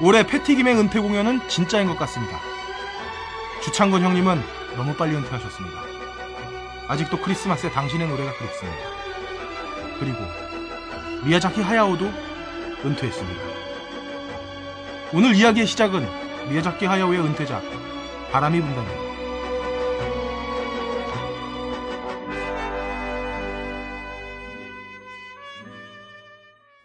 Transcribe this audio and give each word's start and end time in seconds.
올해 0.00 0.26
패티김의 0.26 0.74
은퇴 0.76 1.00
공연은 1.00 1.48
진짜인 1.48 1.86
것 1.88 1.98
같습니다. 2.00 2.38
주창건 3.62 4.02
형님은 4.02 4.42
너무 4.76 4.94
빨리 4.94 5.14
은퇴하셨습니다. 5.16 5.80
아직도 6.88 7.20
크리스마스에 7.20 7.70
당신의 7.70 8.08
노래가 8.08 8.32
그립습니다. 8.34 8.78
그리고 9.98 10.18
미야자키 11.24 11.62
하야오도 11.62 12.04
은퇴했습니다. 12.84 13.40
오늘 15.14 15.34
이야기의 15.34 15.66
시작은 15.66 16.06
미야자키 16.50 16.84
하야오의 16.84 17.20
은퇴작 17.20 17.62
바람이 18.30 18.60
분다입니다. 18.60 19.03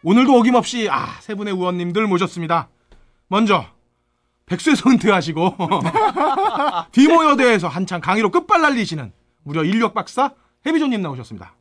오늘도 0.04 0.38
어김없이 0.38 0.90
아, 0.90 1.20
세 1.20 1.36
분의 1.36 1.54
의원님들 1.54 2.08
모셨습니다. 2.08 2.70
먼저 3.28 3.66
백수에서 4.46 4.90
은퇴하시고 4.90 5.56
디모여대에서 6.92 7.68
한창 7.68 8.02
강의로 8.02 8.32
끝발 8.32 8.62
날리시는 8.62 9.12
무려 9.44 9.64
인력 9.64 9.94
박사 9.94 10.32
해비존님 10.66 11.02
나오셨습니다. 11.02 11.54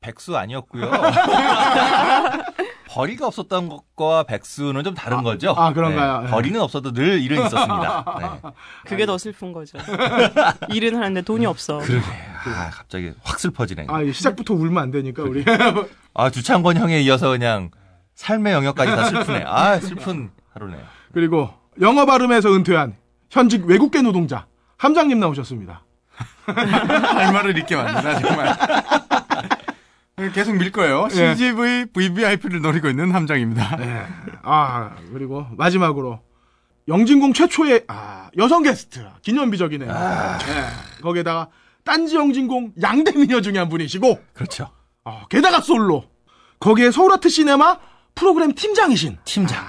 백수 0.00 0.36
아니었고요. 0.36 0.90
벌이가 2.90 3.28
없었던 3.28 3.68
것과 3.68 4.24
백수는 4.24 4.82
좀 4.82 4.94
다른 4.94 5.22
거죠. 5.22 5.54
아, 5.56 5.72
그런가요? 5.72 6.18
네, 6.18 6.24
네. 6.24 6.30
벌이는 6.32 6.60
없어도 6.60 6.92
늘 6.92 7.20
일은 7.20 7.36
있었습니다. 7.46 8.04
네. 8.18 8.50
그게 8.84 9.06
더 9.06 9.16
슬픈 9.16 9.52
거죠. 9.52 9.78
일은 10.74 10.96
하는데 10.96 11.22
돈이 11.22 11.46
없어. 11.46 11.78
그러네. 11.78 12.02
아, 12.46 12.70
갑자기 12.70 13.12
확 13.22 13.38
슬퍼지네. 13.38 13.86
아, 13.88 14.02
이 14.02 14.12
시작부터 14.12 14.54
울면 14.54 14.82
안 14.82 14.90
되니까 14.90 15.22
우리. 15.22 15.44
아, 16.14 16.30
주창권 16.30 16.78
형에 16.78 17.00
이어서 17.02 17.30
그냥 17.30 17.70
삶의 18.16 18.52
영역까지 18.54 18.90
다 18.90 19.04
슬프네. 19.04 19.44
아, 19.46 19.78
슬픈 19.78 20.30
하루네요. 20.52 20.82
그리고 21.12 21.48
영어 21.80 22.06
발음에서 22.06 22.52
은퇴한 22.52 22.96
현직 23.30 23.66
외국계 23.66 24.02
노동자 24.02 24.46
함장님 24.78 25.20
나오셨습니다. 25.20 25.84
할 26.46 27.32
말을 27.32 27.56
잃게 27.56 27.76
만드나 27.76 28.18
정말. 28.18 29.09
계속 30.28 30.56
밀 30.56 30.70
거예요. 30.70 31.08
예. 31.12 31.34
CGV 31.34 31.86
VVIP를 31.92 32.60
노리고 32.60 32.88
있는 32.88 33.12
함장입니다. 33.12 33.76
네. 33.76 34.06
아, 34.42 34.96
그리고 35.12 35.46
마지막으로 35.56 36.20
영진공 36.88 37.32
최초의 37.32 37.84
아, 37.88 38.28
여성 38.36 38.62
게스트 38.62 39.04
기념비적이네요. 39.22 39.90
네. 39.92 41.00
거기에다가 41.02 41.48
딴지 41.84 42.16
영진공 42.16 42.72
양대 42.82 43.12
미녀 43.12 43.40
중에 43.40 43.58
한 43.58 43.68
분이시고 43.68 44.20
그렇죠. 44.34 44.70
어, 45.04 45.22
게다가 45.28 45.60
솔로 45.60 46.04
거기에 46.58 46.90
서울아트 46.90 47.28
시네마 47.28 47.78
프로그램 48.14 48.52
팀장이신 48.54 49.18
팀장. 49.24 49.64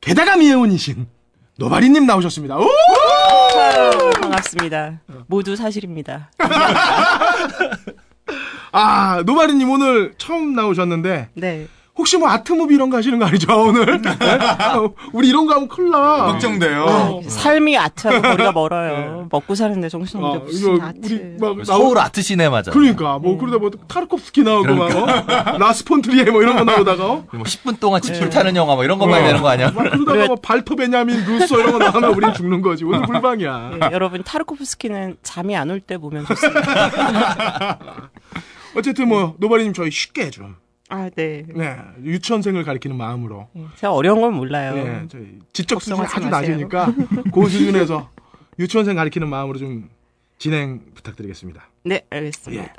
게다가 0.00 0.36
미애원이신 0.36 1.06
노바리님 1.58 2.06
나오셨습니다. 2.06 2.58
오! 2.58 2.66
아유, 3.56 4.10
반갑습니다. 4.20 5.00
모두 5.28 5.56
사실입니다. 5.56 6.30
아 8.72 9.22
노바리님 9.24 9.70
오늘 9.70 10.14
처음 10.18 10.54
나오셨는데 10.54 11.28
네. 11.34 11.66
혹시 11.96 12.16
뭐 12.16 12.28
아트무비 12.28 12.74
이런 12.74 12.90
거 12.90 12.96
하시는 12.96 13.16
거 13.20 13.24
아니죠 13.26 13.52
오늘? 13.56 14.02
네? 14.02 14.10
어, 14.10 14.92
우리 15.12 15.28
이런 15.28 15.46
거 15.46 15.54
하면 15.54 15.68
큰일 15.68 15.90
나. 15.90 16.24
걱정돼요. 16.24 16.84
어, 16.84 17.20
삶이 17.24 17.78
art하고 17.78 18.20
거리가 18.20 18.50
멀어요. 18.50 19.28
먹고 19.30 19.54
사는데 19.54 19.88
정신없는데 19.88 20.38
어, 20.38 20.44
무슨 20.44 20.74
이거 20.74 20.84
아트. 20.86 20.98
우리 21.04 21.38
막 21.38 21.56
나오- 21.58 21.64
서울 21.64 21.98
아트 21.98 22.20
시네마죠. 22.20 22.72
그러니까 22.72 23.18
뭐 23.20 23.38
그러다 23.38 23.58
뭐 23.58 23.70
타르코프스키 23.86 24.42
나오고 24.42 24.74
막 24.74 24.90
어? 24.96 25.56
라스폰트리에 25.58 26.24
뭐 26.32 26.42
이런 26.42 26.56
거 26.56 26.64
나오다가 26.64 27.04
어? 27.06 27.24
뭐 27.32 27.42
10분 27.44 27.78
동안 27.78 28.02
집 28.02 28.28
불타는 28.28 28.56
영화 28.56 28.74
뭐 28.74 28.82
이런 28.82 28.98
거 28.98 29.06
봐야 29.06 29.24
되는 29.24 29.40
거 29.40 29.48
아니야? 29.50 29.70
막 29.70 29.84
그러다가 29.92 30.26
뭐 30.26 30.36
발터 30.42 30.74
베냐민 30.74 31.24
루소 31.24 31.60
이런 31.60 31.72
거 31.72 31.78
나오면 31.78 32.12
우린 32.14 32.32
죽는 32.34 32.60
거지 32.60 32.84
오늘 32.84 33.02
불방이야. 33.02 33.70
네, 33.80 33.88
여러분 33.92 34.24
타르코프스키는 34.24 35.18
잠이 35.22 35.56
안 35.56 35.70
올 35.70 35.78
때 35.80 35.96
보면 35.98 36.24
좋습니다. 36.26 37.78
어쨌든 38.76 39.06
뭐 39.08 39.34
노바리님 39.38 39.72
저희 39.74 39.90
쉽게 39.92 40.30
좀 40.30 40.56
아, 40.94 41.10
네. 41.10 41.44
네, 41.54 41.76
유치원생을 42.04 42.62
가리키는 42.62 42.96
마음으로 42.96 43.48
제가 43.76 43.92
어려운 43.92 44.20
건 44.20 44.34
몰라요. 44.34 44.74
네, 44.74 45.06
저희 45.08 45.38
지적 45.52 45.82
수준이 45.82 46.00
아주 46.00 46.14
마세요. 46.20 46.30
낮으니까 46.30 46.94
그 47.32 47.48
수준에서 47.48 48.10
유치원생 48.60 48.94
가리키는 48.94 49.28
마음으로 49.28 49.58
좀 49.58 49.90
진행 50.38 50.82
부탁드리겠습니다. 50.94 51.62
네, 51.84 52.02
알겠습니다. 52.10 52.62
예. 52.62 52.70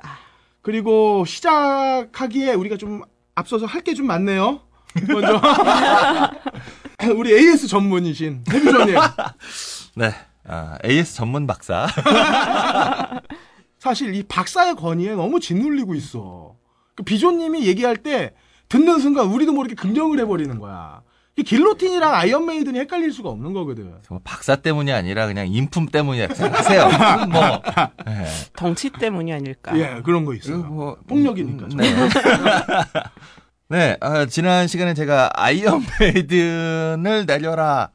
그리고 0.62 1.26
시작하기에 1.26 2.54
우리가 2.54 2.78
좀 2.78 3.02
앞서서 3.36 3.66
할 3.66 3.82
게 3.84 3.94
좀 3.94 4.08
많네요. 4.08 4.62
먼저 5.10 5.42
우리 7.18 7.34
AS 7.34 7.68
전문이신 7.68 8.46
해비전님 8.50 8.96
네. 9.98 10.12
아, 10.48 10.78
AS 10.86 11.16
전문 11.16 11.46
박사. 11.48 11.88
사실 13.80 14.16
이 14.16 14.24
박사의 14.24 14.76
권위에 14.76 15.16
너무 15.16 15.40
짓눌리고 15.40 15.96
있어. 15.96 16.56
그 16.96 17.04
비조님이 17.04 17.66
얘기할 17.68 17.98
때 17.98 18.34
듣는 18.70 19.00
순간 19.00 19.28
우리도 19.28 19.54
모르게 19.54 19.76
긍정을 19.76 20.20
해버리는 20.20 20.60
거야. 20.60 21.02
이 21.38 21.44
길로틴이랑 21.44 22.14
iron 22.14 22.46
maiden이 22.46 22.80
헷갈릴 22.80 23.12
수가 23.12 23.30
없는 23.30 23.52
거거든. 23.52 23.94
정말 24.04 24.22
박사 24.24 24.56
때문이 24.56 24.94
아니라 24.94 25.28
그냥 25.28 25.48
인품 25.50 25.88
때문이야. 25.88 26.30
생각하세요. 26.34 26.90
뭐. 27.30 27.62
네. 28.08 28.26
덩치 28.56 28.90
때문이 28.90 29.34
아닐까. 29.34 29.78
예, 29.78 30.02
그런 30.04 30.24
거 30.24 30.34
있어요. 30.34 30.60
뭐, 30.60 30.98
폭력이니까. 31.08 31.68
네. 31.76 31.94
네, 33.68 33.98
아, 34.00 34.26
지난 34.28 34.68
시간에 34.68 34.94
제가 34.94 35.32
iron 35.34 35.84
maiden을 36.00 37.26
내려라. 37.26 37.90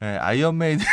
네, 0.00 0.16
iron 0.18 0.56
maiden에 0.58 0.86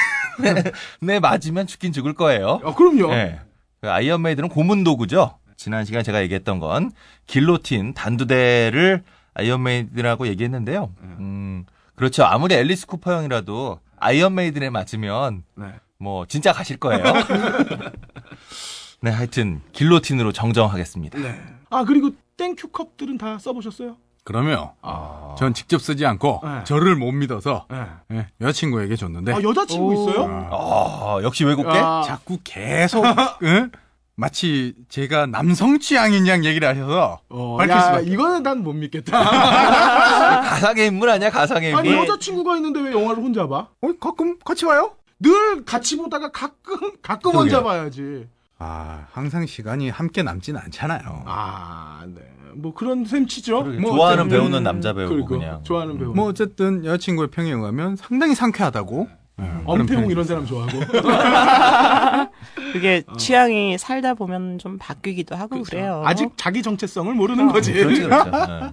네, 1.01 1.19
맞으면 1.21 1.67
죽긴 1.67 1.91
죽을 1.91 2.13
거예요. 2.13 2.61
아, 2.63 2.73
그럼요. 2.73 3.13
네. 3.13 3.39
그 3.81 3.91
아이언 3.91 4.23
메이든은 4.23 4.49
고문 4.49 4.83
도구죠. 4.83 5.37
지난 5.59 5.83
시간 5.83 6.03
제가 6.05 6.21
얘기했던 6.23 6.59
건 6.59 6.91
길로틴 7.27 7.93
단두대를 7.93 9.03
아이언메이든이라고 9.33 10.27
얘기했는데요. 10.27 10.93
음, 11.01 11.65
그렇죠. 11.95 12.23
아무리 12.23 12.55
앨리스 12.55 12.87
쿠퍼 12.87 13.13
형이라도 13.13 13.81
아이언메이든에 13.97 14.69
맞으면 14.69 15.43
네. 15.55 15.73
뭐 15.97 16.25
진짜 16.25 16.53
가실 16.53 16.77
거예요. 16.77 17.03
네, 19.01 19.11
하여튼 19.11 19.61
길로틴으로 19.73 20.31
정정하겠습니다. 20.31 21.19
네. 21.19 21.37
아, 21.69 21.83
그리고 21.83 22.11
땡큐 22.37 22.69
컵들은 22.69 23.17
다 23.17 23.37
써보셨어요? 23.37 23.97
그러면 24.23 24.69
아, 24.81 25.35
전 25.37 25.53
직접 25.53 25.81
쓰지 25.81 26.05
않고 26.05 26.39
네. 26.41 26.63
저를 26.63 26.95
못 26.95 27.11
믿어서 27.11 27.65
네. 27.69 27.85
예, 28.11 28.27
여자친구에게 28.39 28.95
줬는데 28.95 29.33
아 29.33 29.41
여자친구 29.41 29.87
오. 29.87 29.93
있어요? 29.93 30.47
아, 30.51 31.19
역시 31.23 31.43
외국계? 31.43 31.69
아, 31.69 32.03
자꾸 32.05 32.37
계속 32.43 33.03
예? 33.43 33.69
마치 34.19 34.73
제가 34.89 35.27
남성 35.27 35.79
취향인 35.79 36.27
양 36.27 36.43
얘기를 36.43 36.67
하셔서 36.67 37.21
어, 37.29 37.55
밝힐 37.57 37.73
야, 37.75 37.81
수밖에 37.83 38.11
이거는 38.11 38.43
난 38.43 38.59
못 38.59 38.73
믿겠다. 38.73 39.17
가상의 40.43 40.87
인물 40.87 41.09
아니야, 41.09 41.29
가상의 41.29 41.73
아니, 41.73 41.89
인물? 41.89 42.03
여자친구가 42.03 42.57
있는데 42.57 42.81
왜 42.81 42.91
영화를 42.91 43.23
혼자 43.23 43.47
봐? 43.47 43.69
어, 43.81 43.91
가끔 43.99 44.37
같이 44.43 44.65
와요? 44.65 44.91
늘 45.21 45.63
같이 45.63 45.95
보다가 45.95 46.31
가끔, 46.31 46.91
가끔 47.01 47.31
그러게요. 47.31 47.39
혼자 47.41 47.63
봐야지. 47.63 48.27
아 48.57 49.05
항상 49.13 49.45
시간이 49.45 49.89
함께 49.89 50.21
남진 50.21 50.57
않잖아요. 50.57 51.23
아, 51.25 52.03
네. 52.07 52.21
뭐 52.55 52.73
그런 52.73 53.05
셈치죠. 53.05 53.61
뭐 53.61 53.91
좋아하는 53.95 54.23
어쨌든 54.23 54.37
배우는 54.37 54.63
남자 54.63 54.91
배우고 54.91 55.13
그리고 55.13 55.27
그냥. 55.27 55.63
좋아하는 55.63 55.97
배우. 55.97 56.13
뭐 56.13 56.25
어쨌든 56.27 56.83
여자친구의 56.83 57.29
평에 57.29 57.51
의하면 57.51 57.95
상당히 57.95 58.35
상쾌하다고. 58.35 59.07
예, 59.39 59.63
그런 59.63 59.81
엄태웅 59.81 60.09
이런 60.11 60.23
사람 60.25 60.45
좋아하고. 60.45 60.79
그게 62.73 63.03
취향이 63.17 63.77
살다 63.77 64.13
보면 64.13 64.59
좀 64.59 64.77
바뀌기도 64.77 65.35
하고 65.35 65.61
그래요 65.63 66.03
아직 66.05 66.29
자기 66.37 66.61
정체성을 66.61 67.13
모르는 67.13 67.51
거지. 67.51 67.73
그렇지, 67.73 68.01
그렇죠. 68.03 68.29
네. 68.29 68.71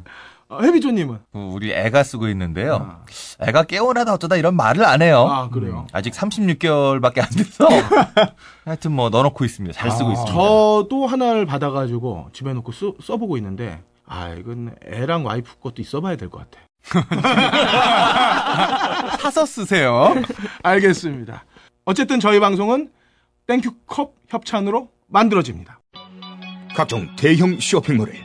어, 0.49 0.61
해비조님은? 0.63 1.19
그 1.33 1.39
우리 1.39 1.73
애가 1.73 2.05
쓰고 2.05 2.29
있는데요. 2.29 3.01
애가 3.41 3.65
깨어나다 3.65 4.15
어쩌다 4.15 4.37
이런 4.37 4.55
말을 4.55 4.85
안 4.85 5.03
해요. 5.03 5.27
아, 5.29 5.49
그래요? 5.49 5.89
아직 5.93 6.13
36개월밖에 6.13 7.19
안 7.21 7.29
돼서 7.31 7.67
하여튼 8.65 8.93
뭐 8.93 9.09
넣어놓고 9.11 9.45
있습니다. 9.45 9.75
잘 9.77 9.91
쓰고 9.91 10.11
아, 10.11 10.13
있습니다. 10.13 10.33
저도 10.33 11.07
하나를 11.09 11.47
받아가지고 11.47 12.29
집에 12.33 12.53
놓고 12.53 12.71
쓰, 12.71 12.93
써보고 13.03 13.37
있는데, 13.39 13.83
아, 14.07 14.29
이건 14.35 14.77
애랑 14.87 15.25
와이프 15.27 15.59
것도 15.61 15.83
써봐야 15.83 16.15
될 16.17 16.31
것 16.31 16.39
같아. 16.49 16.65
사서 19.21 19.47
쓰세요. 19.47 20.15
알겠습니다. 20.63 21.45
어쨌든 21.85 22.21
저희 22.21 22.39
방송은 22.41 22.91
땡큐컵 23.47 24.15
협찬으로 24.29 24.89
만들어집니다. 25.09 25.81
각종 26.75 27.15
대형 27.17 27.59
쇼핑몰을 27.59 28.25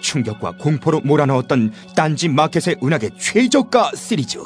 충격과 0.00 0.58
공포로 0.58 1.00
몰아넣었던 1.00 1.72
딴지 1.96 2.28
마켓의 2.28 2.76
은하계 2.82 3.10
최저가 3.18 3.92
시리즈. 3.94 4.38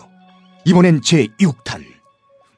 이번엔 0.65 1.01
제6탄. 1.01 1.85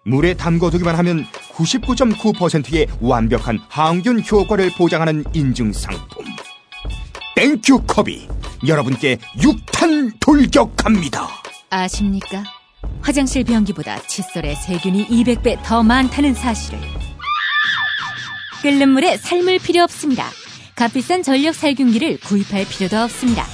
물에 0.05 0.35
담궈두기만 0.35 0.97
하면 0.97 1.25
99.9%의 1.53 2.89
완벽한 3.01 3.59
항균 3.69 4.23
효과를 4.25 4.71
보장하는 4.77 5.25
인증 5.33 5.73
상품. 5.73 6.25
땡큐 7.37 7.83
컵이 7.87 8.29
여러분께 8.67 9.19
육탄 9.43 10.13
돌격합니다. 10.21 11.29
아십니까? 11.71 12.43
화장실 13.01 13.45
변기보다 13.45 14.01
칫솔에 14.07 14.55
세균이 14.55 15.07
200배 15.09 15.63
더 15.63 15.83
많다는 15.83 16.35
사실을. 16.35 16.79
끓는 18.63 18.91
물에 18.91 19.17
삶을 19.17 19.59
필요 19.61 19.83
없습니다. 19.85 20.27
값비싼 20.75 21.23
전력 21.23 21.55
살균기를 21.55 22.19
구입할 22.21 22.67
필요도 22.67 22.99
없습니다. 22.99 23.47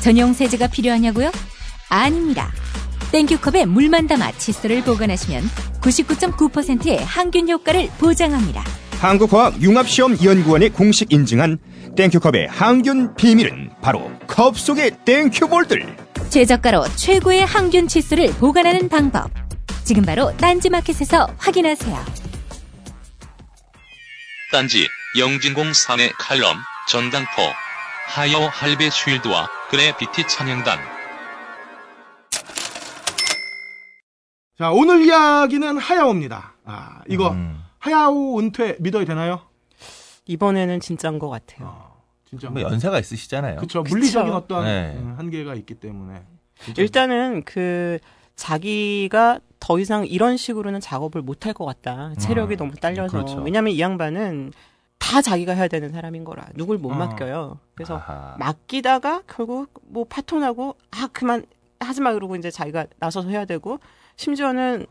전용 0.00 0.32
세제가 0.32 0.68
필요하냐고요? 0.68 1.32
아닙니다. 1.88 2.52
땡큐컵에 3.12 3.64
물만 3.66 4.06
담아 4.06 4.32
칫솔을 4.32 4.82
보관하시면 4.82 5.42
99.9%의 5.80 7.04
항균 7.04 7.48
효과를 7.48 7.88
보장합니다. 7.98 8.64
한국화학융합시험연구원이 8.98 10.70
공식 10.70 11.12
인증한 11.12 11.58
땡큐컵의 11.96 12.48
항균 12.48 13.14
비밀은 13.14 13.70
바로 13.80 14.10
컵 14.26 14.58
속의 14.58 15.04
땡큐볼들. 15.04 15.96
최저가로 16.28 16.84
최고의 16.96 17.46
항균 17.46 17.86
칫솔을 17.86 18.32
보관하는 18.34 18.88
방법. 18.88 19.30
지금 19.84 20.02
바로 20.02 20.36
딴지마켓에서 20.36 21.28
확인하세요. 21.38 21.96
딴지 24.50 24.86
영진공 25.18 25.72
사내 25.72 26.08
칼럼 26.18 26.56
전당포 26.88 27.42
하여 28.08 28.46
할배 28.46 28.90
쉴드와 28.90 29.48
그래비티 29.70 30.26
찬양단 30.28 30.78
자, 34.58 34.70
오늘 34.70 35.04
이야기는 35.04 35.78
하야오입니다. 35.78 36.54
아, 36.64 37.00
이거 37.08 37.30
음. 37.30 37.60
하야오 37.80 38.38
은퇴 38.38 38.76
믿어야 38.78 39.04
되나요? 39.04 39.40
이번에는 40.26 40.80
진짜인 40.80 41.18
것 41.18 41.28
같아요. 41.28 41.68
어, 41.68 41.83
진짜. 42.38 42.50
뭐 42.50 42.62
연세가 42.62 42.98
있으시잖아요. 42.98 43.56
그쵸. 43.60 43.82
물리적인 43.82 44.32
어떤 44.32 44.64
네. 44.64 44.94
음, 44.98 45.14
한계가 45.16 45.54
있기 45.54 45.74
때문에. 45.74 46.22
진짜. 46.60 46.82
일단은 46.82 47.42
그 47.44 47.98
자기가 48.36 49.40
더 49.60 49.78
이상 49.78 50.06
이런 50.06 50.36
식으로는 50.36 50.80
작업을 50.80 51.22
못 51.22 51.46
할 51.46 51.54
것 51.54 51.64
같다. 51.64 52.12
체력이 52.18 52.54
음, 52.54 52.58
너무 52.58 52.74
딸려서. 52.74 53.12
그렇죠. 53.16 53.38
왜냐면 53.42 53.72
이 53.72 53.80
양반은 53.80 54.52
다 54.98 55.20
자기가 55.22 55.52
해야 55.52 55.68
되는 55.68 55.90
사람인 55.90 56.24
거라. 56.24 56.46
누굴 56.54 56.78
못 56.78 56.90
어. 56.90 56.94
맡겨요. 56.94 57.58
그래서 57.74 57.96
아하. 57.96 58.36
맡기다가 58.38 59.22
결국 59.26 59.72
뭐 59.86 60.04
파토나고 60.08 60.76
아 60.90 61.08
그만 61.12 61.44
하지 61.80 62.00
마 62.00 62.12
그러고 62.12 62.36
이제 62.36 62.50
자기가 62.50 62.86
나서서 62.98 63.28
해야 63.28 63.44
되고 63.44 63.78
심지어는 64.16 64.86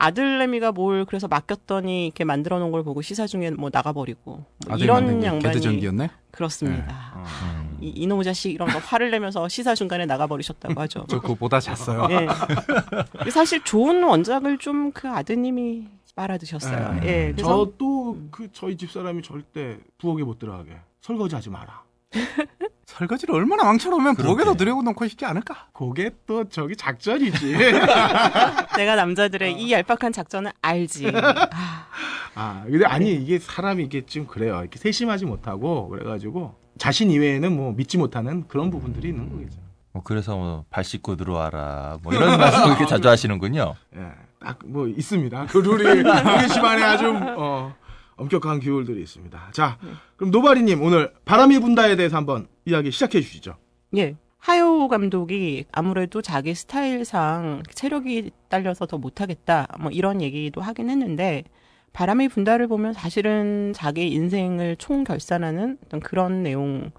아들내미가 0.00 0.72
뭘 0.72 1.04
그래서 1.04 1.28
맡겼더니 1.28 2.06
이렇게 2.06 2.24
만들어 2.24 2.58
놓은 2.58 2.72
걸 2.72 2.82
보고 2.82 3.02
시사 3.02 3.26
중에 3.26 3.50
뭐 3.50 3.68
나가버리고 3.72 4.44
뭐 4.66 4.76
이런 4.76 5.22
양반이 5.22 5.42
개드전기였네. 5.54 6.08
그렇습니다. 6.30 7.12
어. 7.16 7.24
음. 7.44 7.78
이, 7.80 7.88
이놈의 7.88 8.24
자식 8.24 8.50
이런 8.52 8.68
거 8.68 8.78
화를 8.78 9.10
내면서 9.10 9.46
시사 9.48 9.74
중간에 9.74 10.06
나가버리셨다고 10.06 10.80
하죠. 10.82 11.04
저 11.08 11.20
그거보다 11.20 11.60
잤어요. 11.60 12.08
예. 12.10 13.30
사실 13.30 13.62
좋은 13.62 14.02
원작을 14.02 14.58
좀 14.58 14.90
그 14.92 15.08
아드님이 15.08 15.86
빨아드셨어요. 16.16 17.00
네. 17.00 17.06
예. 17.06 17.32
그래서 17.32 17.48
저도 17.48 18.16
그 18.30 18.48
저희 18.52 18.76
집 18.76 18.90
사람이 18.90 19.22
절대 19.22 19.78
부엌에 19.98 20.22
못 20.24 20.38
들어가게 20.38 20.76
설거지 21.00 21.34
하지 21.34 21.50
마라. 21.50 21.82
설거지를 22.86 23.34
얼마나 23.34 23.64
망쳐놓으면. 23.64 24.16
부엌에도 24.16 24.54
들여놓고 24.54 25.06
싶지 25.08 25.24
않을까? 25.24 25.68
그게 25.72 26.10
또 26.26 26.48
저기 26.48 26.76
작전이지. 26.76 27.56
내가 28.76 28.96
남자들의 28.96 29.52
이 29.60 29.72
얄팍한 29.72 30.12
작전을 30.12 30.52
알지. 30.60 31.08
아, 31.14 31.48
아, 32.34 32.62
근데 32.64 32.84
아니 32.86 33.14
이게 33.14 33.38
사람이 33.38 33.84
이게 33.84 34.04
좀 34.04 34.26
그래요. 34.26 34.58
이렇게 34.60 34.78
세심하지 34.78 35.24
못하고 35.26 35.88
그래가지고 35.88 36.56
자신 36.78 37.10
이외에는 37.10 37.54
뭐 37.56 37.72
믿지 37.72 37.96
못하는 37.98 38.46
그런 38.48 38.70
부분들이 38.70 39.08
있는 39.08 39.30
거겠죠. 39.30 39.58
뭐 39.92 40.02
그래서 40.02 40.36
뭐 40.36 40.64
발 40.70 40.84
씻고 40.84 41.16
들어와라 41.16 41.98
뭐 42.02 42.12
이런 42.14 42.38
말씀 42.38 42.64
그렇게 42.64 42.86
자주 42.86 43.08
하시는군요. 43.08 43.74
예, 43.96 44.00
딱 44.44 44.58
뭐 44.64 44.86
있습니다. 44.88 45.46
그 45.46 45.58
룰이 45.58 46.00
우리 46.00 46.48
집안에 46.48 46.82
아주 46.82 47.12
어, 47.36 47.74
엄격한 48.20 48.60
규율들이 48.60 49.00
있습니다. 49.02 49.50
자, 49.52 49.78
그럼 50.16 50.30
노바리님 50.30 50.82
오늘 50.82 51.12
바람이 51.24 51.58
분다에 51.58 51.96
대해서 51.96 52.16
한번 52.16 52.48
이야기 52.64 52.90
시작해 52.90 53.20
주시죠. 53.20 53.56
예. 53.96 54.16
하요 54.38 54.88
감독이 54.88 55.66
아무래도 55.70 56.22
자기 56.22 56.54
스타일상 56.54 57.62
체력이 57.74 58.30
딸려서 58.48 58.86
더 58.86 58.96
못하겠다. 58.96 59.66
뭐 59.80 59.90
이런 59.90 60.22
얘기도 60.22 60.62
하긴 60.62 60.88
했는데 60.88 61.44
바람이 61.92 62.28
분다를 62.28 62.66
보면 62.66 62.94
사실은 62.94 63.72
자기 63.74 64.08
인생을 64.08 64.76
총결산하는 64.76 65.78
어떤 65.84 66.00
그런 66.00 66.42
내용 66.42 66.90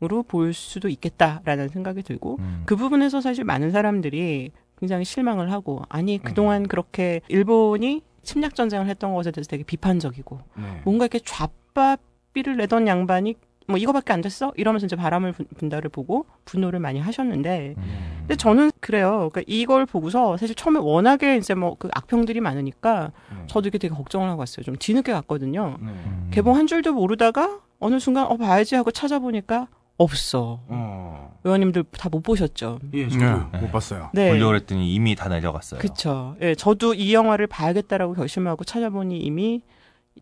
으로 0.00 0.22
볼 0.22 0.54
수도 0.54 0.88
있겠다라는 0.88 1.68
생각이 1.70 2.04
들고 2.04 2.36
음. 2.38 2.62
그 2.66 2.76
부분에서 2.76 3.20
사실 3.20 3.42
많은 3.42 3.72
사람들이 3.72 4.52
굉장히 4.78 5.04
실망을 5.04 5.50
하고 5.50 5.82
아니 5.88 6.22
그동안 6.22 6.62
음. 6.62 6.66
그렇게 6.68 7.20
일본이 7.26 8.02
침략 8.28 8.54
전쟁을 8.54 8.86
했던 8.88 9.14
것에 9.14 9.30
대해서 9.30 9.48
되게 9.48 9.62
비판적이고 9.64 10.38
네. 10.58 10.80
뭔가 10.84 11.06
이렇게 11.06 11.18
좌바비를 11.20 12.56
내던 12.58 12.86
양반이 12.86 13.36
뭐 13.66 13.76
이거밖에 13.78 14.12
안 14.12 14.20
됐어 14.20 14.52
이러면서 14.56 14.86
이제 14.86 14.96
바람을 14.96 15.32
분- 15.32 15.46
분다를 15.56 15.88
보고 15.90 16.26
분노를 16.44 16.78
많이 16.78 17.00
하셨는데 17.00 17.74
음. 17.76 18.16
근데 18.20 18.36
저는 18.36 18.70
그래요. 18.80 19.28
그러니까 19.32 19.42
이걸 19.46 19.86
보고서 19.86 20.36
사실 20.36 20.54
처음에 20.54 20.78
워낙에 20.78 21.36
이제 21.36 21.54
뭐 21.54 21.74
그 21.78 21.88
악평들이 21.92 22.40
많으니까 22.40 23.12
네. 23.30 23.44
저도 23.46 23.68
이게 23.68 23.78
되게 23.78 23.94
걱정을 23.94 24.28
하고 24.28 24.40
왔어요. 24.40 24.64
좀 24.64 24.76
뒤늦게 24.78 25.12
갔거든요. 25.12 25.76
네. 25.80 25.86
음. 25.88 26.28
개봉 26.32 26.56
한 26.56 26.66
줄도 26.66 26.92
모르다가 26.94 27.60
어느 27.80 27.98
순간 27.98 28.26
어 28.26 28.36
봐야지 28.36 28.74
하고 28.74 28.90
찾아보니까 28.90 29.68
없어. 29.98 30.60
어. 30.68 31.36
의원님들 31.44 31.84
다 31.98 32.08
못 32.08 32.22
보셨죠. 32.22 32.78
예, 32.94 33.08
저도. 33.08 33.48
네, 33.52 33.58
못 33.60 33.70
봤어요. 33.72 34.10
네. 34.14 34.30
보려고 34.30 34.48
그랬더니 34.52 34.94
이미 34.94 35.14
다 35.14 35.28
내려갔어요. 35.28 35.80
그쵸. 35.80 36.36
예, 36.40 36.54
저도 36.54 36.94
이 36.94 37.12
영화를 37.12 37.46
봐야겠다라고 37.48 38.14
결심하고 38.14 38.64
찾아보니 38.64 39.18
이미 39.18 39.62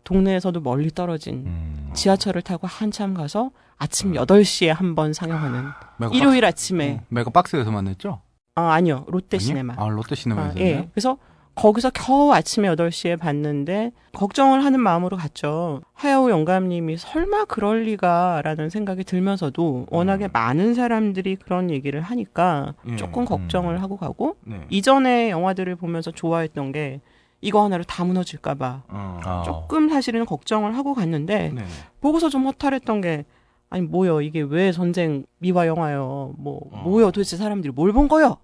동네에서도 0.03 0.59
멀리 0.61 0.89
떨어진 0.91 1.45
음. 1.45 1.89
지하철을 1.93 2.41
타고 2.41 2.67
한참 2.67 3.13
가서 3.13 3.51
아침 3.77 4.13
8시에 4.13 4.67
한 4.67 4.95
번 4.95 5.13
상영하는 5.13 5.65
메가 5.97 6.13
일요일 6.13 6.41
박스, 6.41 6.47
아침에 6.65 6.99
어, 7.01 7.03
메가 7.09 7.29
박스에서 7.29 7.71
만났죠? 7.71 8.21
아, 8.55 8.71
아니요. 8.73 9.05
롯데 9.07 9.37
아니요? 9.37 9.47
시네마. 9.47 9.75
아, 9.77 9.87
롯데 9.87 10.13
아, 10.13 10.15
시네마에서. 10.15 10.59
예. 10.59 10.89
그래서 10.93 11.17
거기서 11.57 11.89
겨우 11.89 12.31
아침에 12.31 12.69
8시에 12.69 13.19
봤는데 13.19 13.91
걱정을 14.13 14.63
하는 14.63 14.79
마음으로 14.79 15.17
갔죠. 15.17 15.81
하야오 15.93 16.29
영감님이 16.29 16.97
설마 16.97 17.45
그럴 17.45 17.83
리가라는 17.83 18.69
생각이 18.69 19.03
들면서도 19.03 19.87
워낙에 19.89 20.27
많은 20.31 20.75
사람들이 20.75 21.35
그런 21.37 21.71
얘기를 21.71 22.01
하니까 22.01 22.75
예. 22.89 22.95
조금 22.95 23.25
걱정을 23.25 23.75
음. 23.75 23.81
하고 23.81 23.97
가고 23.97 24.35
네. 24.45 24.61
이전에 24.69 25.31
영화들을 25.31 25.75
보면서 25.77 26.11
좋아했던 26.11 26.71
게 26.71 27.01
이거 27.41 27.63
하나로 27.63 27.83
다 27.83 28.03
무너질까봐 28.05 28.83
어. 28.87 29.19
아. 29.23 29.43
조금 29.43 29.89
사실은 29.89 30.25
걱정을 30.25 30.75
하고 30.77 30.93
갔는데 30.93 31.51
네. 31.55 31.63
보고서 32.01 32.29
좀 32.29 32.45
허탈했던 32.45 33.01
게 33.01 33.25
아니 33.69 33.81
뭐요 33.83 34.21
이게 34.21 34.41
왜 34.41 34.71
전쟁 34.71 35.25
미화 35.39 35.65
영화요 35.67 36.33
뭐 36.37 36.59
어. 36.71 36.81
뭐요 36.83 37.11
도대체 37.11 37.35
사람들이 37.35 37.73
뭘 37.73 37.91
본 37.93 38.07
거요 38.07 38.37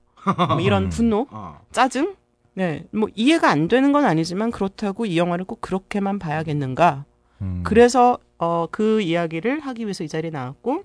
뭐 0.50 0.60
이런 0.60 0.86
음. 0.86 0.90
분노 0.94 1.28
어. 1.32 1.60
짜증 1.72 2.16
네 2.56 2.86
뭐 2.92 3.10
이해가 3.16 3.50
안 3.50 3.68
되는 3.68 3.92
건 3.92 4.06
아니지만 4.06 4.52
그렇다고 4.52 5.06
이 5.06 5.18
영화를 5.18 5.46
꼭 5.46 5.62
그렇게만 5.62 6.20
봐야겠는가 6.20 7.06
음. 7.42 7.62
그래서 7.64 8.18
어 8.38 8.68
그 8.72 9.02
이야기를 9.02 9.60
하기 9.62 9.84
위해서 9.84 10.04
이 10.04 10.08
자리에 10.08 10.30
나왔고 10.30 10.84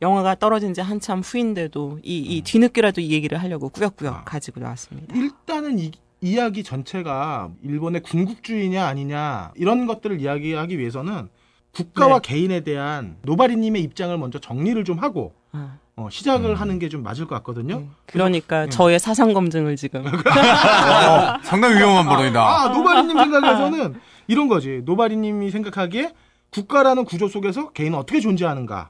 영화가 0.00 0.36
떨어진 0.36 0.74
지 0.74 0.80
한참 0.80 1.20
후인데도 1.20 1.98
이, 2.02 2.18
이 2.18 2.42
뒤늦게라도 2.42 3.00
이 3.00 3.10
얘기를 3.12 3.36
하려고 3.38 3.68
꾸역꾸역 3.68 4.14
아. 4.14 4.24
가지고 4.24 4.60
나왔습니다. 4.60 5.14
일단은 5.16 5.78
이 5.78 5.90
이야기 6.20 6.62
전체가 6.64 7.50
일본의 7.62 8.02
군국주의냐 8.02 8.84
아니냐 8.86 9.52
이런 9.56 9.86
것들을 9.86 10.20
이야기하기 10.20 10.78
위해서는 10.78 11.28
국가와 11.72 12.20
네. 12.20 12.28
개인에 12.34 12.60
대한 12.60 13.16
노바리님의 13.22 13.82
입장을 13.82 14.16
먼저 14.18 14.38
정리를 14.38 14.82
좀 14.84 14.98
하고 14.98 15.32
아, 15.52 15.78
어, 15.98 16.08
시작을 16.10 16.50
음. 16.50 16.54
하는 16.54 16.78
게 16.78 16.88
좀 16.88 17.02
맞을 17.02 17.26
것 17.26 17.34
같거든요. 17.36 17.80
네. 17.80 17.88
그러니까 18.06 18.64
예. 18.64 18.68
저의 18.70 18.98
사상 18.98 19.34
검증을 19.34 19.76
지금 19.76 20.06
어, 20.08 21.38
상당히 21.42 21.76
위험한 21.76 22.06
발언이다. 22.06 22.40
아, 22.42 22.68
노바리님 22.68 23.18
생각에서는 23.18 23.94
이런 24.26 24.48
거지. 24.48 24.80
노바리님이 24.86 25.50
생각하기에 25.50 26.14
국가라는 26.50 27.04
구조 27.04 27.28
속에서 27.28 27.70
개인은 27.72 27.98
어떻게 27.98 28.20
존재하는가. 28.20 28.88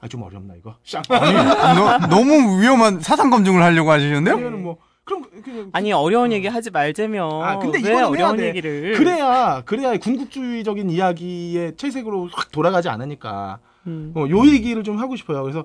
아, 0.00 0.08
좀 0.08 0.22
어렵나, 0.22 0.54
이거? 0.56 0.76
쌍. 0.84 1.02
아니, 1.08 1.34
너, 1.34 1.98
너무 2.06 2.60
위험한 2.62 3.00
사상 3.00 3.30
검증을 3.30 3.60
하려고 3.62 3.90
하시는데요? 3.90 4.38
뭐, 4.50 4.76
그럼, 5.04 5.24
그냥. 5.44 5.70
아니 5.72 5.92
어려운 5.92 6.30
얘기 6.32 6.46
하지 6.46 6.70
말자며 6.70 7.42
아, 7.42 7.58
근데 7.58 7.80
왜 7.82 8.00
어려운 8.00 8.36
돼. 8.36 8.46
얘기를 8.48 8.94
그래야, 8.96 9.62
그래야 9.66 9.96
군국주의적인 9.98 10.88
이야기의 10.88 11.76
채색으로 11.76 12.28
확 12.32 12.52
돌아가지 12.52 12.88
않으니까. 12.88 13.58
음. 13.86 14.12
어, 14.14 14.24
요 14.30 14.46
얘기를 14.46 14.82
좀 14.84 14.98
하고 14.98 15.16
싶어요. 15.16 15.42
그래서 15.42 15.64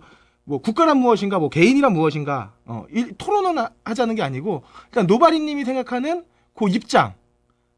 뭐 0.49 0.57
국가란 0.57 0.97
무엇인가, 0.97 1.37
뭐 1.37 1.49
개인이란 1.49 1.93
무엇인가, 1.93 2.53
어, 2.65 2.83
이, 2.91 3.05
토론은 3.19 3.59
하- 3.59 3.69
하자는 3.85 4.15
게 4.15 4.23
아니고, 4.23 4.63
그냥 4.89 5.05
노바리님이 5.05 5.63
생각하는 5.63 6.25
그 6.55 6.67
입장, 6.69 7.13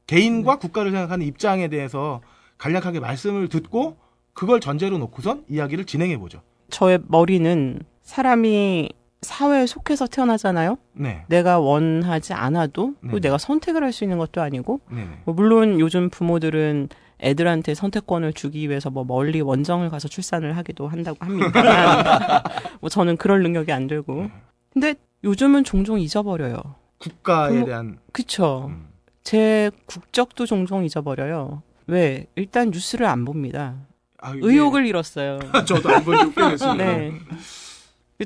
개인과 0.08 0.58
국가를 0.58 0.92
생각하는 0.92 1.26
입장에 1.26 1.68
대해서 1.68 2.22
간략하게 2.58 3.02
말씀을 3.02 3.50
듣고 3.50 3.98
그걸 4.32 4.62
전제로 4.62 4.98
놓고선 5.00 5.44
이야기를 5.50 5.84
진행해 5.84 6.18
보죠. 6.18 6.42
저의 6.70 7.00
머리는 7.10 7.82
사람이 8.04 8.90
사회에 9.22 9.66
속해서 9.66 10.08
태어나잖아요. 10.08 10.78
네. 10.94 11.26
내가 11.28 11.60
원하지 11.60 12.32
않아도 12.34 12.94
네. 13.02 13.12
또 13.12 13.20
내가 13.20 13.38
선택을 13.38 13.84
할 13.84 13.92
수 13.92 14.06
있는 14.06 14.18
것도 14.18 14.42
아니고 14.42 14.80
네네. 14.90 15.08
뭐 15.26 15.36
물론 15.36 15.80
요즘 15.82 16.10
부모들은 16.10 16.88
애들한테 17.22 17.74
선택권을 17.76 18.34
주기 18.34 18.68
위해서 18.70 18.90
뭐 18.90 19.04
멀리 19.04 19.42
원정을 19.42 19.90
가서 19.90 20.08
출산을 20.08 20.58
하기도 20.58 20.88
한다고 20.88 21.18
합니다. 21.24 22.44
뭐 22.82 22.90
저는 22.90 23.18
그럴 23.18 23.44
능력이 23.44 23.72
안 23.72 23.88
되고. 23.88 24.30
근데 24.74 24.96
요즘은 25.24 25.64
종종 25.64 26.00
잊어버려요. 26.00 26.58
국가에 26.98 27.50
부모- 27.54 27.66
대한 27.66 28.00
그쵸. 28.12 28.68
음. 28.70 28.88
제 29.24 29.70
국적도 29.86 30.46
종종 30.46 30.84
잊어버려요. 30.84 31.62
왜? 31.88 32.26
일단 32.36 32.72
뉴스를 32.72 33.06
안 33.06 33.26
봅니다. 33.26 33.76
아, 34.20 34.34
이게 34.36 34.40
의욕을 34.48 34.86
잃었어요. 34.86 35.40
저도 35.68 35.90
꽤 36.36 36.50
됐습니다. 36.52 36.76
네. 36.76 37.14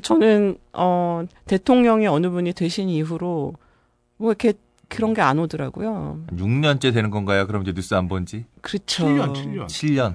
저는 0.02 0.58
어 0.74 1.22
대통령이 1.46 2.06
어느 2.06 2.28
분이 2.28 2.52
되신 2.52 2.88
이후로 2.90 3.54
뭐 4.18 4.30
이렇게 4.30 4.52
그런 4.88 5.14
게 5.14 5.20
안 5.20 5.38
오더라고요. 5.38 6.20
6년째 6.32 6.92
되는 6.94 7.10
건가요? 7.10 7.46
그럼 7.46 7.62
이제 7.62 7.72
뉴스 7.72 7.94
안 7.94 8.08
본지? 8.08 8.44
그렇죠. 8.60 9.04
7년, 9.06 9.34
7년. 9.34 9.66
7년. 9.66 10.14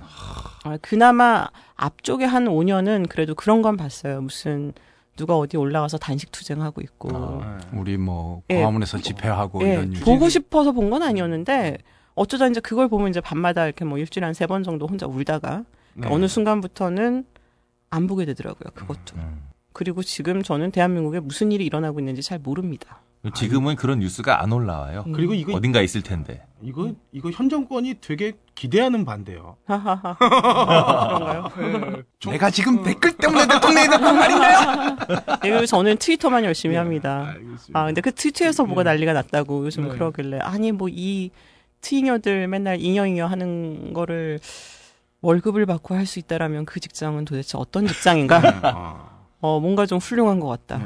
아, 0.63 0.77
그나마 0.81 1.47
앞쪽에 1.75 2.25
한 2.25 2.45
5년은 2.45 3.09
그래도 3.09 3.35
그런 3.35 3.61
건 3.61 3.75
봤어요. 3.77 4.21
무슨 4.21 4.73
누가 5.17 5.37
어디 5.37 5.57
올라가서 5.57 5.97
단식 5.97 6.31
투쟁하고 6.31 6.81
있고. 6.81 7.09
아, 7.13 7.59
우리 7.73 7.97
뭐 7.97 8.43
예. 8.49 8.55
광화문에서 8.55 8.99
집회하고 8.99 9.61
예, 9.63 9.73
이런 9.73 9.89
뉴스. 9.89 10.05
보고 10.05 10.29
싶어서 10.29 10.71
본 10.71 10.89
건 10.89 11.03
아니었는데 11.03 11.77
어쩌다 12.15 12.47
이제 12.47 12.59
그걸 12.59 12.87
보면 12.87 13.09
이제 13.09 13.19
밤마다 13.21 13.65
이렇게 13.65 13.83
뭐 13.85 13.97
일주일에 13.97 14.25
한 14.25 14.33
세 14.33 14.47
번 14.47 14.63
정도 14.63 14.87
혼자 14.87 15.05
울다가 15.05 15.63
네. 15.95 16.07
어느 16.09 16.27
순간부터는 16.27 17.25
안 17.89 18.07
보게 18.07 18.23
되더라고요. 18.25 18.71
그것도. 18.73 19.15
음. 19.17 19.49
그리고 19.73 20.01
지금 20.01 20.41
저는 20.43 20.71
대한민국에 20.71 21.19
무슨 21.19 21.51
일이 21.51 21.65
일어나고 21.65 21.99
있는지 21.99 22.21
잘 22.21 22.39
모릅니다. 22.39 23.01
지금은 23.35 23.75
그런 23.75 23.99
뉴스가 23.99 24.41
안 24.41 24.51
올라와요. 24.51 25.03
음. 25.05 25.11
그리고 25.11 25.33
이거 25.35 25.53
어딘가 25.53 25.81
있을 25.81 26.01
텐데. 26.01 26.43
이거 26.61 26.93
이거 27.11 27.29
현 27.29 27.49
정권이 27.49 27.95
되게 28.01 28.33
기대하는 28.55 29.05
반대요. 29.05 29.57
하하하. 29.65 30.17
그런가요? 31.53 32.03
내가 32.27 32.49
지금 32.49 32.83
댓글 32.83 33.11
때문에 33.17 33.47
대통령이 33.47 33.87
된건 33.89 34.17
아닌가요? 34.17 34.97
네, 35.07 35.15
그리고 35.41 35.65
저는 35.65 35.97
트위터만 35.97 36.43
열심히 36.45 36.73
네, 36.73 36.79
합니다. 36.79 37.27
알겠습니다. 37.35 37.79
아, 37.79 37.85
근데 37.85 38.01
그 38.01 38.11
트위터에서 38.11 38.65
뭐가 38.65 38.83
네. 38.83 38.89
난리가 38.91 39.13
났다고 39.13 39.65
요즘 39.65 39.83
네. 39.83 39.89
그러길래 39.89 40.39
아니 40.39 40.71
뭐 40.71 40.89
이 40.91 41.29
트잉여들 41.81 42.47
맨날 42.47 42.79
잉여잉여 42.79 43.25
하는 43.25 43.93
거를 43.93 44.39
월급을 45.21 45.65
받고 45.65 45.95
할 45.95 46.05
수 46.05 46.19
있다라면 46.19 46.65
그 46.65 46.79
직장은 46.79 47.25
도대체 47.25 47.57
어떤 47.57 47.85
직장인가? 47.87 48.41
아, 48.63 49.09
어, 49.41 49.59
뭔가 49.59 49.85
좀 49.85 49.99
훌륭한 49.99 50.39
것 50.39 50.47
같다. 50.47 50.77
네. 50.77 50.85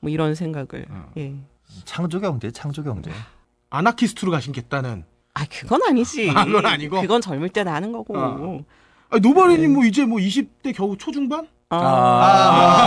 뭐 0.00 0.10
이런 0.10 0.34
생각을. 0.34 0.86
어. 0.88 1.10
예. 1.18 1.34
창조 1.84 2.20
경제, 2.20 2.50
창조 2.50 2.82
경제. 2.82 3.10
아나키스트로 3.70 4.30
가신겠다는. 4.30 5.04
아, 5.34 5.44
그건 5.46 5.80
아니지. 5.88 6.30
아, 6.34 6.44
그건 6.44 6.66
아니고? 6.66 7.00
그건 7.00 7.20
젊을 7.20 7.50
때나 7.50 7.74
하는 7.74 7.92
거고. 7.92 8.18
어. 8.18 8.64
아, 9.10 9.18
노바리님 9.18 9.72
뭐 9.72 9.84
이제 9.84 10.04
뭐 10.04 10.18
20대 10.18 10.74
겨우 10.74 10.96
초중반? 10.96 11.46
어. 11.70 11.76
아. 11.76 12.80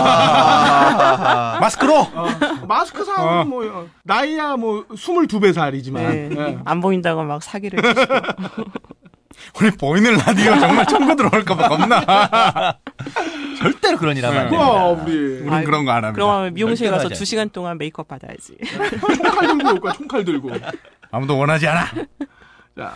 마스크로 1.60 2.00
어, 2.00 2.26
마스크 2.68 3.02
사는 3.04 3.48
뭐 3.48 3.64
어, 3.66 3.86
나이야 4.02 4.56
뭐 4.56 4.84
22배 4.88 5.52
살이지만. 5.54 6.02
네. 6.04 6.28
예. 6.36 6.58
안 6.64 6.80
보인다고 6.80 7.22
막 7.24 7.42
사기를 7.42 7.82
치시고. 7.82 8.04
우리 9.60 9.70
보이는 9.70 10.14
라디오 10.16 10.58
정말 10.58 10.86
청구 10.86 11.14
들어올까봐 11.16 11.68
겁나. 11.68 12.78
절대로 13.58 13.96
그런 13.98 14.16
일 14.16 14.24
하면 14.26 14.38
안 14.38 14.44
네. 14.46 14.50
됩니다. 14.50 14.70
와, 14.72 14.84
우리 14.90 15.12
우린 15.40 15.52
아이고, 15.52 15.66
그런 15.66 15.84
거 15.84 15.90
안 15.92 16.04
합니다. 16.04 16.12
그럼 16.12 16.54
미용실 16.54 16.90
가서 16.90 17.06
하지 17.06 17.14
두 17.18 17.24
시간 17.24 17.48
동안 17.50 17.78
메이크업 17.78 18.08
받아야지. 18.08 18.56
총칼 19.00 19.46
들고 19.48 19.68
올 19.72 19.80
거야, 19.80 19.92
총칼 19.92 20.24
들고. 20.24 20.50
아무도 21.10 21.38
원하지 21.38 21.66
않아. 21.68 21.86
자, 22.76 22.94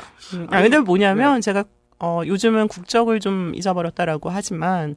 아, 0.50 0.62
근데 0.62 0.78
뭐냐면 0.78 1.40
제가 1.40 1.64
어, 2.00 2.22
요즘은 2.26 2.68
국적을 2.68 3.20
좀 3.20 3.52
잊어버렸다라고 3.54 4.30
하지만 4.30 4.96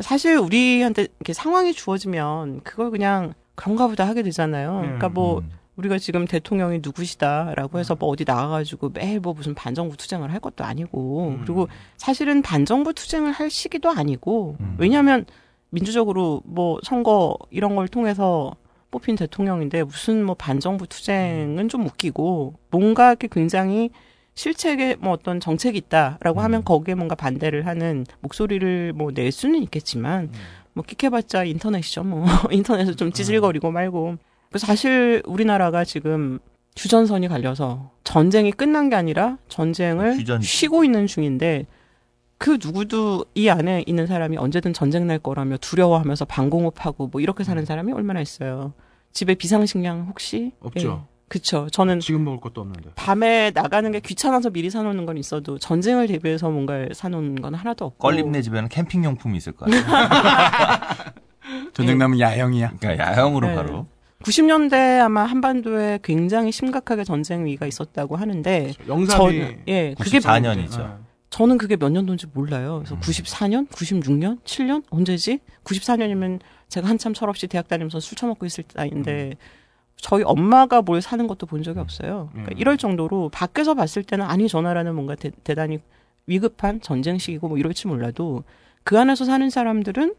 사실 0.00 0.36
우리한테 0.36 1.02
이렇게 1.20 1.32
상황이 1.32 1.72
주어지면 1.72 2.60
그걸 2.62 2.90
그냥 2.90 3.34
그런가 3.54 3.86
보다 3.86 4.06
하게 4.06 4.22
되잖아요. 4.22 4.80
그러니까 4.82 5.08
뭐 5.08 5.38
음. 5.38 5.50
우리가 5.76 5.98
지금 5.98 6.26
대통령이 6.26 6.80
누구시다라고 6.82 7.78
해서 7.78 7.94
뭐 7.94 8.08
어디 8.08 8.24
나가가지고 8.26 8.90
매일 8.90 9.20
뭐 9.20 9.34
무슨 9.34 9.54
반정부 9.54 9.96
투쟁을 9.96 10.32
할 10.32 10.40
것도 10.40 10.64
아니고 10.64 11.28
음. 11.28 11.40
그리고 11.44 11.68
사실은 11.98 12.42
반정부 12.42 12.94
투쟁을 12.94 13.32
할 13.32 13.50
시기도 13.50 13.90
아니고 13.90 14.56
음. 14.60 14.76
왜냐하면 14.78 15.26
민주적으로 15.70 16.42
뭐 16.44 16.78
선거 16.82 17.36
이런 17.50 17.76
걸 17.76 17.88
통해서 17.88 18.54
뽑힌 18.90 19.16
대통령인데 19.16 19.82
무슨 19.84 20.24
뭐 20.24 20.34
반정부 20.34 20.86
투쟁은 20.86 21.68
좀 21.68 21.84
웃기고 21.84 22.54
뭔가 22.70 23.08
이렇게 23.08 23.28
굉장히 23.30 23.90
실책에 24.34 24.96
뭐 24.98 25.12
어떤 25.12 25.40
정책이 25.40 25.76
있다라고 25.78 26.40
하면 26.40 26.62
거기에 26.64 26.94
뭔가 26.94 27.14
반대를 27.14 27.66
하는 27.66 28.06
목소리를 28.20 28.92
뭐 28.94 29.10
낼 29.10 29.32
수는 29.32 29.62
있겠지만 29.62 30.30
뭐 30.72 30.84
끽해봤자 30.86 31.44
인터넷이죠 31.44 32.04
뭐. 32.04 32.24
인터넷에서 32.50 32.94
좀 32.94 33.12
찌질거리고 33.12 33.70
말고 33.70 34.16
그 34.50 34.58
사실 34.58 35.22
우리나라가 35.26 35.84
지금 35.84 36.38
휴전선이 36.76 37.28
갈려서 37.28 37.90
전쟁이 38.04 38.52
끝난 38.52 38.90
게 38.90 38.96
아니라 38.96 39.38
전쟁을 39.48 40.18
휴전. 40.18 40.42
쉬고 40.42 40.84
있는 40.84 41.06
중인데 41.06 41.66
그 42.38 42.58
누구도 42.62 43.24
이 43.34 43.48
안에 43.48 43.84
있는 43.86 44.06
사람이 44.06 44.36
언제든 44.36 44.74
전쟁 44.74 45.06
날 45.06 45.18
거라며 45.18 45.56
두려워하면서 45.56 46.26
방공호하고 46.26 47.08
뭐 47.08 47.20
이렇게 47.20 47.44
사는 47.44 47.64
사람이 47.64 47.92
얼마나 47.92 48.20
있어요. 48.20 48.74
집에 49.12 49.34
비상식량 49.34 50.06
혹시 50.10 50.52
없죠. 50.60 51.06
예. 51.10 51.16
그쵸. 51.28 51.66
저는 51.72 51.98
지금 52.00 52.24
먹을 52.24 52.38
것도 52.38 52.60
없는데. 52.60 52.90
밤에 52.94 53.50
나가는 53.52 53.90
게 53.90 53.98
귀찮아서 54.00 54.50
미리 54.50 54.70
사놓는 54.70 55.06
건 55.06 55.18
있어도 55.18 55.58
전쟁을 55.58 56.06
대비해서 56.06 56.50
뭔가를 56.50 56.90
사놓는 56.94 57.40
건 57.40 57.54
하나도 57.54 57.84
없고. 57.86 57.98
껄림네 57.98 58.42
집에는 58.42 58.68
캠핑 58.68 59.02
용품이 59.02 59.36
있을 59.38 59.52
거야. 59.52 59.70
전쟁 61.72 61.98
나면 61.98 62.20
야영이야. 62.20 62.74
그러니까 62.78 63.04
야영으로 63.04 63.48
네. 63.48 63.54
바로. 63.54 63.86
90년대 64.26 65.00
아마 65.00 65.24
한반도에 65.24 66.00
굉장히 66.02 66.50
심각하게 66.50 67.04
전쟁 67.04 67.44
위기가 67.44 67.64
있었다고 67.66 68.16
하는데 68.16 68.72
영상이 68.88 69.38
저는 69.38 69.62
예 69.68 69.94
그게 69.98 70.18
94년이죠. 70.18 70.80
아, 70.80 70.98
저는 71.30 71.58
그게 71.58 71.76
몇 71.76 71.90
년도인지 71.90 72.26
몰라요. 72.32 72.78
음. 72.78 72.82
그래서 72.84 72.96
94년, 72.96 73.68
96년, 73.68 74.40
7년 74.42 74.82
언제지? 74.90 75.38
94년이면 75.62 76.40
제가 76.68 76.88
한참 76.88 77.14
철없이 77.14 77.46
대학 77.46 77.68
다니면서 77.68 78.00
술 78.00 78.16
처먹고 78.16 78.46
있을 78.46 78.64
나이인데 78.74 79.34
저희 79.96 80.24
엄마가 80.24 80.82
뭘 80.82 81.00
사는 81.00 81.24
것도 81.26 81.46
본 81.46 81.62
적이 81.62 81.78
없어요. 81.78 82.30
그러니까 82.32 82.54
음. 82.54 82.58
이럴 82.58 82.76
정도로 82.76 83.28
밖에서 83.28 83.74
봤을 83.74 84.02
때는 84.02 84.24
아니 84.24 84.48
저 84.48 84.60
나라는 84.60 84.94
뭔가 84.94 85.14
대, 85.14 85.30
대단히 85.44 85.78
위급한 86.26 86.80
전쟁 86.80 87.18
시기고 87.18 87.48
뭐 87.48 87.58
이럴지 87.58 87.86
몰라도 87.86 88.42
그 88.82 88.98
안에서 88.98 89.24
사는 89.24 89.48
사람들은 89.48 90.14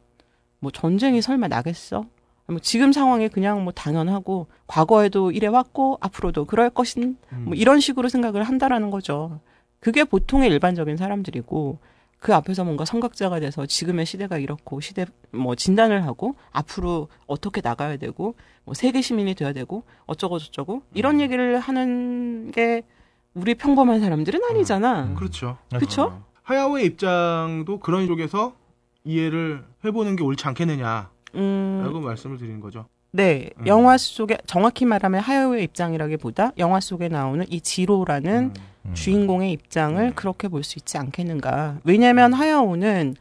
뭐 0.60 0.72
전쟁이 0.72 1.22
설마 1.22 1.50
나겠어? 1.50 2.06
뭐 2.48 2.60
지금 2.60 2.94
상황에 2.94 3.28
그냥 3.28 3.64
뭐 3.64 3.74
당연하고 3.74 4.48
과거에도 4.68 5.32
이래 5.32 5.48
왔고 5.48 5.98
앞으로도 6.00 6.46
그럴 6.46 6.70
것인 6.70 7.18
음. 7.34 7.44
뭐 7.46 7.54
이런 7.54 7.80
식으로 7.80 8.10
생각을 8.10 8.44
한다라는 8.44 8.90
거죠. 8.90 9.40
그게 9.80 10.04
보통의 10.04 10.50
일반적인 10.50 10.98
사람들이고 10.98 11.80
그 12.20 12.34
앞에서 12.34 12.64
뭔가 12.64 12.84
선각자가 12.84 13.40
돼서 13.40 13.66
지금의 13.66 14.06
시대가 14.06 14.38
이렇고 14.38 14.80
시대 14.80 15.06
뭐 15.32 15.56
진단을 15.56 16.06
하고 16.06 16.36
앞으로 16.52 17.10
어떻게 17.28 17.62
나가야 17.62 17.98
되고 17.98 18.36
뭐 18.64 18.74
세계 18.74 19.02
시민이 19.02 19.36
돼야 19.36 19.54
되고 19.54 19.84
어쩌고 20.08 20.40
저쩌고 20.40 20.82
이런 20.94 21.22
얘기를 21.22 21.60
하는 21.60 22.52
게 22.52 22.84
우리 23.34 23.54
평범한 23.54 24.00
사람들은 24.00 24.42
아니잖아. 24.50 25.14
그렇죠. 25.14 25.58
그쵸? 25.78 26.04
어. 26.04 26.26
하야오의 26.42 26.86
입장도 26.86 27.80
그런 27.82 28.08
쪽에서 28.08 28.56
이해를 29.04 29.64
해보는 29.86 30.16
게 30.16 30.24
옳지 30.24 30.48
않겠느냐 30.48 31.12
라고 31.34 32.00
음, 32.00 32.04
말씀을 32.04 32.38
드리는 32.38 32.60
거죠. 32.60 32.86
네. 33.12 33.50
음. 33.60 33.68
영화 33.68 33.98
속에 33.98 34.38
정확히 34.46 34.86
말하면 34.86 35.22
하야오의 35.22 35.64
입장이라기보다 35.66 36.52
영화 36.58 36.80
속에 36.80 37.08
나오는 37.08 37.46
이 37.50 37.62
지로라는 37.62 38.54
음. 38.86 38.94
주인공의 38.94 39.52
입장을 39.52 40.14
그렇게 40.16 40.48
볼 40.48 40.64
수 40.64 40.80
있지 40.80 40.98
않겠는가. 40.98 41.80
왜냐하면 41.84 42.34
하야오는 42.34 43.16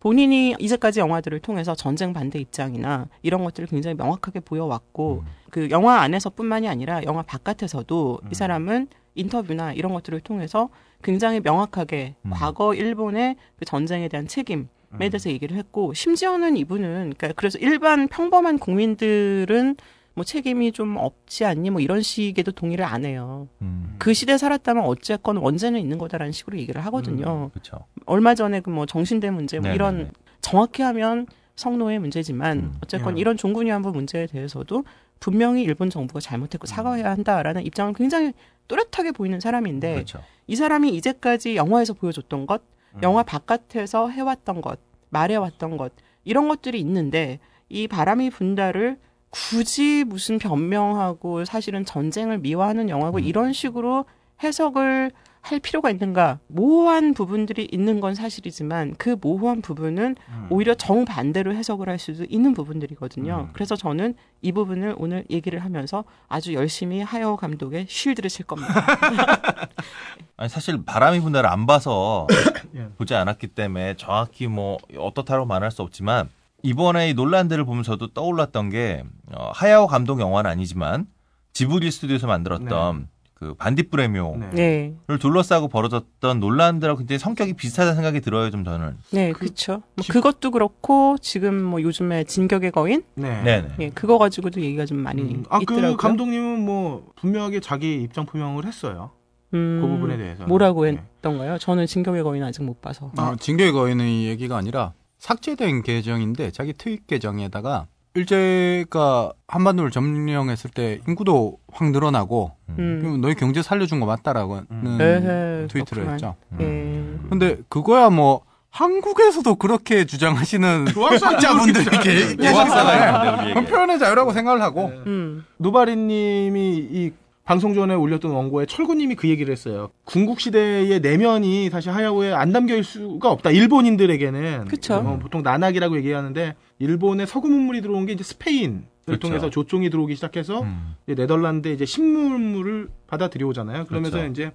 본인이 0.00 0.54
이제까지 0.58 1.00
영화들을 1.00 1.40
통해서 1.40 1.74
전쟁 1.74 2.14
반대 2.14 2.38
입장이나 2.38 3.06
이런 3.22 3.44
것들을 3.44 3.68
굉장히 3.68 3.94
명확하게 3.96 4.40
보여왔고 4.40 5.24
그 5.50 5.68
영화 5.70 6.00
안에서뿐만이 6.00 6.68
아니라 6.68 7.02
영화 7.04 7.22
바깥에서도 7.22 8.20
이 8.30 8.34
사람은 8.34 8.88
인터뷰나 9.14 9.74
이런 9.74 9.92
것들을 9.92 10.20
통해서 10.20 10.70
굉장히 11.02 11.40
명확하게 11.40 12.14
음. 12.22 12.30
과거 12.30 12.74
일본의 12.74 13.36
그 13.58 13.64
전쟁에 13.66 14.08
대한 14.08 14.26
책임 14.26 14.68
에 14.98 15.08
대해서 15.08 15.30
얘기를 15.30 15.56
했고 15.56 15.94
심지어는 15.94 16.56
이분은 16.56 17.14
그러니까 17.16 17.32
그래서 17.36 17.58
일반 17.58 18.08
평범한 18.08 18.58
국민들은 18.58 19.76
뭐 20.14 20.24
책임이 20.24 20.72
좀 20.72 20.96
없지 20.96 21.44
않니 21.44 21.70
뭐 21.70 21.80
이런 21.80 22.02
식에도 22.02 22.50
동의를 22.50 22.84
안 22.84 23.04
해요. 23.04 23.46
음. 23.62 23.94
그 23.98 24.12
시대에 24.12 24.36
살았다면 24.36 24.84
어쨌건 24.84 25.36
원죄는 25.36 25.78
있는 25.78 25.96
거다라는 25.96 26.32
식으로 26.32 26.58
얘기를 26.58 26.84
하거든요. 26.86 27.50
그렇죠. 27.50 27.78
얼마 28.06 28.34
전에 28.34 28.60
그 28.60 28.70
뭐 28.70 28.84
정신대 28.86 29.30
문제 29.30 29.58
뭐 29.58 29.70
네네네. 29.70 29.74
이런 29.74 30.10
정확히 30.40 30.82
하면 30.82 31.26
성노의 31.54 32.00
문제지만 32.00 32.58
음. 32.58 32.74
어쨌건 32.82 33.16
예. 33.16 33.20
이런 33.20 33.36
종군 33.36 33.66
위안부 33.66 33.92
문제에 33.92 34.26
대해서도 34.26 34.84
분명히 35.20 35.62
일본 35.62 35.88
정부가 35.90 36.18
잘못했고 36.18 36.66
사과해야 36.66 37.10
한다라는 37.10 37.64
입장을 37.66 37.92
굉장히 37.94 38.32
또렷하게 38.66 39.12
보이는 39.12 39.38
사람인데 39.38 39.94
그렇죠. 39.94 40.20
이 40.48 40.56
사람이 40.56 40.88
이제까지 40.96 41.54
영화에서 41.56 41.92
보여줬던 41.92 42.46
것, 42.46 42.62
음. 42.62 42.79
영화 43.02 43.22
바깥에서 43.22 44.08
해왔던 44.08 44.60
것, 44.60 44.78
말해왔던 45.10 45.76
것 45.76 45.92
이런 46.24 46.48
것들이 46.48 46.80
있는데 46.80 47.38
이 47.68 47.88
바람이 47.88 48.30
분다를 48.30 48.98
굳이 49.30 50.04
무슨 50.04 50.38
변명하고 50.38 51.44
사실은 51.44 51.84
전쟁을 51.84 52.38
미화하는 52.38 52.88
영화고 52.88 53.18
음. 53.18 53.22
이런 53.22 53.52
식으로 53.52 54.04
해석을 54.42 55.12
할 55.42 55.58
필요가 55.58 55.90
있는가 55.90 56.38
모호한 56.48 57.14
부분들이 57.14 57.66
있는 57.72 58.00
건 58.00 58.14
사실이지만 58.14 58.94
그 58.98 59.16
모호한 59.20 59.62
부분은 59.62 60.16
음. 60.28 60.46
오히려 60.50 60.74
정반대로 60.74 61.54
해석을 61.54 61.88
할 61.88 61.98
수도 61.98 62.24
있는 62.28 62.52
부분들이거든요. 62.54 63.48
음. 63.48 63.50
그래서 63.52 63.74
저는 63.74 64.14
이 64.42 64.52
부분을 64.52 64.94
오늘 64.98 65.24
얘기를 65.30 65.64
하면서 65.64 66.04
아주 66.28 66.54
열심히 66.54 67.00
하여 67.00 67.36
감독의 67.36 67.86
쉴드를 67.88 68.28
칠 68.28 68.46
겁니다. 68.46 68.72
아니 70.36 70.48
사실 70.48 70.84
바람이 70.84 71.20
분다를 71.20 71.50
안 71.50 71.66
봐서 71.66 72.26
예. 72.76 72.88
보지 72.96 73.14
않았기 73.14 73.48
때문에 73.48 73.96
정확히 73.96 74.46
뭐 74.46 74.78
어떻다고 74.96 75.46
말할 75.46 75.70
수 75.70 75.82
없지만 75.82 76.28
이번에 76.62 77.10
이 77.10 77.14
논란들을 77.14 77.64
보면 77.64 77.82
저도 77.82 78.08
떠올랐던 78.08 78.70
게 78.70 79.04
어, 79.32 79.50
하야오 79.54 79.86
감독 79.86 80.20
영화는 80.20 80.50
아니지만 80.50 81.06
지브리 81.52 81.90
스튜디오에서 81.90 82.26
만들었던 82.26 83.08
그 83.40 83.54
반딧불의묘를 83.54 84.50
네. 84.52 84.94
네. 85.08 85.16
둘러싸고 85.18 85.68
벌어졌던 85.68 86.40
논란들하고 86.40 86.98
굉장히 86.98 87.18
성격이 87.18 87.54
비슷하다는 87.54 87.94
생각이 87.96 88.20
들어요 88.20 88.50
좀 88.50 88.64
저는. 88.64 88.98
네, 89.12 89.32
그- 89.32 89.40
그렇죠. 89.40 89.82
뭐 89.94 90.02
기- 90.02 90.12
그것도 90.12 90.50
그렇고 90.50 91.16
지금 91.22 91.62
뭐 91.62 91.80
요즘에 91.80 92.24
진격의 92.24 92.70
거인, 92.70 93.02
네. 93.14 93.42
네 93.42 93.62
네. 93.62 93.68
예, 93.80 93.88
그거 93.90 94.18
가지고도 94.18 94.60
얘기가 94.60 94.84
좀 94.84 94.98
많이 94.98 95.22
음, 95.22 95.44
아, 95.48 95.58
있더라고요. 95.62 95.96
그 95.96 96.02
감독님은 96.02 96.62
뭐 96.66 97.06
분명하게 97.16 97.60
자기 97.60 98.02
입장 98.02 98.26
표명을 98.26 98.66
했어요. 98.66 99.10
음, 99.54 99.80
그 99.82 99.88
부분에 99.88 100.18
대해서. 100.18 100.44
뭐라고 100.44 100.84
네. 100.84 100.98
했던가요? 101.16 101.56
저는 101.56 101.86
진격의 101.86 102.22
거인 102.22 102.42
아직 102.42 102.62
못 102.62 102.82
봐서. 102.82 103.10
아. 103.16 103.30
어, 103.30 103.36
징계의 103.36 103.72
거인의 103.72 104.26
얘기가 104.26 104.54
아니라 104.58 104.92
삭제된 105.16 105.82
계정인데 105.82 106.50
자기 106.50 106.74
트윗 106.74 107.06
계정에다가 107.06 107.86
일제가 108.14 109.32
한반도를 109.48 109.90
점령했을 109.90 110.70
때 110.70 111.00
인구도 111.08 111.58
확 111.72 111.90
늘어나고 111.90 112.52
음. 112.78 112.98
그럼 113.00 113.20
너희 113.20 113.34
경제 113.34 113.62
살려준 113.62 114.00
거 114.00 114.06
맞다라고는 114.06 114.66
음. 114.70 114.98
에헤, 115.00 115.66
트위터를 115.68 116.04
그렇구만. 116.04 116.14
했죠. 116.14 116.34
예. 116.60 117.04
근데 117.28 117.56
그거야 117.68 118.10
뭐 118.10 118.42
한국에서도 118.70 119.56
그렇게 119.56 120.04
주장하시는 120.06 120.86
학자분들이 121.20 121.84
계- 121.98 122.36
계시잖아요. 122.36 123.48
얘기. 123.50 123.64
표현의 123.66 123.98
자유라고 123.98 124.32
생각을 124.32 124.62
하고 124.62 124.86
음. 125.06 125.44
노바리님이 125.58 126.88
이 126.90 127.10
방송 127.50 127.74
전에 127.74 127.94
올렸던 127.94 128.30
원고에 128.30 128.64
철구님이 128.64 129.16
그 129.16 129.28
얘기를 129.28 129.50
했어요. 129.50 129.90
군국 130.04 130.38
시대의 130.38 131.00
내면이 131.00 131.68
사실 131.70 131.90
하야오에 131.90 132.32
안 132.32 132.52
담겨 132.52 132.76
있을 132.76 132.84
수가 132.84 133.28
없다. 133.32 133.50
일본인들에게는 133.50 134.66
그쵸. 134.66 134.94
어, 134.94 135.18
보통 135.18 135.42
난학이라고 135.42 135.96
얘기하는데 135.96 136.54
일본의 136.78 137.26
서구 137.26 137.48
문물이 137.48 137.82
들어온 137.82 138.06
게 138.06 138.12
이제 138.12 138.22
스페인을 138.22 138.84
그쵸. 139.04 139.18
통해서 139.18 139.50
조총이 139.50 139.90
들어오기 139.90 140.14
시작해서 140.14 140.62
음. 140.62 140.94
이제 141.08 141.16
네덜란드 141.16 141.66
이제 141.66 141.84
신문물을 141.84 142.88
받아 143.08 143.28
들여오잖아요. 143.28 143.86
그러면서 143.86 144.18
그렇죠. 144.18 144.30
이제 144.30 144.52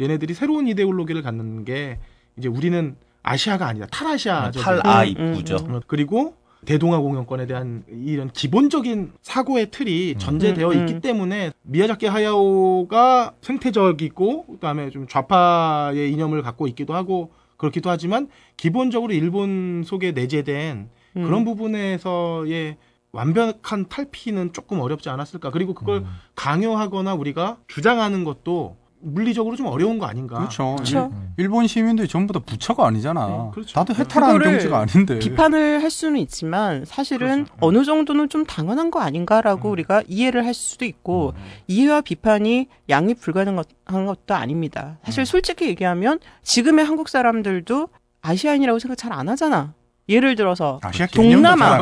얘네들이 0.00 0.32
새로운 0.32 0.68
이데올로기를 0.68 1.20
갖는 1.20 1.66
게 1.66 1.98
이제 2.38 2.48
우리는 2.48 2.96
아시아가 3.22 3.66
아니다. 3.66 3.86
탈아시아. 3.90 4.52
탈아 4.52 5.02
음, 5.02 5.34
입구죠. 5.34 5.56
음, 5.66 5.74
어, 5.74 5.80
그리고 5.86 6.34
대동아 6.64 6.98
공영권에 6.98 7.46
대한 7.46 7.84
이런 7.88 8.30
기본적인 8.30 9.12
사고의 9.22 9.70
틀이 9.70 10.16
전제되어 10.18 10.68
음, 10.68 10.72
음. 10.72 10.88
있기 10.88 11.00
때문에 11.00 11.52
미야자키 11.62 12.06
하야오가 12.06 13.34
생태적이고 13.40 14.46
그다음에 14.46 14.90
좀 14.90 15.06
좌파의 15.06 16.12
이념을 16.12 16.42
갖고 16.42 16.66
있기도 16.66 16.94
하고 16.94 17.32
그렇기도 17.56 17.90
하지만 17.90 18.28
기본적으로 18.56 19.12
일본 19.12 19.82
속에 19.84 20.12
내재된 20.12 20.88
음. 21.16 21.22
그런 21.24 21.44
부분에서의 21.44 22.76
완벽한 23.12 23.88
탈피는 23.88 24.52
조금 24.52 24.80
어렵지 24.80 25.08
않았을까. 25.08 25.50
그리고 25.50 25.74
그걸 25.74 25.98
음. 25.98 26.06
강요하거나 26.34 27.14
우리가 27.14 27.58
주장하는 27.66 28.24
것도 28.24 28.76
물리적으로 29.00 29.56
좀 29.56 29.66
어려운 29.66 29.98
거 29.98 30.06
아닌가. 30.06 30.38
그렇죠. 30.38 30.74
그렇죠. 30.76 31.12
일- 31.36 31.44
일본 31.44 31.66
시민들이 31.66 32.08
전부 32.08 32.32
다 32.32 32.40
부처가 32.44 32.86
아니잖아. 32.86 33.26
네, 33.26 33.50
그렇죠. 33.52 33.78
나도 33.78 33.94
해탈하는 33.94 34.34
그거를 34.38 34.52
경지가 34.58 34.78
아닌데. 34.78 35.18
비판을 35.20 35.82
할 35.82 35.90
수는 35.90 36.18
있지만 36.20 36.84
사실은 36.84 37.44
그렇죠. 37.44 37.54
어느 37.60 37.84
정도는 37.84 38.28
좀 38.28 38.44
당연한 38.44 38.90
거 38.90 39.00
아닌가라고 39.00 39.68
음. 39.68 39.72
우리가 39.72 40.02
이해를 40.08 40.44
할 40.44 40.52
수도 40.54 40.84
있고 40.84 41.32
이해와 41.68 42.00
비판이 42.00 42.66
양립 42.88 43.20
불가능한 43.20 43.64
것도 43.86 44.34
아닙니다. 44.34 44.98
사실 45.04 45.22
음. 45.22 45.24
솔직히 45.24 45.66
얘기하면 45.68 46.18
지금의 46.42 46.84
한국 46.84 47.08
사람들도 47.08 47.88
아시아인이라고 48.22 48.78
생각 48.78 48.96
잘 48.96 49.12
안 49.12 49.28
하잖아. 49.28 49.74
예를 50.08 50.34
들어서 50.34 50.80
동남아. 51.14 51.78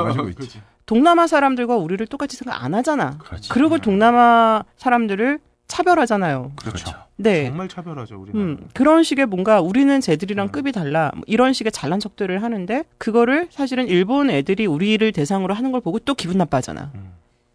동남아 0.85 1.27
사람들과 1.27 1.77
우리를 1.77 2.07
똑같이 2.07 2.37
생각 2.37 2.63
안 2.63 2.75
하잖아. 2.75 3.19
그렇지. 3.19 3.49
그리고 3.49 3.79
동남아 3.79 4.63
사람들을 4.77 5.41
차별하잖아요. 5.67 6.53
그렇죠. 6.57 6.93
네. 7.17 7.47
정말 7.47 7.69
차별하죠, 7.69 8.21
우리는. 8.21 8.41
음, 8.41 8.69
그런 8.75 9.03
식의 9.03 9.27
뭔가 9.27 9.61
우리는 9.61 10.01
쟤들이랑 10.01 10.47
음. 10.47 10.53
급이 10.53 10.73
달라. 10.73 11.11
뭐 11.15 11.23
이런 11.27 11.53
식의 11.53 11.73
잘난 11.73 12.01
척들을 12.01 12.43
하는데 12.43 12.85
그거를 12.99 13.49
사실은 13.51 13.89
일본 13.89 14.31
애들이 14.31 14.67
우리를 14.67 15.11
대상으로 15.13 15.55
하는 15.55 15.73
걸 15.73 15.81
보고 15.81 15.99
또 15.99 16.15
기분 16.15 16.39
나빠하잖아. 16.39 16.93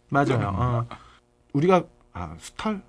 맞아요. 0.09 0.53
어. 0.55 0.85
우리가 1.53 1.83
아, 2.13 2.35
수탈 2.39 2.81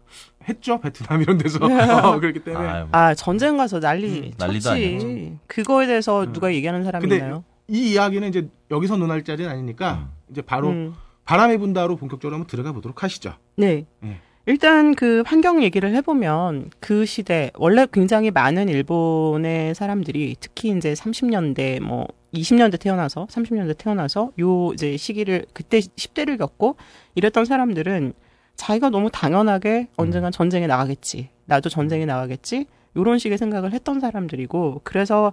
했죠 0.48 0.80
베트남 0.80 1.22
이런 1.22 1.38
데서 1.38 1.58
어, 1.64 2.18
그렇기 2.18 2.40
때문에 2.40 2.68
아유, 2.68 2.88
아, 2.90 3.14
전쟁 3.14 3.56
가서 3.56 3.78
난리 3.78 4.32
음. 4.40 4.60
아니었죠. 4.66 5.38
그거에 5.46 5.86
대해서 5.86 6.24
음. 6.24 6.32
누가 6.32 6.52
얘기하는 6.52 6.82
사람이 6.82 7.02
근데 7.02 7.16
있나요? 7.16 7.44
이 7.68 7.92
이야기는 7.92 8.28
이제 8.28 8.48
여기서 8.70 8.96
논할 8.96 9.22
자리는 9.22 9.48
아니니까 9.48 10.08
이제 10.30 10.42
바로 10.42 10.70
음. 10.70 10.94
바람의 11.24 11.58
분다로 11.58 11.96
본격적으로 11.96 12.34
한번 12.34 12.48
들어가 12.48 12.72
보도록 12.72 13.04
하시죠. 13.04 13.34
네. 13.56 13.86
예. 14.04 14.20
일단 14.44 14.96
그 14.96 15.22
환경 15.24 15.62
얘기를 15.62 15.94
해보면 15.94 16.70
그 16.80 17.06
시대 17.06 17.52
원래 17.54 17.86
굉장히 17.92 18.32
많은 18.32 18.68
일본의 18.68 19.74
사람들이 19.74 20.36
특히 20.40 20.70
이제 20.76 20.94
30년대 20.94 21.80
뭐 21.80 22.08
20년대 22.34 22.80
태어나서 22.80 23.26
30년대 23.26 23.78
태어나서 23.78 24.32
요 24.40 24.72
이제 24.72 24.96
시기를 24.96 25.46
그때 25.52 25.78
10대를 25.78 26.38
겪고 26.38 26.76
이랬던 27.14 27.44
사람들은 27.44 28.14
자기가 28.56 28.90
너무 28.90 29.10
당연하게 29.12 29.88
언젠간 29.96 30.32
전쟁에 30.32 30.66
나가겠지. 30.66 31.28
나도 31.44 31.68
전쟁에 31.68 32.04
나가겠지. 32.04 32.66
요런 32.96 33.18
식의 33.18 33.38
생각을 33.38 33.72
했던 33.72 34.00
사람들이고 34.00 34.80
그래서 34.82 35.32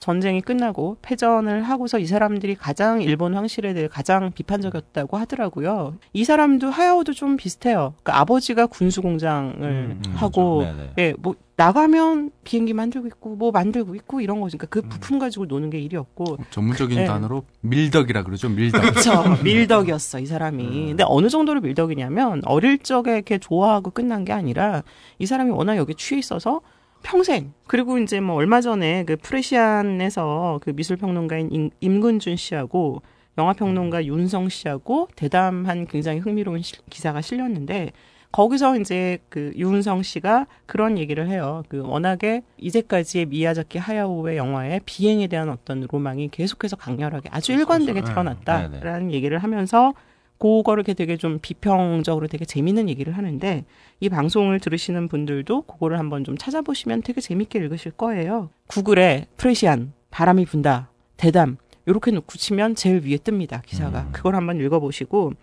전쟁이 0.00 0.40
끝나고 0.40 0.96
패전을 1.02 1.62
하고서 1.62 1.98
이 1.98 2.06
사람들이 2.06 2.54
가장 2.54 3.02
일본 3.02 3.34
황실에 3.34 3.74
대해 3.74 3.86
가장 3.86 4.32
비판적이었다고 4.32 5.18
하더라고요. 5.18 5.94
이 6.14 6.24
사람도 6.24 6.70
하야오도 6.70 7.12
좀 7.12 7.36
비슷해요. 7.36 7.94
그러니까 8.02 8.20
아버지가 8.20 8.66
군수 8.66 9.02
공장을 9.02 9.62
음, 9.62 10.02
음, 10.04 10.12
하고 10.14 10.60
그렇죠. 10.60 10.76
네네. 10.76 10.92
예, 10.98 11.14
뭐 11.18 11.34
나가면 11.56 12.30
비행기 12.44 12.72
만들고 12.72 13.06
있고 13.08 13.36
뭐 13.36 13.50
만들고 13.50 13.94
있고 13.94 14.22
이런 14.22 14.40
거니까 14.40 14.66
그 14.70 14.78
음. 14.78 14.88
부품 14.88 15.18
가지고 15.18 15.44
노는 15.44 15.68
게 15.68 15.78
일이었고 15.78 16.38
전문적인 16.48 16.96
네. 16.96 17.04
단어로 17.04 17.44
밀덕이라 17.60 18.22
그러죠. 18.22 18.48
밀덕. 18.48 18.80
그쵸. 18.80 19.12
밀덕이었어, 19.44 20.20
이 20.20 20.26
사람이. 20.26 20.64
음. 20.64 20.86
근데 20.88 21.04
어느 21.06 21.28
정도로 21.28 21.60
밀덕이냐면, 21.60 22.40
어릴 22.46 22.78
적에 22.78 23.12
이렇게 23.12 23.36
좋아하고 23.36 23.90
끝난 23.90 24.24
게 24.24 24.32
아니라, 24.32 24.82
이 25.18 25.26
사람이 25.26 25.50
워낙 25.50 25.76
여기 25.76 25.94
취해 25.94 26.18
있어서, 26.18 26.62
평생. 27.02 27.52
그리고 27.66 27.98
이제 27.98 28.20
뭐 28.20 28.36
얼마 28.36 28.60
전에 28.60 29.04
그 29.04 29.16
프레시안에서 29.16 30.60
그 30.62 30.70
미술 30.74 30.96
평론가인 30.96 31.50
임, 31.52 31.70
임근준 31.80 32.36
씨하고, 32.36 33.02
영화 33.38 33.52
평론가 33.52 34.04
윤성 34.04 34.48
씨하고 34.48 35.08
대담한 35.16 35.86
굉장히 35.86 36.18
흥미로운 36.18 36.62
시- 36.62 36.74
기사가 36.90 37.20
실렸는데, 37.20 37.92
거기서 38.32 38.78
이제 38.78 39.18
그 39.28 39.52
유은성 39.56 40.02
씨가 40.04 40.46
그런 40.66 40.98
얘기를 40.98 41.26
해요. 41.28 41.64
그 41.68 41.80
워낙에 41.84 42.42
이제까지의 42.58 43.26
미야자키 43.26 43.78
하야오의 43.78 44.36
영화에 44.36 44.80
비행에 44.84 45.26
대한 45.26 45.48
어떤 45.48 45.84
로망이 45.90 46.28
계속해서 46.28 46.76
강렬하게 46.76 47.28
아주 47.32 47.52
일관되게 47.52 47.94
그렇죠. 48.02 48.12
드러났다라는 48.12 49.10
얘기를 49.12 49.38
하면서 49.38 49.94
그거를 50.40 50.80
이렇게 50.80 50.94
되게 50.94 51.18
좀 51.18 51.38
비평적으로 51.40 52.26
되게 52.26 52.46
재밌는 52.46 52.88
얘기를 52.88 53.16
하는데 53.16 53.64
이 54.00 54.08
방송을 54.08 54.58
들으시는 54.58 55.08
분들도 55.08 55.62
그거를 55.62 55.98
한번 55.98 56.24
좀 56.24 56.36
찾아보시면 56.38 57.02
되게 57.02 57.20
재밌게 57.20 57.58
읽으실 57.58 57.92
거예요. 57.92 58.48
구글에 58.66 59.26
프레시안 59.36 59.92
바람이 60.10 60.46
분다 60.46 60.90
대담 61.18 61.58
이렇게 61.84 62.10
놓고 62.10 62.38
치면 62.38 62.74
제일 62.74 63.04
위에 63.04 63.18
뜹니다 63.18 63.62
기사가 63.66 64.00
음. 64.00 64.08
그걸 64.12 64.34
한번 64.34 64.58
읽어보시고 64.58 65.34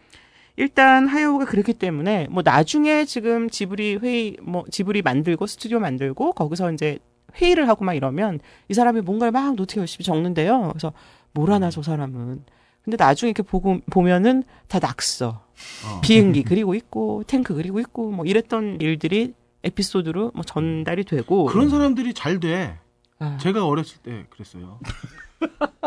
일단 0.56 1.08
하야오가 1.08 1.46
그렇기 1.46 1.74
때문에 1.74 2.28
뭐 2.32 2.42
나중에 2.44 3.06
지금 3.06 3.50
지브리 3.52 3.98
회의 3.98 4.38
뭐 4.42 4.66
지브리 4.72 5.04
만들고 5.04 5.46
스튜디오 5.46 5.80
만들고 5.80 6.34
거기서 6.34 6.72
이제 6.72 6.98
회의를 7.36 7.70
하고 7.70 7.86
막 7.86 7.94
이러면 7.94 8.40
이 8.68 8.74
사람이 8.74 9.02
뭔가를 9.02 9.32
막 9.32 9.56
노트 9.56 9.78
열심히 9.78 10.04
적는데요. 10.04 10.70
그래서 10.70 10.92
뭘 11.34 11.52
하나 11.52 11.70
저 11.70 11.84
사람은 11.84 12.42
근데 12.88 12.96
나중에 12.96 13.32
이렇게 13.32 13.44
보고 13.44 13.82
보면은 13.92 14.44
다 14.70 14.80
낙서. 14.80 15.42
어. 15.86 16.02
비행기 16.02 16.44
그리고 16.48 16.74
있고 16.74 17.26
탱크 17.28 17.54
그리고 17.54 17.82
있고 17.82 18.12
뭐 18.12 18.24
이랬던 18.24 18.80
일들이 18.80 19.34
에피소드로 19.66 20.32
뭐 20.34 20.44
전달이 20.46 21.04
되고 21.04 21.48
그런 21.48 21.70
사람들이 21.70 22.14
잘 22.14 22.40
돼. 22.40 22.80
아, 23.20 23.38
제가 23.42 23.66
어렸을 23.66 23.98
때 23.98 24.26
그랬어요. 24.30 24.80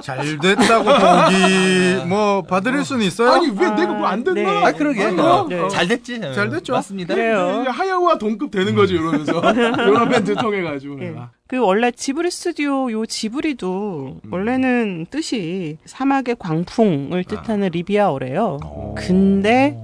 잘 0.03 0.39
됐다고 0.39 0.85
보기 0.85 2.07
뭐 2.09 2.43
받을 2.43 2.85
수는 2.85 3.05
있어요. 3.05 3.33
아니 3.33 3.49
왜 3.49 3.71
내가 3.71 3.93
뭐 3.93 4.07
안 4.07 4.25
됐나? 4.25 4.41
네. 4.41 4.67
아, 4.67 4.73
그러게. 4.73 5.05
아니, 5.05 5.21
어, 5.21 5.47
네. 5.49 5.69
잘 5.69 5.87
됐지. 5.89 6.21
잘 6.21 6.51
됐죠. 6.51 6.73
맞습니다. 6.73 7.15
그래요. 7.15 7.65
하야와 7.69 8.19
동급 8.19 8.51
되는 8.51 8.75
거지 8.75 8.95
이러면서 8.95 9.41
여러 9.55 10.09
밴드 10.09 10.35
통해 10.37 10.63
가지고 10.63 11.01
예. 11.03 11.09
내가. 11.11 11.31
그 11.47 11.59
원래 11.59 11.91
지브리 11.91 12.31
스튜디오 12.31 12.91
요 12.93 13.05
지브리도 13.07 14.21
음. 14.25 14.33
원래는 14.33 15.07
뜻이 15.11 15.79
사막의 15.85 16.37
광풍을 16.39 17.25
뜻하는 17.25 17.69
리비아어래요. 17.73 18.59
어. 18.65 18.95
근데 18.97 19.77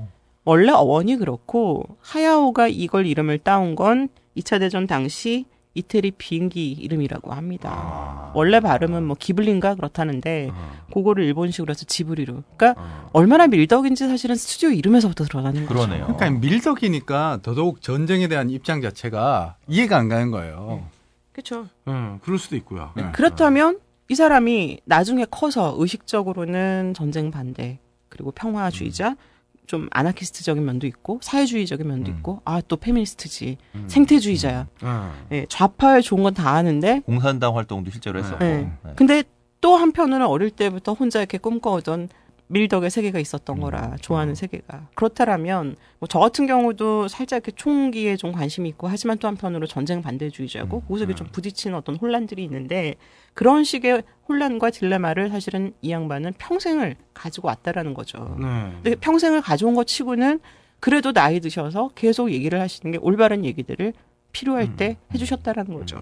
원래 0.44 0.70
어원이 0.72 1.16
그렇고 1.16 1.84
하야오가 2.02 2.68
이걸 2.68 3.06
이름을 3.06 3.38
따온 3.38 3.74
건 3.74 4.08
2차 4.36 4.60
대전 4.60 4.86
당시 4.86 5.44
이태리 5.76 6.12
비행기 6.12 6.72
이름이라고 6.72 7.32
합니다. 7.32 8.30
원래 8.34 8.60
발음은 8.60 9.06
뭐 9.06 9.16
기블린가 9.18 9.74
그렇다는데 9.74 10.50
그거를 10.92 11.24
일본식으로 11.24 11.70
해서 11.70 11.84
지브리로. 11.84 12.42
그러니까 12.56 13.08
얼마나 13.12 13.46
밀덕인지 13.46 14.08
사실은 14.08 14.36
스튜디오 14.36 14.70
이름에서부터 14.70 15.24
드러나는 15.24 15.66
거죠. 15.66 15.74
그러네요. 15.74 16.06
그러니까 16.16 16.40
밀덕이니까 16.40 17.40
더더욱 17.42 17.82
전쟁에 17.82 18.26
대한 18.28 18.50
입장 18.50 18.80
자체가 18.80 19.56
이해가 19.68 19.98
안 19.98 20.08
가는 20.08 20.30
거예요. 20.30 20.86
그렇죠. 21.32 21.68
응, 21.88 22.18
그럴 22.22 22.38
수도 22.38 22.56
있고요. 22.56 22.92
네. 22.96 23.10
그렇다면 23.12 23.78
이 24.08 24.14
사람이 24.14 24.80
나중에 24.86 25.26
커서 25.30 25.74
의식적으로는 25.78 26.94
전쟁 26.94 27.30
반대 27.30 27.78
그리고 28.08 28.30
평화주의자 28.30 29.16
좀 29.66 29.88
아나키스트적인 29.90 30.64
면도 30.64 30.86
있고 30.86 31.18
사회주의적인 31.22 31.86
면도 31.86 32.10
음. 32.12 32.16
있고 32.16 32.40
아 32.44 32.60
또 32.68 32.76
페미니스트지 32.76 33.58
생태주의자야 33.88 34.66
응. 34.82 35.10
예, 35.32 35.46
좌파에 35.48 36.00
좋은 36.00 36.22
건 36.22 36.34
다 36.34 36.50
아는데 36.50 37.00
공산당 37.06 37.56
활동도 37.56 37.90
실제로 37.90 38.18
했었고. 38.18 38.44
예. 38.44 38.48
네. 38.84 38.92
근데 38.96 39.22
또 39.60 39.76
한편으로는 39.76 40.26
어릴 40.26 40.50
때부터 40.50 40.92
혼자 40.92 41.18
이렇게 41.20 41.38
꿈꿔오던 41.38 42.08
밀덕의 42.48 42.90
세계가 42.90 43.18
있었던 43.18 43.58
거라 43.60 43.96
좋아하는 44.00 44.34
세계가 44.36 44.88
그렇다라면 44.94 45.76
뭐 45.98 46.06
저 46.08 46.20
같은 46.20 46.46
경우도 46.46 47.08
살짝 47.08 47.38
이렇게 47.38 47.50
총기에 47.52 48.16
좀 48.16 48.30
관심이 48.32 48.68
있고 48.68 48.86
하지만 48.88 49.18
또 49.18 49.26
한편으로 49.28 49.66
전쟁 49.66 50.00
반대주의자고 50.02 50.82
거기서 50.82 51.04
이렇게 51.04 51.14
좀 51.16 51.26
부딪히는 51.32 51.76
어떤 51.76 51.96
혼란들이 51.96 52.44
있는데 52.44 52.94
그런 53.34 53.64
식의 53.64 54.04
혼란과 54.28 54.70
딜레마를 54.70 55.28
사실은 55.30 55.72
이 55.82 55.90
양반은 55.90 56.34
평생을 56.38 56.96
가지고 57.14 57.48
왔다라는 57.48 57.94
거죠. 57.94 58.36
네. 58.40 58.46
근데 58.82 58.94
평생을 58.94 59.42
가져온 59.42 59.74
것 59.74 59.86
치고는 59.86 60.40
그래도 60.78 61.12
나이 61.12 61.40
드셔서 61.40 61.90
계속 61.94 62.30
얘기를 62.30 62.60
하시는 62.60 62.92
게 62.92 62.98
올바른 62.98 63.44
얘기들을 63.44 63.92
필요할 64.32 64.76
때 64.76 64.96
해주셨다라는 65.12 65.74
거죠. 65.74 66.00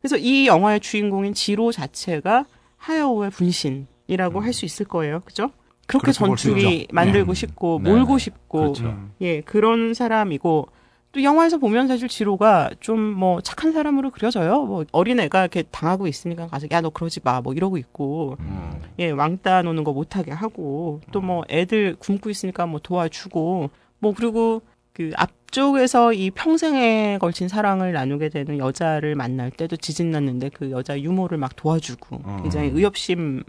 그래서 0.00 0.16
이 0.16 0.46
영화의 0.46 0.80
주인공인 0.80 1.32
지로 1.34 1.72
자체가 1.72 2.44
하야오의 2.76 3.30
분신이라고 3.30 4.40
할 4.40 4.52
수 4.52 4.64
있을 4.64 4.86
거예요. 4.86 5.20
그죠? 5.24 5.50
그렇게 5.90 6.12
전투기. 6.12 6.86
만들고 6.92 7.32
네. 7.34 7.38
싶고 7.38 7.80
네, 7.82 7.90
몰고 7.90 8.14
네. 8.18 8.24
싶고 8.24 8.58
그렇죠. 8.60 8.84
음. 8.86 9.12
예 9.20 9.40
그런 9.42 9.94
사람이고 9.94 10.68
또 11.12 11.22
영화에서 11.24 11.58
보면 11.58 11.88
사실 11.88 12.08
지로가 12.08 12.70
좀 12.80 12.98
뭐 13.20 13.40
착한 13.40 13.72
사람으로 13.72 14.10
그려져요. 14.10 14.64
뭐 14.64 14.84
어린애가 14.92 15.40
이렇게 15.40 15.62
당하고 15.64 16.06
있으니까 16.06 16.46
가서 16.46 16.66
야 16.70 16.80
너 16.80 16.90
그러지 16.90 17.20
마 17.24 17.40
뭐 17.42 17.52
이러고 17.52 17.76
있고 17.78 18.36
음. 18.40 18.80
예 18.98 19.10
왕따 19.10 19.62
노는 19.62 19.82
거 19.84 19.92
못하게 19.92 20.30
하고 20.32 21.00
또 21.12 21.20
뭐 21.20 21.42
애들 21.50 21.96
굶고 21.98 22.30
있으니까 22.30 22.66
뭐 22.66 22.78
도와주고 22.80 23.70
뭐 23.98 24.14
그리고 24.16 24.62
그 24.92 25.10
앞 25.16 25.30
쪽에서 25.50 26.12
이 26.12 26.30
평생에 26.30 27.18
걸친 27.18 27.48
사랑을 27.48 27.92
나누게 27.92 28.28
되는 28.28 28.58
여자를 28.58 29.14
만날 29.14 29.50
때도 29.50 29.76
지진 29.76 30.10
났는데 30.10 30.50
그 30.50 30.70
여자 30.70 31.00
유모를 31.00 31.38
막 31.38 31.56
도와주고 31.56 32.16
어. 32.24 32.38
굉장히 32.42 32.68
의협심이 32.68 33.42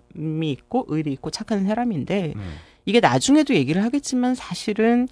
있고 0.51 0.85
의리 0.87 1.13
있고 1.13 1.29
착한 1.29 1.65
사람인데 1.65 2.33
네. 2.35 2.43
이게 2.85 2.99
나중에도 2.99 3.53
얘기를 3.53 3.83
하겠지만 3.83 4.35
사실은 4.35 5.07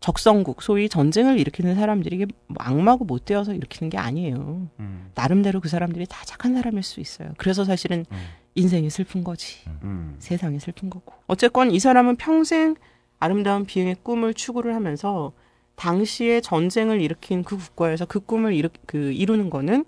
적성국 0.00 0.62
소위 0.62 0.88
전쟁을 0.88 1.38
일으키는 1.40 1.74
사람들이 1.74 2.16
이게 2.16 2.26
뭐 2.46 2.56
악마고 2.60 3.04
못 3.04 3.24
되어서 3.24 3.54
일으키는 3.54 3.90
게 3.90 3.98
아니에요. 3.98 4.68
음. 4.78 5.10
나름대로 5.14 5.60
그 5.60 5.68
사람들이 5.68 6.06
다 6.06 6.24
착한 6.24 6.54
사람일 6.54 6.82
수 6.82 7.00
있어요. 7.00 7.30
그래서 7.38 7.64
사실은 7.64 8.04
음. 8.12 8.18
인생이 8.54 8.90
슬픈 8.90 9.24
거지. 9.24 9.58
음. 9.82 10.16
세상이 10.18 10.60
슬픈 10.60 10.90
거고. 10.90 11.14
어쨌건 11.26 11.70
이 11.70 11.80
사람은 11.80 12.16
평생 12.16 12.74
아름다운 13.18 13.64
비행의 13.64 13.96
꿈을 14.02 14.34
추구를 14.34 14.74
하면서 14.74 15.32
당시에 15.76 16.40
전쟁을 16.40 17.00
일으킨 17.00 17.44
그 17.44 17.56
국가에서 17.56 18.04
그 18.06 18.20
꿈을 18.20 18.54
이루, 18.54 18.68
그 18.86 19.12
이루는 19.12 19.50
거는 19.50 19.84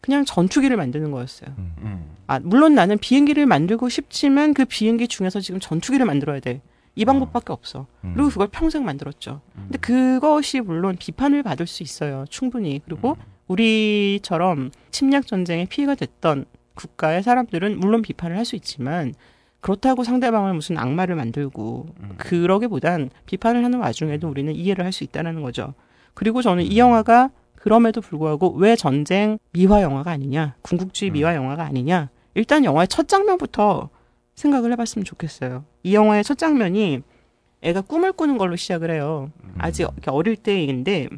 그냥 0.00 0.24
전투기를 0.24 0.76
만드는 0.76 1.10
거였어요. 1.10 1.54
음. 1.58 2.16
아, 2.26 2.38
물론 2.38 2.74
나는 2.74 2.98
비행기를 2.98 3.46
만들고 3.46 3.88
싶지만 3.88 4.54
그 4.54 4.64
비행기 4.64 5.08
중에서 5.08 5.40
지금 5.40 5.60
전투기를 5.60 6.06
만들어야 6.06 6.40
돼. 6.40 6.60
이 6.94 7.04
방법밖에 7.04 7.52
없어. 7.52 7.86
음. 8.04 8.12
그리고 8.14 8.28
그걸 8.28 8.48
평생 8.48 8.84
만들었죠. 8.84 9.40
근데 9.54 9.78
그것이 9.78 10.60
물론 10.60 10.96
비판을 10.96 11.42
받을 11.42 11.66
수 11.66 11.82
있어요. 11.82 12.24
충분히. 12.28 12.80
그리고 12.84 13.16
우리처럼 13.48 14.70
침략 14.90 15.26
전쟁에 15.26 15.66
피해가 15.66 15.94
됐던 15.96 16.44
국가의 16.74 17.22
사람들은 17.22 17.78
물론 17.78 18.02
비판을 18.02 18.36
할 18.36 18.44
수 18.44 18.56
있지만 18.56 19.14
그렇다고 19.64 20.04
상대방을 20.04 20.52
무슨 20.52 20.76
악마를 20.76 21.14
만들고 21.16 21.86
그러기보단 22.18 23.08
비판을 23.24 23.64
하는 23.64 23.78
와중에도 23.78 24.28
우리는 24.28 24.54
이해를 24.54 24.84
할 24.84 24.92
수 24.92 25.04
있다는 25.04 25.40
거죠. 25.40 25.72
그리고 26.12 26.42
저는 26.42 26.64
이 26.64 26.78
영화가 26.78 27.30
그럼에도 27.54 28.02
불구하고 28.02 28.50
왜 28.56 28.76
전쟁 28.76 29.38
미화 29.52 29.80
영화가 29.80 30.10
아니냐, 30.10 30.54
궁극주의 30.60 31.10
미화 31.12 31.34
영화가 31.34 31.64
아니냐. 31.64 32.10
일단 32.34 32.66
영화의 32.66 32.88
첫 32.88 33.08
장면부터 33.08 33.88
생각을 34.34 34.70
해봤으면 34.72 35.06
좋겠어요. 35.06 35.64
이 35.82 35.94
영화의 35.94 36.24
첫 36.24 36.36
장면이 36.36 37.00
애가 37.62 37.80
꿈을 37.80 38.12
꾸는 38.12 38.36
걸로 38.36 38.56
시작을 38.56 38.90
해요. 38.90 39.30
아직 39.56 39.84
이렇게 39.84 40.10
어릴 40.10 40.36
때인데 40.36 41.08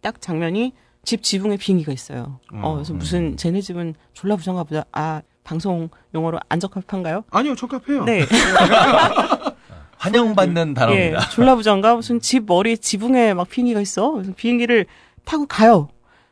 딱 0.00 0.22
장면이 0.22 0.72
집 1.02 1.22
지붕에 1.22 1.58
비행기가 1.58 1.92
있어요. 1.92 2.40
어, 2.50 2.76
그래서 2.76 2.94
무슨 2.94 3.36
쟤네 3.36 3.60
집은 3.60 3.94
졸라 4.14 4.36
부정가 4.36 4.64
보다. 4.64 4.86
아 4.90 5.20
방송 5.50 5.88
용어로 6.14 6.38
안 6.48 6.60
적합한가요? 6.60 7.24
아니요, 7.30 7.56
적합해요. 7.56 8.04
네. 8.04 8.24
환영받는 9.98 10.70
예, 10.70 10.74
단어입니다. 10.74 11.28
졸라 11.30 11.56
부정가 11.56 11.96
무슨 11.96 12.20
집 12.20 12.44
머리 12.46 12.78
지붕에 12.78 13.34
막 13.34 13.48
비행기가 13.50 13.80
있어. 13.80 14.12
그래서 14.12 14.32
비행기를 14.36 14.86
타고 15.24 15.46
가요. 15.46 15.88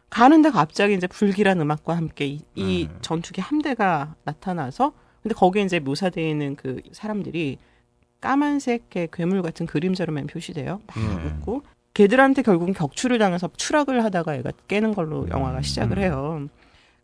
가는데 0.08 0.50
갑자기 0.50 0.94
이제 0.94 1.08
불길한 1.08 1.60
음악과 1.60 1.96
함께 1.96 2.26
이, 2.26 2.42
이 2.54 2.88
전투기 3.02 3.40
함대가 3.40 4.14
나타나서 4.22 4.92
근데 5.22 5.34
거기에 5.34 5.64
이제 5.64 5.80
묘사되어 5.80 6.24
있는 6.24 6.54
그 6.54 6.80
사람들이 6.92 7.58
까만색의 8.20 9.08
괴물 9.12 9.42
같은 9.42 9.66
그림자로만 9.66 10.28
표시돼요. 10.28 10.80
막 10.86 10.96
웃고 11.40 11.62
걔들한테 11.92 12.42
결국은 12.42 12.72
격추를 12.72 13.18
당해서 13.18 13.50
추락을 13.56 14.04
하다가 14.04 14.38
얘가 14.38 14.52
깨는 14.68 14.94
걸로 14.94 15.28
영화가 15.28 15.62
시작을 15.62 15.98
해요. 15.98 16.46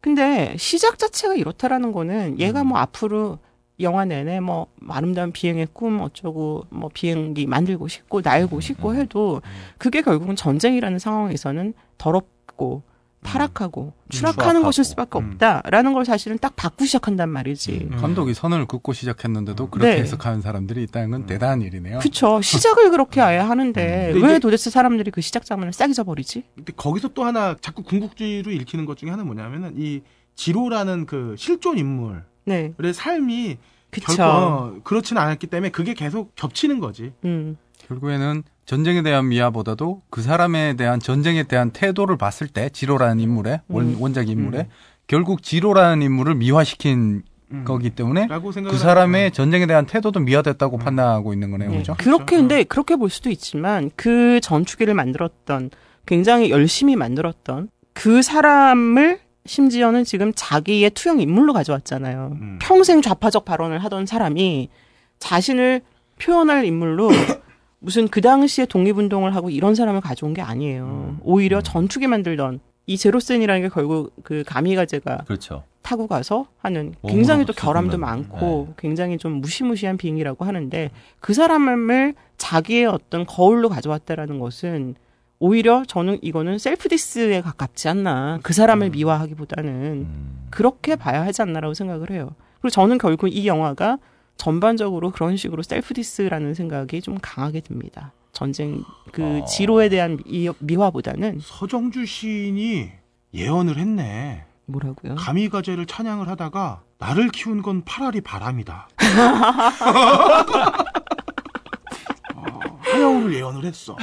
근데 0.04 0.54
시작 0.58 0.98
자체가 0.98 1.34
이렇다라는 1.34 1.90
거는 1.90 2.38
얘가 2.38 2.62
뭐 2.62 2.76
앞으로 2.76 3.38
영화 3.80 4.04
내내 4.04 4.38
뭐 4.38 4.66
아름다운 4.86 5.32
비행의 5.32 5.68
꿈 5.72 5.98
어쩌고 6.02 6.66
뭐 6.68 6.90
비행기 6.92 7.46
만들고 7.46 7.88
싶고 7.88 8.20
날고 8.20 8.60
싶고 8.60 8.96
해도 8.96 9.40
그게 9.78 10.02
결국은 10.02 10.36
전쟁이라는 10.36 10.98
상황에서는 10.98 11.72
더럽고 11.96 12.82
타락하고 13.24 13.92
추락하는 14.10 14.42
추악하고. 14.44 14.64
것일 14.66 14.84
수밖에 14.84 15.18
음. 15.18 15.30
없다라는 15.32 15.92
걸 15.94 16.04
사실은 16.04 16.38
딱 16.38 16.54
바꾸기 16.54 16.86
시작한단 16.86 17.28
말이지. 17.30 17.88
음. 17.90 17.96
감독이 17.96 18.34
선을 18.34 18.66
긋고 18.66 18.92
시작했는데도 18.92 19.70
그렇게 19.70 19.94
네. 19.94 20.00
해석하는 20.02 20.40
사람들이 20.42 20.82
있다는 20.84 21.10
건 21.10 21.26
대단한 21.26 21.62
일이네요. 21.62 21.98
그쵸. 21.98 22.40
시작을 22.40 22.90
그렇게 22.90 23.20
아예 23.20 23.38
하는데 23.38 24.12
왜 24.14 24.18
이제- 24.18 24.38
도대체 24.38 24.70
사람들이 24.70 25.10
그 25.10 25.20
시작 25.20 25.44
장면을 25.44 25.72
싹 25.72 25.90
잊어버리지? 25.90 26.44
근데 26.54 26.72
거기서 26.76 27.08
또 27.08 27.24
하나 27.24 27.56
자꾸 27.60 27.82
궁극주의로 27.82 28.50
읽히는 28.52 28.84
것 28.84 28.96
중에 28.98 29.10
하나 29.10 29.24
뭐냐면은 29.24 29.74
이 29.76 30.02
지로라는 30.36 31.06
그 31.06 31.34
실존 31.38 31.78
인물의 31.78 32.20
네. 32.44 32.72
삶이 32.92 33.58
그쵸. 33.90 34.06
결코 34.16 34.22
어, 34.32 34.76
그렇지는 34.84 35.22
않았기 35.22 35.46
때문에 35.46 35.70
그게 35.70 35.94
계속 35.94 36.34
겹치는 36.34 36.80
거지. 36.80 37.12
음. 37.24 37.56
결국에는 37.88 38.42
전쟁에 38.66 39.02
대한 39.02 39.28
미화보다도 39.28 40.02
그 40.10 40.22
사람에 40.22 40.74
대한 40.74 41.00
전쟁에 41.00 41.42
대한 41.42 41.70
태도를 41.70 42.16
봤을 42.16 42.46
때 42.48 42.70
지로라는 42.70 43.20
인물의 43.20 43.60
원, 43.68 43.86
음. 43.86 43.96
원 44.00 44.14
작 44.14 44.28
인물의 44.28 44.66
결국 45.06 45.42
지로라는 45.42 46.02
인물을 46.02 46.34
미화시킨 46.36 47.22
음. 47.52 47.64
거기 47.66 47.90
때문에 47.90 48.26
그 48.70 48.78
사람의 48.78 49.32
전쟁에 49.32 49.66
대한 49.66 49.84
태도도 49.86 50.20
미화됐다고 50.20 50.78
판단하고 50.78 51.32
있는 51.34 51.50
거네요. 51.50 51.70
네. 51.70 51.78
그죠? 51.78 51.94
그렇게 51.98 52.36
근데 52.36 52.64
그렇게 52.64 52.96
볼 52.96 53.10
수도 53.10 53.28
있지만 53.30 53.90
그 53.96 54.40
전투기를 54.40 54.94
만들었던 54.94 55.70
굉장히 56.06 56.50
열심히 56.50 56.96
만들었던 56.96 57.68
그 57.92 58.22
사람을 58.22 59.20
심지어는 59.46 60.04
지금 60.04 60.32
자기의 60.34 60.90
투영 60.90 61.20
인물로 61.20 61.52
가져왔잖아요. 61.52 62.38
음. 62.40 62.58
평생 62.62 63.02
좌파적 63.02 63.44
발언을 63.44 63.78
하던 63.84 64.06
사람이 64.06 64.70
자신을 65.18 65.82
표현할 66.18 66.64
인물로 66.64 67.10
무슨 67.84 68.08
그 68.08 68.22
당시에 68.22 68.64
독립운동을 68.64 69.34
하고 69.34 69.50
이런 69.50 69.74
사람을 69.74 70.00
가져온 70.00 70.32
게 70.32 70.40
아니에요. 70.40 71.18
오히려 71.22 71.60
전투기 71.60 72.06
만들던 72.06 72.60
이 72.86 72.96
제로센이라는 72.96 73.62
게 73.62 73.68
결국 73.68 74.12
그 74.22 74.42
가미가 74.46 74.86
제가 74.86 75.18
그렇죠. 75.26 75.64
타고 75.82 76.06
가서 76.06 76.46
하는 76.58 76.94
굉장히 77.06 77.44
또 77.44 77.52
결함도 77.52 77.98
많고 77.98 78.72
굉장히 78.78 79.18
좀 79.18 79.34
무시무시한 79.42 79.98
비행기라고 79.98 80.46
하는데 80.46 80.90
그 81.20 81.34
사람을 81.34 82.14
자기의 82.38 82.86
어떤 82.86 83.26
거울로 83.26 83.68
가져왔다라는 83.68 84.38
것은 84.38 84.94
오히려 85.38 85.84
저는 85.86 86.20
이거는 86.22 86.56
셀프 86.56 86.88
디스에 86.88 87.42
가깝지 87.42 87.88
않나 87.88 88.38
그 88.42 88.54
사람을 88.54 88.90
미화하기보다는 88.90 89.72
음. 89.72 90.46
그렇게 90.48 90.96
봐야 90.96 91.22
하지 91.22 91.42
않나라고 91.42 91.74
생각을 91.74 92.10
해요. 92.10 92.30
그리고 92.60 92.70
저는 92.70 92.96
결국 92.96 93.28
이 93.28 93.46
영화가 93.46 93.98
전반적으로 94.36 95.10
그런 95.10 95.36
식으로 95.36 95.62
셀프 95.62 95.94
디스라는 95.94 96.54
생각이 96.54 97.00
좀 97.00 97.18
강하게 97.20 97.60
듭니다. 97.60 98.12
전쟁 98.32 98.82
그 99.12 99.40
어. 99.42 99.44
지로에 99.44 99.88
대한 99.88 100.18
미, 100.24 100.50
미화보다는 100.58 101.38
서정주 101.40 102.04
시인이 102.04 102.90
예언을 103.32 103.78
했네. 103.78 104.44
뭐라고요? 104.66 105.14
가미가제를 105.16 105.86
찬양을 105.86 106.28
하다가 106.28 106.82
나를 106.98 107.28
키운 107.28 107.62
건 107.62 107.82
팔할이 107.84 108.20
바람이다. 108.22 108.88
어, 112.34 112.58
하야오를 112.80 113.34
예언을 113.34 113.64
했어. 113.64 113.96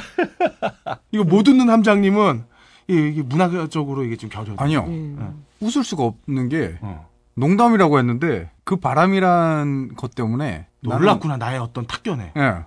이거 1.12 1.24
못 1.24 1.44
듣는 1.44 1.70
함장님은 1.70 2.46
이게, 2.88 3.22
문화적으로 3.22 4.04
이게 4.04 4.16
좀 4.16 4.30
겨져. 4.30 4.54
아니요. 4.58 4.86
음. 4.88 5.44
웃을 5.60 5.84
수가 5.84 6.04
없는 6.04 6.50
게 6.50 6.78
어. 6.82 7.08
농담이라고 7.36 8.00
했는데 8.00 8.50
그 8.72 8.78
바람이란 8.78 9.96
것 9.98 10.16
때문에 10.16 10.66
놀랐구나 10.80 11.36
나의 11.36 11.60
어떤 11.60 11.86
탁견에. 11.86 12.32
나는, 12.34 12.64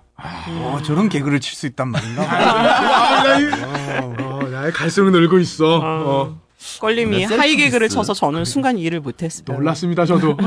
예. 0.49 0.63
어, 0.63 0.79
저런 0.83 1.09
개그를 1.09 1.39
칠 1.39 1.55
수 1.55 1.65
있단 1.65 1.87
말인가? 1.87 2.21
아, 2.31 3.23
나의, 3.23 3.47
어, 3.51 4.15
어, 4.19 4.43
나의 4.47 4.71
갈수록 4.71 5.09
늘고 5.09 5.39
있어. 5.39 5.79
어. 5.83 6.39
껄림이 6.79 7.25
셀프 7.25 7.41
하이 7.41 7.55
개그를. 7.55 7.89
쳐서 7.89 8.13
저는 8.13 8.45
순간 8.45 8.77
이해를 8.77 8.99
못했어요. 8.99 9.45
놀랐습니다 9.47 10.05
저도. 10.05 10.37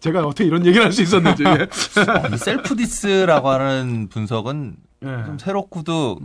제, 0.00 0.10
가 0.10 0.26
어떻게 0.26 0.46
이런 0.46 0.66
얘기를 0.66 0.84
할 0.84 0.90
수 0.92 1.00
있었는지. 1.02 1.44
이 2.34 2.36
셀프 2.38 2.74
디스라고 2.74 3.50
하는 3.50 4.08
분석은 4.08 4.76
예. 5.04 5.06
좀 5.26 5.38
새롭고도 5.38 6.18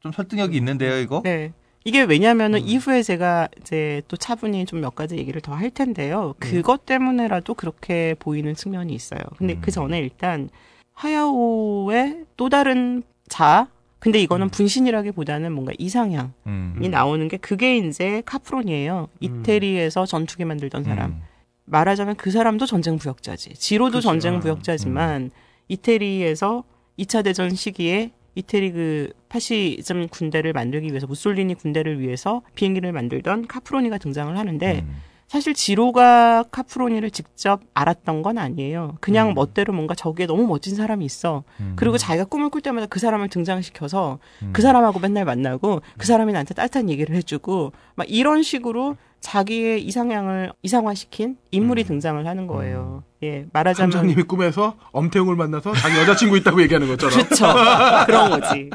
좀 0.00 0.12
설득력이 0.12 0.56
있는데요, 0.56 0.96
이거? 0.98 1.20
네. 1.22 1.52
이게 1.84 2.02
왜냐면은 2.02 2.60
음. 2.60 2.66
이후에 2.66 3.02
제가 3.02 3.48
이제 3.60 4.02
또 4.08 4.16
차분히 4.16 4.64
좀 4.64 4.80
몇 4.80 4.94
가지 4.94 5.16
얘기를 5.16 5.40
더 5.40 5.52
할 5.54 5.70
텐데요. 5.70 6.34
네. 6.40 6.48
그것 6.50 6.86
때문에라도 6.86 7.54
그렇게 7.54 8.14
보이는 8.18 8.54
측면이 8.54 8.92
있어요. 8.94 9.20
근데 9.36 9.54
음. 9.54 9.60
그 9.60 9.70
전에 9.70 9.98
일단 9.98 10.48
하야오의 10.94 12.24
또 12.36 12.48
다른 12.48 13.02
자, 13.28 13.68
근데 13.98 14.20
이거는 14.20 14.48
분신이라기보다는 14.50 15.52
뭔가 15.52 15.72
이상향이 15.78 16.30
음. 16.46 16.88
나오는 16.90 17.26
게 17.28 17.36
그게 17.36 17.76
이제 17.78 18.22
카프론이에요. 18.26 19.08
이태리에서 19.20 20.06
전투기 20.06 20.44
만들던 20.44 20.84
사람. 20.84 21.10
음. 21.12 21.22
말하자면 21.66 22.16
그 22.16 22.30
사람도 22.30 22.66
전쟁 22.66 22.98
부역자지. 22.98 23.54
지로도 23.54 23.92
그렇죠. 23.92 24.08
전쟁 24.08 24.40
부역자지만 24.40 25.30
이태리에서 25.68 26.64
2차 26.98 27.24
대전 27.24 27.54
시기에 27.54 28.12
이태리 28.34 28.72
그 28.72 29.12
파시즘 29.28 30.08
군대를 30.08 30.52
만들기 30.52 30.88
위해서 30.88 31.06
무솔리니 31.06 31.54
군대를 31.54 32.00
위해서 32.00 32.42
비행기를 32.54 32.92
만들던 32.92 33.46
카프로니가 33.46 33.98
등장을 33.98 34.36
하는데 34.36 34.80
음. 34.80 34.96
사실 35.26 35.54
지로가 35.54 36.44
카프로니를 36.50 37.10
직접 37.10 37.60
알았던 37.72 38.22
건 38.22 38.38
아니에요. 38.38 38.96
그냥 39.00 39.30
음. 39.30 39.34
멋대로 39.34 39.72
뭔가 39.72 39.94
저기에 39.94 40.26
너무 40.26 40.46
멋진 40.46 40.76
사람이 40.76 41.04
있어. 41.04 41.44
음. 41.60 41.72
그리고 41.76 41.98
자기가 41.98 42.26
꿈을 42.26 42.50
꿀 42.50 42.60
때마다 42.60 42.86
그 42.86 43.00
사람을 43.00 43.28
등장시켜서 43.28 44.18
음. 44.42 44.50
그 44.52 44.62
사람하고 44.62 44.98
맨날 45.00 45.24
만나고 45.24 45.82
그 45.96 46.06
사람이 46.06 46.32
나한테 46.32 46.54
따뜻한 46.54 46.90
얘기를 46.90 47.16
해주고 47.16 47.72
막 47.96 48.06
이런 48.08 48.42
식으로 48.42 48.96
자기의 49.24 49.82
이상향을 49.82 50.52
이상화시킨 50.62 51.38
인물이 51.50 51.84
등장을 51.84 52.24
하는 52.26 52.46
거예요. 52.46 53.02
예, 53.22 53.46
말하자면 53.54 53.90
함장님이 53.90 54.24
꿈에서 54.24 54.76
엄태웅을 54.92 55.34
만나서 55.34 55.72
자기 55.72 55.96
여자친구 55.96 56.36
있다고 56.36 56.60
얘기하는 56.60 56.86
것처럼. 56.88 57.24
그렇죠. 57.24 57.46
그런 58.04 58.28
거지. 58.28 58.68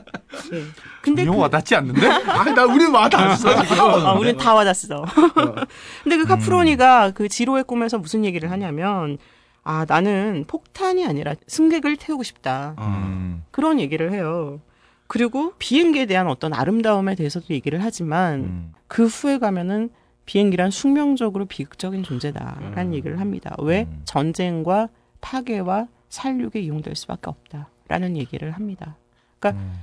예. 0.53 0.63
근데 1.03 1.23
그, 1.23 1.37
와닿지 1.37 1.75
않는데? 1.75 2.07
아니, 2.07 2.51
나 2.53 2.65
우리는 2.65 2.91
와닿았어, 2.91 3.61
지금. 3.61 3.77
아, 3.79 4.13
우린 4.13 4.37
다 4.37 4.55
와닿았어. 4.55 5.05
근데 6.03 6.17
그 6.17 6.25
카프로니가 6.25 7.11
그 7.11 7.29
지로의 7.29 7.63
꿈에서 7.65 7.99
무슨 7.99 8.25
얘기를 8.25 8.49
하냐면 8.49 9.19
아 9.63 9.85
나는 9.87 10.45
폭탄이 10.47 11.05
아니라 11.05 11.35
승객을 11.45 11.97
태우고 11.97 12.23
싶다. 12.23 12.73
음. 12.79 13.43
그런 13.51 13.79
얘기를 13.79 14.11
해요. 14.11 14.59
그리고 15.05 15.53
비행기에 15.59 16.07
대한 16.07 16.27
어떤 16.27 16.53
아름다움에 16.55 17.13
대해서도 17.13 17.45
얘기를 17.51 17.83
하지만 17.83 18.39
음. 18.39 18.73
그 18.87 19.05
후에 19.05 19.37
가면은 19.37 19.91
비행기란 20.29 20.69
숙명적으로 20.69 21.45
비극적인 21.45 22.03
존재다라는 22.03 22.93
얘기를 22.93 23.19
합니다. 23.19 23.55
왜 23.57 23.87
음. 23.89 24.01
전쟁과 24.05 24.89
파괴와 25.21 25.87
살육에 26.09 26.59
이용될 26.59 26.95
수밖에 26.95 27.31
없다라는 27.31 28.15
얘기를 28.15 28.51
합니다. 28.51 28.95
그러니까 29.39 29.59
음. 29.59 29.73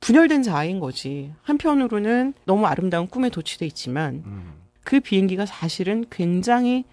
분열된 0.00 0.42
자아인 0.42 0.80
거지. 0.80 1.32
한편으로는 1.40 2.34
너무 2.44 2.66
아름다운 2.66 3.06
꿈에 3.06 3.30
도취돼 3.30 3.64
있지만 3.68 4.22
음. 4.26 4.52
그 4.84 5.00
비행기가 5.00 5.46
사실은 5.46 6.04
굉장히 6.10 6.84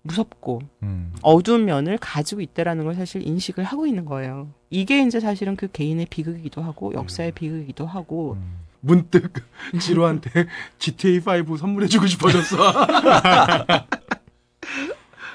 무섭고 0.00 0.62
음. 0.84 1.12
어두운 1.20 1.66
면을 1.66 1.98
가지고 1.98 2.40
있다라는 2.40 2.84
걸 2.84 2.94
사실 2.94 3.28
인식을 3.28 3.62
하고 3.62 3.86
있는 3.86 4.06
거예요. 4.06 4.48
이게 4.70 5.02
이제 5.02 5.20
사실은 5.20 5.54
그 5.54 5.68
개인의 5.70 6.06
비극이기도 6.08 6.62
하고 6.62 6.94
역사의 6.94 7.32
비극이기도 7.32 7.84
하고 7.84 8.38
음. 8.40 8.67
문득 8.80 9.32
지로한테 9.80 10.46
GTA5 10.78 11.56
선물해주고 11.58 12.06
싶어졌어. 12.06 12.56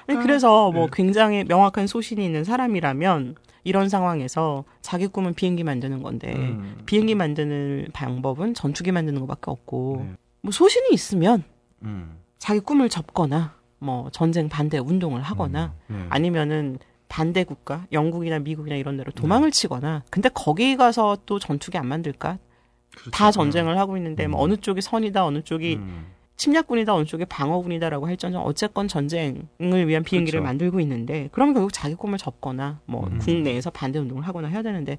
네, 0.08 0.16
그래서 0.16 0.72
뭐 0.72 0.88
굉장히 0.88 1.44
명확한 1.46 1.88
소신이 1.88 2.24
있는 2.24 2.44
사람이라면 2.44 3.36
이런 3.64 3.88
상황에서 3.90 4.66
자기 4.82 5.08
꿈은 5.08 5.34
비행기 5.34 5.64
만드는 5.64 6.04
건데 6.04 6.34
음. 6.36 6.82
비행기 6.86 7.16
만드는 7.16 7.88
방법은 7.94 8.54
전투기 8.54 8.92
만드는 8.92 9.22
것밖에 9.22 9.50
없고 9.52 10.04
네. 10.06 10.14
뭐 10.42 10.52
소신이 10.52 10.90
있으면 10.92 11.44
음. 11.84 12.18
자기 12.38 12.60
꿈을 12.60 12.90
접거나 12.90 13.56
뭐 13.80 14.10
전쟁 14.12 14.50
반대 14.50 14.78
운동을 14.78 15.22
하거나 15.22 15.74
네. 15.88 16.06
아니면은 16.10 16.78
반대 17.08 17.44
국가 17.44 17.86
영국이나 17.92 18.40
미국이나 18.40 18.76
이런 18.76 18.98
데로 18.98 19.12
도망을 19.12 19.52
치거나 19.52 20.04
근데 20.10 20.30
거기 20.34 20.76
가서 20.76 21.18
또 21.26 21.40
전투기 21.40 21.78
안 21.78 21.88
만들까 21.88 22.40
그렇죠. 22.94 23.12
다 23.12 23.32
전쟁을 23.32 23.78
하고 23.78 23.98
있는데 23.98 24.28
뭐 24.28 24.42
어느 24.42 24.56
쪽이 24.58 24.82
선이다 24.82 25.26
어느 25.26 25.42
쪽이 25.44 25.76
음. 25.76 26.06
침략군이다 26.36 26.94
어느 26.94 27.06
쪽이 27.06 27.26
방어군이다라고 27.26 28.08
할정정 28.08 28.44
어쨌건 28.44 28.88
전쟁을 28.88 29.88
위한 29.88 30.04
비행기를 30.04 30.40
그렇죠. 30.40 30.44
만들고 30.48 30.80
있는데 30.82 31.30
그러면 31.32 31.54
결국 31.54 31.72
자기 31.74 31.96
꿈을 31.96 32.18
접거나 32.18 32.80
뭐 32.86 33.08
음. 33.08 33.20
국내에서 33.20 33.70
반대 33.70 34.00
운동을 34.00 34.28
하거나 34.28 34.48
해야 34.48 34.62
되는데 34.64 34.98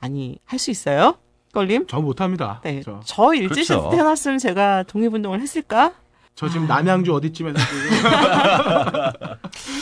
아니 0.00 0.38
할 0.46 0.58
수 0.58 0.70
있어요? 0.70 1.16
걸림? 1.52 1.86
저 1.86 2.00
못합니다. 2.00 2.60
네. 2.64 2.80
저, 2.82 3.00
저 3.04 3.34
일제 3.34 3.62
시대 3.62 3.74
그렇죠. 3.74 3.94
태어났으면 3.94 4.38
제가 4.38 4.84
독립운동을 4.84 5.40
했을까? 5.40 5.92
저 6.34 6.48
지금 6.48 6.66
남양주 6.66 7.12
어디쯤에서 7.14 7.58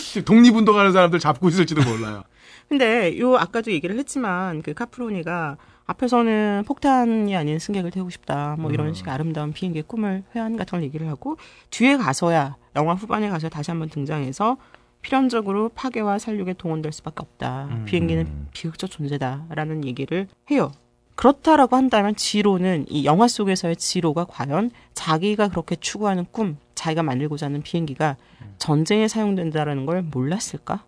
지금 0.03 0.25
독립운동하는 0.25 0.93
사람들 0.93 1.19
잡고 1.21 1.49
있을지도 1.49 1.83
몰라요. 1.89 2.25
근데 2.69 3.19
요 3.21 3.37
아까도 3.37 3.71
얘기를 3.73 3.97
했지만 3.99 4.63
그 4.63 4.75
카프로니가 4.75 5.57
앞에서는 5.91 6.65
폭탄이 6.67 7.35
아닌 7.37 7.59
승객을 7.59 7.91
태우고 7.91 8.11
싶다 8.11 8.57
뭐 8.59 8.71
이런 8.71 8.95
식의 8.95 9.13
아름다운 9.13 9.53
비행기의 9.53 9.85
꿈을 9.85 10.23
회한 10.35 10.57
같은 10.57 10.79
걸 10.79 10.83
얘기를 10.85 11.09
하고 11.09 11.37
뒤에 11.71 11.97
가서야 11.97 12.57
영화 12.77 12.95
후반에 12.95 13.29
가서 13.29 13.49
다시 13.49 13.71
한번 13.71 13.89
등장해서 13.89 14.57
필연적으로 15.03 15.71
파괴와 15.71 16.19
살육에 16.19 16.53
동원될 16.55 16.93
수밖에 16.93 17.17
없다. 17.21 17.69
음. 17.71 17.85
비행기는 17.87 18.49
비극적 18.53 18.91
존재다라는 18.91 19.85
얘기를 19.87 20.29
해요. 20.51 20.73
그렇다라고 21.17 21.77
한다면 21.77 22.15
지로는 22.15 22.87
이 22.89 23.05
영화 23.05 23.27
속에서의 23.27 23.77
지로가 23.77 24.27
과연 24.27 24.71
자기가 24.95 25.49
그렇게 25.49 25.77
추구하는 25.77 26.27
꿈, 26.31 26.59
자기가 26.75 27.03
만들고자 27.03 27.47
하는 27.47 27.63
비행기가 27.63 28.17
전쟁에 28.59 29.09
사용된다라는 29.09 29.87
걸 29.87 30.03
몰랐을까? 30.03 30.85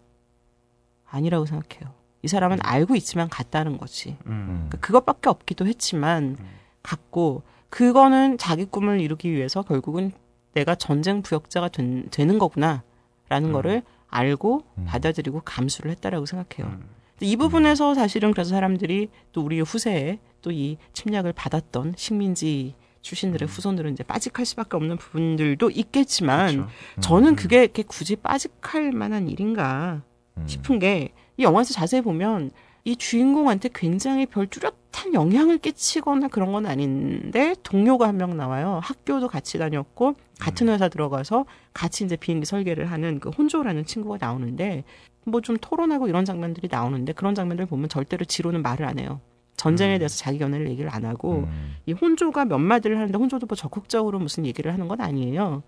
아니라고 1.06 1.46
생각해요. 1.46 2.01
이 2.22 2.28
사람은 2.28 2.58
알고 2.62 2.94
있지만 2.96 3.28
갔다는 3.28 3.78
거지. 3.78 4.16
음. 4.26 4.66
그러니까 4.68 4.78
그것밖에 4.78 5.28
없기도 5.28 5.66
했지만 5.66 6.36
갔고 6.82 7.42
그거는 7.68 8.38
자기 8.38 8.64
꿈을 8.64 9.00
이루기 9.00 9.30
위해서 9.30 9.62
결국은 9.62 10.12
내가 10.54 10.74
전쟁 10.74 11.22
부역자가 11.22 11.68
된, 11.68 12.08
되는 12.10 12.38
거구나라는 12.38 13.52
거를 13.52 13.82
알고 14.08 14.62
음. 14.78 14.84
받아들이고 14.86 15.40
감수를 15.44 15.90
했다라고 15.92 16.26
생각해요. 16.26 16.74
음. 16.74 16.88
이 17.20 17.36
부분에서 17.36 17.94
사실은 17.94 18.32
그래서 18.32 18.50
사람들이 18.50 19.08
또 19.32 19.42
우리 19.42 19.60
후세에 19.60 20.18
또 20.42 20.50
이 20.50 20.76
침략을 20.92 21.32
받았던 21.32 21.94
식민지 21.96 22.74
출신들의 23.00 23.48
후손들은 23.48 23.92
이제 23.92 24.02
빠직할 24.02 24.44
수밖에 24.44 24.76
없는 24.76 24.96
부분들도 24.96 25.70
있겠지만 25.70 26.52
그렇죠. 26.52 26.70
저는 27.00 27.36
그게 27.36 27.62
이렇게 27.62 27.82
굳이 27.84 28.16
빠직할 28.16 28.92
만한 28.92 29.28
일인가 29.28 30.02
음. 30.36 30.46
싶은 30.46 30.78
게 30.80 31.12
이 31.36 31.42
영화에서 31.42 31.72
자세히 31.74 32.00
보면 32.02 32.50
이 32.84 32.96
주인공한테 32.96 33.70
굉장히 33.74 34.26
별 34.26 34.46
뚜렷한 34.48 35.14
영향을 35.14 35.58
끼치거나 35.58 36.28
그런 36.28 36.52
건 36.52 36.66
아닌데 36.66 37.54
동료가 37.62 38.08
한 38.08 38.16
명 38.16 38.36
나와요. 38.36 38.80
학교도 38.82 39.28
같이 39.28 39.58
다녔고 39.58 40.14
같은 40.40 40.68
회사 40.68 40.88
들어가서 40.88 41.44
같이 41.72 42.04
이제 42.04 42.16
비행기 42.16 42.44
설계를 42.46 42.90
하는 42.90 43.20
그 43.20 43.30
혼조라는 43.30 43.84
친구가 43.86 44.18
나오는데 44.20 44.84
뭐 45.24 45.40
좀 45.40 45.56
토론하고 45.60 46.08
이런 46.08 46.24
장면들이 46.24 46.68
나오는데 46.70 47.12
그런 47.12 47.34
장면들 47.36 47.66
보면 47.66 47.88
절대로 47.88 48.24
지로는 48.24 48.62
말을 48.62 48.86
안 48.86 48.98
해요. 48.98 49.20
전쟁에 49.62 49.98
대해서 49.98 50.16
자기 50.16 50.38
견해를 50.38 50.68
얘기를 50.70 50.92
안 50.92 51.04
하고 51.04 51.44
음. 51.46 51.76
이 51.86 51.92
혼조가 51.92 52.46
몇 52.46 52.58
마디를 52.58 52.98
하는데 52.98 53.16
혼조도 53.16 53.46
뭐 53.46 53.56
적극적으로 53.56 54.18
무슨 54.18 54.44
얘기를 54.44 54.72
하는 54.72 54.88
건 54.88 55.00
아니에요. 55.00 55.62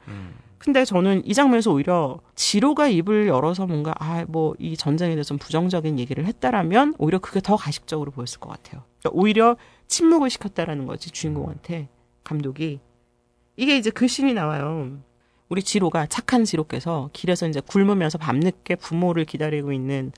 근데 0.59 0.85
저는 0.85 1.25
이 1.25 1.33
장면에서 1.35 1.71
오히려 1.73 2.19
지로가 2.35 2.89
입을 2.89 3.29
열어서 3.29 3.67
뭔가 3.67 3.95
아 3.99 4.25
뭐 4.27 4.55
이 4.59 4.77
전쟁에 4.77 5.15
대해서 5.15 5.29
좀 5.29 5.39
부정적인 5.39 5.99
얘기를 6.01 6.25
했다라면 6.27 6.95
오히려 6.99 7.19
그게 7.21 7.41
더 7.41 7.55
가식적으로 7.57 8.11
보였을 8.11 8.41
것 8.41 8.49
같아요. 8.51 8.83
그러니까 9.01 9.11
오히려 9.21 9.57
침묵을 9.87 10.29
시켰다라는 10.31 10.87
거지 10.87 11.11
주인공한테 11.11 11.89
감독이 12.25 12.81
이게 13.57 13.77
이제 13.77 13.91
그 13.91 14.09
씬이 14.09 14.35
나와요. 14.35 14.99
우리 15.49 15.63
지로가 15.63 16.07
착한 16.07 16.45
지로께서 16.45 17.11
길에서 17.13 17.47
이제 17.47 17.61
굶으면서 17.61 18.19
밤늦게 18.19 18.75
부모를 18.77 19.25
기다리고 19.25 19.73
있는 19.73 20.11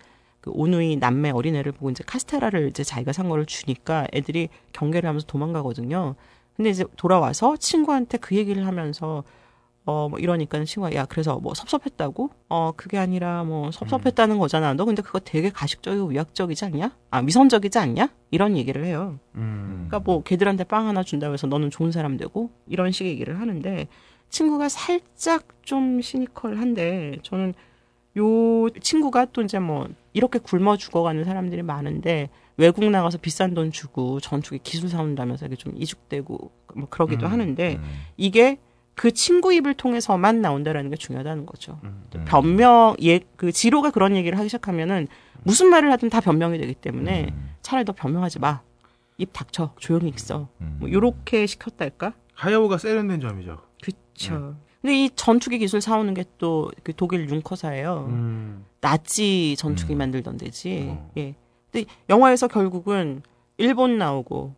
그 0.46 0.52
오누이 0.54 0.96
남매 0.96 1.30
어린애를 1.30 1.72
보고 1.72 1.90
이제 1.90 2.04
카스테라를 2.06 2.68
이제 2.68 2.84
자기가 2.84 3.12
산 3.12 3.28
거를 3.28 3.46
주니까 3.46 4.06
애들이 4.14 4.48
경계를 4.72 5.08
하면서 5.08 5.26
도망가거든요. 5.26 6.14
근데 6.54 6.70
이제 6.70 6.84
돌아와서 6.96 7.56
친구한테 7.56 8.16
그 8.18 8.36
얘기를 8.36 8.64
하면서 8.64 9.24
어, 9.84 10.08
뭐 10.08 10.18
이러니까 10.20 10.64
친구가 10.64 10.94
야, 10.94 11.04
그래서 11.04 11.38
뭐 11.38 11.52
섭섭했다고? 11.54 12.30
어, 12.48 12.72
그게 12.76 12.96
아니라 12.96 13.42
뭐 13.42 13.70
섭섭했다는 13.72 14.38
거잖아. 14.38 14.74
너 14.74 14.84
근데 14.84 15.02
그거 15.02 15.18
되게 15.18 15.50
가식적이고 15.50 16.06
위약적이지 16.06 16.64
않냐? 16.64 16.96
아, 17.10 17.18
위선적이지 17.18 17.78
않냐? 17.78 18.08
이런 18.30 18.56
얘기를 18.56 18.84
해요. 18.84 19.18
음. 19.34 19.86
그러니까 19.88 19.98
뭐 20.00 20.22
걔들한테 20.22 20.64
빵 20.64 20.86
하나 20.86 21.02
준다고 21.02 21.34
해서 21.34 21.48
너는 21.48 21.70
좋은 21.70 21.90
사람 21.90 22.16
되고 22.16 22.50
이런 22.68 22.92
식의 22.92 23.12
얘기를 23.12 23.40
하는데 23.40 23.88
친구가 24.28 24.68
살짝 24.68 25.46
좀 25.62 26.00
시니컬한데 26.00 27.18
저는 27.22 27.54
요 28.16 28.70
친구가 28.80 29.26
또 29.32 29.42
이제 29.42 29.58
뭐 29.58 29.88
이렇게 30.12 30.38
굶어 30.38 30.76
죽어가는 30.76 31.24
사람들이 31.24 31.62
많은데 31.62 32.30
외국 32.56 32.84
나가서 32.88 33.18
비싼 33.18 33.54
돈 33.54 33.70
주고 33.70 34.20
전투기 34.20 34.58
기술 34.62 34.88
사온다면서 34.88 35.46
이게 35.46 35.56
좀 35.56 35.74
이죽되고 35.76 36.50
뭐 36.74 36.88
그러기도 36.88 37.26
음, 37.26 37.32
하는데 37.32 37.76
음. 37.76 37.82
이게 38.16 38.58
그 38.94 39.12
친구 39.12 39.52
입을 39.52 39.74
통해서만 39.74 40.40
나온다라는 40.40 40.88
게 40.90 40.96
중요하다는 40.96 41.44
거죠. 41.44 41.78
음. 41.84 42.04
변명 42.26 42.96
예그 42.98 43.52
지로가 43.52 43.90
그런 43.90 44.16
얘기를 44.16 44.38
하기 44.38 44.48
시작하면은 44.48 45.06
무슨 45.42 45.68
말을 45.68 45.92
하든 45.92 46.08
다 46.08 46.20
변명이 46.20 46.58
되기 46.58 46.74
때문에 46.74 47.28
음. 47.30 47.50
차라리 47.60 47.84
너 47.84 47.92
변명하지 47.92 48.38
마. 48.38 48.62
입 49.18 49.32
닥쳐. 49.32 49.74
조용히 49.78 50.12
있어. 50.14 50.48
음. 50.60 50.76
뭐 50.80 50.90
요렇게 50.90 51.46
시켰달까? 51.46 52.14
하야오가 52.34 52.78
세련된 52.78 53.20
점이죠. 53.20 53.58
그쵸. 53.82 54.56
근데 54.86 55.02
이 55.04 55.10
전투기 55.16 55.58
기술 55.58 55.80
사오는 55.80 56.14
게 56.14 56.22
또 56.38 56.70
그 56.84 56.92
독일 56.94 57.28
융커사예요. 57.28 58.06
음. 58.08 58.64
나치 58.80 59.56
전투기 59.58 59.94
음. 59.94 59.98
만들던 59.98 60.36
데지. 60.36 60.86
어. 60.90 61.10
예. 61.16 61.34
근데 61.72 61.90
영화에서 62.08 62.46
결국은 62.46 63.20
일본 63.58 63.98
나오고 63.98 64.54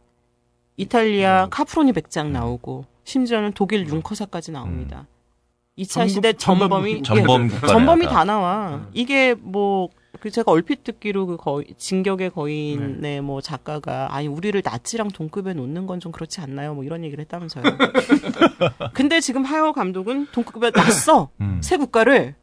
이탈리아 0.77 1.45
음. 1.45 1.51
카프로니 1.51 1.93
백장 1.95 2.31
나오고 2.31 2.85
심지어는 3.05 3.53
독일 3.55 3.89
융커사까지 3.89 4.53
나옵니다. 4.53 5.07
이 5.77 5.85
2차 5.85 6.03
전범- 6.05 6.09
시대 6.11 6.33
전범- 6.35 6.59
전범이 6.69 7.03
전범 7.05 7.47
예, 7.47 7.67
전범이. 7.67 8.07
다 8.09 8.25
나와. 8.25 8.75
음. 8.75 8.89
이게 8.93 9.33
뭐, 9.33 9.89
그 10.21 10.31
제가 10.31 10.51
얼핏 10.51 10.85
듣기로 10.85 11.27
그 11.27 11.37
거의, 11.37 11.67
진격의 11.77 12.31
거인의 12.31 12.97
네. 12.99 13.21
뭐 13.21 13.41
작가가, 13.41 14.09
아니, 14.15 14.27
우리를 14.29 14.61
나치랑 14.65 15.09
동급에 15.09 15.53
놓는 15.55 15.87
건 15.87 15.99
좀 16.01 16.13
그렇지 16.13 16.41
않나요? 16.41 16.75
뭐 16.75 16.85
이런 16.85 17.03
얘기를 17.05 17.21
했다면서요. 17.23 17.65
근데 18.95 19.21
지금 19.21 19.45
하여 19.45 19.73
감독은 19.73 20.29
동급에 20.33 20.71
놨어. 20.71 21.31
음. 21.41 21.61
새 21.63 21.77
국가를. 21.77 22.35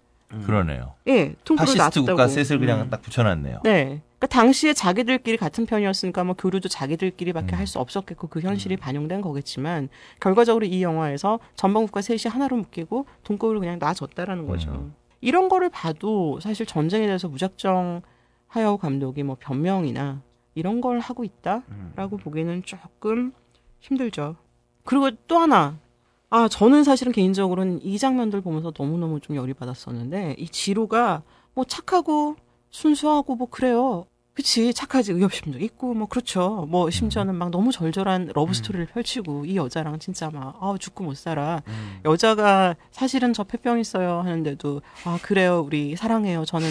그러네요. 0.46 0.94
예, 1.08 1.34
동급을 1.46 1.78
놨다고. 1.78 2.06
국가 2.08 2.28
셋을 2.28 2.60
그냥 2.60 2.82
음. 2.82 2.90
딱 2.90 3.02
붙여놨네요. 3.02 3.60
네. 3.64 4.02
그러니까 4.18 4.28
당시에 4.28 4.74
자기들끼리 4.74 5.38
같은 5.38 5.66
편이었으니까 5.66 6.24
뭐 6.26 6.36
교류도 6.36 6.68
자기들끼리밖에 6.68 7.56
음. 7.56 7.60
할수 7.60 7.80
없었겠고 7.80 8.28
그 8.28 8.42
현실이 8.42 8.76
반영된 8.78 9.22
거겠지만 9.22 9.88
결과적으로 10.20 10.66
이 10.66 10.82
영화에서 10.82 11.40
전방국가 11.56 12.02
셋이 12.02 12.22
하나로 12.28 12.58
묶이고 12.58 13.06
동급으로 13.24 13.60
그냥 13.62 13.80
놔줬다라는 13.80 14.48
거죠. 14.48 14.90
음. 15.26 15.28
이런 15.28 15.50
거를 15.50 15.70
봐도 15.70 16.40
사실 16.40 16.66
전쟁에 16.66 17.06
대해서 17.06 17.28
무작정 17.28 18.02
하야오 18.48 18.78
감독이 18.78 19.24
뭐 19.24 19.36
변명이나 19.40 20.22
이런 20.54 20.82
걸 20.82 21.00
하고 21.00 21.24
있다라고 21.24 22.18
보기에는 22.18 22.64
조금 22.64 23.34
힘들죠. 23.80 24.36
그리고 24.84 25.10
또 25.28 25.38
하나. 25.38 25.78
아, 26.30 26.48
저는 26.48 26.84
사실은 26.84 27.12
개인적으로는 27.12 27.82
이 27.82 27.98
장면들 27.98 28.42
보면서 28.42 28.72
너무너무 28.78 29.20
좀 29.20 29.36
열이 29.36 29.54
받았었는데, 29.54 30.36
이 30.38 30.48
지로가 30.48 31.24
뭐 31.54 31.66
착하고 31.66 32.36
순수하고 32.70 33.36
뭐 33.36 33.48
그래요. 33.50 34.06
그치, 34.36 34.74
착하지, 34.74 35.14
의협심도 35.14 35.60
있고, 35.60 35.94
뭐 35.94 36.08
그렇죠. 36.08 36.68
뭐 36.70 36.90
심지어는 36.90 37.36
막 37.36 37.52
너무 37.52 37.72
절절한 37.72 38.32
러브 38.36 38.54
스토리를 38.54 38.86
펼치고, 38.88 39.46
이 39.46 39.56
여자랑 39.56 39.98
진짜 40.00 40.30
막, 40.30 40.58
아 40.60 40.76
죽고 40.78 41.06
못 41.06 41.16
살아. 41.16 41.64
음. 41.68 42.02
여자가 42.04 42.76
사실은 42.92 43.32
저 43.32 43.46
폐병 43.46 43.80
있어요 43.80 44.20
하는데도, 44.20 44.82
아, 45.06 45.18
그래요, 45.22 45.64
우리 45.66 45.96
사랑해요. 45.96 46.44
저는 46.44 46.70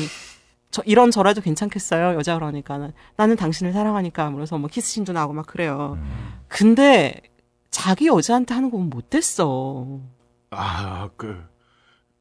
저 0.70 0.82
이런 0.84 1.10
저라도 1.10 1.40
괜찮겠어요. 1.40 2.16
여자 2.18 2.34
그러니까는 2.34 2.92
나는 3.16 3.36
당신을 3.36 3.72
사랑하니까 3.72 4.30
그래서 4.32 4.58
뭐 4.58 4.68
키스신도 4.68 5.12
나고 5.12 5.32
막 5.32 5.46
그래요. 5.46 5.96
근데 6.48 7.20
자기 7.70 8.08
여자한테 8.08 8.54
하는 8.54 8.70
건 8.70 8.90
못됐어. 8.90 10.00
아, 10.50 11.08
그, 11.16 11.40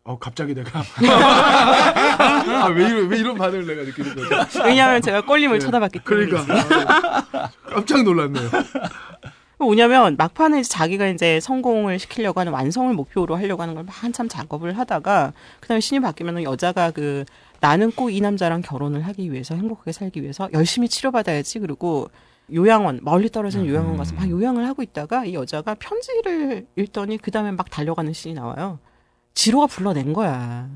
어, 0.05 0.17
갑자기 0.19 0.53
내가. 0.53 0.81
아, 0.81 2.67
왜 2.75 2.87
이런, 2.87 3.07
왜 3.07 3.17
이런 3.19 3.37
반응을 3.37 3.65
내가 3.65 3.83
느끼는 3.83 4.15
거지? 4.15 4.59
왜냐하면 4.59 5.01
제가 5.01 5.21
꼴림을 5.21 5.59
네. 5.59 5.65
쳐다봤기 5.65 5.99
때문에. 5.99 6.25
그러니까. 6.27 7.25
아, 7.31 7.49
깜짝 7.69 8.03
놀랐네요. 8.03 8.49
뭐냐면 9.59 10.17
막판에 10.17 10.59
이제 10.59 10.67
자기가 10.69 11.07
이제 11.07 11.39
성공을 11.39 11.97
시키려고 11.99 12.41
하는 12.41 12.51
완성을 12.51 12.93
목표로 12.93 13.37
하려고 13.37 13.61
하는 13.61 13.75
걸막 13.75 14.03
한참 14.03 14.27
작업을 14.27 14.77
하다가 14.77 15.31
그다음에 15.61 15.79
신이 15.79 16.01
바뀌면 16.01 16.43
여자가 16.43 16.91
그 16.91 17.23
나는 17.61 17.89
꼭 17.91 18.09
이 18.09 18.19
남자랑 18.19 18.61
결혼을 18.61 19.03
하기 19.07 19.31
위해서 19.31 19.55
행복하게 19.55 19.93
살기 19.93 20.21
위해서 20.21 20.49
열심히 20.51 20.89
치료받아야지 20.89 21.59
그리고 21.59 22.09
요양원 22.53 22.99
멀리 23.03 23.29
떨어진 23.29 23.65
요양원 23.65 23.95
가서 23.95 24.15
막 24.15 24.29
요양을 24.29 24.67
하고 24.67 24.83
있다가 24.83 25.23
이 25.23 25.33
여자가 25.33 25.75
편지를 25.75 26.65
읽더니 26.75 27.17
그다음에 27.19 27.51
막 27.51 27.69
달려가는 27.69 28.11
신이 28.11 28.33
나와요. 28.33 28.79
지로가 29.34 29.67
불러낸 29.67 30.13
거야. 30.13 30.69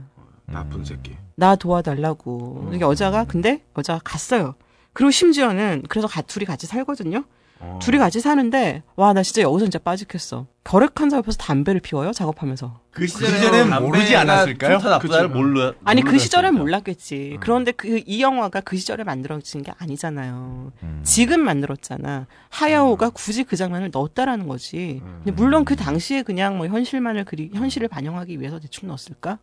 나쁜 0.45 0.83
새끼. 0.83 1.15
나 1.35 1.55
도와달라고. 1.55 2.71
이게 2.73 2.81
여자가 2.81 3.25
근데 3.25 3.63
여자가 3.77 3.99
갔어요. 4.03 4.55
그리고 4.93 5.11
심지어는 5.11 5.83
그래서 5.89 6.07
가, 6.07 6.21
둘이 6.21 6.45
같이 6.45 6.65
살거든요. 6.67 7.23
어. 7.59 7.79
둘이 7.81 7.97
같이 7.97 8.19
사는데 8.19 8.83
와 8.95 9.13
나 9.13 9.23
진짜 9.23 9.41
여기서 9.41 9.65
진짜 9.65 9.79
빠직했어. 9.79 10.47
결핵환자 10.63 11.17
옆에서 11.17 11.37
담배를 11.37 11.79
피워요 11.81 12.11
작업하면서. 12.11 12.81
그 12.91 13.07
시절에는 13.07 13.81
모르지 13.81 14.15
않았을까요? 14.15 14.77
좋다 14.79 14.89
나쁘다를 14.89 15.27
그쵸. 15.29 15.39
몰라. 15.39 15.73
아니 15.85 16.01
그 16.01 16.17
시절엔. 16.19 16.55
몰랐겠지. 16.55 17.33
음. 17.35 17.39
그런데 17.39 17.71
그 17.71 17.97
이 18.05 18.21
영화가 18.21 18.61
그 18.61 18.75
시절에 18.77 19.03
만들어진 19.03 19.63
게 19.63 19.71
아니잖아요. 19.77 20.71
음. 20.83 20.99
지금 21.03 21.39
만들었잖아. 21.41 22.27
하야오가 22.49 23.09
굳이 23.11 23.43
그 23.43 23.55
장면을 23.55 23.89
넣었다라는 23.93 24.47
거지. 24.47 25.01
음. 25.03 25.21
근데 25.23 25.31
물론 25.31 25.63
그 25.65 25.75
당시에 25.75 26.21
그냥 26.23 26.57
뭐 26.57 26.67
현실만을 26.67 27.23
그리 27.25 27.49
현실을 27.53 27.87
반영하기 27.87 28.39
위해서 28.39 28.59
대충 28.59 28.87
넣었을까? 28.89 29.39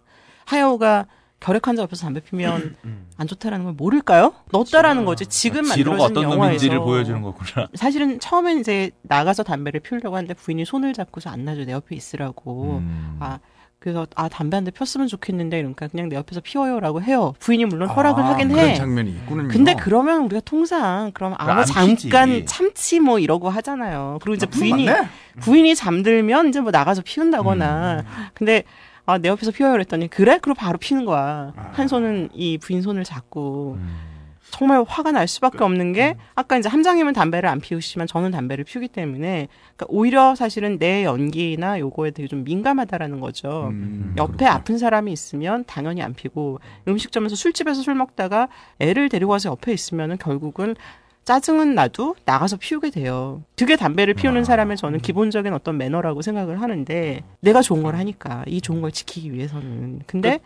하야오가 0.47 1.07
결핵 1.45 1.68
환자 1.68 1.82
옆에서 1.82 2.07
담배 2.07 2.20
피면 2.20 2.74
음. 2.86 3.07
안 3.18 3.26
좋다라는 3.26 3.66
걸 3.66 3.74
모를까요? 3.74 4.32
넣었다라는 4.51 5.05
거지. 5.05 5.26
지금 5.26 5.66
만들어진 5.66 6.01
어떤 6.01 6.22
영화에서 6.22 6.80
보여주는 6.82 7.20
거구나. 7.20 7.68
사실은 7.74 8.18
처음엔 8.18 8.61
이제 8.61 8.90
나가서 9.03 9.42
담배를 9.42 9.80
피우려고 9.80 10.16
하는데 10.16 10.32
부인이 10.32 10.64
손을 10.64 10.95
잡고서 10.95 11.28
안 11.28 11.45
놔줘 11.45 11.66
내 11.66 11.72
옆에 11.72 11.95
있으라고. 11.97 12.78
음. 12.78 13.16
아 13.20 13.40
그래서 13.78 14.07
아 14.14 14.30
담배 14.30 14.57
한 14.57 14.64
대 14.64 14.70
폈으면 14.70 15.07
좋겠는데 15.07 15.59
이러니까 15.59 15.88
그냥 15.88 16.09
내 16.09 16.16
옆에서 16.16 16.40
피워요라고 16.40 17.03
해요. 17.03 17.34
부인이 17.40 17.66
물론 17.66 17.90
허락을 17.90 18.22
아, 18.22 18.28
하긴 18.30 18.49
그런 18.49 18.64
해. 18.70 18.74
장면이 18.76 19.11
있군요. 19.11 19.49
근데 19.49 19.74
그러면 19.74 20.22
우리가 20.22 20.40
통상 20.47 21.11
그럼 21.12 21.34
그럼 21.34 21.36
아무 21.36 21.61
안 21.61 21.66
잠깐 21.66 22.28
피지. 22.30 22.47
참치 22.47 23.01
뭐 23.01 23.18
이러고 23.18 23.51
하잖아요. 23.51 24.18
그리고 24.22 24.36
이제 24.36 24.47
나쁜 24.47 24.59
부인이 24.61 24.84
맞네? 24.86 25.09
부인이 25.40 25.74
잠들면 25.74 26.49
이제 26.49 26.61
뭐 26.61 26.70
나가서 26.70 27.03
피운다거나. 27.05 28.05
음. 28.07 28.24
근데 28.32 28.64
아 29.07 29.19
내 29.19 29.29
옆에서 29.29 29.51
피워요 29.51 29.73
그랬더니 29.73 30.09
그래? 30.09 30.39
그리고 30.41 30.55
바로 30.55 30.79
피는 30.79 31.05
거야. 31.05 31.53
아. 31.57 31.71
한 31.73 31.89
손은 31.89 32.31
이 32.33 32.59
부인 32.59 32.83
손을 32.83 33.05
잡고 33.05 33.77
음. 33.79 34.15
정말 34.51 34.85
화가 34.87 35.11
날 35.11 35.27
수밖에 35.27 35.59
그, 35.59 35.65
없는 35.65 35.93
게 35.93 36.17
아까 36.37 36.57
이제 36.57 36.69
함장님은 36.69 37.13
담배를 37.13 37.49
안 37.49 37.61
피우시지만 37.61 38.07
저는 38.07 38.31
담배를 38.31 38.65
피우기 38.65 38.87
때문에 38.89 39.49
그러니까 39.77 39.87
오히려 39.89 40.37
사실은 40.37 40.79
내 40.79 41.05
연기나 41.05 41.81
요거에 41.81 42.13
되게 42.13 42.29
좀 42.29 42.45
민감하다라는 42.45 43.19
거죠. 43.19 43.69
음, 43.73 44.15
옆에 44.17 44.37
그렇죠. 44.37 44.53
아픈 44.53 44.79
사람이 44.79 45.11
있으면 45.13 45.65
당연히 45.67 46.03
안 46.03 46.15
피고 46.15 46.61
음식점에서 46.87 47.35
술집에서 47.35 47.83
술 47.83 47.97
먹다가 47.97 48.49
애를 48.79 49.09
데리고 49.09 49.33
와서 49.33 49.51
옆에 49.51 49.73
있으면은 49.73 50.19
결국은 50.19 50.77
짜증은 51.25 51.75
나도 51.75 52.16
나가서 52.25 52.57
피우게 52.57 52.91
돼요. 52.91 53.43
되게 53.57 53.77
담배를 53.77 54.14
피우는 54.14 54.45
사람의 54.45 54.77
저는 54.77 55.01
기본적인 55.01 55.53
어떤 55.53 55.79
매너라고 55.79 56.22
생각을 56.22 56.61
하는데 56.61 57.22
내가 57.41 57.62
좋은 57.62 57.83
걸 57.83 57.97
하니까 57.97 58.45
이 58.47 58.61
좋은 58.61 58.81
걸 58.83 58.93
지키기 58.93 59.33
위해서는 59.33 60.03
근데 60.07 60.41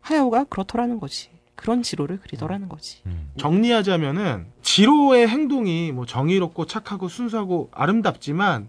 하여가 0.00 0.44
그렇더라는 0.44 1.00
거지. 1.00 1.30
그런 1.54 1.82
지로를 1.82 2.18
그리더라는 2.18 2.68
거지. 2.68 3.02
정리하자면은 3.36 4.46
지로의 4.62 5.28
행동이 5.28 5.92
뭐 5.92 6.06
정의롭고 6.06 6.66
착하고 6.66 7.08
순수하고 7.08 7.70
아름답지만 7.72 8.68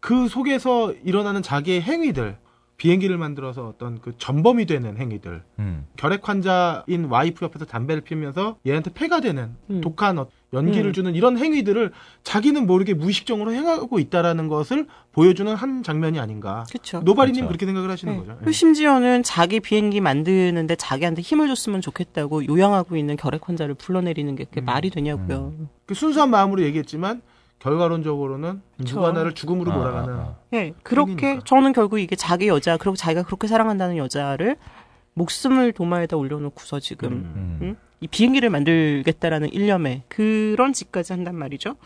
그 0.00 0.28
속에서 0.28 0.92
일어나는 1.04 1.42
자기의 1.42 1.82
행위들 1.82 2.36
비행기를 2.80 3.18
만들어서 3.18 3.68
어떤 3.68 4.00
그 4.00 4.14
전범이 4.16 4.64
되는 4.64 4.96
행위들 4.96 5.42
음. 5.58 5.84
결핵 5.98 6.26
환자인 6.26 7.04
와이프 7.10 7.44
옆에서 7.44 7.66
담배를 7.66 8.00
피우면서 8.00 8.56
얘한테 8.66 8.90
폐가 8.94 9.20
되는 9.20 9.50
음. 9.68 9.82
독한 9.82 10.18
어- 10.18 10.28
연기를 10.54 10.86
음. 10.86 10.92
주는 10.94 11.14
이런 11.14 11.36
행위들을 11.36 11.92
자기는 12.24 12.66
모르게 12.66 12.94
무의식적으로 12.94 13.52
행하고 13.52 13.98
있다라는 13.98 14.48
것을 14.48 14.86
보여주는 15.12 15.54
한 15.54 15.82
장면이 15.82 16.18
아닌가. 16.18 16.64
그렇죠. 16.70 17.00
노바리님 17.00 17.40
그렇죠. 17.42 17.48
그렇게 17.48 17.66
생각을 17.66 17.90
하시는 17.90 18.14
네. 18.14 18.18
거죠. 18.20 18.32
예. 18.32 18.36
그리고 18.38 18.52
심지어는 18.52 19.24
자기 19.24 19.60
비행기 19.60 20.00
만드는데 20.00 20.76
자기한테 20.76 21.20
힘을 21.20 21.48
줬으면 21.48 21.82
좋겠다고 21.82 22.46
요양하고 22.46 22.96
있는 22.96 23.16
결핵 23.16 23.46
환자를 23.46 23.74
불러내리는 23.74 24.34
게 24.36 24.44
그게 24.44 24.62
음. 24.62 24.64
말이 24.64 24.88
되냐고요. 24.88 25.52
그 25.84 25.92
순수한 25.92 26.30
마음으로 26.30 26.62
얘기했지만 26.62 27.20
결과론적으로는 27.60 28.62
누가 28.78 29.00
그쵸. 29.00 29.12
나를 29.12 29.34
죽음으로 29.34 29.72
아, 29.72 29.76
몰아가는 29.76 30.14
아, 30.14 30.18
아. 30.18 30.36
예, 30.54 30.72
그렇게 30.82 31.26
행위니까. 31.26 31.44
저는 31.44 31.72
결국 31.72 31.98
이게 31.98 32.16
자기 32.16 32.48
여자 32.48 32.76
그리고 32.76 32.96
자기가 32.96 33.22
그렇게 33.22 33.46
사랑한다는 33.46 33.96
여자를 33.96 34.56
목숨을 35.14 35.72
도마에다 35.72 36.16
올려놓고서 36.16 36.80
지금 36.80 37.12
음. 37.12 37.58
음? 37.62 37.76
이 38.00 38.08
비행기를 38.08 38.48
만들겠다라는 38.48 39.50
일념에 39.52 40.04
그런 40.08 40.72
짓까지 40.72 41.12
한단 41.12 41.36
말이죠. 41.36 41.76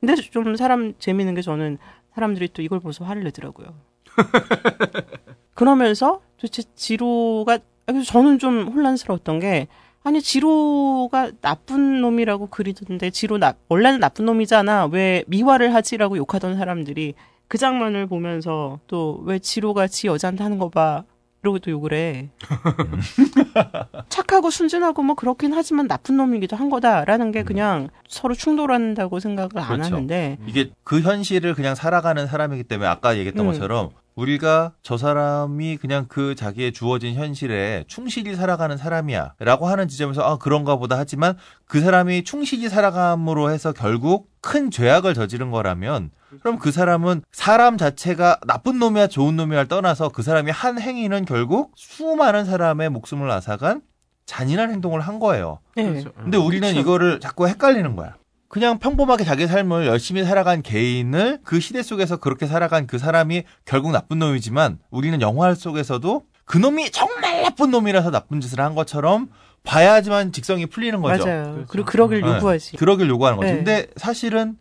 근데 0.00 0.14
좀 0.14 0.54
사람 0.56 0.94
재미있는 0.98 1.34
게 1.34 1.42
저는 1.42 1.78
사람들이 2.14 2.48
또 2.52 2.62
이걸 2.62 2.78
보면서 2.78 3.04
화를 3.04 3.24
내더라고요. 3.24 3.74
그러면서 5.54 6.20
도대체 6.36 6.62
지로가 6.76 7.58
그래서 7.84 8.04
저는 8.04 8.38
좀 8.38 8.68
혼란스러웠던 8.68 9.40
게 9.40 9.66
아니 10.06 10.22
지로가 10.22 11.32
나쁜 11.40 12.00
놈이라고 12.00 12.46
그리던데 12.46 13.10
지로 13.10 13.38
나 13.38 13.54
원래는 13.68 13.98
나쁜 13.98 14.24
놈이잖아 14.26 14.86
왜 14.92 15.24
미화를 15.26 15.74
하지라고 15.74 16.16
욕하던 16.16 16.56
사람들이 16.56 17.14
그 17.48 17.58
장면을 17.58 18.06
보면서 18.06 18.78
또 18.86 19.20
왜 19.24 19.40
지로가 19.40 19.88
지 19.88 20.06
여자한테 20.06 20.44
하는 20.44 20.58
거 20.58 20.68
봐. 20.68 21.02
이러고 21.42 21.58
또 21.60 21.70
욕을 21.72 21.92
해. 21.92 22.28
착하고 24.08 24.50
순진하고 24.50 25.02
뭐 25.02 25.14
그렇긴 25.14 25.52
하지만 25.52 25.86
나쁜 25.88 26.16
놈이기도 26.16 26.56
한 26.56 26.70
거다라는 26.70 27.30
게 27.32 27.42
그냥 27.44 27.88
서로 28.08 28.34
충돌한다고 28.34 29.20
생각을 29.20 29.50
안 29.58 29.66
그렇죠. 29.76 29.94
하는데 29.94 30.38
이게 30.46 30.70
그 30.82 31.00
현실을 31.00 31.54
그냥 31.54 31.74
살아가는 31.76 32.26
사람이기 32.26 32.64
때문에 32.64 32.88
아까 32.88 33.16
얘기했던 33.16 33.46
음. 33.46 33.52
것처럼 33.52 33.90
우리가 34.16 34.72
저 34.82 34.96
사람이 34.96 35.76
그냥 35.76 36.06
그 36.08 36.34
자기의 36.34 36.72
주어진 36.72 37.14
현실에 37.14 37.84
충실히 37.86 38.34
살아가는 38.34 38.76
사람이야 38.76 39.34
라고 39.38 39.68
하는 39.68 39.88
지점에서 39.88 40.22
아 40.22 40.38
그런가 40.38 40.76
보다 40.76 40.98
하지만 40.98 41.36
그 41.66 41.80
사람이 41.80 42.24
충실히 42.24 42.68
살아감으로 42.68 43.50
해서 43.50 43.72
결국 43.72 44.30
큰 44.40 44.70
죄악을 44.70 45.12
저지른 45.14 45.50
거라면 45.50 46.10
그럼 46.40 46.58
그 46.58 46.72
사람은 46.72 47.22
사람 47.30 47.76
자체가 47.76 48.40
나쁜 48.46 48.78
놈이야 48.78 49.08
좋은 49.08 49.36
놈이야를 49.36 49.68
떠나서 49.68 50.08
그 50.08 50.22
사람이 50.22 50.50
한 50.50 50.80
행위는 50.80 51.26
결국 51.26 51.72
수많은 51.76 52.46
사람의 52.46 52.88
목숨을 52.88 53.30
앗아간 53.30 53.82
잔인한 54.24 54.70
행동을 54.70 55.00
한 55.00 55.18
거예요. 55.18 55.60
네. 55.76 55.84
그렇죠. 55.84 56.12
근데 56.14 56.36
우리는 56.36 56.66
그쵸. 56.66 56.80
이거를 56.80 57.20
자꾸 57.20 57.46
헷갈리는 57.46 57.94
거야. 57.94 58.16
그냥 58.48 58.78
평범하게 58.78 59.24
자기 59.24 59.46
삶을 59.46 59.86
열심히 59.86 60.24
살아간 60.24 60.62
개인을 60.62 61.40
그 61.42 61.60
시대 61.60 61.82
속에서 61.82 62.18
그렇게 62.18 62.46
살아간 62.46 62.86
그 62.86 62.98
사람이 62.98 63.42
결국 63.64 63.92
나쁜 63.92 64.18
놈이지만 64.18 64.78
우리는 64.90 65.20
영화 65.20 65.54
속에서도 65.54 66.24
그 66.44 66.58
놈이 66.58 66.90
정말 66.90 67.42
나쁜 67.42 67.70
놈이라서 67.70 68.10
나쁜 68.10 68.40
짓을 68.40 68.60
한 68.60 68.74
것처럼 68.74 69.28
봐야지만 69.64 70.30
직성이 70.30 70.66
풀리는 70.66 71.00
거죠. 71.02 71.26
맞아요. 71.26 71.42
그렇죠. 71.42 71.66
그리고 71.68 71.86
그러길 71.86 72.20
네. 72.20 72.34
요구하지. 72.36 72.76
그러길 72.76 73.08
요구하는 73.08 73.36
거죠. 73.36 73.50
네. 73.50 73.56
근데 73.56 73.86
사실은 73.96 74.56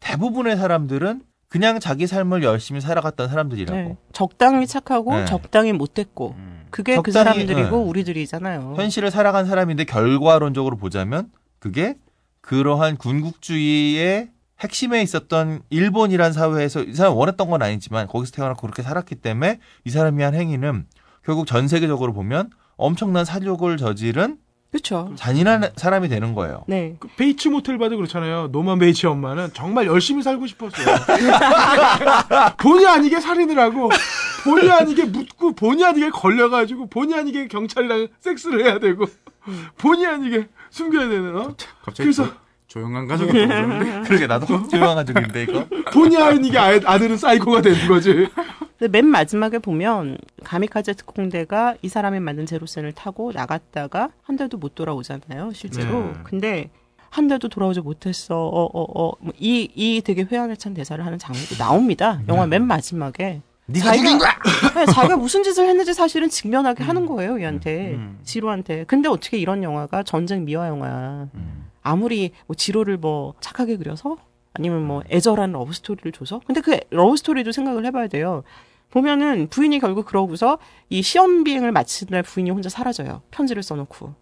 대부분의 0.00 0.58
사람들은 0.58 1.22
그냥 1.48 1.80
자기 1.80 2.06
삶을 2.06 2.42
열심히 2.42 2.80
살아갔던 2.80 3.28
사람들이라고. 3.28 3.78
네. 3.78 3.96
적당히 4.12 4.66
착하고 4.66 5.14
네. 5.14 5.24
적당히 5.24 5.72
못됐고 5.72 6.36
그게 6.70 6.96
그 7.00 7.10
적당히, 7.10 7.40
사람들이고 7.40 7.76
네. 7.76 7.84
우리들이잖아요. 7.84 8.74
현실을 8.76 9.10
살아간 9.10 9.46
사람인데 9.46 9.84
결과론적으로 9.84 10.76
보자면 10.76 11.30
그게 11.58 11.96
그러한 12.42 12.96
군국주의의 12.96 14.30
핵심에 14.60 15.02
있었던 15.02 15.62
일본이란 15.70 16.32
사회에서 16.32 16.82
이 16.82 16.94
사람 16.94 17.16
원했던 17.16 17.48
건 17.48 17.62
아니지만 17.62 18.06
거기서 18.06 18.32
태어나고 18.32 18.60
그렇게 18.60 18.82
살았기 18.82 19.16
때문에 19.16 19.58
이 19.84 19.90
사람이 19.90 20.22
한 20.22 20.34
행위는 20.34 20.86
결국 21.24 21.46
전 21.46 21.68
세계적으로 21.68 22.12
보면 22.12 22.50
엄청난 22.76 23.24
사욕을 23.24 23.76
저지른 23.76 24.38
그렇죠. 24.70 25.12
잔인한 25.16 25.70
사람이 25.76 26.08
되는 26.08 26.32
거예요. 26.34 26.62
네. 26.68 26.94
그 27.00 27.08
베이츠 27.16 27.48
모텔 27.48 27.76
봐도 27.76 27.96
그렇잖아요. 27.96 28.48
노만 28.52 28.78
베이츠 28.78 29.06
엄마는 29.06 29.50
정말 29.52 29.86
열심히 29.86 30.22
살고 30.22 30.46
싶었어요. 30.46 30.86
본의 32.58 32.86
아니게 32.86 33.18
살인을 33.20 33.58
하고 33.58 33.90
본의 34.44 34.70
아니게 34.70 35.06
묻고 35.06 35.54
본의 35.54 35.84
아니게 35.84 36.10
걸려가지고 36.10 36.86
본의 36.88 37.18
아니게 37.18 37.48
경찰이랑 37.48 38.08
섹스를 38.20 38.64
해야 38.64 38.78
되고 38.78 39.06
본의 39.78 40.06
아니게 40.06 40.48
숨겨야 40.70 41.08
되는 41.08 41.36
어? 41.36 41.54
갑자기 41.82 42.04
그래서- 42.10 42.24
조, 42.26 42.34
조용한 42.68 43.06
가족이 43.08 43.32
떠오르는데 43.32 44.02
그러게 44.08 44.26
나도 44.28 44.46
조용한 44.68 44.94
가족인데 44.96 45.42
이거. 45.42 45.66
본의 45.92 46.22
아니게 46.22 46.56
아, 46.58 46.78
아들은 46.84 47.16
사이코가 47.16 47.62
되는 47.62 47.88
거지. 47.88 48.28
근데 48.78 48.88
맨 48.92 49.06
마지막에 49.06 49.58
보면 49.58 50.18
가미카제 50.44 50.92
특공대가 50.94 51.74
이 51.82 51.88
사람이 51.88 52.20
만든 52.20 52.46
제로센을 52.46 52.92
타고 52.92 53.32
나갔다가 53.32 54.10
한 54.22 54.36
대도 54.36 54.56
못 54.56 54.74
돌아오잖아요, 54.76 55.52
실제로. 55.52 56.04
네. 56.04 56.12
근데 56.24 56.70
한 57.10 57.26
대도 57.26 57.48
돌아오지 57.48 57.80
못했어. 57.80 58.36
어, 58.46 58.64
어, 58.66 58.82
어. 59.02 59.12
뭐 59.18 59.32
이, 59.38 59.68
이 59.74 60.00
되게 60.02 60.22
회한을 60.22 60.56
찬 60.56 60.72
대사를 60.72 61.04
하는 61.04 61.18
장면도 61.18 61.56
나옵니다. 61.56 62.20
영화 62.28 62.46
맨 62.46 62.64
마지막에. 62.66 63.42
네가 63.72 63.92
죽인 63.94 64.18
거야. 64.18 64.30
네, 64.74 64.86
자기가 64.86 65.16
무슨 65.16 65.42
짓을 65.42 65.68
했는지 65.68 65.94
사실은 65.94 66.28
직면하게 66.28 66.84
하는 66.84 67.06
거예요, 67.06 67.40
얘한테. 67.40 67.94
음. 67.94 68.18
지로한테. 68.22 68.84
근데 68.84 69.08
어떻게 69.08 69.38
이런 69.38 69.62
영화가 69.62 70.02
전쟁 70.02 70.44
미화 70.44 70.68
영화야. 70.68 71.28
아무리 71.82 72.32
뭐 72.46 72.54
지로를 72.54 72.96
뭐 72.98 73.34
착하게 73.40 73.76
그려서 73.76 74.16
아니면 74.52 74.86
뭐 74.86 75.02
애절한 75.10 75.52
러브 75.52 75.72
스토리를 75.72 76.12
줘서 76.12 76.40
근데 76.46 76.60
그 76.60 76.78
러브 76.90 77.16
스토리도 77.16 77.52
생각을 77.52 77.84
해봐야 77.86 78.08
돼요. 78.08 78.42
보면은 78.90 79.48
부인이 79.48 79.78
결국 79.78 80.06
그러고서 80.06 80.58
이 80.88 81.00
시험 81.02 81.44
비행을 81.44 81.70
마친 81.72 82.08
날 82.10 82.22
부인이 82.22 82.50
혼자 82.50 82.68
사라져요. 82.68 83.22
편지를 83.30 83.62
써놓고 83.62 84.14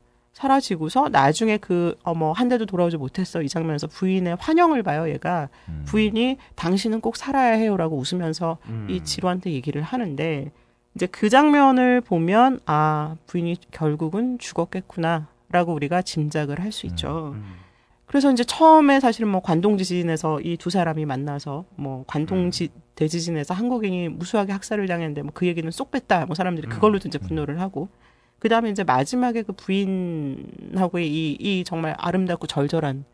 사라지고서 0.42 1.08
나중에 1.08 1.56
그 1.56 1.96
어머 2.04 2.30
한 2.30 2.48
대도 2.48 2.64
돌아오지 2.64 2.96
못했어. 2.96 3.42
이 3.42 3.48
장면에서 3.48 3.88
부인의 3.88 4.36
환영을 4.38 4.84
봐요. 4.84 5.08
얘가. 5.10 5.48
부인이 5.86 6.36
당신은 6.54 7.00
꼭 7.00 7.16
살아야 7.16 7.54
해요라고 7.54 7.96
웃으면서 7.96 8.58
이 8.88 9.02
지로한테 9.02 9.50
얘기를 9.50 9.82
하는데 9.82 10.52
이제 10.94 11.06
그 11.06 11.28
장면을 11.28 12.00
보면 12.02 12.60
아 12.66 13.16
부인이 13.26 13.56
결국은 13.72 14.38
죽었겠구나라고 14.38 15.72
우리가 15.74 16.02
짐작을 16.02 16.60
할 16.60 16.70
수 16.70 16.86
있죠. 16.86 17.34
그래서 18.06 18.30
이제 18.32 18.44
처음에 18.44 19.00
사실은 19.00 19.28
뭐 19.28 19.40
관동 19.42 19.76
지진에서 19.76 20.40
이 20.42 20.56
두 20.56 20.70
사람이 20.70 21.04
만나서 21.04 21.64
뭐 21.74 22.04
관동 22.06 22.50
지, 22.52 22.68
대지진에서 22.94 23.54
한국인이 23.54 24.08
무수하게 24.08 24.52
학살을 24.52 24.86
당했는데 24.86 25.22
뭐 25.22 25.32
그 25.34 25.46
얘기는 25.46 25.68
쏙 25.72 25.90
뺐다. 25.90 26.26
뭐 26.26 26.34
사람들이 26.36 26.68
그걸로도 26.68 27.08
이제 27.08 27.18
분노를 27.18 27.60
하고 27.60 27.88
그 28.38 28.48
다음에 28.48 28.70
이제 28.70 28.84
마지막에 28.84 29.42
그 29.42 29.52
부인하고의 29.52 31.08
이, 31.08 31.36
이 31.40 31.64
정말 31.64 31.94
아름답고 31.98 32.46
절절한 32.46 33.04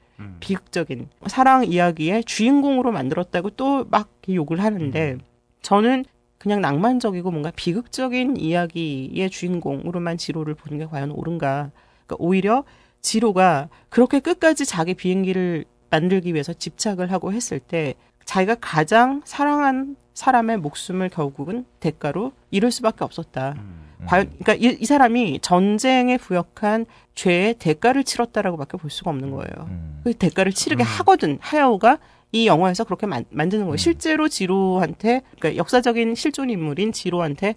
비극적인 0.40 1.08
사랑 1.26 1.64
이야기의 1.64 2.24
주인공으로 2.24 2.92
만들었다고 2.92 3.50
또 3.50 3.84
막 3.90 4.08
욕을 4.28 4.62
하는데 4.62 5.18
저는 5.62 6.04
그냥 6.38 6.60
낭만적이고 6.60 7.30
뭔가 7.30 7.50
비극적인 7.54 8.36
이야기의 8.36 9.30
주인공으로만 9.30 10.18
지로를 10.18 10.54
보는 10.54 10.78
게 10.78 10.86
과연 10.86 11.10
옳은가. 11.10 11.70
그러니까 12.06 12.16
오히려 12.18 12.64
지로가 13.00 13.68
그렇게 13.88 14.20
끝까지 14.20 14.66
자기 14.66 14.94
비행기를 14.94 15.64
만들기 15.90 16.32
위해서 16.34 16.52
집착을 16.52 17.10
하고 17.12 17.32
했을 17.32 17.58
때 17.60 17.94
자기가 18.24 18.56
가장 18.60 19.22
사랑한 19.24 19.96
사람의 20.14 20.58
목숨을 20.58 21.08
결국은 21.08 21.64
대가로 21.80 22.32
잃을 22.50 22.70
수밖에 22.70 23.04
없었다. 23.04 23.54
과연 23.56 23.83
그러니까 24.08 24.54
이, 24.54 24.76
이 24.80 24.84
사람이 24.84 25.40
전쟁에 25.40 26.16
부역한 26.18 26.86
죄의 27.14 27.54
대가를 27.54 28.04
치렀다라고밖에 28.04 28.76
볼 28.76 28.90
수가 28.90 29.10
없는 29.10 29.30
거예요. 29.30 29.68
음. 29.68 30.00
그 30.04 30.14
대가를 30.14 30.52
치르게 30.52 30.82
하거든 30.82 31.38
하야오가 31.40 31.98
이 32.32 32.48
영화에서 32.48 32.82
그렇게 32.82 33.06
만, 33.06 33.24
만드는 33.30 33.66
거예요. 33.66 33.76
실제로 33.76 34.28
지로한테 34.28 35.22
그러니까 35.38 35.56
역사적인 35.56 36.16
실존 36.16 36.50
인물인 36.50 36.90
지로한테 36.90 37.54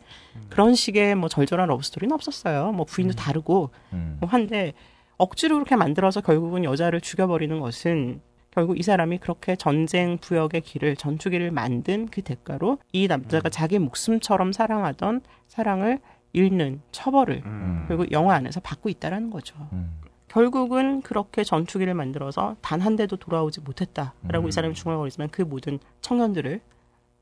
그런 0.49 0.75
식의 0.75 1.15
뭐 1.15 1.29
절절한 1.29 1.67
러브스토리는 1.67 2.13
없었어요. 2.13 2.71
뭐 2.73 2.85
부인도 2.85 3.15
다르고 3.15 3.71
음. 3.93 4.17
뭐 4.19 4.29
한데 4.29 4.73
억지로 5.17 5.55
그렇게 5.55 5.75
만들어서 5.75 6.21
결국은 6.21 6.63
여자를 6.63 7.01
죽여버리는 7.01 7.59
것은 7.59 8.21
결국 8.51 8.79
이 8.79 8.83
사람이 8.83 9.17
그렇게 9.17 9.55
전쟁 9.55 10.17
부역의 10.19 10.61
길을 10.61 10.95
전투기를 10.95 11.51
만든 11.51 12.07
그 12.07 12.21
대가로 12.21 12.77
이 12.91 13.07
남자가 13.07 13.49
자기 13.49 13.77
목숨처럼 13.79 14.51
사랑하던 14.51 15.21
사랑을 15.47 15.99
잃는 16.37 16.81
처벌을 16.91 17.41
음. 17.45 17.85
결국 17.87 18.11
영화 18.11 18.35
안에서 18.35 18.59
받고 18.59 18.89
있다라는 18.89 19.29
거죠. 19.31 19.55
음. 19.73 19.99
결국은 20.27 21.01
그렇게 21.01 21.43
전투기를 21.43 21.93
만들어서 21.93 22.55
단 22.61 22.81
한 22.81 22.95
대도 22.95 23.15
돌아오지 23.17 23.61
못했다라고 23.61 24.45
음. 24.45 24.47
이 24.47 24.51
사람이 24.51 24.75
중얼거리지만 24.75 25.29
그 25.29 25.41
모든 25.41 25.79
청년들을 26.01 26.61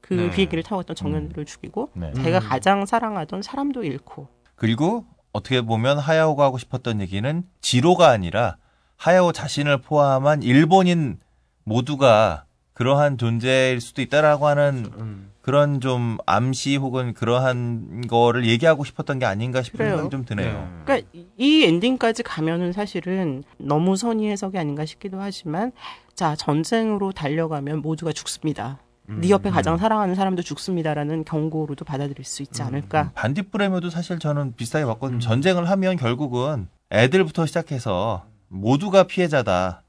그 0.01 0.13
네. 0.13 0.29
비행기를 0.29 0.63
타고 0.63 0.81
있던 0.81 0.95
청년들을 0.95 1.45
죽이고 1.45 1.89
네. 1.93 2.13
자기가 2.13 2.39
가장 2.39 2.85
사랑하던 2.85 3.41
사람도 3.41 3.83
잃고 3.83 4.27
그리고 4.55 5.05
어떻게 5.31 5.61
보면 5.61 5.97
하야오가 5.97 6.43
하고 6.43 6.57
싶었던 6.57 7.01
얘기는 7.01 7.43
지로가 7.61 8.09
아니라 8.09 8.57
하야오 8.97 9.31
자신을 9.31 9.81
포함한 9.81 10.43
일본인 10.43 11.19
모두가 11.63 12.45
그러한 12.73 13.17
존재일 13.17 13.81
수도 13.81 14.01
있다라고 14.01 14.47
하는 14.47 14.91
음. 14.97 15.31
그런 15.45 15.79
좀 15.79 16.17
암시 16.25 16.75
혹은 16.77 17.13
그러한 17.13 18.07
거를 18.07 18.47
얘기하고 18.47 18.83
싶었던 18.83 19.19
게 19.19 19.27
아닌가 19.27 19.61
싶은 19.61 19.77
그래요. 19.77 19.97
생각이 19.97 20.09
좀 20.09 20.25
드네요. 20.25 20.67
그러니까 20.83 21.07
이 21.37 21.63
엔딩까지 21.65 22.23
가면은 22.23 22.73
사실은 22.73 23.43
너무 23.59 23.95
선의 23.95 24.31
해석이 24.31 24.57
아닌가 24.57 24.85
싶기도 24.85 25.21
하지만 25.21 25.71
자 26.15 26.35
전쟁으로 26.35 27.11
달려가면 27.11 27.83
모두가 27.83 28.11
죽습니다. 28.11 28.79
네 29.05 29.29
옆에 29.29 29.51
가장 29.51 29.77
사랑하는 29.77 30.15
사람도 30.15 30.41
죽습니다라는 30.41 31.25
경고로도 31.25 31.85
받아들일 31.85 32.25
수 32.25 32.41
있지 32.41 32.63
않을까. 32.63 33.11
반딧불에도 33.13 33.91
사실 33.91 34.17
저는 34.17 34.55
비슷하게 34.55 34.85
봤거든요. 34.85 35.19
전쟁을 35.19 35.69
하면 35.69 35.95
결국은 35.95 36.67
애들부터 36.89 37.45
시작해서 37.45 38.25
모두가 38.47 39.03
피해자다. 39.03 39.83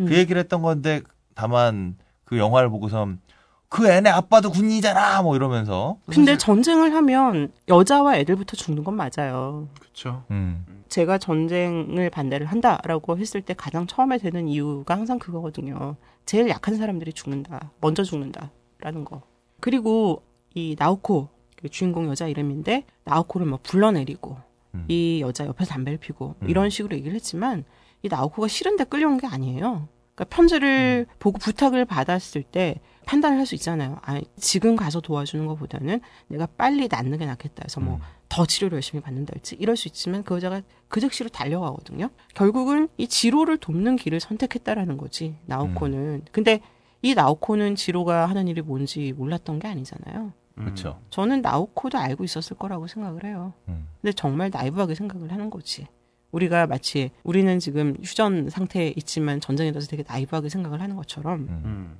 음. 0.00 0.06
그 0.06 0.16
얘기를 0.16 0.40
했던 0.40 0.62
건데 0.62 1.02
다만 1.34 1.96
그 2.24 2.38
영화를 2.38 2.70
보고선 2.70 3.20
그 3.68 3.88
애네 3.88 4.08
아빠도 4.08 4.50
군인이잖아 4.50 5.22
뭐 5.22 5.34
이러면서 5.34 5.98
근데 6.06 6.38
전쟁을 6.38 6.94
하면 6.94 7.50
여자와 7.68 8.18
애들부터 8.18 8.56
죽는 8.56 8.84
건 8.84 8.94
맞아요. 8.94 9.68
그렇죠. 9.80 10.24
음. 10.30 10.64
제가 10.88 11.18
전쟁을 11.18 12.08
반대를 12.10 12.46
한다라고 12.46 13.18
했을 13.18 13.42
때 13.42 13.52
가장 13.52 13.86
처음에 13.86 14.18
되는 14.18 14.46
이유가 14.46 14.94
항상 14.94 15.18
그거거든요. 15.18 15.96
제일 16.24 16.48
약한 16.48 16.76
사람들이 16.76 17.12
죽는다. 17.12 17.72
먼저 17.80 18.04
죽는다라는 18.04 19.04
거. 19.04 19.22
그리고 19.60 20.22
이 20.54 20.76
나오코 20.78 21.28
그 21.56 21.68
주인공 21.68 22.08
여자 22.08 22.28
이름인데 22.28 22.84
나오코를 23.04 23.46
막 23.46 23.62
불러내리고 23.62 24.36
음. 24.74 24.84
이 24.88 25.20
여자 25.20 25.46
옆에서 25.46 25.70
담배를 25.70 25.98
피고 25.98 26.34
음. 26.42 26.48
이런 26.48 26.70
식으로 26.70 26.94
얘기를 26.96 27.14
했지만 27.14 27.64
이 28.02 28.08
나오코가 28.08 28.48
싫은데 28.48 28.84
끌려온 28.84 29.18
게 29.18 29.26
아니에요. 29.26 29.88
그러니까 30.14 30.36
편지를 30.36 31.06
보고 31.18 31.38
부탁을 31.38 31.84
받았을 31.84 32.42
때 32.42 32.80
판단을 33.06 33.38
할 33.38 33.46
수 33.46 33.54
있잖아요. 33.56 33.98
아, 34.02 34.20
지금 34.36 34.76
가서 34.76 35.00
도와주는 35.00 35.46
것보다는 35.46 36.00
내가 36.28 36.46
빨리 36.46 36.88
낫는 36.88 37.18
게 37.18 37.26
낫겠다 37.26 37.62
해서 37.64 37.80
뭐 37.80 37.96
음. 37.96 38.00
더 38.30 38.46
치료를 38.46 38.76
열심히 38.76 39.02
받는다할지 39.02 39.56
이럴 39.60 39.76
수 39.76 39.88
있지만 39.88 40.22
그 40.22 40.34
여자가 40.36 40.62
그 40.88 41.00
즉시로 41.00 41.28
달려가거든요. 41.28 42.08
결국은 42.34 42.88
이 42.96 43.06
지로를 43.06 43.58
돕는 43.58 43.96
길을 43.96 44.20
선택했다라는 44.20 44.96
거지 44.96 45.36
나오코는. 45.46 46.22
근데 46.32 46.60
이 47.02 47.14
나오코는 47.14 47.74
지로가 47.76 48.26
하는 48.26 48.48
일이 48.48 48.62
뭔지 48.62 49.12
몰랐던 49.12 49.58
게 49.58 49.68
아니잖아요. 49.68 50.32
그렇죠. 50.54 51.00
저는 51.10 51.42
나오코도 51.42 51.98
알고 51.98 52.24
있었을 52.24 52.56
거라고 52.56 52.86
생각을 52.86 53.24
해요. 53.24 53.52
음. 53.68 53.88
근데 54.00 54.12
정말 54.12 54.50
나이브하게 54.50 54.94
생각을 54.94 55.30
하는 55.32 55.50
거지. 55.50 55.86
우리가 56.34 56.66
마치 56.66 57.10
우리는 57.22 57.58
지금 57.60 57.96
휴전 58.02 58.50
상태에 58.50 58.92
있지만 58.96 59.40
전쟁에 59.40 59.70
대해서 59.70 59.88
되게 59.88 60.02
나이브하게 60.06 60.48
생각을 60.48 60.80
하는 60.80 60.96
것처럼 60.96 61.40
음. 61.48 61.62
음. 61.64 61.98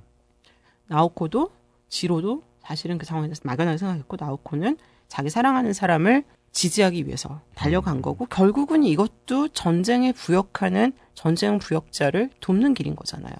나오코도 0.87 1.51
지로도 1.87 2.43
사실은 2.59 2.97
그 2.97 3.05
상황에 3.05 3.27
대해서 3.27 3.41
막연하게 3.45 3.77
생각했고 3.77 4.17
나오코는 4.19 4.77
자기 5.07 5.29
사랑하는 5.29 5.71
사람을 5.73 6.23
지지하기 6.51 7.05
위해서 7.05 7.41
달려간 7.53 8.01
거고 8.01 8.25
결국은 8.25 8.83
이것도 8.83 9.49
전쟁에 9.49 10.11
부역하는 10.11 10.93
전쟁 11.13 11.59
부역자를 11.59 12.29
돕는 12.39 12.73
길인 12.73 12.95
거잖아요. 12.95 13.33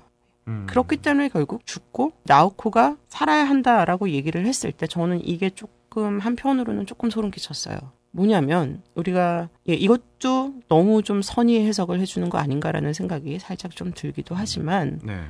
음. 0.47 0.65
그렇기 0.69 0.97
때문에 0.97 1.29
결국 1.29 1.65
죽고 1.65 2.11
나오코가 2.23 2.97
살아야 3.07 3.45
한다라고 3.45 4.09
얘기를 4.09 4.45
했을 4.45 4.71
때 4.71 4.85
저는 4.85 5.25
이게 5.25 5.49
조금 5.49 6.19
한편으로는 6.19 6.85
조금 6.85 7.09
소름 7.09 7.31
끼쳤어요. 7.31 7.77
뭐냐면 8.15 8.81
우리가 8.95 9.49
예, 9.69 9.73
이것도 9.73 10.53
너무 10.67 11.03
좀 11.03 11.21
선의 11.21 11.65
해석을 11.65 11.99
해주는 11.99 12.29
거 12.29 12.37
아닌가라는 12.37 12.93
생각이 12.93 13.39
살짝 13.39 13.75
좀 13.75 13.91
들기도 13.93 14.35
하지만 14.35 14.99
네. 15.03 15.21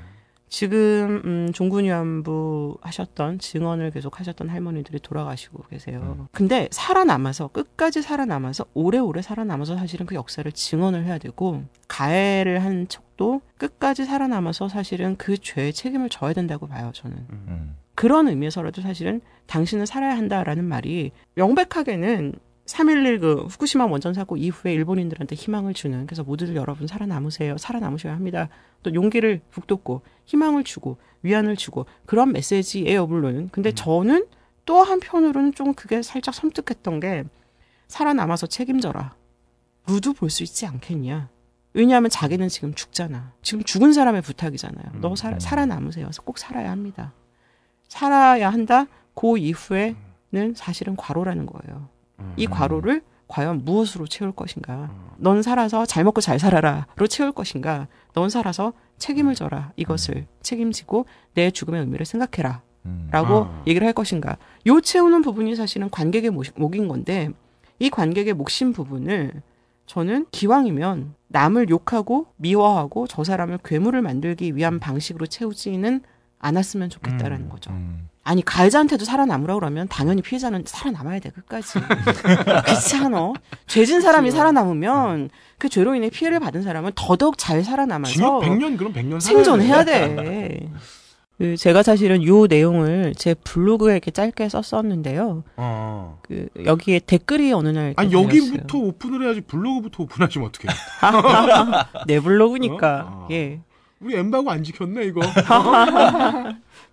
지금 0.48 1.22
음, 1.26 1.52
종군위안부 1.52 2.78
하셨던 2.82 3.40
증언을 3.40 3.90
계속 3.92 4.20
하셨던 4.20 4.48
할머니들이 4.50 5.00
돌아가시고 5.00 5.64
계세요. 5.70 6.28
근데 6.32 6.70
살아남아서 6.72 7.48
끝까지 7.48 8.04
살아남아서 8.04 8.66
오래오래 8.76 9.22
살아남아서 9.24 9.76
사실은 9.76 10.06
그 10.06 10.14
역사를 10.14 10.50
증언을 10.50 11.06
해야 11.06 11.18
되고 11.18 11.64
가해를 11.88 12.64
한 12.64 12.88
척도 12.88 13.42
끝까지 13.58 14.06
살아남아서 14.06 14.70
사실은 14.70 15.16
그 15.18 15.38
죄의 15.38 15.74
책임을 15.74 16.10
져야 16.10 16.34
된다고 16.34 16.68
봐요. 16.68 16.92
저는. 16.94 17.18
음. 17.32 17.76
그런 17.96 18.28
의미에서라도 18.28 18.82
사실은 18.82 19.22
당신은 19.48 19.86
살아야 19.86 20.16
한다라는 20.18 20.64
말이 20.66 21.12
명백하게는 21.36 22.34
3.11 22.66 23.20
그 23.22 23.36
후쿠시마 23.48 23.86
원전 23.86 24.14
사고 24.14 24.38
이후에 24.38 24.74
일본인들한테 24.74 25.36
희망을 25.36 25.74
주는 25.74 26.06
그래서 26.08 26.24
모두들 26.24 26.56
여러분 26.56 26.88
살아남으세요. 26.88 27.58
살아남으셔야 27.58 28.14
합니다. 28.14 28.50
또 28.82 28.94
용기를 28.94 29.42
북돋고 29.52 30.02
희망을 30.26 30.64
주고 30.64 30.98
위안을 31.22 31.56
주고 31.58 31.86
그런 32.06 32.32
메시지예요 32.32 33.06
물론. 33.06 33.50
근데 33.52 33.72
저는 33.72 34.26
또 34.66 34.82
한편으로는 34.82 35.54
좀 35.54 35.74
그게 35.76 36.02
살짝 36.02 36.34
섬뜩했던 36.34 37.00
게 37.00 37.24
살아남아서 37.88 38.48
책임져라. 38.48 39.16
루도 39.88 40.14
볼 40.14 40.32
수 40.32 40.42
있지 40.42 40.66
않겠냐. 40.66 41.30
왜냐하면 41.74 42.10
자기는 42.10 42.48
지금 42.50 42.74
죽잖아. 42.74 43.34
지금 43.44 43.64
죽은 43.64 43.94
사람의 43.94 44.22
부탁이잖아요. 44.24 45.02
너 45.02 45.16
살, 45.16 45.40
살아남으세요. 45.40 46.06
그래서 46.06 46.22
꼭 46.24 46.40
살아야 46.40 46.72
합니다. 46.72 47.14
살아야 47.90 48.50
한다. 48.50 48.88
그 49.14 49.38
이후에는 49.38 50.54
사실은 50.56 50.96
과로라는 50.96 51.46
거예요. 51.46 51.90
이 52.38 52.48
과로를 52.48 53.02
과연 53.28 53.66
무엇으로 53.66 54.08
채울 54.08 54.32
것인가? 54.32 54.92
넌 55.18 55.42
살아서 55.42 55.86
잘 55.86 56.04
먹고 56.04 56.22
잘 56.22 56.38
살아라로 56.40 57.08
채울 57.10 57.32
것인가? 57.32 57.88
넌 58.14 58.30
살아서 58.30 58.74
책임을 58.98 59.36
져라. 59.36 59.72
이것을 59.76 60.28
책임지고 60.42 61.06
내 61.34 61.50
죽음의 61.52 61.82
의미를 61.82 62.06
생각해라. 62.06 62.62
음. 62.86 63.08
라고 63.12 63.46
아. 63.46 63.64
얘기를 63.68 63.86
할 63.86 63.94
것인가. 63.94 64.38
요 64.68 64.80
채우는 64.80 65.22
부분이 65.22 65.56
사실은 65.56 65.90
관객의 65.90 66.30
목- 66.30 66.46
목인 66.56 66.88
건데 66.88 67.30
이 67.80 67.90
관객의 67.90 68.34
몫인 68.36 68.74
부분을 68.74 69.42
저는 69.88 70.28
기왕이면 70.32 71.16
남을 71.28 71.70
욕하고 71.70 72.28
미워하고 72.38 73.08
저 73.08 73.24
사람을 73.24 73.60
괴물을 73.64 74.02
만들기 74.02 74.56
위한 74.56 74.80
방식으로 74.80 75.26
채우지는 75.26 76.02
않았으면 76.40 76.90
좋겠다라는 76.90 77.50
거죠. 77.50 77.72
음. 77.72 78.08
아니 78.26 78.44
가해자한테도 78.44 79.06
살아남으라 79.06 79.54
그러면 79.54 79.88
당연히 79.88 80.24
피해자는 80.24 80.64
살아남아야 80.66 81.20
돼 81.20 81.30
끝까지. 81.30 81.78
그렇지 82.66 82.98
않아? 82.98 83.34
죄진 83.68 84.02
사람이 84.02 84.32
살아남으면 84.32 85.30
그 85.60 85.70
죄로 85.70 85.94
인해 85.94 86.10
피해를 86.10 86.40
받은 86.40 86.64
사람은 86.64 86.94
더더욱 86.96 87.38
잘 87.38 87.64
살아남아서 87.64 88.12
징역 88.12 88.42
100년 88.42 88.78
그럼 88.80 88.94
100년 88.94 89.22
생존해야 89.22 89.86
돼. 89.86 90.68
그 91.38 91.56
제가 91.56 91.84
사실은 91.84 92.26
요 92.26 92.48
내용을 92.48 93.14
제 93.16 93.36
블로그에 93.36 93.92
이렇게 93.94 94.10
짧게 94.10 94.50
썼었는데요. 94.50 95.44
어. 95.58 96.20
그 96.24 96.48
여기에 96.66 97.02
댓글이 97.06 97.54
어느 97.54 97.68
날 97.68 97.88
이렇게 97.90 98.02
아니 98.02 98.10
달렸어요. 98.10 98.24
여기부터 98.24 98.78
오픈을 98.80 99.24
해야지 99.24 99.42
블로그부터 99.42 100.02
오픈하시면 100.04 100.48
어떡해. 100.48 100.74
내 102.08 102.20
블로그니까 102.20 103.02
어? 103.08 103.26
어. 103.26 103.28
예. 103.32 103.60
우리 104.00 104.16
엠바고 104.16 104.50
안 104.50 104.64
지켰네 104.64 105.04
이거. 105.06 105.22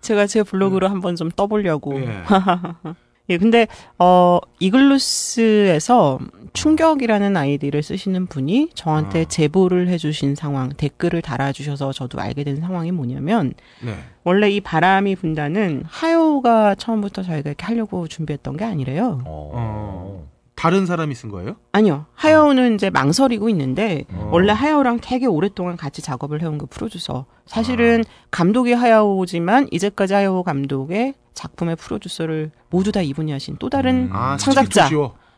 제가 0.03 0.27
제 0.27 0.43
블로그로 0.43 0.87
한번 0.87 1.15
좀 1.15 1.31
떠보려고. 1.31 1.99
예. 1.99 2.23
예, 3.29 3.37
근데 3.37 3.67
어 3.97 4.39
이글루스에서 4.59 6.19
충격이라는 6.51 7.37
아이디를 7.37 7.81
쓰시는 7.81 8.27
분이 8.27 8.71
저한테 8.75 9.21
아. 9.21 9.25
제보를 9.25 9.87
해주신 9.87 10.35
상황, 10.35 10.69
댓글을 10.69 11.21
달아주셔서 11.21 11.93
저도 11.93 12.19
알게 12.19 12.43
된 12.43 12.59
상황이 12.59 12.91
뭐냐면 12.91 13.53
네. 13.81 13.95
원래 14.23 14.49
이 14.49 14.59
바람이 14.59 15.15
분다는 15.15 15.83
하요가 15.87 16.75
처음부터 16.75 17.23
저희가 17.23 17.49
이렇게 17.49 17.65
하려고 17.65 18.07
준비했던 18.07 18.57
게 18.57 18.65
아니래요. 18.65 19.23
어. 19.25 20.32
어. 20.53 20.55
다른 20.55 20.85
사람이 20.85 21.13
쓴 21.15 21.29
거예요? 21.29 21.55
아니요. 21.71 22.05
하야오는 22.13 22.75
이제 22.75 22.89
망설이고 22.89 23.49
있는데 23.49 24.05
어. 24.13 24.29
원래 24.31 24.53
하야오랑 24.53 24.99
되게 25.01 25.25
오랫동안 25.25 25.75
같이 25.75 26.01
작업을 26.01 26.41
해온 26.41 26.57
그 26.57 26.65
프로듀서. 26.67 27.25
사실은 27.45 28.03
감독이 28.31 28.71
하야오지만 28.73 29.67
이제까지 29.71 30.13
하야오 30.13 30.43
감독의 30.43 31.15
작품의 31.33 31.75
프로듀서를 31.75 32.51
모두 32.69 32.91
다 32.91 33.01
이분이 33.01 33.31
하신 33.31 33.57
또 33.59 33.69
다른 33.69 34.09
아, 34.13 34.37
창작자. 34.37 34.89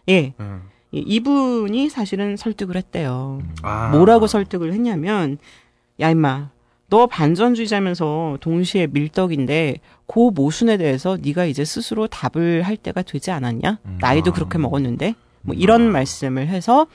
예. 0.09 0.33
음. 0.39 0.63
이- 0.91 0.99
이분이 0.99 1.89
사실은 1.89 2.35
설득을 2.37 2.75
했대요. 2.75 3.39
아. 3.63 3.89
뭐라고 3.91 4.27
설득을 4.27 4.73
했냐면 4.73 5.37
야 6.01 6.09
임마 6.09 6.49
너 6.87 7.07
반전주의자면서 7.07 8.37
동시에 8.41 8.87
밀떡인데 8.87 9.77
고 10.05 10.31
모순에 10.31 10.77
대해서 10.77 11.17
네가 11.21 11.45
이제 11.45 11.65
스스로 11.65 12.07
답을 12.07 12.61
할 12.61 12.77
때가 12.77 13.01
되지 13.01 13.31
않았냐? 13.31 13.79
나이도 13.99 14.33
그렇게 14.33 14.57
먹었는데 14.57 15.15
뭐 15.41 15.55
이런 15.55 15.91
말씀을 15.91 16.47
해서 16.47 16.85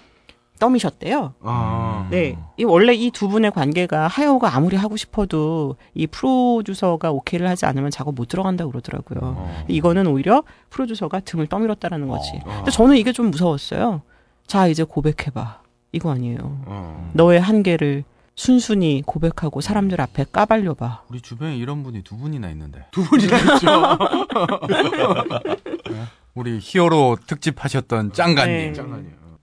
떠미셨대요. 0.61 1.35
아. 1.41 2.07
네, 2.11 2.37
이 2.59 2.65
원래 2.65 2.93
이 2.93 3.11
두 3.11 3.29
분의 3.29 3.51
관계가 3.51 4.07
하여가 4.09 4.55
아무리 4.55 4.77
하고 4.77 4.97
싶어도 4.97 5.77
이 5.95 6.07
프로듀서가 6.07 7.11
오케이를 7.13 7.49
하지 7.49 7.65
않으면 7.67 7.91
작업 7.91 8.15
못 8.15 8.29
들어간다고 8.29 8.71
그러더라고요. 8.71 9.49
이거는 9.69 10.07
오히려 10.07 10.43
프로듀서가 10.69 11.21
등을 11.21 11.47
떠밀었다라는 11.47 12.09
거지. 12.09 12.33
근데 12.45 12.71
저는 12.71 12.97
이게 12.97 13.13
좀 13.13 13.31
무서웠어요. 13.31 14.03
자 14.47 14.67
이제 14.69 14.85
고백해봐. 14.85 15.61
이거 15.93 16.11
아니에요. 16.13 16.39
어. 16.67 17.11
너의 17.15 17.41
한계를 17.41 18.05
순순히 18.41 19.03
고백하고 19.05 19.61
사람들 19.61 20.01
앞에 20.01 20.25
까발려봐. 20.33 21.03
우리 21.11 21.21
주변에 21.21 21.59
이런 21.59 21.83
분이 21.83 22.03
두 22.03 22.17
분이나 22.17 22.49
있는데. 22.49 22.87
두 22.91 23.05
분이나 23.05 23.37
있죠. 23.37 23.69
우리 26.35 26.59
히어로 26.59 27.19
특집 27.27 27.63
하셨던 27.63 28.15
짱가님. 28.15 28.73
네. 28.73 28.83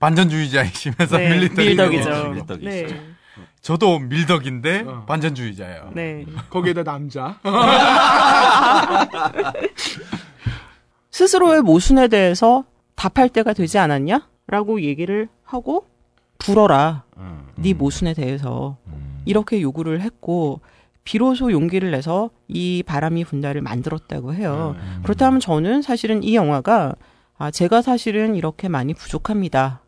반전주의자이시면서 0.00 1.16
네, 1.16 1.30
밀리터리 1.30 1.68
밀덕이죠. 1.68 2.10
경험이. 2.10 2.34
밀덕이시죠. 2.40 2.94
네, 2.94 3.00
저도 3.60 4.00
밀덕인데 4.00 4.84
어. 4.88 5.04
반전주의자예요. 5.06 5.92
네. 5.94 6.26
거기에다 6.50 6.82
남자. 6.82 7.38
스스로의 11.12 11.62
모순에 11.62 12.08
대해서 12.08 12.64
답할 12.96 13.28
때가 13.28 13.52
되지 13.52 13.78
않았냐? 13.78 14.26
라고 14.48 14.82
얘기를 14.82 15.28
하고 15.44 15.86
불어라. 16.38 17.04
네 17.56 17.74
모순에 17.74 18.14
대해서 18.14 18.76
이렇게 19.24 19.60
요구를 19.60 20.00
했고 20.00 20.60
비로소 21.04 21.50
용기를 21.52 21.90
내서 21.90 22.30
이 22.48 22.82
바람이 22.86 23.24
분다를 23.24 23.60
만들었다고 23.62 24.34
해요. 24.34 24.76
그렇다면 25.02 25.40
저는 25.40 25.82
사실은 25.82 26.22
이 26.22 26.34
영화가 26.34 26.94
아 27.38 27.50
제가 27.50 27.82
사실은 27.82 28.34
이렇게 28.34 28.68
많이 28.68 28.94
부족합니다. 28.94 29.80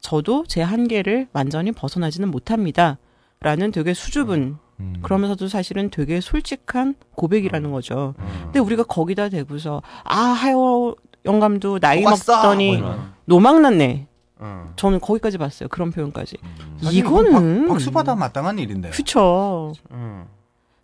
저도 0.00 0.44
제 0.46 0.62
한계를 0.62 1.28
완전히 1.32 1.72
벗어나지는 1.72 2.30
못합니다. 2.30 2.98
라는 3.40 3.72
되게 3.72 3.94
수줍은 3.94 4.56
음. 4.80 4.94
그러면서도 5.02 5.48
사실은 5.48 5.90
되게 5.90 6.20
솔직한 6.20 6.94
고백이라는 7.14 7.70
거죠. 7.70 8.14
근데 8.44 8.58
우리가 8.58 8.82
거기다 8.84 9.28
대고서 9.28 9.82
아 10.02 10.16
하여 10.18 10.94
영감도 11.24 11.78
나이 11.78 12.02
뽑았어! 12.02 12.36
먹더니 12.36 12.78
뭐. 12.78 12.98
노망났네. 13.26 14.08
어. 14.44 14.72
저는 14.76 15.00
거기까지 15.00 15.38
봤어요. 15.38 15.70
그런 15.70 15.90
표현까지. 15.90 16.36
사실 16.82 16.98
이거는 16.98 17.66
박, 17.66 17.72
박수 17.72 17.90
받아 17.90 18.14
마땅한 18.14 18.58
일인데. 18.58 18.90
그쵸. 18.90 19.72
음. 19.90 20.26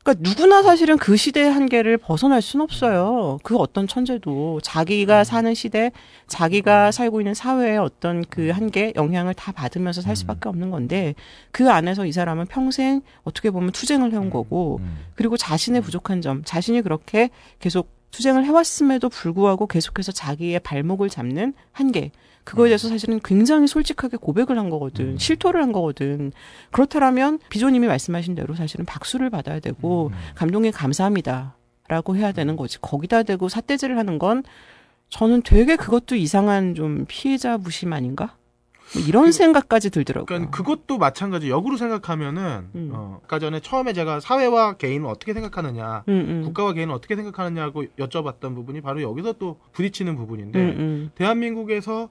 그러니까 0.02 0.26
누구나 0.26 0.62
사실은 0.62 0.96
그 0.96 1.14
시대의 1.14 1.52
한계를 1.52 1.98
벗어날 1.98 2.40
수는 2.40 2.64
없어요. 2.64 3.38
그 3.42 3.58
어떤 3.58 3.86
천재도 3.86 4.60
자기가 4.62 5.24
사는 5.24 5.52
시대, 5.52 5.92
자기가 6.26 6.90
살고 6.90 7.20
있는 7.20 7.34
사회의 7.34 7.76
어떤 7.76 8.24
그 8.24 8.48
한계, 8.48 8.94
영향을 8.96 9.34
다 9.34 9.52
받으면서 9.52 10.00
살 10.00 10.16
수밖에 10.16 10.48
없는 10.48 10.70
건데 10.70 11.14
그 11.50 11.70
안에서 11.70 12.06
이 12.06 12.12
사람은 12.12 12.46
평생 12.46 13.02
어떻게 13.24 13.50
보면 13.50 13.72
투쟁을 13.72 14.12
해온 14.12 14.30
거고 14.30 14.78
음. 14.80 15.00
그리고 15.14 15.36
자신의 15.36 15.82
부족한 15.82 16.22
점, 16.22 16.42
자신이 16.44 16.80
그렇게 16.80 17.28
계속 17.58 17.90
투쟁을 18.10 18.46
해왔음에도 18.46 19.10
불구하고 19.10 19.66
계속해서 19.66 20.12
자기의 20.12 20.60
발목을 20.60 21.10
잡는 21.10 21.52
한계. 21.72 22.10
그거에 22.50 22.68
대해서 22.68 22.88
사실은 22.88 23.20
굉장히 23.22 23.68
솔직하게 23.68 24.16
고백을 24.16 24.58
한 24.58 24.70
거거든. 24.70 25.16
실토를 25.18 25.62
한 25.62 25.70
거거든. 25.70 26.32
그렇다면 26.72 27.38
비조님이 27.48 27.86
말씀하신 27.86 28.34
대로 28.34 28.54
사실은 28.56 28.84
박수를 28.84 29.30
받아야 29.30 29.60
되고 29.60 30.10
감독님 30.34 30.72
감사합니다. 30.72 31.56
라고 31.86 32.16
해야 32.16 32.32
되는 32.32 32.56
거지. 32.56 32.80
거기다 32.80 33.22
대고 33.22 33.48
삿대질을 33.48 33.96
하는 33.98 34.18
건 34.18 34.42
저는 35.10 35.42
되게 35.42 35.76
그것도 35.76 36.16
이상한 36.16 36.74
좀 36.74 37.04
피해자 37.06 37.56
무심 37.56 37.92
아닌가? 37.92 38.36
뭐 38.94 39.02
이런 39.06 39.30
생각까지 39.30 39.90
들더라고요. 39.90 40.26
그러니까 40.26 40.50
그것도 40.50 40.98
마찬가지. 40.98 41.50
역으로 41.50 41.76
생각하면은 41.76 42.68
음. 42.74 42.90
어, 42.92 43.20
아까 43.22 43.38
전에 43.38 43.60
처음에 43.60 43.92
제가 43.92 44.18
사회와 44.18 44.74
개인을 44.74 45.06
어떻게 45.06 45.32
생각하느냐, 45.34 46.02
음, 46.08 46.26
음. 46.28 46.42
국가와 46.46 46.72
개인을 46.72 46.92
어떻게 46.92 47.14
생각하느냐고 47.14 47.84
여쭤봤던 47.98 48.56
부분이 48.56 48.80
바로 48.80 49.02
여기서 49.02 49.34
또 49.34 49.60
부딪히는 49.72 50.16
부분인데 50.16 50.60
음, 50.60 50.68
음. 50.78 51.10
대한민국에서 51.14 52.08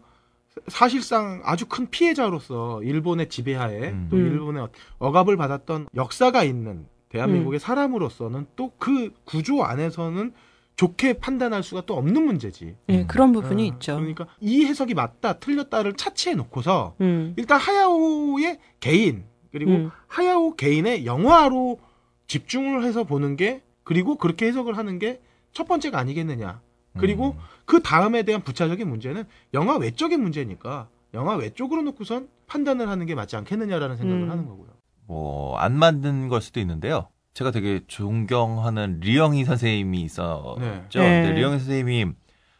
사실상 0.67 1.41
아주 1.43 1.65
큰 1.67 1.89
피해자로서 1.89 2.81
일본의 2.83 3.29
지배하에 3.29 3.89
음. 3.89 4.07
또 4.09 4.17
음. 4.17 4.25
일본의 4.25 4.63
어- 4.63 4.69
억압을 4.99 5.37
받았던 5.37 5.87
역사가 5.95 6.43
있는 6.43 6.85
대한민국의 7.09 7.59
사람으로서는 7.59 8.45
또 8.55 8.71
그 8.77 9.11
구조 9.25 9.63
안에서는 9.63 10.33
좋게 10.75 11.13
판단할 11.13 11.61
수가 11.63 11.81
또 11.85 11.97
없는 11.97 12.23
문제지. 12.23 12.75
예, 12.87 13.05
그런 13.05 13.33
부분이 13.33 13.63
어, 13.63 13.65
있죠. 13.73 13.95
그러니까 13.97 14.27
이 14.39 14.63
해석이 14.65 14.93
맞다, 14.93 15.33
틀렸다를 15.33 15.93
차치해 15.93 16.35
놓고서 16.35 16.95
음. 17.01 17.33
일단 17.35 17.59
하야오의 17.59 18.59
개인 18.79 19.25
그리고 19.51 19.71
음. 19.71 19.91
하야오 20.07 20.55
개인의 20.55 21.05
영화로 21.05 21.79
집중을 22.27 22.83
해서 22.85 23.03
보는 23.03 23.35
게 23.35 23.61
그리고 23.83 24.15
그렇게 24.15 24.45
해석을 24.47 24.77
하는 24.77 24.99
게 24.99 25.19
첫 25.51 25.67
번째가 25.67 25.97
아니겠느냐. 25.97 26.61
그리고 26.97 27.31
음. 27.31 27.39
그 27.65 27.81
다음에 27.81 28.23
대한 28.23 28.41
부차적인 28.41 28.87
문제는 28.87 29.25
영화 29.53 29.77
외적인 29.77 30.21
문제니까 30.21 30.89
영화 31.13 31.35
외쪽으로 31.35 31.81
놓고선 31.83 32.29
판단을 32.47 32.89
하는 32.89 33.05
게 33.05 33.15
맞지 33.15 33.35
않겠느냐라는 33.35 33.95
생각을 33.97 34.23
음. 34.23 34.31
하는 34.31 34.45
거고요. 34.47 34.69
뭐, 35.07 35.57
안 35.57 35.77
만든 35.77 36.27
걸 36.27 36.41
수도 36.41 36.59
있는데요. 36.59 37.07
제가 37.33 37.51
되게 37.51 37.81
존경하는 37.87 38.99
리영희 39.01 39.45
선생님이 39.45 40.01
있었죠. 40.01 40.57
네. 40.59 40.83
네. 40.93 41.21
근데 41.21 41.31
리영희 41.33 41.59
선생님이 41.59 42.11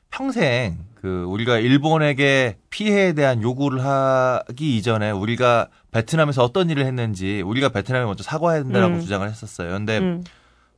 평생 0.09 0.77
그 0.95 1.23
우리가 1.25 1.59
일본에게 1.59 2.57
피해에 2.69 3.13
대한 3.13 3.41
요구를 3.41 3.83
하기 3.83 4.77
이전에 4.77 5.11
우리가 5.11 5.69
베트남에서 5.91 6.43
어떤 6.43 6.69
일을 6.69 6.85
했는지 6.85 7.41
우리가 7.41 7.69
베트남에 7.69 8.05
먼저 8.05 8.23
사과해야 8.23 8.63
된다라고 8.63 8.95
음. 8.95 8.99
주장을 8.99 9.27
했었어요. 9.27 9.71
근데 9.71 9.99
음. 9.99 10.23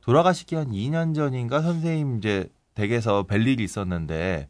돌아가시기 0.02 0.54
한 0.54 0.70
2년 0.70 1.14
전인가 1.14 1.62
선생님 1.62 2.18
이제 2.18 2.48
댁에서 2.74 3.24
뵐 3.24 3.46
일이 3.46 3.64
있었는데 3.64 4.48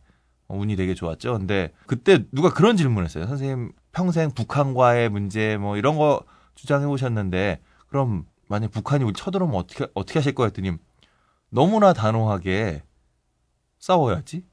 어, 0.48 0.56
운이 0.56 0.76
되게 0.76 0.94
좋았죠. 0.94 1.38
근데 1.38 1.72
그때 1.86 2.24
누가 2.32 2.50
그런 2.52 2.76
질문을 2.76 3.04
했어요. 3.04 3.26
선생님 3.26 3.72
평생 3.92 4.30
북한과의 4.30 5.08
문제 5.08 5.56
뭐 5.56 5.76
이런 5.76 5.96
거 5.96 6.22
주장해 6.54 6.86
오셨는데 6.86 7.60
그럼 7.88 8.24
만약 8.48 8.70
북한이 8.70 9.04
우리 9.04 9.12
쳐들어오면 9.14 9.56
어떻게 9.56 9.86
어떻게 9.94 10.18
하실 10.18 10.34
거야 10.34 10.46
했더니 10.46 10.72
너무나 11.50 11.92
단호하게 11.92 12.82
싸워야지. 13.78 14.44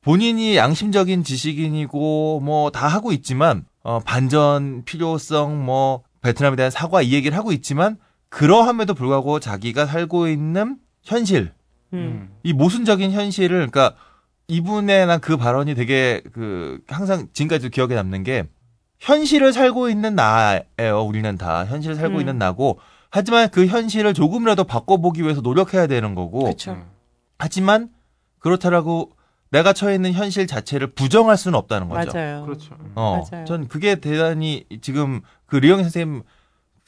본인이 0.00 0.56
양심적인 0.56 1.22
지식인이고 1.22 2.40
뭐 2.40 2.70
다 2.70 2.88
하고 2.88 3.12
있지만 3.12 3.64
어 3.82 4.00
반전 4.00 4.84
필요성 4.84 5.64
뭐 5.64 6.02
베트남에 6.22 6.56
대한 6.56 6.70
사과 6.70 7.02
이 7.02 7.12
얘기를 7.12 7.36
하고 7.36 7.52
있지만 7.52 7.98
그러함에도 8.28 8.94
불구하고 8.94 9.38
자기가 9.40 9.86
살고 9.86 10.28
있는 10.28 10.78
현실 11.02 11.52
음. 11.92 12.30
이 12.42 12.52
모순적인 12.52 13.10
현실을 13.12 13.56
그러니까 13.70 13.94
이분의 14.48 15.06
난 15.06 15.20
그 15.20 15.36
발언이 15.36 15.74
되게 15.74 16.20
그 16.32 16.80
항상 16.88 17.28
지금까지도 17.32 17.70
기억에 17.70 17.94
남는 17.94 18.22
게 18.24 18.44
현실을 19.00 19.52
살고 19.52 19.88
있는 19.88 20.14
나예요. 20.14 21.02
우리는 21.06 21.36
다 21.38 21.64
현실을 21.64 21.96
살고 21.96 22.16
음. 22.16 22.20
있는 22.20 22.38
나고 22.38 22.78
하지만 23.10 23.48
그 23.50 23.66
현실을 23.66 24.14
조금이라도 24.14 24.64
바꿔보기 24.64 25.22
위해서 25.22 25.40
노력해야 25.40 25.86
되는 25.86 26.14
거고 26.14 26.44
그렇죠. 26.44 26.72
음. 26.72 26.84
하지만 27.38 27.88
그렇다라고 28.38 29.10
내가 29.50 29.72
처해 29.72 29.94
있는 29.94 30.12
현실 30.12 30.46
자체를 30.46 30.88
부정할 30.88 31.36
수는 31.36 31.58
없다는 31.58 31.88
거죠. 31.88 32.10
맞아요. 32.16 32.44
그렇죠. 32.44 32.74
음. 32.80 32.92
어, 32.94 33.24
맞아요. 33.30 33.44
전 33.44 33.68
그게 33.68 33.96
대단히 33.96 34.64
지금 34.80 35.20
그 35.46 35.56
리영 35.56 35.82
선생님 35.82 36.22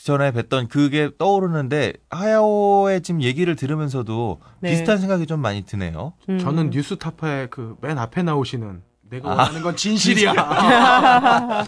전에 0.04 0.32
뵀던 0.32 0.68
그게 0.68 1.08
떠오르는데 1.16 1.94
하야오의 2.10 3.00
지금 3.00 3.22
얘기를 3.22 3.56
들으면서도 3.56 4.38
네. 4.60 4.70
비슷한 4.72 4.98
생각이 4.98 5.24
좀 5.26 5.40
많이 5.40 5.62
드네요. 5.62 6.12
음. 6.28 6.38
저는 6.38 6.68
뉴스타파의 6.70 7.48
그 7.48 7.78
맨 7.80 7.96
앞에 7.96 8.22
나오시는 8.22 8.82
내가 9.08 9.28
아. 9.30 9.36
원하는 9.36 9.62
건 9.62 9.76
진실이야. 9.76 10.34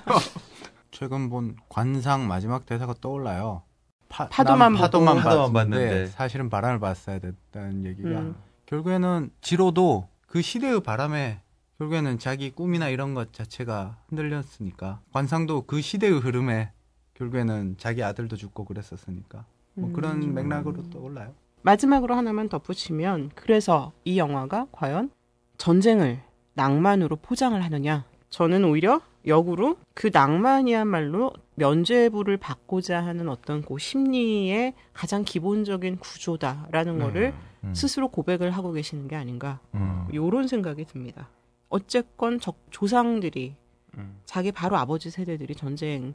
최근 0.92 1.30
본 1.30 1.56
관상 1.70 2.28
마지막 2.28 2.66
대사가 2.66 2.94
떠올라요. 3.00 3.62
파, 4.10 4.28
파도만 4.28 4.74
난 4.74 4.82
파도만. 4.82 5.16
파도만 5.16 5.52
봤는데, 5.54 5.84
봤는데. 5.88 6.06
사실은 6.10 6.50
바람을 6.50 6.78
봤어야 6.78 7.18
됐다는 7.18 7.86
얘기가 7.86 8.08
음. 8.10 8.34
결국에는 8.66 9.30
지로도 9.40 10.08
그 10.26 10.42
시대의 10.42 10.82
바람에 10.82 11.40
결국에는 11.78 12.18
자기 12.18 12.50
꿈이나 12.50 12.90
이런 12.90 13.14
것 13.14 13.32
자체가 13.32 13.96
흔들렸으니까 14.10 15.00
관상도 15.14 15.62
그 15.62 15.80
시대의 15.80 16.18
흐름에 16.20 16.72
결국에는 17.16 17.76
자기 17.78 18.02
아들도 18.02 18.36
죽고 18.36 18.64
그랬었으니까 18.64 19.44
뭐 19.74 19.88
음. 19.88 19.92
그런 19.92 20.34
맥락으로 20.34 20.88
떠올라요. 20.90 21.34
마지막으로 21.62 22.14
하나만 22.14 22.48
덧붙이면 22.48 23.32
그래서 23.34 23.92
이 24.04 24.18
영화가 24.18 24.68
과연 24.72 25.10
전쟁을 25.58 26.20
낭만으로 26.54 27.16
포장을 27.16 27.60
하느냐? 27.62 28.04
저는 28.30 28.64
오히려 28.64 29.00
역으로 29.26 29.76
그 29.94 30.10
낭만이야말로 30.12 31.32
면죄부를 31.56 32.36
받고자 32.36 33.04
하는 33.04 33.28
어떤 33.28 33.62
그 33.62 33.78
심리의 33.78 34.74
가장 34.92 35.24
기본적인 35.24 35.98
구조다라는 35.98 36.98
거를 36.98 37.34
음. 37.64 37.74
스스로 37.74 38.08
고백을 38.08 38.50
하고 38.50 38.72
계시는 38.72 39.08
게 39.08 39.16
아닌가 39.16 39.58
음. 39.74 40.06
요런 40.14 40.46
생각이 40.46 40.84
듭니다. 40.84 41.28
어쨌건 41.68 42.38
적, 42.38 42.58
조상들이 42.70 43.56
음. 43.98 44.20
자기 44.24 44.52
바로 44.52 44.76
아버지 44.76 45.10
세대들이 45.10 45.54
전쟁에 45.54 46.12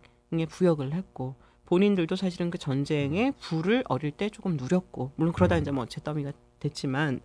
부역을 0.50 0.94
했고 0.94 1.36
본인들도 1.66 2.16
사실은 2.16 2.50
그 2.50 2.58
전쟁의 2.58 3.34
불을 3.40 3.84
어릴 3.88 4.12
때 4.12 4.30
조금 4.30 4.58
누렸고 4.58 5.12
물론 5.16 5.34
그러다 5.34 5.58
이제 5.58 5.72
뭐 5.72 5.86
잿더미가 5.86 6.32
됐지만 6.60 7.22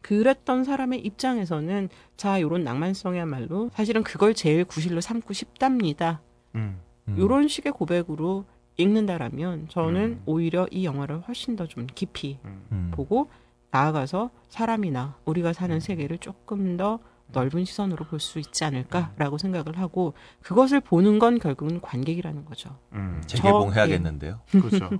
그랬던 0.00 0.64
사람의 0.64 1.00
입장에서는 1.00 1.88
자 2.16 2.40
요런 2.40 2.64
낭만성이야말로 2.64 3.70
사실은 3.74 4.02
그걸 4.02 4.32
제일 4.34 4.64
구실로 4.64 5.00
삼고 5.00 5.34
싶답니다. 5.34 6.22
음. 6.54 6.80
음. 7.08 7.16
요런 7.18 7.48
식의 7.48 7.72
고백으로 7.72 8.46
읽는다라면 8.78 9.68
저는 9.68 10.02
음. 10.02 10.22
오히려 10.24 10.66
이 10.70 10.84
영화를 10.86 11.20
훨씬 11.20 11.56
더 11.56 11.66
좀 11.66 11.86
깊이 11.94 12.38
음. 12.44 12.90
보고 12.94 13.28
나아가서 13.70 14.30
사람이나 14.48 15.18
우리가 15.26 15.52
사는 15.52 15.78
세계를 15.78 16.18
조금 16.18 16.76
더 16.76 16.98
넓은 17.32 17.64
시선으로 17.64 18.04
볼 18.06 18.20
수 18.20 18.38
있지 18.38 18.64
않을까라고 18.64 19.38
생각을 19.38 19.78
하고 19.78 20.14
그것을 20.42 20.80
보는 20.80 21.18
건 21.18 21.38
결국은 21.38 21.80
관객이라는 21.80 22.44
거죠. 22.44 22.76
음. 22.92 23.22
재개봉해야겠는데요. 23.26 24.40
그렇죠. 24.50 24.90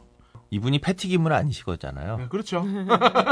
이분이 0.53 0.81
패티 0.81 1.07
기물 1.09 1.33
아니시 1.33 1.63
거잖아요. 1.65 2.17
네, 2.17 2.27
그렇죠. 2.29 2.65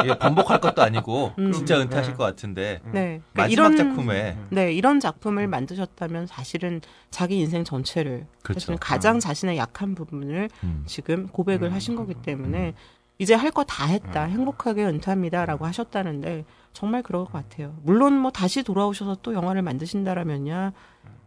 이게 0.05 0.17
번복할 0.21 0.61
것도 0.61 0.83
아니고 0.83 1.33
음. 1.39 1.53
진짜 1.53 1.81
은퇴하실 1.81 2.13
네. 2.13 2.17
것 2.17 2.23
같은데 2.25 2.81
네, 2.85 3.21
그러니까 3.33 3.43
마지막 3.43 3.51
이런 3.51 3.77
작품에 3.77 4.39
네 4.51 4.73
이런 4.73 5.01
작품을 5.01 5.49
만드셨다면 5.49 6.27
사실은 6.29 6.81
자기 7.11 7.41
인생 7.41 7.65
전체를 7.65 8.27
그렇죠. 8.43 8.61
사실은 8.61 8.79
가장 8.79 9.19
자신의 9.19 9.57
약한 9.57 9.95
부분을 9.97 10.49
음. 10.63 10.85
지금 10.87 11.27
고백을 11.27 11.69
음. 11.69 11.73
하신 11.73 11.97
거기 11.97 12.15
때문에 12.15 12.75
이제 13.19 13.35
할 13.35 13.51
거 13.51 13.65
다 13.65 13.85
했다 13.87 14.27
음. 14.27 14.31
행복하게 14.31 14.85
은퇴합니다라고 14.87 15.67
하셨다는데 15.67 16.45
정말 16.73 17.03
그럴 17.03 17.25
것 17.25 17.33
같아요. 17.33 17.75
물론 17.83 18.15
뭐 18.15 18.31
다시 18.31 18.63
돌아오셔서 18.63 19.17
또 19.23 19.35
영화를 19.35 19.63
만드신다라면야 19.63 20.73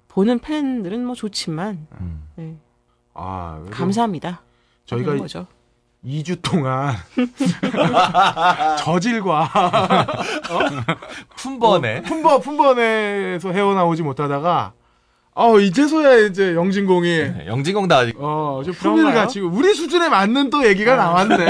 보는 0.08 0.39
팬들은 0.39 1.06
뭐 1.06 1.16
좋지만 1.16 1.88
음. 2.00 2.24
네, 2.36 2.56
아, 3.14 3.62
감사합니다. 3.72 4.42
저희가 4.86 5.18
거죠. 5.18 5.48
2주 6.06 6.42
동안 6.42 6.96
저질과 8.80 9.50
품번에 11.36 12.02
품번 12.02 12.42
품번에서 12.42 13.52
헤어나오지 13.52 14.02
못하다가 14.04 14.74
어 15.34 15.58
이제서야 15.60 16.28
이제 16.28 16.56
영진공이 16.56 17.08
네, 17.08 17.46
영진공 17.48 17.88
다 17.88 18.00
아직 18.00 18.16
어, 18.20 18.62
좀 18.66 18.74
품위를 18.74 19.04
그런가요? 19.04 19.24
갖추고 19.26 19.48
우리 19.56 19.74
수준에 19.74 20.10
맞는 20.10 20.50
또 20.50 20.66
얘기가 20.68 20.96
나왔네. 20.98 21.48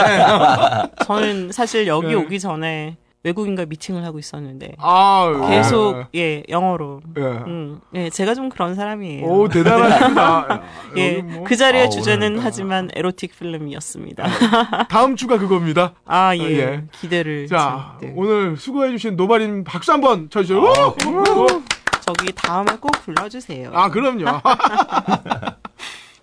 저는 1.06 1.52
사실 1.52 1.88
여기 1.88 2.08
네. 2.10 2.14
오기 2.14 2.40
전에 2.40 2.98
외국인과 3.24 3.66
미팅을 3.66 4.04
하고 4.04 4.18
있었는데 4.20 4.74
아, 4.80 5.48
계속 5.50 6.06
예 6.16 6.44
영어로 6.50 7.02
예. 7.18 7.22
음, 7.22 7.80
예 7.96 8.10
제가 8.12 8.34
좀 8.36 8.50
그런 8.50 8.76
사람이에요. 8.76 9.26
오 9.26 9.48
대단하십니다. 9.48 10.22
야, 10.22 10.64
예, 10.98 11.18
여기 11.18 11.22
뭐그 11.24 11.56
자리의 11.56 11.86
아, 11.86 11.90
주제는 11.90 12.34
오늘- 12.34 12.46
하지만 12.46 12.90
에로틱 12.96 13.38
필름이었습니다. 13.38 14.88
다음 14.90 15.16
주가 15.16 15.38
그겁니다. 15.40 15.94
아, 16.06 16.36
예. 16.36 16.42
예. 16.44 16.84
기대를. 16.92 17.48
자 17.48 17.96
참, 18.00 18.10
네. 18.10 18.14
오늘 18.16 18.58
수고해주신 18.58 19.16
노바린 19.16 19.64
박수 19.64 19.92
한번 19.92 20.30
쳐주세요. 20.30 20.62
우! 22.12 22.18
저기 22.18 22.32
다음에 22.34 22.76
꼭 22.78 22.91
불러주세요. 23.03 23.72
아 23.74 23.89
그럼요. 23.89 24.26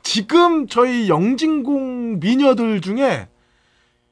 지금 0.03 0.67
저희 0.69 1.09
영진공 1.09 2.21
미녀들 2.21 2.81
중에 2.81 3.29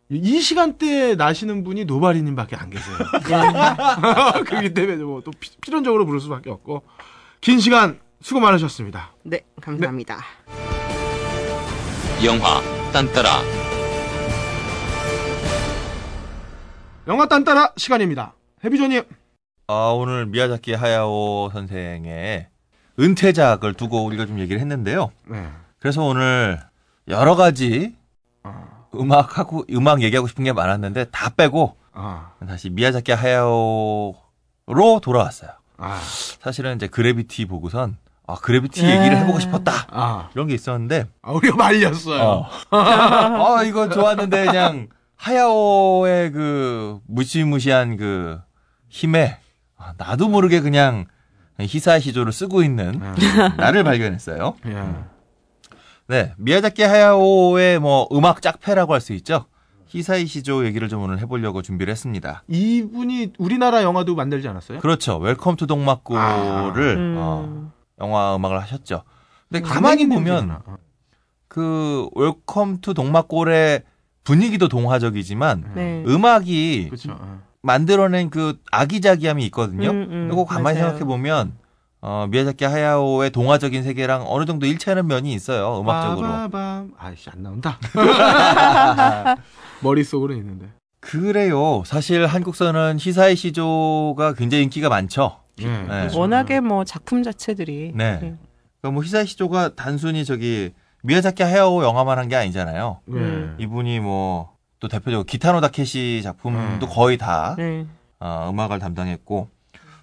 이 0.08 0.40
시간대에 0.40 1.16
나시는 1.16 1.64
분이 1.64 1.84
노바리님밖에 1.84 2.54
안 2.56 2.70
계세요. 2.70 2.96
그렇기 4.46 4.72
때문에 4.74 5.02
뭐 5.02 5.20
또 5.22 5.30
필연적으로 5.60 6.06
부를 6.06 6.20
수밖에 6.20 6.50
없고 6.50 6.82
긴 7.40 7.58
시간 7.60 7.98
수고 8.20 8.40
많으셨습니다. 8.40 9.14
네, 9.24 9.40
감사합니다. 9.60 10.18
영화 12.24 12.60
딴따라 12.92 13.28
영화 17.08 17.26
딴따라 17.26 17.72
시간입니다. 17.76 18.34
해비조님. 18.64 19.02
아, 19.68 19.88
오늘 19.88 20.26
미야자키 20.26 20.74
하야오 20.74 21.50
선생의 21.52 22.46
은퇴작을 23.00 23.74
두고 23.74 24.04
우리가 24.04 24.24
좀 24.24 24.38
얘기를 24.38 24.60
했는데요. 24.60 25.10
네. 25.26 25.48
그래서 25.80 26.04
오늘 26.04 26.60
여러 27.08 27.34
가지 27.34 27.96
음악하고 28.94 29.64
음악 29.72 30.02
얘기하고 30.02 30.28
싶은 30.28 30.44
게 30.44 30.52
많았는데 30.52 31.06
다 31.06 31.30
빼고 31.30 31.76
아, 31.92 32.30
다시 32.46 32.70
미야자키 32.70 33.10
하야오로 33.10 34.14
돌아왔어요. 35.02 35.50
아, 35.78 36.00
사실은 36.40 36.76
이제 36.76 36.86
그래비티 36.86 37.46
보고선 37.46 37.98
아 38.28 38.36
그래비티 38.36 38.84
얘기를 38.84 39.16
해보고 39.18 39.40
싶었다 39.40 39.72
아, 39.90 40.30
이런 40.34 40.46
게 40.46 40.54
있었는데 40.54 41.06
아, 41.22 41.32
우리가 41.32 41.56
말렸어요. 41.56 42.22
어. 42.22 42.48
아 42.70 43.62
이거 43.64 43.88
좋았는데 43.88 44.46
그냥 44.46 44.88
하야오의 45.16 46.30
그 46.30 47.00
무시무시한 47.08 47.96
그 47.96 48.40
힘에 48.88 49.38
아, 49.40 49.45
나도 49.96 50.28
모르게 50.28 50.60
그냥 50.60 51.06
히사이시 51.58 52.00
조를 52.00 52.32
쓰고 52.32 52.62
있는 52.62 53.00
나를 53.56 53.84
발견했어요. 53.84 54.56
예. 54.66 54.84
네, 56.08 56.34
미야자키 56.38 56.82
하야오의 56.82 57.80
뭐 57.80 58.06
음악 58.12 58.40
짝패라고 58.42 58.92
할 58.94 59.00
수 59.00 59.12
있죠. 59.14 59.46
히사이시 59.88 60.26
조 60.26 60.66
얘기를 60.66 60.88
좀 60.88 61.02
오늘 61.02 61.20
해보려고 61.20 61.62
준비를 61.62 61.90
했습니다. 61.92 62.42
이분이 62.48 63.34
우리나라 63.38 63.82
영화도 63.82 64.14
만들지 64.16 64.46
않았어요? 64.48 64.80
그렇죠. 64.80 65.16
웰컴 65.18 65.56
투 65.56 65.66
동막골을 65.66 66.96
음. 66.96 67.14
어, 67.18 67.72
영화 68.00 68.34
음악을 68.36 68.60
하셨죠. 68.62 69.02
근데 69.48 69.66
가만히 69.66 70.08
보면 70.08 70.50
아, 70.50 70.60
어. 70.66 70.76
그 71.48 72.08
웰컴 72.16 72.80
투 72.80 72.94
동막골의 72.94 73.82
분위기도 74.24 74.66
동화적이지만 74.68 75.72
네. 75.76 76.04
음악이 76.06 76.86
그렇죠. 76.90 77.12
어. 77.18 77.40
만들어낸 77.66 78.30
그 78.30 78.58
아기자기함이 78.70 79.44
있거든요. 79.46 79.90
음, 79.90 80.06
음, 80.10 80.24
그리고 80.28 80.44
가만히 80.46 80.78
맞아요. 80.78 80.90
생각해 80.90 81.04
보면 81.04 81.52
어, 82.00 82.26
미야자키 82.30 82.64
하야오의 82.64 83.30
동화적인 83.30 83.82
세계랑 83.82 84.24
어느 84.28 84.44
정도 84.44 84.66
일치하는 84.66 85.06
면이 85.08 85.32
있어요. 85.34 85.80
음악적으로. 85.80 86.28
빠바밤. 86.28 86.92
아이씨 86.96 87.28
안 87.30 87.42
나온다. 87.42 87.78
머릿속으로 89.82 90.34
있는데. 90.34 90.66
그래요. 91.00 91.82
사실 91.84 92.26
한국서는 92.26 92.98
히사이 93.00 93.36
시조가 93.36 94.34
굉장히 94.34 94.64
인기가 94.64 94.88
많죠. 94.88 95.38
예. 95.60 95.66
네. 95.66 96.08
워낙에 96.16 96.60
뭐 96.60 96.84
작품 96.84 97.22
자체들이. 97.22 97.92
네. 97.94 98.12
네. 98.12 98.18
그러니까 98.80 98.90
뭐 98.92 99.02
히사이 99.02 99.26
시조가 99.26 99.74
단순히 99.74 100.24
저기 100.24 100.72
미야자키 101.02 101.42
하야오 101.42 101.82
영화만 101.84 102.18
한 102.18 102.28
게 102.28 102.36
아니잖아요. 102.36 103.00
네. 103.06 103.18
음. 103.18 103.56
이분이 103.58 104.00
뭐 104.00 104.50
또 104.86 104.88
대표적으로 104.88 105.24
기타노 105.24 105.60
다케시 105.60 106.20
작품도 106.22 106.86
음. 106.86 106.88
거의 106.88 107.18
다 107.18 107.54
네. 107.58 107.86
어, 108.20 108.48
음악을 108.50 108.78
담당했고 108.78 109.48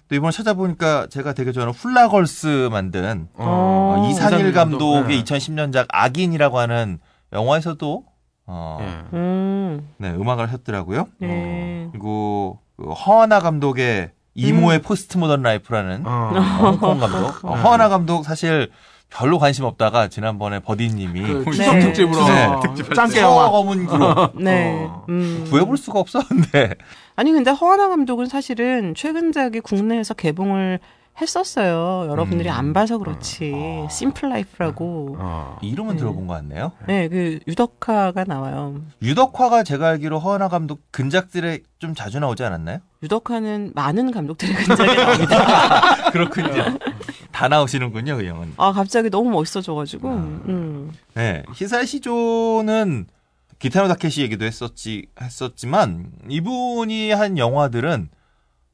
또 0.08 0.14
이번에 0.14 0.30
찾아보니까 0.30 1.06
제가 1.08 1.32
되게 1.32 1.52
좋아하는 1.52 1.72
훌라걸스 1.72 2.68
만든 2.70 3.28
어. 3.34 3.96
어, 3.96 4.08
이상일 4.10 4.36
이상일 4.36 4.52
감독, 4.52 4.92
감독의 4.92 5.24
네. 5.24 5.24
2010년작 5.24 5.86
악인이라고 5.88 6.58
하는 6.58 6.98
영화에서도 7.32 8.04
어, 8.46 8.78
예. 8.82 9.16
음. 9.16 9.88
네, 9.96 10.10
음악을 10.10 10.46
하셨더라고요. 10.48 11.08
네. 11.18 11.88
그리고 11.90 12.60
그 12.76 12.90
허안화 12.92 13.40
감독의 13.40 14.10
이모의 14.34 14.82
포스트 14.82 15.16
모던 15.16 15.40
라이프라는 15.42 16.06
어. 16.06 16.10
어, 16.10 16.70
홍콩 16.72 16.98
감독. 16.98 17.44
어, 17.48 17.54
허안화 17.54 17.88
감독 17.88 18.24
사실 18.24 18.70
별로 19.14 19.38
관심 19.38 19.64
없다가 19.64 20.08
지난번에 20.08 20.58
버디님이 20.58 21.20
그 21.20 21.44
네. 21.44 21.50
추석 21.52 21.78
특집으로 21.78 22.24
네. 22.26 22.44
어, 22.46 22.60
짱깨 22.96 23.20
영화. 23.20 23.48
검은 23.48 23.86
그룹 23.86 24.32
네. 24.42 24.86
어. 24.88 25.06
음. 25.08 25.46
구해볼 25.48 25.76
수가 25.76 26.00
없었는데 26.00 26.74
아니 27.14 27.30
근데 27.30 27.52
허안화 27.52 27.88
감독은 27.88 28.26
사실은 28.26 28.92
최근작이 28.96 29.60
국내에서 29.60 30.14
개봉을 30.14 30.80
했었어요. 31.20 32.10
여러분들이 32.10 32.48
음. 32.48 32.54
안 32.54 32.72
봐서 32.72 32.98
그렇지. 32.98 33.86
Simple 33.88 34.30
Life라고. 34.30 35.16
어. 35.20 35.58
이름은 35.62 35.92
네. 35.92 35.98
들어본 36.00 36.26
것 36.26 36.34
같네요. 36.34 36.72
네, 36.88 37.08
그 37.08 37.38
유덕화가 37.46 38.24
나와요. 38.24 38.80
유덕화가 39.00 39.62
제가 39.62 39.90
알기로 39.90 40.18
허안화 40.18 40.48
감독 40.48 40.80
근작들에 40.90 41.60
좀 41.78 41.94
자주 41.94 42.18
나오지 42.18 42.42
않았나요? 42.42 42.78
유덕화는 43.04 43.72
많은 43.76 44.10
감독들의 44.10 44.56
근작에 44.56 44.94
나옵니다. 44.96 46.10
그렇군요. 46.10 46.78
다 47.34 47.48
나오시는군요, 47.48 48.16
그 48.16 48.24
형은. 48.24 48.54
아, 48.58 48.72
갑자기 48.72 49.10
너무 49.10 49.28
멋있어져가지고. 49.30 50.08
음. 50.08 50.92
네. 51.14 51.42
히사이시 51.52 52.35
조는 52.35 53.06
기타노 53.58 53.88
다케시 53.88 54.22
얘기도 54.22 54.44
했었지, 54.44 55.06
했었지만, 55.20 56.12
이분이 56.28 57.10
한 57.10 57.36
영화들은, 57.36 58.08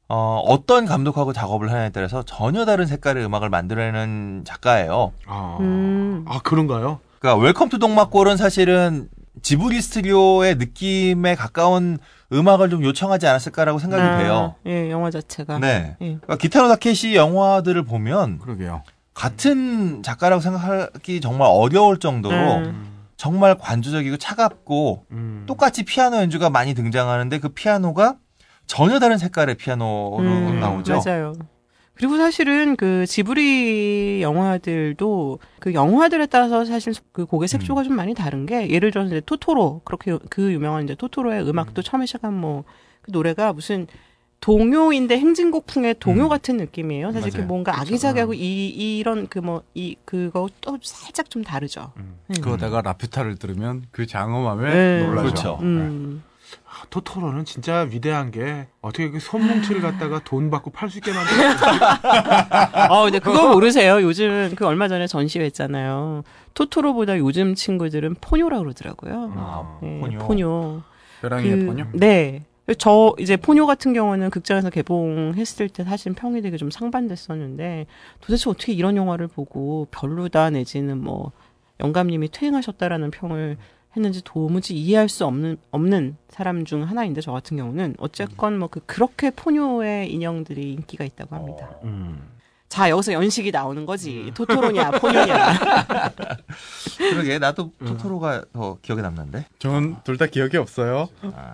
어, 0.09 0.43
어떤 0.45 0.85
감독하고 0.85 1.33
작업을 1.33 1.71
하냐에 1.71 1.89
따라서 1.89 2.21
전혀 2.21 2.65
다른 2.65 2.85
색깔의 2.85 3.25
음악을 3.25 3.49
만들어내는 3.49 4.43
작가예요. 4.45 5.13
아. 5.25 5.57
음. 5.59 6.23
아, 6.27 6.39
그런가요? 6.43 6.99
그러니까 7.17 7.43
Welcome 7.43 7.69
to 7.69 7.79
동막골은 7.79 8.37
사실은 8.37 9.09
지브리 9.41 9.81
스튜디오의 9.81 10.55
느낌에 10.55 11.35
가까운 11.35 11.97
음악을 12.33 12.69
좀 12.69 12.83
요청하지 12.83 13.27
않았을까라고 13.27 13.79
생각이 13.79 14.01
아, 14.03 14.17
돼요. 14.17 14.55
예, 14.65 14.89
영화 14.91 15.09
자체가. 15.09 15.59
네. 15.59 15.95
예. 16.01 16.05
그러니까 16.05 16.37
기타노 16.37 16.67
다케시 16.67 17.15
영화들을 17.15 17.83
보면 17.83 18.39
그러게요. 18.39 18.83
같은 19.13 20.03
작가라고 20.03 20.41
생각하기 20.41 21.21
정말 21.21 21.49
어려울 21.51 21.99
정도로 21.99 22.35
음. 22.35 22.91
정말 23.17 23.57
관조적이고 23.57 24.17
차갑고 24.17 25.05
음. 25.11 25.43
똑같이 25.47 25.83
피아노 25.83 26.17
연주가 26.17 26.49
많이 26.49 26.73
등장하는데 26.73 27.39
그 27.39 27.49
피아노가 27.49 28.15
전혀 28.67 28.99
다른 28.99 29.17
색깔의 29.17 29.55
피아노로 29.55 30.19
음, 30.19 30.59
나오죠. 30.59 31.01
맞아요. 31.05 31.33
그리고 32.01 32.17
사실은 32.17 32.75
그 32.75 33.05
지브리 33.05 34.23
영화들도 34.23 35.37
그 35.59 35.75
영화들에 35.75 36.25
따라서 36.25 36.65
사실 36.65 36.93
그 37.11 37.27
곡의 37.27 37.47
색조가 37.47 37.83
좀 37.83 37.95
많이 37.95 38.15
다른 38.15 38.47
게 38.47 38.71
예를 38.71 38.89
들어서 38.89 39.05
이제 39.09 39.21
토토로 39.23 39.81
그렇게 39.83 40.17
그 40.31 40.51
유명한 40.51 40.83
이제 40.85 40.95
토토로의 40.95 41.47
음악도 41.47 41.83
처음에 41.83 42.07
시작한 42.07 42.33
뭐 42.33 42.63
그 43.03 43.09
노래가 43.11 43.51
무슨 43.53 43.87
동요인데 44.41 45.17
행진곡풍의 45.19 45.95
동요 45.99 46.23
음. 46.23 46.29
같은 46.29 46.57
느낌이에요. 46.57 47.11
사실 47.11 47.29
그 47.31 47.37
맞아요. 47.37 47.47
뭔가 47.47 47.79
아기자기하고 47.79 48.33
이 48.33 48.97
이런 48.97 49.27
그 49.27 49.39
뭐 49.39 49.61
이 49.75 49.95
그거 50.05 50.49
또 50.61 50.77
살짝 50.81 51.29
좀 51.29 51.43
다르죠. 51.43 51.91
음. 51.97 52.15
음. 52.29 52.35
그러다가 52.41 52.81
라퓨타를 52.81 53.37
들으면 53.37 53.85
그 53.91 54.07
장엄함에 54.07 54.73
네. 54.73 55.05
놀라죠. 55.05 55.21
그렇죠. 55.29 55.59
음. 55.61 56.23
토토로는 56.89 57.45
진짜 57.45 57.87
위대한 57.89 58.31
게 58.31 58.67
어떻게 58.81 59.09
그 59.09 59.19
손뭉치를 59.19 59.81
갖다가 59.81 60.19
돈 60.23 60.49
받고 60.49 60.71
팔 60.71 60.89
수 60.89 60.97
있게 60.97 61.11
만들었어. 61.13 61.65
어, 62.93 63.03
근데 63.05 63.19
그거 63.19 63.49
모르세요? 63.53 64.01
요즘 64.01 64.53
그 64.55 64.65
얼마 64.65 64.87
전에 64.87 65.07
전시회했잖아요. 65.07 66.23
토토로보다 66.53 67.17
요즘 67.19 67.55
친구들은 67.55 68.15
포뇨라 68.21 68.59
그러더라고요. 68.59 69.33
아, 69.37 69.79
네, 69.81 69.99
포뇨. 69.99 70.19
포뇨. 70.19 70.81
벼랑이의 71.21 71.57
그- 71.59 71.65
포뇨? 71.65 71.85
네. 71.93 72.43
저 72.77 73.13
이제 73.19 73.35
포뇨 73.37 73.65
같은 73.65 73.91
경우는 73.93 74.29
극장에서 74.29 74.69
개봉했을 74.69 75.67
때 75.69 75.83
사실 75.83 76.13
평이 76.13 76.41
되게 76.41 76.55
좀 76.57 76.71
상반됐었는데 76.71 77.85
도대체 78.21 78.49
어떻게 78.49 78.71
이런 78.71 78.95
영화를 78.95 79.27
보고 79.27 79.87
별로다 79.91 80.51
내지는 80.51 80.97
뭐 81.03 81.31
영감님이 81.81 82.29
퇴행하셨다라는 82.29 83.11
평을 83.11 83.57
했는지 83.95 84.23
도무지 84.23 84.73
이해할 84.75 85.09
수 85.09 85.25
없는 85.25 85.57
없는 85.71 86.15
사람 86.29 86.63
중 86.65 86.83
하나인데 86.83 87.19
저 87.21 87.31
같은 87.31 87.57
경우는 87.57 87.95
어쨌건 87.99 88.57
뭐 88.57 88.69
그 88.69 88.79
그렇게 88.85 89.31
포뇨의 89.31 90.11
인형들이 90.13 90.73
인기가 90.73 91.03
있다고 91.03 91.35
합니다. 91.35 91.69
음. 91.83 92.21
자 92.69 92.89
여기서 92.89 93.11
연식이 93.11 93.51
나오는 93.51 93.85
거지 93.85 94.31
토토로냐 94.33 94.91
포뇨냐 95.01 95.35
그러게 96.97 97.37
나도 97.37 97.71
토토로가 97.85 98.45
더 98.53 98.77
기억에 98.81 99.01
남는데. 99.01 99.45
저는 99.59 99.97
둘다 100.05 100.27
기억이 100.27 100.55
없어요. 100.57 101.09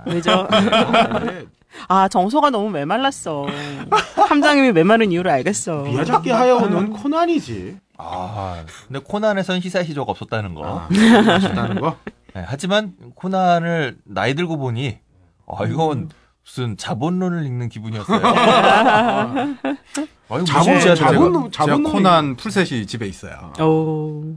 왜죠? 0.05 0.47
근데 0.47 1.45
아 1.89 2.07
정서가 2.07 2.49
너무 2.51 2.69
메말랐어. 2.69 3.45
함장님이 4.29 4.71
메마른 4.73 5.11
이유를 5.11 5.29
알겠어. 5.31 5.83
미야자키 5.83 6.29
하야오는 6.29 6.91
코난이지. 6.93 7.77
아, 7.97 8.63
근데 8.87 8.99
코난에선 8.99 9.59
히사시조가 9.61 10.11
없었다는 10.11 10.53
거. 10.53 10.63
아, 10.65 10.87
맛있다는 10.89 11.81
거. 11.81 11.97
네, 12.35 12.43
하지만 12.45 12.93
코난을 13.15 13.97
나이 14.05 14.35
들고 14.35 14.57
보니 14.57 14.99
아 15.47 15.65
이건 15.65 16.09
무슨 16.45 16.77
자본론을 16.77 17.45
읽는 17.45 17.69
기분이었어요. 17.69 18.21
아유, 20.29 20.43
자본- 20.45 20.79
자본- 20.79 20.95
자본 20.95 21.51
자본 21.51 21.83
코난 21.83 22.35
풀셋이 22.35 22.85
집에 22.85 23.07
있어요. 23.07 23.53
오. 23.61 24.35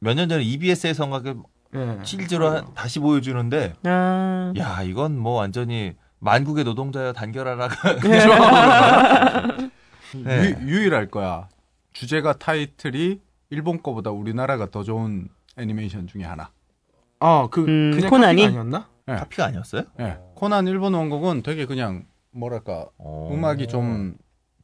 몇년 0.00 0.28
전에 0.28 0.42
EBS에서 0.44 1.08
그 1.22 1.42
예. 1.74 1.98
실제로 2.02 2.62
다시 2.74 2.98
보여주는데 2.98 3.72
아. 3.84 4.52
야 4.58 4.82
이건 4.82 5.16
뭐 5.18 5.34
완전히 5.34 5.94
만국의 6.18 6.64
노동자여 6.64 7.12
단결하라가 7.14 7.96
네. 10.14 10.54
유, 10.60 10.68
유일할 10.68 11.08
거야. 11.10 11.48
주제가 11.92 12.34
타이틀이 12.34 13.20
일본 13.50 13.82
거보다 13.82 14.10
우리나라가 14.10 14.70
더 14.70 14.82
좋은 14.82 15.28
애니메이션 15.56 16.06
중에 16.06 16.24
하나. 16.24 16.50
어, 17.20 17.48
그 17.50 17.60
음, 17.62 17.92
그냥 17.94 18.10
코난이? 18.10 18.42
카피가 18.42 18.60
아니었나? 18.60 18.88
예. 19.08 19.12
카피가 19.14 19.44
아니었어요? 19.46 19.82
예. 20.00 20.18
코난 20.34 20.66
일본 20.66 20.94
원곡은 20.94 21.42
되게 21.42 21.66
그냥 21.66 22.06
뭐랄까 22.30 22.88
어. 22.98 23.30
음악이 23.32 23.68
좀 23.68 24.16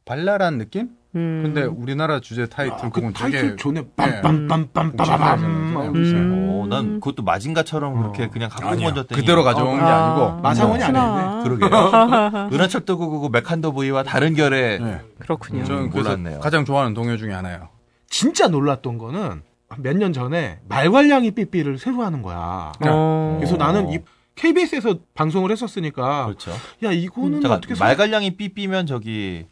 발랄한 0.05 0.57
느낌? 0.57 0.97
음. 1.15 1.41
근데 1.43 1.63
우리나라 1.63 2.19
주제 2.19 2.45
타이틀 2.45 2.73
아, 2.75 2.89
그 2.89 3.01
곡은 3.01 3.13
타이틀 3.13 3.41
되게 3.41 3.55
좋네. 3.55 3.79
예. 3.79 4.21
빰빰빰빰빰빰. 4.21 5.39
음. 5.43 5.73
어, 5.75 6.67
난 6.69 6.99
그것도 6.99 7.23
마징가처럼 7.23 7.97
그렇게 7.97 8.25
어. 8.25 8.29
그냥 8.29 8.49
갖고. 8.49 8.69
건졌더니 8.69 9.19
그대로 9.21 9.43
가져온 9.43 9.77
게 9.77 9.83
아. 9.83 10.05
아니고 10.13 10.41
마상원이 10.41 10.83
안 10.83 10.93
그렇구나. 11.43 11.43
그러게요. 11.43 12.49
은하철도 12.53 12.97
999 12.97 13.29
메칸더 13.29 13.71
V와 13.71 14.03
다른 14.03 14.35
결의 14.35 14.79
예. 14.81 15.01
그렇군요. 15.19 15.63
저는 15.65 15.89
몰랐네요. 15.89 16.39
가장 16.41 16.63
좋아하는 16.65 16.93
동요 16.93 17.17
중에 17.17 17.33
하나예요. 17.33 17.69
진짜 18.07 18.47
놀랐던 18.47 18.97
거는 18.97 19.41
몇 19.77 19.95
년 19.97 20.13
전에 20.13 20.59
말괄량이 20.67 21.31
삐삐를 21.31 21.77
새로 21.77 22.03
하는 22.03 22.21
거야. 22.21 22.71
어. 22.87 23.35
그래서 23.39 23.55
나는 23.57 23.91
이 23.91 23.99
KBS에서 24.35 24.95
방송을 25.15 25.51
했었으니까 25.51 26.25
그렇죠. 26.25 26.51
야 26.83 26.91
이거는 26.91 27.41
잠깐 27.41 27.57
어떻게 27.57 27.75
말갈량이 27.75 28.37
삐삐면 28.37 28.85
저기 28.87 29.45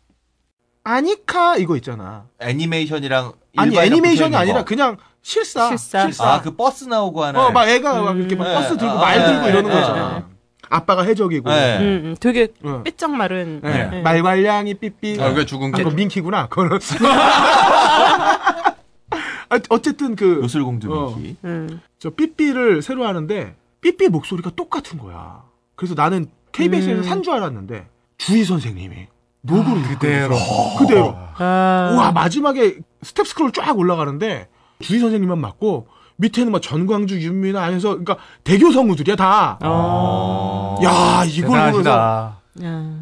아니카 0.88 1.58
이거 1.58 1.76
있잖아. 1.76 2.28
애니메이션이랑 2.40 3.34
아니 3.58 3.78
애니메이션이 3.78 4.36
아니라 4.38 4.60
거. 4.60 4.66
그냥 4.66 4.96
실사. 5.22 5.76
실사. 5.76 6.26
아, 6.26 6.42
그 6.42 6.56
버스 6.56 6.86
나오고 6.86 7.26
하는. 7.26 7.40
어, 7.40 7.52
막 7.52 7.68
애가 7.68 8.02
막 8.02 8.12
음. 8.12 8.20
이렇게 8.20 8.38
막 8.38 8.46
네. 8.46 8.54
버스 8.54 8.78
들고 8.78 8.94
아, 8.94 9.02
말 9.02 9.20
아, 9.20 9.26
들고 9.26 9.42
네. 9.42 9.50
이러는 9.50 9.70
네. 9.70 9.76
거잖아. 9.76 10.30
아빠가 10.70 11.04
해적이고. 11.04 11.50
네. 11.50 11.78
음, 11.80 11.84
음, 12.06 12.16
되게 12.20 12.48
어. 12.64 12.84
삐쩍 12.84 13.12
마른. 13.12 13.60
네. 13.62 13.88
네. 13.88 14.02
말괄량이 14.02 14.76
삐삐. 14.76 15.18
아, 15.22 15.30
그게 15.30 15.46
죽은 15.46 15.74
아, 15.74 15.78
게 15.78 15.84
그거 15.84 15.94
밍키구나. 15.94 16.48
그거는. 16.48 16.80
아, 19.50 19.60
어쨌든 19.70 20.16
그 20.16 20.40
요술공주 20.44 20.94
어. 20.94 21.16
밍키. 21.18 21.36
음. 21.44 21.82
저 22.00 22.10
삐삐를 22.12 22.82
새로 22.82 23.06
하는데 23.06 23.56
삐삐 23.82 24.08
목소리가 24.08 24.52
똑같은 24.52 24.98
거야. 24.98 25.44
그래서 25.76 25.96
나는 25.96 26.28
KBS에서 26.54 27.02
음. 27.02 27.04
산줄 27.04 27.34
알았는데 27.34 27.88
주희 28.18 28.46
선생님이 28.46 29.08
녹음을 29.48 29.82
그대로 29.90 30.36
그대로. 30.78 31.16
아. 31.38 31.96
와 31.98 32.12
마지막에 32.12 32.78
스태프 33.02 33.28
스크롤 33.28 33.52
쫙 33.52 33.78
올라가는데 33.78 34.48
주희 34.82 35.00
선생님만 35.00 35.40
맞고 35.40 35.88
밑에는 36.18 36.52
막 36.52 36.62
전광주 36.62 37.20
윤미나 37.22 37.64
안에서 37.64 37.90
그러니까 37.90 38.18
대교 38.44 38.72
성우들이야 38.72 39.16
다. 39.16 39.58
어. 39.64 40.78
야 40.84 41.24
이걸 41.26 41.72
보면서. 41.72 42.38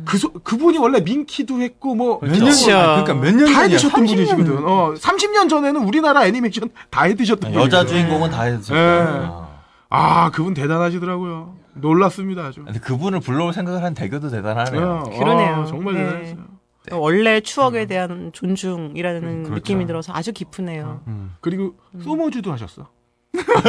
그 0.03 0.17
소- 0.17 0.33
그분이 0.33 0.77
원래 0.77 0.99
밍키도 0.99 1.61
했고 1.61 1.95
뭐 1.95 2.19
몇. 2.21 2.27
년, 2.27 3.03
그러니까 3.05 3.13
몇년다 3.13 3.45
전이야. 3.45 3.59
해드셨던 3.63 4.03
30년. 4.03 4.07
분이시거든. 4.07 4.67
어, 4.67 4.93
30년 4.97 5.49
전에는 5.49 5.81
우리나라 5.85 6.25
애니메이션 6.25 6.69
다 6.89 7.03
해드셨던 7.03 7.53
분이거든. 7.53 7.65
여자 7.79 7.85
주인공은 7.89 8.31
다. 8.31 8.43
네. 8.43 8.59
아. 8.75 9.47
아 9.89 10.29
그분 10.31 10.53
대단하시더라고요. 10.53 11.53
놀랐습니다 11.75 12.43
아주. 12.45 12.63
근데 12.63 12.79
그분을 12.79 13.19
불러올 13.19 13.53
생각을 13.53 13.83
한 13.83 13.93
대교도 13.93 14.29
대단하네요. 14.29 15.03
어, 15.05 15.17
그러네요. 15.19 15.55
아, 15.61 15.65
정말 15.65 15.93
네. 15.95 16.03
대단했어요. 16.05 16.45
원래 16.91 17.41
추억에 17.41 17.85
대한 17.87 18.31
존중이라는 18.33 19.21
그렇죠. 19.43 19.55
느낌이 19.55 19.85
들어서 19.87 20.13
아주 20.13 20.31
깊으네요. 20.33 21.01
그리고 21.41 21.75
소모주도 22.03 22.51
하셨어. 22.51 22.89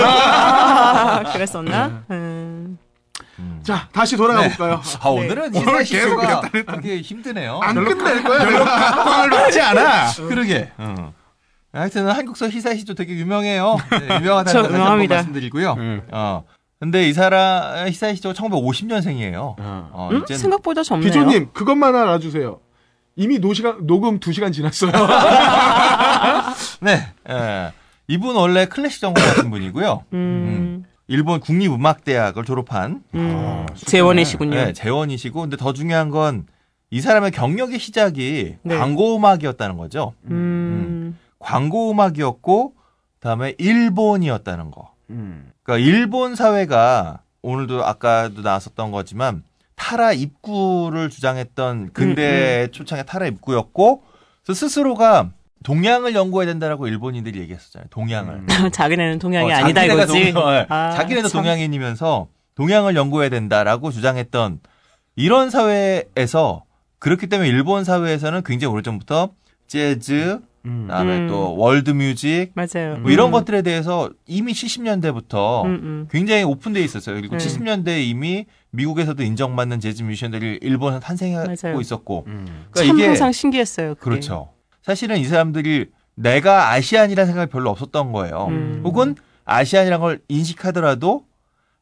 아, 0.05 1.23
그랬었나? 1.33 2.05
음. 2.11 2.79
음. 3.39 3.61
자 3.63 3.89
다시 3.93 4.17
돌아가 4.17 4.43
볼까요? 4.43 4.81
아, 5.01 5.09
오늘은 5.09 5.53
네. 5.53 5.61
이사 5.61 5.83
시가 5.83 6.43
되게 6.77 7.01
힘드네요. 7.01 7.61
안 7.63 7.75
끝낼 7.75 8.23
거야. 8.23 8.45
꽝을 8.95 9.31
받지 9.31 9.61
않아. 9.61 10.13
그러게. 10.29 10.71
어. 10.77 11.13
하여튼 11.73 12.09
한국서 12.09 12.49
히사시도 12.49 12.95
되게 12.95 13.15
유명해요. 13.15 13.77
네, 13.91 14.17
유명하다는. 14.21 15.09
말씀드리고요. 15.09 15.73
음. 15.79 16.03
어. 16.13 16.45
근데 16.79 17.09
이 17.09 17.13
사람 17.13 17.89
히사시도 17.89 18.33
1950년생이에요. 18.35 19.55
어, 19.59 20.09
음? 20.13 20.23
이젠 20.23 20.37
생각보다 20.37 20.83
젊네요. 20.83 21.09
비조님 21.11 21.53
그것만 21.53 21.95
알아주세요. 21.95 22.61
이미 23.17 23.39
노시간, 23.39 23.87
녹음 23.87 24.21
2시간 24.21 24.53
지났어요. 24.53 24.93
네. 26.81 27.01
예. 27.31 27.73
이분 28.09 28.37
원래 28.37 28.67
클래식 28.67 29.01
전공 29.01 29.25
하신 29.25 29.51
분이고요. 29.51 30.05
음, 30.13 30.85
일본 31.09 31.41
국립음악대학을 31.41 32.45
졸업한 32.45 33.03
음. 33.15 33.67
재원이시군요. 33.75 34.55
네, 34.55 34.73
재원이시고 34.75 35.41
근데 35.41 35.57
더 35.57 35.73
중요한 35.73 36.11
건 36.11 36.47
이 36.91 37.01
사람의 37.01 37.33
경력의 37.33 37.79
시작이 37.81 38.57
네. 38.63 38.79
광고 38.79 39.17
음악이었다는 39.17 39.77
거죠. 39.77 40.13
음, 40.31 41.19
광고 41.39 41.91
음악이었고 41.91 42.75
그다음에 43.19 43.55
일본이었다는 43.59 44.71
거. 44.71 44.93
음. 45.11 45.51
그러니까 45.67 45.85
일본 45.85 46.37
사회가 46.37 47.23
오늘도 47.43 47.85
아까도 47.85 48.43
나왔었던 48.43 48.93
거지만 48.93 49.43
탈아입구를 49.75 51.11
주장했던 51.11 51.93
근대 51.93 52.69
초창의 52.71 53.05
탈아입구였고 53.05 54.05
그래서 54.45 54.67
스스로가 54.67 55.31
동양을 55.65 56.15
연구해야 56.15 56.47
된다라고 56.47 56.87
일본인들이 56.87 57.41
얘기했었잖아요. 57.41 57.89
동양을. 57.91 58.47
자기네는 58.73 59.19
동양이 59.19 59.53
어, 59.53 59.57
아니다 59.57 59.85
이거지. 59.85 60.33
동양- 60.33 60.55
예, 60.55 60.67
아, 60.69 60.93
자기네도 60.93 61.29
참. 61.29 61.43
동양인이면서 61.43 62.29
동양을 62.55 62.95
연구해야 62.95 63.29
된다라고 63.31 63.91
주장했던 63.91 64.61
이런 65.17 65.51
사회에서 65.51 66.63
그렇기 67.01 67.27
때문에 67.27 67.49
일본 67.49 67.83
사회에서는 67.83 68.43
굉장히 68.45 68.73
오래전부터 68.73 69.31
재즈, 69.67 70.41
음. 70.67 70.83
그다음에 70.89 71.19
음. 71.21 71.29
또 71.29 71.57
월드 71.57 71.91
뮤직 71.91 72.51
맞아요. 72.55 72.99
뭐 72.99 73.11
이런 73.11 73.29
음. 73.29 73.33
것들에 73.33 73.63
대해서 73.63 74.11
이미 74.27 74.53
70년대부터 74.53 75.65
음, 75.65 75.71
음. 75.71 76.09
굉장히 76.11 76.43
오픈돼 76.43 76.83
있었어요. 76.83 77.17
그리고 77.17 77.37
음. 77.37 77.39
70년대에 77.39 78.05
이미 78.07 78.47
미국에서도 78.71 79.23
인정받는 79.23 79.81
재즈 79.81 80.03
뮤지션들이 80.03 80.59
일본에서 80.61 81.01
탄생하고 81.01 81.55
맞아요. 81.63 81.81
있었고 81.81 82.25
음. 82.27 82.47
그러니까 82.71 82.85
참 82.85 82.97
이게 82.97 83.07
항상 83.07 83.33
신기했어요. 83.33 83.95
그게. 83.95 84.11
그렇죠. 84.11 84.51
사실은 84.83 85.19
이 85.19 85.25
사람들이 85.25 85.87
내가 86.15 86.73
아시안이라는 86.73 87.27
생각이 87.27 87.51
별로 87.51 87.71
없었던 87.71 88.13
거예요. 88.13 88.47
음. 88.51 88.81
혹은 88.85 89.15
아시안이라는 89.45 90.01
걸 90.03 90.21
인식하더라도 90.29 91.25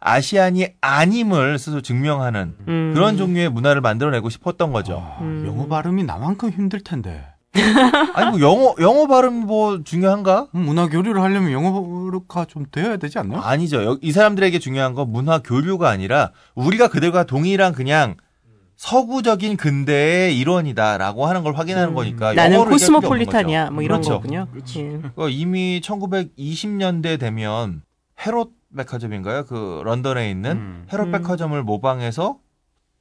아시안이 0.00 0.66
아님을 0.82 1.58
스스로 1.58 1.80
증명하는 1.80 2.56
음. 2.68 2.92
그런 2.94 3.16
종류의 3.16 3.48
문화를 3.48 3.80
만들어내고 3.80 4.28
싶었던 4.28 4.70
거죠. 4.70 4.98
아, 4.98 5.22
음. 5.22 5.44
영어 5.46 5.66
발음이 5.66 6.04
나만큼 6.04 6.50
힘들 6.50 6.80
텐데. 6.80 7.24
아니 8.14 8.30
뭐 8.30 8.40
영어 8.40 8.74
영어 8.80 9.06
발음 9.06 9.46
뭐 9.46 9.82
중요한가? 9.84 10.48
음, 10.54 10.60
문화 10.64 10.88
교류를 10.88 11.22
하려면 11.22 11.52
영어가 11.52 12.44
좀 12.46 12.66
되어야 12.70 12.96
되지 12.96 13.18
않나요? 13.18 13.40
아니죠. 13.40 13.84
여- 13.84 13.98
이 14.02 14.12
사람들에게 14.12 14.58
중요한 14.58 14.94
건 14.94 15.10
문화 15.10 15.38
교류가 15.40 15.88
아니라 15.88 16.32
우리가 16.54 16.88
그들과 16.88 17.24
동일한 17.24 17.72
그냥 17.72 18.16
서구적인 18.76 19.56
근대의 19.56 20.36
일원이다라고 20.38 21.26
하는 21.26 21.42
걸 21.44 21.54
확인하는 21.56 21.90
음. 21.90 21.94
거니까 21.94 22.34
나는 22.34 22.56
영어로 22.56 22.72
얘기할 22.72 22.88
필요 22.88 22.96
없는 22.96 23.00
코스모폴리탄이야. 23.00 23.62
거죠. 23.64 23.74
뭐 23.74 23.82
이런 23.82 24.00
그렇죠. 24.00 24.14
거군요. 24.20 24.46
예. 24.76 24.88
그러니까 24.98 25.28
이미 25.30 25.80
1920년대 25.82 27.18
되면 27.20 27.82
헤롯 28.26 28.50
백화점인가요? 28.76 29.44
그 29.46 29.82
런던에 29.84 30.28
있는 30.28 30.50
음. 30.52 30.86
헤롯 30.92 31.06
음. 31.06 31.12
백화점을 31.12 31.62
모방해서 31.62 32.38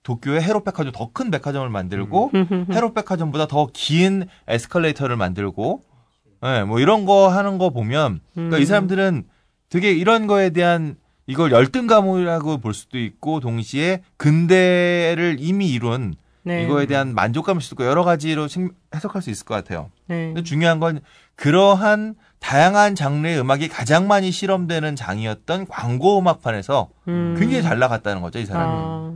도쿄의 0.03 0.41
헤롯 0.41 0.63
백화점 0.65 0.91
더 0.93 1.09
큰 1.13 1.31
백화점을 1.31 1.67
만들고 1.69 2.31
음. 2.35 2.65
헤롯 2.71 2.93
백화점보다 2.93 3.47
더 3.47 3.67
긴 3.73 4.25
에스컬레이터를 4.47 5.15
만들고 5.15 5.81
예, 6.45 6.63
뭐 6.63 6.79
이런 6.79 7.05
거 7.05 7.29
하는 7.29 7.57
거 7.57 7.69
보면 7.69 8.19
그러니까 8.33 8.57
이 8.57 8.61
음. 8.61 8.65
사람들은 8.65 9.23
되게 9.69 9.91
이런 9.93 10.27
거에 10.27 10.49
대한 10.49 10.97
이걸 11.25 11.51
열등감이라고 11.51 12.57
볼 12.57 12.73
수도 12.73 12.99
있고 12.99 13.39
동시에 13.39 14.01
근대를 14.17 15.37
이미 15.39 15.69
이룬 15.69 16.15
네. 16.45 16.63
이거에 16.65 16.85
대한 16.85 17.15
만족감일 17.15 17.61
수도 17.61 17.75
있고 17.75 17.89
여러 17.89 18.03
가지로 18.03 18.49
생- 18.49 18.71
해석할 18.93 19.21
수 19.21 19.29
있을 19.29 19.45
것 19.45 19.53
같아요. 19.55 19.89
네. 20.07 20.27
근데 20.27 20.43
중요한 20.43 20.81
건 20.81 20.99
그러한 21.35 22.15
다양한 22.41 22.95
장르의 22.95 23.39
음악이 23.39 23.69
가장 23.69 24.09
많이 24.09 24.29
실험되는 24.31 24.97
장이었던 24.97 25.67
광고 25.67 26.19
음악판에서 26.19 26.89
음. 27.07 27.35
굉장히 27.39 27.63
잘 27.63 27.79
나갔다는 27.79 28.21
거죠, 28.21 28.39
이 28.39 28.45
사람이. 28.45 28.71
아. 28.75 29.13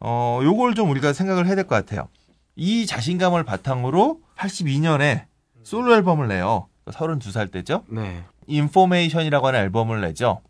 어, 0.00 0.40
요걸 0.42 0.74
좀 0.74 0.90
우리가 0.90 1.12
생각을 1.12 1.46
해야 1.46 1.54
될 1.54 1.66
것 1.66 1.74
같아요. 1.74 2.08
이 2.56 2.86
자신감을 2.86 3.44
바탕으로 3.44 4.20
82년에 4.36 5.24
솔로 5.62 5.94
앨범을 5.94 6.28
내요. 6.28 6.68
32살 6.86 7.52
때죠. 7.52 7.84
네. 7.88 8.24
인포메이션이라고 8.46 9.46
하는 9.48 9.60
앨범을 9.60 10.00
내죠. 10.00 10.40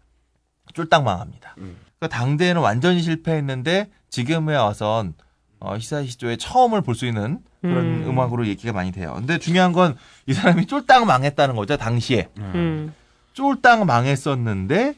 쫄딱 0.75 1.03
망합니다. 1.03 1.55
음. 1.59 1.77
그러니까 1.99 2.17
당대에는 2.17 2.61
완전히 2.63 3.03
실패했는데 3.03 3.91
지금에 4.11 4.55
와선 4.57 5.15
어, 5.61 5.75
히사히시조의 5.77 6.39
처음을 6.39 6.83
볼 6.83 6.95
수 6.95 7.05
있는 7.07 7.41
그런 7.61 7.79
음. 7.79 8.05
음. 8.09 8.19
악으로 8.21 8.47
얘기가 8.47 8.73
많이 8.73 8.93
돼요. 8.93 9.15
근데 9.17 9.39
중요한 9.39 9.73
건 9.73 9.97
이 10.27 10.35
사람이 10.35 10.67
쫄딱 10.67 11.07
망했다는 11.07 11.57
거죠, 11.57 11.77
당시에. 11.77 12.29
음. 12.39 12.95
쫄딱 13.33 13.85
망했었는데 13.87 14.95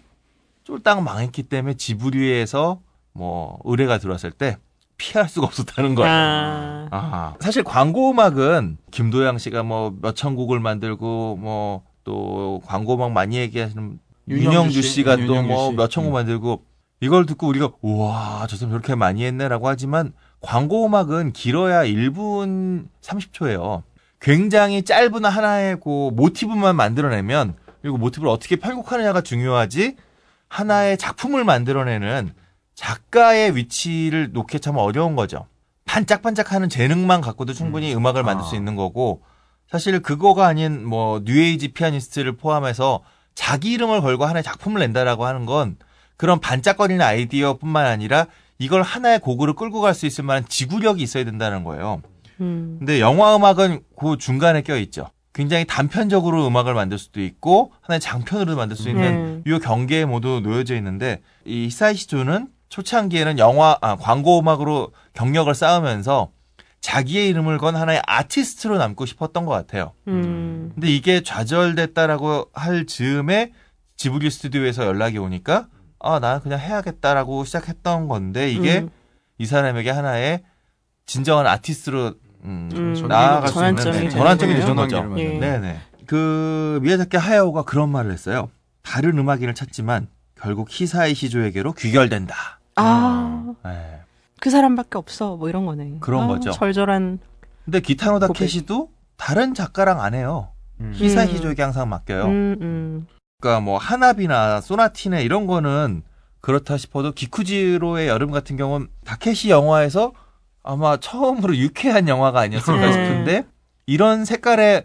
쫄딱 0.65 1.03
망했기 1.03 1.45
때문에 1.45 1.75
지브리에서 1.75 2.81
뭐 3.13 3.59
의뢰가 3.65 3.99
들어왔을 3.99 4.31
때 4.31 4.57
피할 4.97 5.29
수가 5.29 5.47
없었다는 5.47 5.95
거예요. 5.95 6.11
아. 6.11 6.89
아, 6.91 7.35
사실 7.41 7.63
광고 7.65 8.11
음악은 8.11 8.79
김도영 8.91 9.39
씨가 9.39 9.63
뭐 9.63 9.95
몇천 10.01 10.37
곡을 10.37 10.61
만들고 10.61 11.37
뭐 11.37 11.91
또 12.05 12.61
광고 12.67 12.95
음악 12.97 13.13
많이 13.13 13.37
얘기하시는 13.37 13.99
윤영주 14.29 14.47
윤영주 14.49 14.83
씨. 14.83 14.91
씨가 14.91 15.17
또뭐 15.17 15.71
씨. 15.71 15.77
몇천 15.77 16.05
곡 16.05 16.11
음. 16.11 16.15
만들고 16.15 16.65
이걸 17.01 17.27
듣고 17.27 17.47
우리가 17.47 17.71
우와 17.81 18.47
저 18.49 18.57
사람 18.57 18.73
저렇게 18.73 18.95
많이 18.95 19.25
했네라고 19.25 19.69
하지만 19.69 20.13
광고 20.41 20.87
음악은 20.87 21.33
길어야 21.33 21.85
1분 21.85 22.87
30초예요. 23.03 23.83
굉장히 24.21 24.83
짧은 24.83 25.25
하나의 25.25 25.79
그 25.83 26.11
모티브만 26.13 26.77
만들어내면 26.77 27.55
그리고 27.81 27.97
모티브를 27.97 28.31
어떻게 28.31 28.57
편곡하느냐가 28.57 29.23
중요하지 29.23 29.97
하나의 30.49 30.99
작품을 30.99 31.45
만들어내는 31.45 32.33
작가의 32.81 33.57
위치를 33.57 34.33
놓기 34.33 34.59
참 34.59 34.79
어려운 34.79 35.15
거죠. 35.15 35.47
반짝반짝하는 35.85 36.71
재능만 36.71 37.21
갖고도 37.21 37.53
충분히 37.53 37.95
음. 37.95 38.07
악을 38.07 38.23
만들 38.23 38.47
수 38.47 38.55
아. 38.55 38.59
있는 38.59 38.75
거고 38.75 39.23
사실 39.71 40.01
그거가 40.01 40.47
아닌 40.47 40.87
뭐 40.87 41.21
뉴에이지 41.23 41.69
피아니스트를 41.69 42.37
포함해서 42.39 43.03
자기 43.35 43.73
이름을 43.73 44.01
걸고 44.01 44.25
하나의 44.25 44.43
작품을 44.43 44.81
낸다라고 44.81 45.27
하는 45.27 45.45
건 45.45 45.77
그런 46.17 46.41
반짝거리는 46.41 47.05
아이디어뿐만 47.05 47.85
아니라 47.85 48.27
이걸 48.59 48.81
하나의 48.83 49.19
곡으로 49.19 49.55
끌고 49.55 49.83
갈 49.83 49.93
수 49.93 50.07
있을 50.07 50.25
만한 50.25 50.47
지구력이 50.49 51.03
있어야 51.03 51.25
된다는 51.25 51.65
거예요. 51.65 52.01
음. 52.41 52.77
근데 52.79 52.99
영화 53.01 53.37
음악은 53.37 53.83
그 53.99 54.17
중간에 54.19 54.63
껴 54.63 54.77
있죠. 54.79 55.11
굉장히 55.35 55.67
단편적으로 55.67 56.47
음악을 56.47 56.73
만들 56.73 56.99
수도 56.99 57.21
있고 57.21 57.73
하나의 57.83 58.01
장편으로 58.01 58.57
만들 58.57 58.77
수 58.77 58.89
있는 58.89 59.43
이 59.47 59.59
경계에 59.59 60.07
모두 60.07 60.41
놓여져 60.43 60.77
있는데 60.77 61.21
이 61.45 61.67
히사이시조는 61.67 62.49
초창기에는 62.71 63.39
영화 63.39 63.77
아, 63.83 63.97
광고 63.97 64.41
음악으로 64.41 64.93
경력을 65.13 65.53
쌓으면서 65.55 66.31
자기의 66.81 67.29
이름을 67.29 67.59
건 67.59 67.77
하나의 67.77 68.01
아티스트로 68.07 68.79
남고 68.79 69.05
싶었던 69.05 69.45
것 69.45 69.53
같아요. 69.53 69.93
음. 70.09 70.71
근데 70.75 70.89
이게 70.89 71.23
좌절됐다라고 71.23 72.47
할 72.55 72.87
즈음에 72.87 73.53
지브리 73.97 74.31
스튜디오에서 74.31 74.87
연락이 74.87 75.19
오니까 75.19 75.67
아, 75.99 76.19
나 76.21 76.39
그냥 76.39 76.59
해야겠다라고 76.59 77.45
시작했던 77.45 78.09
건데 78.09 78.51
이게 78.51 78.79
음. 78.79 78.91
이 79.37 79.45
사람에게 79.45 79.91
하나의 79.91 80.43
진정한 81.05 81.47
아티스트로 81.47 82.15
음, 82.45 82.71
음. 82.73 83.09
나아갈 83.09 83.49
수 83.49 83.59
있는 83.59 83.77
전환점이 83.77 83.93
네, 83.93 83.99
되는 83.99 84.11
전환점이 84.11 84.53
거예요? 84.53 84.67
되는 84.67 84.77
거죠. 84.77 85.15
예. 85.19 85.39
네네. 85.39 85.81
그 86.07 86.79
미야자키 86.83 87.17
하야오가 87.19 87.65
그런 87.65 87.91
말을 87.91 88.13
했어요. 88.13 88.49
다른 88.83 89.19
음악인을 89.19 89.55
찾지만 89.55 90.09
결국 90.41 90.69
히사이 90.71 91.15
시조에게로 91.15 91.75
귀결된다. 91.75 92.60
아. 92.81 93.55
네. 93.65 94.01
그 94.41 94.51
사람밖에 94.51 94.99
없어. 94.99 95.37
뭐 95.37 95.49
이런 95.49 95.67
거네. 95.67 95.99
그런 96.01 96.25
아, 96.25 96.27
거죠. 96.29 96.51
절절한. 96.51 97.19
근데 97.65 97.81
기타노다 97.81 98.29
고백. 98.29 98.41
케시도 98.41 98.91
다른 99.17 99.55
작가랑 99.55 100.01
안 100.01 100.15
해요. 100.15 100.49
음. 100.81 100.93
히사이 100.95 101.37
음. 101.37 101.55
항상 101.59 101.89
맡겨요. 101.89 102.25
음, 102.25 102.57
음. 102.61 103.07
그러니까 103.41 103.61
뭐 103.61 103.79
하나비나 103.79 104.61
소나티네 104.61 105.23
이런 105.23 105.47
거는 105.47 106.03
그렇다 106.41 106.77
싶어도 106.79 107.13
기쿠지로의 107.13 108.09
여름 108.09 108.31
같은 108.31 108.57
경우는 108.57 108.89
다케시 109.05 109.51
영화에서 109.51 110.13
아마 110.63 110.97
처음으로 110.99 111.57
유쾌한 111.57 112.09
영화가 112.09 112.41
아니었을까 112.41 112.81
네. 112.81 112.93
싶은데 112.93 113.47
이런 113.87 114.25
색깔의 114.25 114.85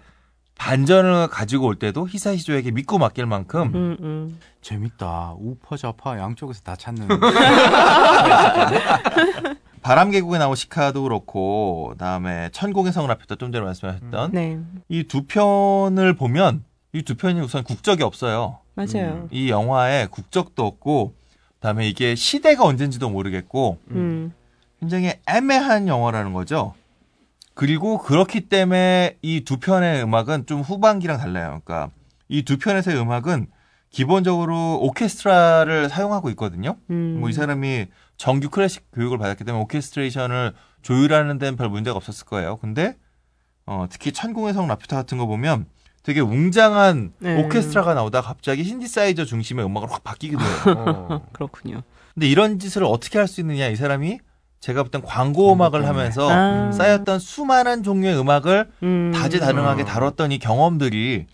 반전을 0.57 1.27
가지고 1.27 1.67
올 1.67 1.75
때도 1.75 2.07
히사시조에게 2.07 2.71
믿고 2.71 2.97
맡길 2.97 3.25
만큼 3.25 3.71
음, 3.75 3.97
음. 3.99 4.39
재밌다. 4.61 5.35
우파 5.37 5.75
좌파 5.77 6.17
양쪽에서 6.17 6.61
다 6.61 6.75
찾는. 6.75 7.07
바람계곡에 9.81 10.39
나온 10.39 10.55
시카도 10.55 11.03
그렇고 11.03 11.89
그다음에 11.91 12.49
천공의 12.51 12.91
성을 12.91 13.09
앞에서 13.11 13.35
좀 13.35 13.51
전에 13.51 13.63
말씀하셨던 13.65 14.31
네. 14.31 14.59
이두 14.89 15.25
편을 15.27 16.13
보면 16.15 16.63
이 16.93 17.03
두 17.03 17.15
편이 17.15 17.39
우선 17.41 17.63
국적이 17.63 18.03
없어요. 18.03 18.59
맞아요. 18.73 19.27
이 19.31 19.49
영화에 19.49 20.07
국적도 20.09 20.65
없고 20.65 21.13
그다음에 21.55 21.87
이게 21.87 22.15
시대가 22.15 22.63
언젠지도 22.63 23.09
모르겠고 23.09 23.77
음. 23.91 24.33
굉장히 24.79 25.11
애매한 25.27 25.87
영화라는 25.87 26.33
거죠. 26.33 26.73
그리고 27.55 27.97
그렇기 27.97 28.41
때문에 28.49 29.17
이 29.21 29.43
두 29.45 29.57
편의 29.57 30.03
음악은 30.03 30.45
좀 30.45 30.61
후반기랑 30.61 31.17
달라요. 31.17 31.61
그러니까 31.65 31.89
이 32.29 32.43
두 32.43 32.57
편에서의 32.57 32.99
음악은 32.99 33.47
기본적으로 33.89 34.79
오케스트라를 34.81 35.89
사용하고 35.89 36.29
있거든요. 36.31 36.75
음. 36.89 37.17
뭐이 37.21 37.31
사람이 37.33 37.87
정규 38.17 38.49
클래식 38.49 38.83
교육을 38.93 39.17
받았기 39.17 39.43
때문에 39.45 39.63
오케스트레이션을 39.63 40.53
조율하는 40.81 41.37
데는 41.37 41.55
별 41.55 41.69
문제가 41.69 41.95
없었을 41.95 42.25
거예요. 42.25 42.57
근데 42.57 42.95
어, 43.65 43.85
특히 43.89 44.11
천궁의 44.11 44.53
성 44.53 44.67
라퓨타 44.67 44.95
같은 44.97 45.17
거 45.17 45.25
보면 45.25 45.65
되게 46.03 46.19
웅장한 46.19 47.13
네. 47.19 47.41
오케스트라가 47.43 47.93
나오다 47.93 48.21
가 48.21 48.27
갑자기 48.27 48.63
신디사이저 48.63 49.25
중심의 49.25 49.65
음악으로 49.65 49.91
확 49.91 50.03
바뀌기도 50.03 50.41
해요. 50.43 50.75
어. 50.77 51.25
그렇군요. 51.33 51.81
근데 52.13 52.27
이런 52.27 52.59
짓을 52.59 52.83
어떻게 52.83 53.17
할 53.17 53.27
수 53.27 53.39
있느냐 53.41 53.67
이 53.67 53.75
사람이 53.75 54.19
제가 54.65 54.81
볼땐 54.81 55.03
광고 55.03 55.53
음악을 55.53 55.85
하면서 55.85 56.27
아. 56.27 56.71
쌓였던 56.71 57.19
수많은 57.19 57.83
종류의 57.83 58.19
음악을 58.19 58.67
음. 58.81 59.11
다재다능하게 59.13 59.85
다뤘던 59.85 60.31
이 60.31 60.39
경험들이 60.39 61.27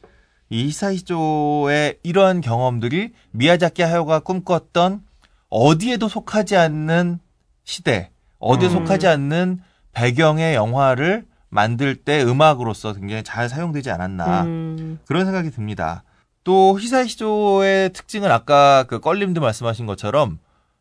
이 0.50 0.66
히사이조의 0.66 2.00
이런 2.04 2.42
경험들이 2.42 3.14
미야자키 3.32 3.84
하요가 3.84 4.20
꿈꿨던 4.20 5.02
어디에도 5.48 6.10
속하지 6.10 6.58
않는 6.58 7.20
시대, 7.64 8.10
어디에 8.40 8.68
음. 8.68 8.74
속하지 8.74 9.08
않는 9.08 9.62
배경의 9.94 10.56
영화를 10.56 11.24
만들 11.48 11.96
때 11.96 12.22
음악으로서 12.24 12.92
굉장히 12.92 13.24
잘 13.24 13.48
사용되지 13.48 13.92
않았나 13.92 14.42
음. 14.42 15.00
그런 15.08 15.24
생각이 15.24 15.52
듭니다. 15.52 16.04
또 16.44 16.78
히사이시조의 16.78 17.94
특징은 17.94 18.30
아까 18.30 18.84
그 18.90 19.00
껄림도 19.00 19.40
말씀하신 19.40 19.86
것처럼 19.86 20.40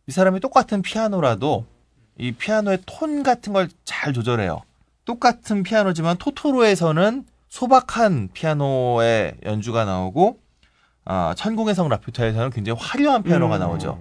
이 0.08 0.10
사람이 0.10 0.40
똑같은 0.40 0.82
피아노라도 0.82 1.64
이 2.20 2.32
피아노의 2.32 2.78
톤 2.86 3.22
같은 3.22 3.52
걸 3.52 3.68
잘 3.84 4.12
조절해요. 4.12 4.62
똑같은 5.04 5.62
피아노지만 5.62 6.16
토토로에서는 6.18 7.24
소박한 7.48 8.28
피아노의 8.32 9.34
연주가 9.44 9.84
나오고 9.84 10.38
아, 11.04 11.34
천공의 11.36 11.74
성 11.74 11.88
라퓨타에서는 11.88 12.50
굉장히 12.50 12.78
화려한 12.80 13.22
피아노가 13.24 13.56
음. 13.56 13.60
나오죠. 13.60 13.98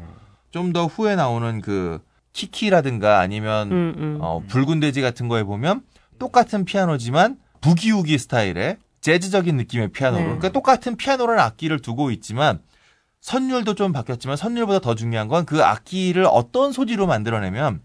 좀 0.51 0.73
더 0.73 0.85
후에 0.85 1.15
나오는 1.15 1.61
그 1.61 1.99
키키라든가 2.33 3.19
아니면 3.19 3.71
음, 3.71 3.93
음. 3.97 4.17
어, 4.21 4.41
붉은 4.47 4.79
돼지 4.79 5.01
같은 5.01 5.27
거에 5.27 5.43
보면 5.43 5.81
똑같은 6.19 6.65
피아노지만 6.65 7.37
부기우기 7.61 8.17
스타일의 8.17 8.77
재즈적인 9.01 9.57
느낌의 9.57 9.89
피아노로. 9.91 10.21
네. 10.21 10.25
그러니까 10.27 10.49
똑같은 10.49 10.95
피아노라는 10.95 11.41
악기를 11.43 11.79
두고 11.81 12.11
있지만 12.11 12.59
선율도 13.21 13.73
좀 13.75 13.91
바뀌었지만 13.91 14.37
선율보다 14.37 14.79
더 14.79 14.95
중요한 14.95 15.27
건 15.27 15.45
그 15.45 15.63
악기를 15.63 16.25
어떤 16.29 16.71
소리로 16.71 17.07
만들어내면 17.07 17.81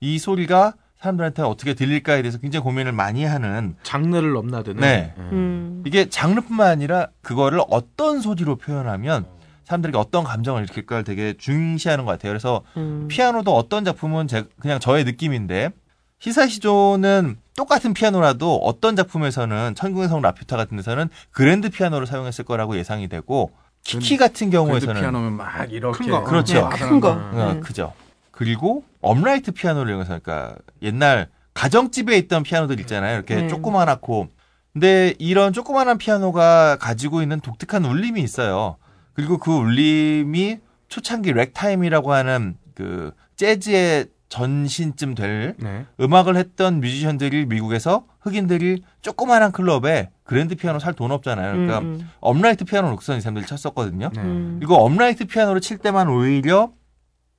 이 0.00 0.18
소리가 0.18 0.74
사람들한테 1.00 1.42
어떻게 1.42 1.74
들릴까에 1.74 2.22
대해서 2.22 2.38
굉장히 2.38 2.64
고민을 2.64 2.92
많이 2.92 3.24
하는 3.24 3.76
장르를 3.82 4.32
넘나드는. 4.32 4.80
네. 4.80 5.14
음. 5.18 5.82
이게 5.86 6.08
장르뿐만 6.08 6.68
아니라 6.68 7.08
그거를 7.22 7.60
어떤 7.68 8.20
소리로 8.20 8.56
표현하면 8.56 9.26
사람들에게 9.64 9.98
어떤 9.98 10.24
감정을 10.24 10.62
일으킬까를 10.64 11.04
되게 11.04 11.34
중시하는 11.36 12.04
것 12.04 12.12
같아요. 12.12 12.30
그래서 12.30 12.62
음. 12.76 13.08
피아노도 13.08 13.54
어떤 13.54 13.84
작품은 13.84 14.28
제, 14.28 14.44
그냥 14.58 14.80
저의 14.80 15.04
느낌인데 15.04 15.70
히사이시 16.18 16.81
조는 16.81 17.36
똑같은 17.56 17.92
피아노라도 17.92 18.56
어떤 18.56 18.96
작품에서는 18.96 19.74
천공의 19.74 20.08
성 20.08 20.22
라퓨타 20.22 20.56
같은 20.56 20.76
데서는 20.76 21.08
그랜드 21.30 21.68
피아노를 21.68 22.06
사용했을 22.06 22.44
거라고 22.44 22.76
예상이 22.76 23.08
되고 23.08 23.52
키키 23.82 24.16
같은 24.16 24.50
경우에서는 24.50 25.00
피아노면 25.00 25.32
막 25.34 25.70
이렇게 25.70 25.98
큰 25.98 26.10
거. 26.10 26.24
그렇죠. 26.24 26.68
네, 26.68 26.78
큰 26.78 27.00
거. 27.00 27.10
어, 27.12 27.52
네. 27.54 27.60
그죠. 27.60 27.92
그리고 28.30 28.84
업라이트 29.06 29.52
피아노를 29.52 29.90
이용해서 29.90 30.18
그러니까 30.18 30.56
옛날 30.82 31.28
가정집에 31.54 32.16
있던 32.18 32.42
피아노들 32.42 32.80
있잖아요. 32.80 33.14
이렇게 33.16 33.36
네. 33.36 33.48
조그만하고 33.48 34.28
근데 34.72 35.14
이런 35.18 35.52
조그만한 35.52 35.96
피아노가 35.96 36.76
가지고 36.78 37.22
있는 37.22 37.40
독특한 37.40 37.84
울림이 37.84 38.20
있어요. 38.22 38.76
그리고 39.14 39.38
그 39.38 39.50
울림이 39.56 40.58
초창기 40.88 41.32
래그타임이라고 41.32 42.12
하는 42.12 42.56
그 42.74 43.12
재즈의 43.36 44.06
전신쯤 44.28 45.14
될 45.14 45.54
네. 45.58 45.86
음악을 46.00 46.36
했던 46.36 46.80
뮤지션들이 46.80 47.46
미국에서 47.46 48.04
흑인들이 48.20 48.82
조그만한 49.00 49.52
클럽에 49.52 50.10
그랜드 50.24 50.56
피아노 50.56 50.78
살 50.80 50.92
돈 50.94 51.12
없잖아요. 51.12 51.52
그러니까 51.52 51.78
음, 51.78 51.84
음. 51.84 52.10
업라이트 52.20 52.64
피아노 52.64 52.90
녹슨 52.90 53.16
이 53.18 53.20
사람들이 53.20 53.46
쳤었거든요. 53.46 54.10
네. 54.14 54.20
음. 54.20 54.60
이거 54.62 54.74
업라이트 54.74 55.24
피아노를 55.26 55.60
칠 55.60 55.78
때만 55.78 56.08
오히려 56.08 56.70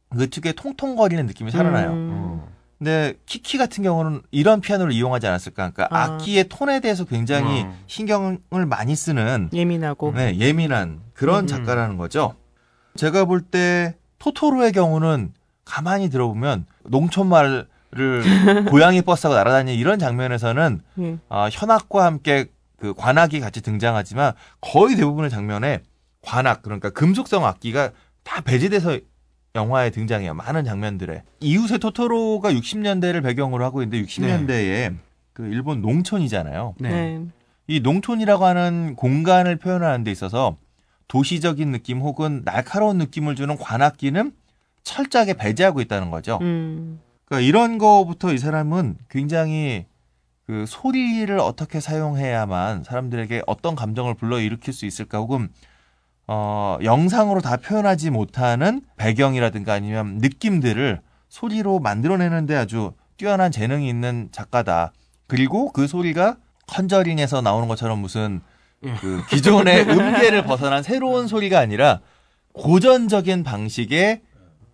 그 0.10 0.30
특유의 0.30 0.54
통통거리는 0.54 1.26
느낌이 1.26 1.52
살아나요. 1.52 1.92
음. 1.92 2.10
어. 2.14 2.48
근데 2.78 3.16
키키 3.26 3.58
같은 3.58 3.84
경우는 3.84 4.22
이런 4.30 4.62
피아노를 4.62 4.94
이용하지 4.94 5.26
않았을까? 5.28 5.72
그러니까 5.72 5.88
아. 5.90 6.04
악기의 6.14 6.48
톤에 6.48 6.80
대해서 6.80 7.06
굉장히 7.06 7.64
음. 7.64 7.74
신경을 7.88 8.40
많이 8.68 8.96
쓰는 8.96 9.50
예민하고. 9.52 10.14
네, 10.14 10.38
예민한 10.38 11.02
그런 11.14 11.46
음. 11.46 11.48
작가라는 11.48 11.98
거죠. 11.98 12.36
제가 12.96 13.26
볼 13.26 13.42
때 13.42 13.96
토토로의 14.20 14.72
경우는 14.72 15.34
가만히 15.66 16.10
들어보면 16.10 16.66
농촌 16.86 17.28
말을 17.28 17.68
고양이 18.70 19.02
버스하고 19.02 19.36
날아다니는 19.36 19.74
이런 19.78 19.98
장면에서는 20.00 20.82
예. 21.00 21.18
아, 21.30 21.50
현악과 21.52 22.06
함께 22.06 22.48
그 22.80 22.94
관악이 22.94 23.40
같이 23.40 23.62
등장하지만 23.62 24.34
거의 24.62 24.96
대부분의 24.96 25.30
장면에 25.32 25.82
관악 26.22 26.62
그러니까 26.62 26.90
금속성 26.92 27.46
악기가 27.46 27.92
다 28.24 28.42
배제돼서 28.42 29.00
영화에 29.58 29.90
등장해요. 29.90 30.34
많은 30.36 30.64
장면들에. 30.64 31.24
이웃의 31.42 31.80
토토로가 31.80 32.52
60년대를 32.52 33.24
배경으로 33.24 33.66
하고 33.66 33.82
있는데 33.82 34.06
60년대에 34.06 34.96
그 35.34 35.48
일본 35.48 35.82
농촌이잖아요. 35.82 36.76
네. 36.80 36.90
네. 36.90 37.22
이 37.68 37.80
농촌이라고 37.82 38.46
하는 38.46 38.96
공간을 38.96 39.58
표현하는 39.58 40.04
데 40.04 40.12
있어서 40.12 40.56
도시적인 41.08 41.72
느낌 41.72 42.00
혹은 42.00 42.44
날카로운 42.46 42.98
느낌을 42.98 43.36
주는 43.36 43.58
관악기는 43.58 44.32
철저하게 44.84 45.34
배제하고 45.34 45.82
있다는 45.82 46.12
거죠. 46.12 46.40
음. 46.42 47.00
그러니까 47.26 47.46
이런 47.46 47.78
거부터 47.78 48.34
이 48.34 48.38
사람은 48.38 48.98
굉장히 49.10 49.86
그 50.46 50.66
소리를 50.66 51.38
어떻게 51.40 51.82
사용해야만 51.82 52.84
사람들에게 52.84 53.44
어떤 53.48 53.76
감정을 53.76 54.14
불러일으킬 54.14 54.74
수 54.74 54.86
있을까 54.86 55.18
혹은 55.18 55.50
어, 56.28 56.78
영상으로 56.84 57.42
다 57.42 57.58
표현하지 57.58 58.10
못하는 58.10 58.82
배경이라든가 58.98 59.74
아니면 59.74 60.18
느낌들을 60.18 61.00
소리로 61.30 61.80
만들어내는데 61.80 62.56
아주 62.56 62.94
뛰어난 63.18 63.52
재능이 63.52 63.88
있는 63.88 64.30
작가다. 64.32 64.92
그리고 65.28 65.72
그 65.72 65.88
소리가 65.88 66.38
컨저링에서 66.68 67.42
나오는 67.42 67.68
것처럼 67.68 68.00
무슨 68.00 68.42
그 69.02 69.24
기존의 69.30 69.90
음계를 69.90 70.44
벗어난 70.44 70.84
새로운 70.84 71.28
소리가 71.28 71.60
아니라 71.60 72.00
고전적인 72.54 73.44
방식의 73.44 74.22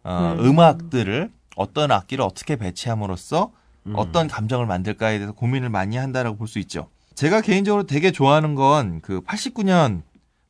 어, 0.03 0.35
음. 0.37 0.45
음악들을 0.45 1.31
어떤 1.55 1.91
악기를 1.91 2.23
어떻게 2.23 2.55
배치함으로써 2.55 3.51
어떤 3.93 4.27
감정을 4.27 4.65
만들까에 4.65 5.17
대해서 5.17 5.33
고민을 5.33 5.69
많이 5.69 5.97
한다라고 5.97 6.37
볼 6.37 6.47
수 6.47 6.57
있죠. 6.59 6.87
제가 7.15 7.41
개인적으로 7.41 7.83
되게 7.83 8.11
좋아하는 8.11 8.55
건 8.55 9.01
그 9.01 9.21
89년 9.21 10.01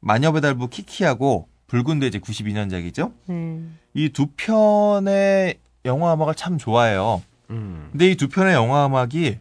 마녀배달부 0.04 0.68
키키하고 0.70 1.48
붉은 1.68 2.00
돼지 2.00 2.20
92년작이죠. 2.20 3.14
네. 3.28 3.62
이두 3.94 4.28
편의 4.38 5.60
영화 5.86 6.14
음악을 6.14 6.36
참 6.36 6.58
좋아해요. 6.58 7.22
음. 7.50 7.88
근데 7.92 8.12
이 8.12 8.16
두 8.16 8.28
편의 8.30 8.54
영화 8.54 8.86
음악이 8.86 9.40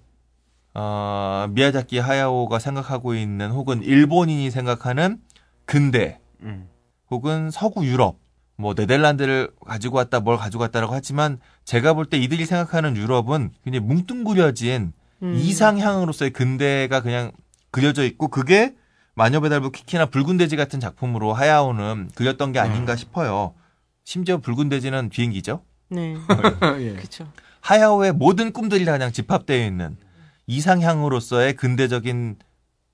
어, 0.75 1.47
미야자키 1.51 1.99
하야오가 1.99 2.59
생각하고 2.59 3.15
있는 3.15 3.51
혹은 3.51 3.83
일본인이 3.83 4.51
생각하는 4.51 5.19
근대 5.67 6.19
음. 6.41 6.69
혹은 7.11 7.51
서구 7.51 7.85
유럽 7.85 8.19
뭐 8.57 8.75
네덜란드를 8.75 9.51
가지고 9.67 9.97
왔다 9.99 10.21
뭘 10.21 10.37
가지고 10.39 10.63
왔다라고 10.63 10.95
하지만 10.95 11.39
제가 11.65 11.95
볼 11.95 12.07
때 12.07 12.17
이들이 12.19 12.47
생각하는 12.47 12.97
유럽은 12.97 13.51
굉장히 13.65 13.85
뭉뚱그려진 13.87 14.93
음. 15.23 15.35
이상향으로서의 15.35 16.31
근대가 16.31 17.01
그냥 17.01 17.33
그려져 17.71 18.05
있고 18.05 18.29
그게 18.29 18.75
마녀배달부 19.15 19.71
키키나 19.71 20.07
붉은 20.07 20.39
돼지 20.39 20.57
같은 20.57 20.81
작품으로 20.81 21.33
하야오는 21.35 22.11
그렸던 22.15 22.53
게 22.53 22.59
아닌가 22.59 22.97
싶어요. 22.97 23.55
심지어 24.05 24.39
붉은 24.39 24.69
돼지는 24.69 25.11
비행기죠. 25.11 25.63
네. 25.91 26.15
예. 26.81 26.93
그렇죠. 26.95 27.29
하야오의 27.61 28.13
모든 28.13 28.53
꿈들이 28.53 28.85
다 28.85 28.93
그냥 28.93 29.13
집합되어 29.13 29.65
있는 29.67 29.97
이상향으로서의 30.47 31.55
근대적인 31.55 32.37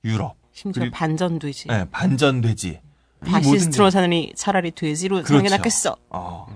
유럽, 0.04 0.36
심지어 0.52 0.82
그리고- 0.82 0.94
반전돼지. 0.96 1.68
네, 1.68 1.86
반전 1.90 2.40
돼지. 2.40 2.68
이 2.70 3.30
모든 3.30 3.32
바시스트로 3.32 3.86
게- 3.86 3.90
사느니 3.90 4.32
차라리 4.36 4.70
돼지로 4.72 5.22
그렇죠. 5.22 5.42
게 5.42 5.48
낫겠어. 5.48 5.96
어. 6.10 6.46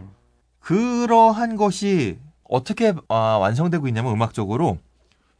그러한 0.61 1.57
것이 1.57 2.19
어떻게 2.49 2.93
아, 3.09 3.15
완성되고 3.41 3.89
있냐면 3.89 4.13
음악적으로 4.13 4.79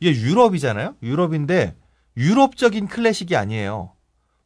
이게 0.01 0.19
유럽이잖아요. 0.21 0.97
유럽인데 1.03 1.77
유럽적인 2.17 2.89
클래식이 2.89 3.37
아니에요. 3.37 3.93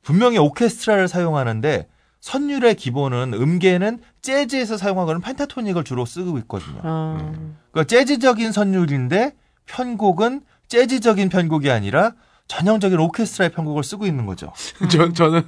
분명히 0.06 0.38
오케스트라를 0.38 1.08
사용하는데 1.08 1.88
선율의 2.20 2.76
기본은 2.76 3.34
음계는 3.34 3.98
재즈에서 4.22 4.76
사용하고는 4.76 5.20
펜타토닉을 5.20 5.82
주로 5.82 6.06
쓰고 6.06 6.38
있거든요. 6.38 6.78
아, 6.84 7.32
그러니까 7.72 7.88
재즈적인 7.88 8.52
선율인데 8.52 9.34
편곡은 9.66 10.42
재즈적인 10.68 11.28
편곡이 11.28 11.72
아니라 11.72 12.12
전형적인 12.46 13.00
오케스트라의 13.00 13.50
편곡을 13.50 13.82
쓰고 13.82 14.06
있는 14.06 14.26
거죠. 14.26 14.52
저, 14.88 15.12
저는 15.12 15.42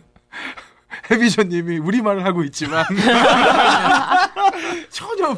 해비전님이 1.08 1.78
우리말을 1.78 2.24
하고 2.24 2.42
있지만 2.42 2.84
전혀 4.90 5.34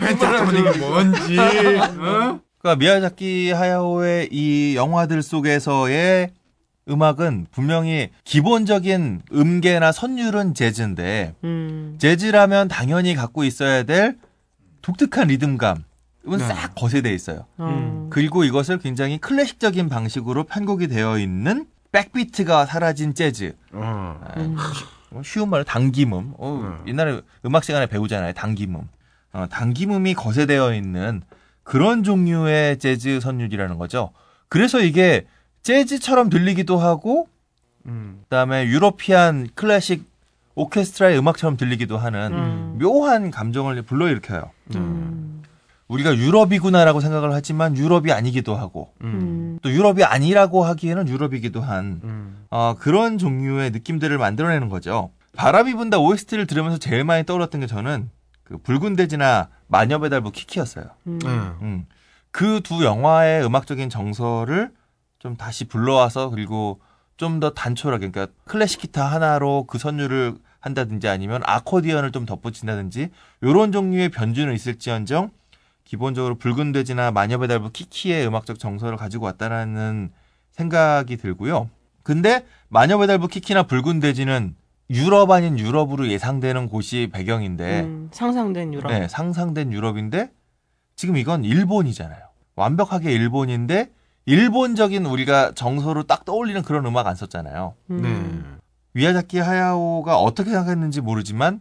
분위기 0.46 0.78
뭔지 0.78 1.38
어? 1.38 2.40
그러니까 2.58 2.76
미야자키 2.78 3.50
하야오의 3.50 4.30
이 4.32 4.76
영화들 4.76 5.22
속에서의 5.22 6.30
음악은 6.90 7.46
분명히 7.50 8.10
기본적인 8.24 9.22
음계나 9.32 9.92
선율은 9.92 10.54
재즈인데 10.54 11.34
음. 11.44 11.96
재즈라면 11.98 12.68
당연히 12.68 13.14
갖고 13.14 13.44
있어야 13.44 13.84
될 13.84 14.18
독특한 14.82 15.28
리듬감은 15.28 15.82
네. 16.26 16.38
싹 16.38 16.74
거세돼 16.74 17.12
있어요. 17.14 17.46
어. 17.58 18.08
그리고 18.10 18.44
이것을 18.44 18.78
굉장히 18.78 19.18
클래식적인 19.18 19.88
방식으로 19.88 20.44
편곡이 20.44 20.88
되어 20.88 21.18
있는 21.18 21.66
백비트가 21.92 22.66
사라진 22.66 23.14
재즈. 23.14 23.54
어. 23.72 24.20
음. 24.36 24.56
뭐 25.10 25.22
쉬운 25.22 25.48
말로 25.50 25.64
당김음. 25.64 26.34
어, 26.38 26.52
음. 26.62 26.88
옛날에 26.88 27.20
음악 27.44 27.64
시간에 27.64 27.86
배우잖아요. 27.86 28.32
당김음. 28.32 28.80
어, 29.32 29.46
당김음이 29.50 30.14
거세되어 30.14 30.74
있는 30.74 31.22
그런 31.62 32.02
종류의 32.02 32.78
재즈 32.78 33.20
선율이라는 33.20 33.78
거죠. 33.78 34.12
그래서 34.48 34.80
이게 34.80 35.26
재즈처럼 35.62 36.30
들리기도 36.30 36.78
하고 36.78 37.28
음. 37.86 38.20
그다음에 38.24 38.66
유러피안 38.66 39.48
클래식 39.54 40.08
오케스트라의 40.54 41.18
음악처럼 41.18 41.56
들리기도 41.56 41.96
하는 41.96 42.32
음. 42.32 42.78
묘한 42.80 43.30
감정을 43.30 43.82
불러일으켜요. 43.82 44.50
음. 44.74 45.42
우리가 45.88 46.16
유럽이구나라고 46.16 47.00
생각을 47.00 47.32
하지만 47.32 47.76
유럽이 47.76 48.12
아니기도 48.12 48.54
하고 48.54 48.92
음. 49.02 49.58
또 49.60 49.70
유럽이 49.70 50.04
아니라고 50.04 50.64
하기에는 50.64 51.08
유럽이기도 51.08 51.60
한 51.60 52.00
음. 52.04 52.46
어, 52.50 52.76
그런 52.78 53.18
종류의 53.18 53.72
느낌들을 53.72 54.16
만들어내는 54.16 54.68
거죠. 54.68 55.10
바람이 55.34 55.74
분다 55.74 55.98
OST를 55.98 56.46
들으면서 56.46 56.78
제일 56.78 57.04
많이 57.04 57.24
떠올랐던 57.24 57.62
게 57.62 57.66
저는 57.66 58.08
그 58.44 58.58
붉은 58.58 58.96
돼지나 58.96 59.48
마녀배달부 59.68 60.30
키키였어요. 60.32 60.84
음. 61.06 61.18
네. 61.20 61.28
음. 61.28 61.86
그두 62.30 62.84
영화의 62.84 63.44
음악적인 63.44 63.90
정서를 63.90 64.70
좀 65.20 65.36
다시 65.36 65.66
불러와서 65.66 66.30
그리고 66.30 66.80
좀 67.16 67.38
더 67.38 67.50
단촐하게 67.50 68.08
그러니까 68.08 68.34
클래식 68.46 68.80
기타 68.80 69.04
하나로 69.04 69.64
그 69.68 69.76
선율을 69.78 70.36
한다든지 70.58 71.06
아니면 71.06 71.42
아코디언을 71.44 72.12
좀 72.12 72.24
덧붙인다든지 72.24 73.10
요런 73.42 73.72
종류의 73.72 74.08
변주는 74.08 74.52
있을지언정 74.54 75.30
기본적으로 75.84 76.36
붉은 76.36 76.72
돼지나 76.72 77.10
마녀배달부 77.10 77.72
키키의 77.72 78.26
음악적 78.26 78.58
정서를 78.58 78.96
가지고 78.96 79.26
왔다라는 79.26 80.10
생각이 80.52 81.18
들고요. 81.18 81.68
근데 82.02 82.46
마녀배달부 82.68 83.28
키키나 83.28 83.64
붉은 83.64 84.00
돼지는 84.00 84.54
유럽 84.88 85.30
아닌 85.30 85.58
유럽으로 85.58 86.08
예상되는 86.08 86.68
곳이 86.68 87.10
배경인데 87.12 87.80
음. 87.80 88.08
상상된 88.12 88.72
유럽. 88.72 88.90
네, 88.90 89.08
상상된 89.08 89.72
유럽인데 89.74 90.30
지금 90.96 91.18
이건 91.18 91.44
일본이잖아요. 91.44 92.22
완벽하게 92.56 93.12
일본인데 93.12 93.90
일본적인 94.30 95.06
우리가 95.06 95.52
정서로 95.56 96.04
딱 96.04 96.24
떠올리는 96.24 96.62
그런 96.62 96.86
음악 96.86 97.08
안 97.08 97.16
썼잖아요. 97.16 97.74
음. 97.90 98.00
네. 98.00 98.60
위아자키 98.94 99.40
하야오가 99.40 100.18
어떻게 100.18 100.50
생각했는지 100.50 101.00
모르지만 101.00 101.60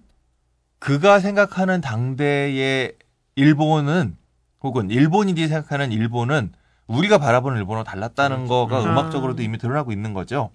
그가 0.78 1.20
생각하는 1.20 1.82
당대의 1.82 2.94
일본은 3.36 4.16
혹은 4.62 4.92
일본인들이 4.92 5.48
생각하는 5.48 5.92
일본은 5.92 6.52
우리가 6.86 7.18
바라보는 7.18 7.58
일본과 7.58 7.84
달랐다는 7.84 8.46
거가 8.46 8.84
음. 8.84 8.92
음악적으로도 8.92 9.42
이미 9.42 9.58
드러나고 9.58 9.92
있는 9.92 10.14
거죠. 10.14 10.52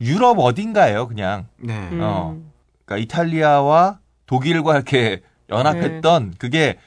유럽 0.00 0.38
어딘가예요, 0.38 1.08
그냥. 1.08 1.46
네. 1.58 1.74
음. 1.92 1.98
어. 2.00 2.38
그러니까 2.86 3.04
이탈리아와 3.04 3.98
독일과 4.24 4.76
이렇게 4.76 5.20
연합했던 5.50 6.36
그게 6.38 6.78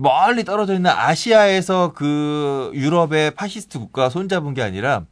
멀리 0.00 0.44
떨어져 0.44 0.74
있는 0.74 0.90
아시아에서 0.90 1.92
그 1.92 2.70
유럽의 2.74 3.32
파시스트 3.32 3.78
국가와 3.78 4.08
손잡은 4.08 4.54
게 4.54 4.62
아니라 4.62 5.04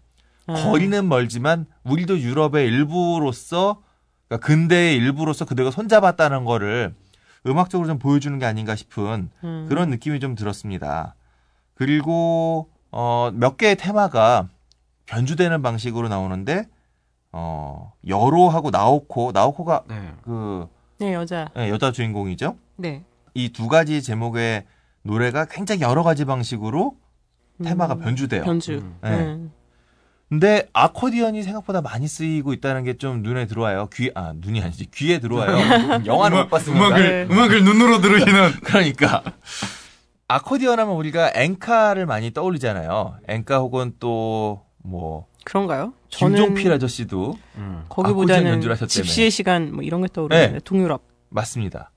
음. 0.48 0.54
거리는 0.54 1.06
멀지만 1.08 1.66
우리도 1.84 2.20
유럽의 2.20 2.66
일부로서 2.66 3.82
그러니까 4.28 4.46
근대의 4.46 4.96
일부로서 4.96 5.44
그대가 5.44 5.70
손잡았다는 5.70 6.44
거를 6.44 6.94
음악적으로 7.46 7.86
좀 7.86 7.98
보여주는 7.98 8.38
게 8.38 8.46
아닌가 8.46 8.74
싶은 8.74 9.30
음. 9.44 9.66
그런 9.68 9.90
느낌이 9.90 10.20
좀 10.20 10.34
들었습니다. 10.34 11.14
그리고 11.74 12.70
어, 12.90 13.30
몇 13.34 13.56
개의 13.56 13.76
테마가 13.76 14.48
변주되는 15.06 15.62
방식으로 15.62 16.08
나오는데 16.08 16.66
어, 17.32 17.92
여로하고 18.06 18.70
나오코, 18.70 19.32
나오코가 19.32 19.84
네. 19.88 20.12
그 20.22 20.66
네 21.00 21.14
여자. 21.14 21.48
예, 21.56 21.68
여자 21.70 21.92
주인공이죠. 21.92 22.56
네. 22.76 23.04
이 23.34 23.50
두 23.52 23.68
가지 23.68 24.02
제목의 24.02 24.64
노래가 25.02 25.44
굉장히 25.46 25.82
여러 25.82 26.02
가지 26.02 26.24
방식으로 26.24 26.96
테마가 27.62 27.94
음. 27.94 28.00
변주돼요. 28.00 28.44
변주. 28.44 28.72
음. 28.74 28.96
네. 29.02 29.10
음. 29.10 29.52
근데 30.28 30.68
아코디언이 30.74 31.42
생각보다 31.42 31.80
많이 31.80 32.06
쓰이고 32.06 32.52
있다는 32.52 32.84
게 32.84 32.94
좀 32.98 33.22
눈에 33.22 33.46
들어와요. 33.46 33.88
귀, 33.94 34.10
아, 34.14 34.34
눈이 34.36 34.60
아니지. 34.62 34.90
귀에 34.90 35.20
들어와요. 35.20 36.02
영화는 36.04 36.36
못 36.38 36.48
봤으니까. 36.50 36.86
음악을 36.86 37.28
음악을 37.30 37.64
눈으로 37.64 38.00
들으시는 38.02 38.52
그러니까. 38.62 39.22
아코디언 40.28 40.78
하면 40.78 40.94
우리가 40.96 41.32
앵카를 41.34 42.04
많이 42.04 42.30
떠올리잖아요. 42.32 43.16
앵카 43.26 43.58
혹은 43.60 43.94
또, 43.98 44.66
뭐, 44.82 45.26
그런가요? 45.44 45.94
김종필 46.10 46.70
아저씨도 46.72 47.38
음. 47.56 47.84
거기보다는. 47.88 48.60
집시의 48.86 49.30
시간 49.30 49.72
뭐 49.74 49.82
이런 49.82 50.02
게 50.02 50.08
떠오르는데 50.12 50.52
네. 50.52 50.60
동유럽. 50.62 51.02
맞습니다. 51.30 51.90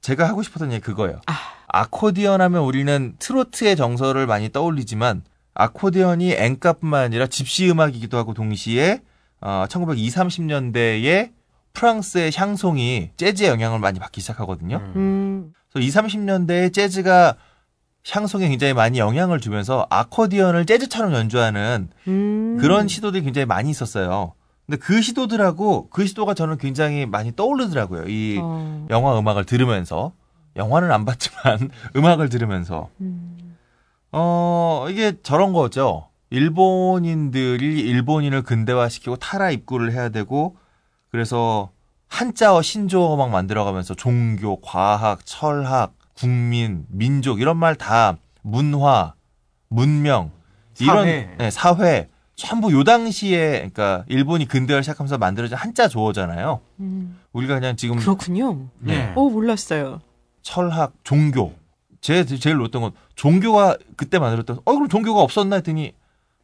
제가 0.00 0.26
하고 0.26 0.42
싶었던 0.42 0.72
얘기 0.72 0.80
그거예요. 0.80 1.20
아. 1.26 1.34
아코디언 1.68 2.40
하면 2.40 2.62
우리는 2.62 3.14
트로트의 3.18 3.76
정서를 3.76 4.26
많이 4.26 4.50
떠올리지만 4.50 5.22
아코디언이 5.54 6.34
앵카뿐만 6.34 7.04
아니라 7.04 7.26
집시 7.26 7.68
음악이기도 7.70 8.16
하고 8.16 8.32
동시에 8.34 9.02
어, 9.40 9.66
1920, 9.68 10.14
30년대에 10.14 11.32
프랑스의 11.72 12.32
샹송이 12.32 13.10
재즈의 13.16 13.50
영향을 13.50 13.78
많이 13.78 13.98
받기 13.98 14.20
시작하거든요. 14.20 14.76
음. 14.96 15.52
그래서 15.70 15.86
20, 15.86 16.02
30년대에 16.02 16.72
재즈가 16.72 17.36
샹송에 18.04 18.48
굉장히 18.48 18.72
많이 18.72 18.98
영향을 18.98 19.40
주면서 19.40 19.86
아코디언을 19.90 20.64
재즈처럼 20.64 21.12
연주하는 21.12 21.88
음. 22.08 22.58
그런 22.60 22.88
시도들이 22.88 23.22
굉장히 23.22 23.46
많이 23.46 23.70
있었어요. 23.70 24.32
근데 24.66 24.78
그 24.78 25.00
시도들하고 25.02 25.88
그 25.90 26.06
시도가 26.06 26.34
저는 26.34 26.58
굉장히 26.58 27.06
많이 27.06 27.34
떠오르더라고요. 27.34 28.04
이 28.08 28.38
어. 28.40 28.86
영화 28.90 29.18
음악을 29.18 29.44
들으면서 29.44 30.12
영화는 30.58 30.90
안 30.92 31.04
봤지만 31.04 31.70
음악을 31.96 32.28
들으면서 32.28 32.90
음. 33.00 33.56
어 34.12 34.86
이게 34.90 35.14
저런 35.22 35.52
거죠. 35.52 36.08
일본인들이 36.30 37.80
일본인을 37.80 38.42
근대화시키고 38.42 39.16
타라 39.16 39.50
입구를 39.50 39.92
해야 39.92 40.08
되고 40.10 40.56
그래서 41.10 41.70
한자어 42.08 42.60
신조어 42.62 43.16
막 43.16 43.30
만들어가면서 43.30 43.94
종교, 43.94 44.60
과학, 44.60 45.24
철학, 45.24 45.94
국민, 46.14 46.84
민족 46.88 47.40
이런 47.40 47.56
말 47.56 47.74
다 47.76 48.16
문화, 48.42 49.14
문명 49.68 50.30
이런 50.80 51.04
사회. 51.04 51.34
네, 51.38 51.50
사회 51.50 52.08
전부 52.34 52.72
요 52.72 52.84
당시에 52.84 53.52
그러니까 53.52 54.04
일본이 54.08 54.46
근대화를 54.46 54.82
시작하면서 54.82 55.18
만들어진 55.18 55.56
한자 55.56 55.88
조어잖아요. 55.88 56.60
음. 56.80 57.18
우리가 57.32 57.54
그냥 57.54 57.76
지금 57.76 57.96
그렇군요. 57.96 58.68
네. 58.78 59.12
어 59.16 59.28
몰랐어요. 59.28 60.00
철학, 60.42 60.92
종교. 61.04 61.54
제 62.00 62.24
제일 62.24 62.56
놀랐던 62.56 62.82
건 62.82 62.92
종교가 63.16 63.76
그때 63.96 64.18
만들었던. 64.18 64.60
어 64.64 64.72
그럼 64.72 64.88
종교가 64.88 65.20
없었나 65.20 65.56
했더니 65.56 65.92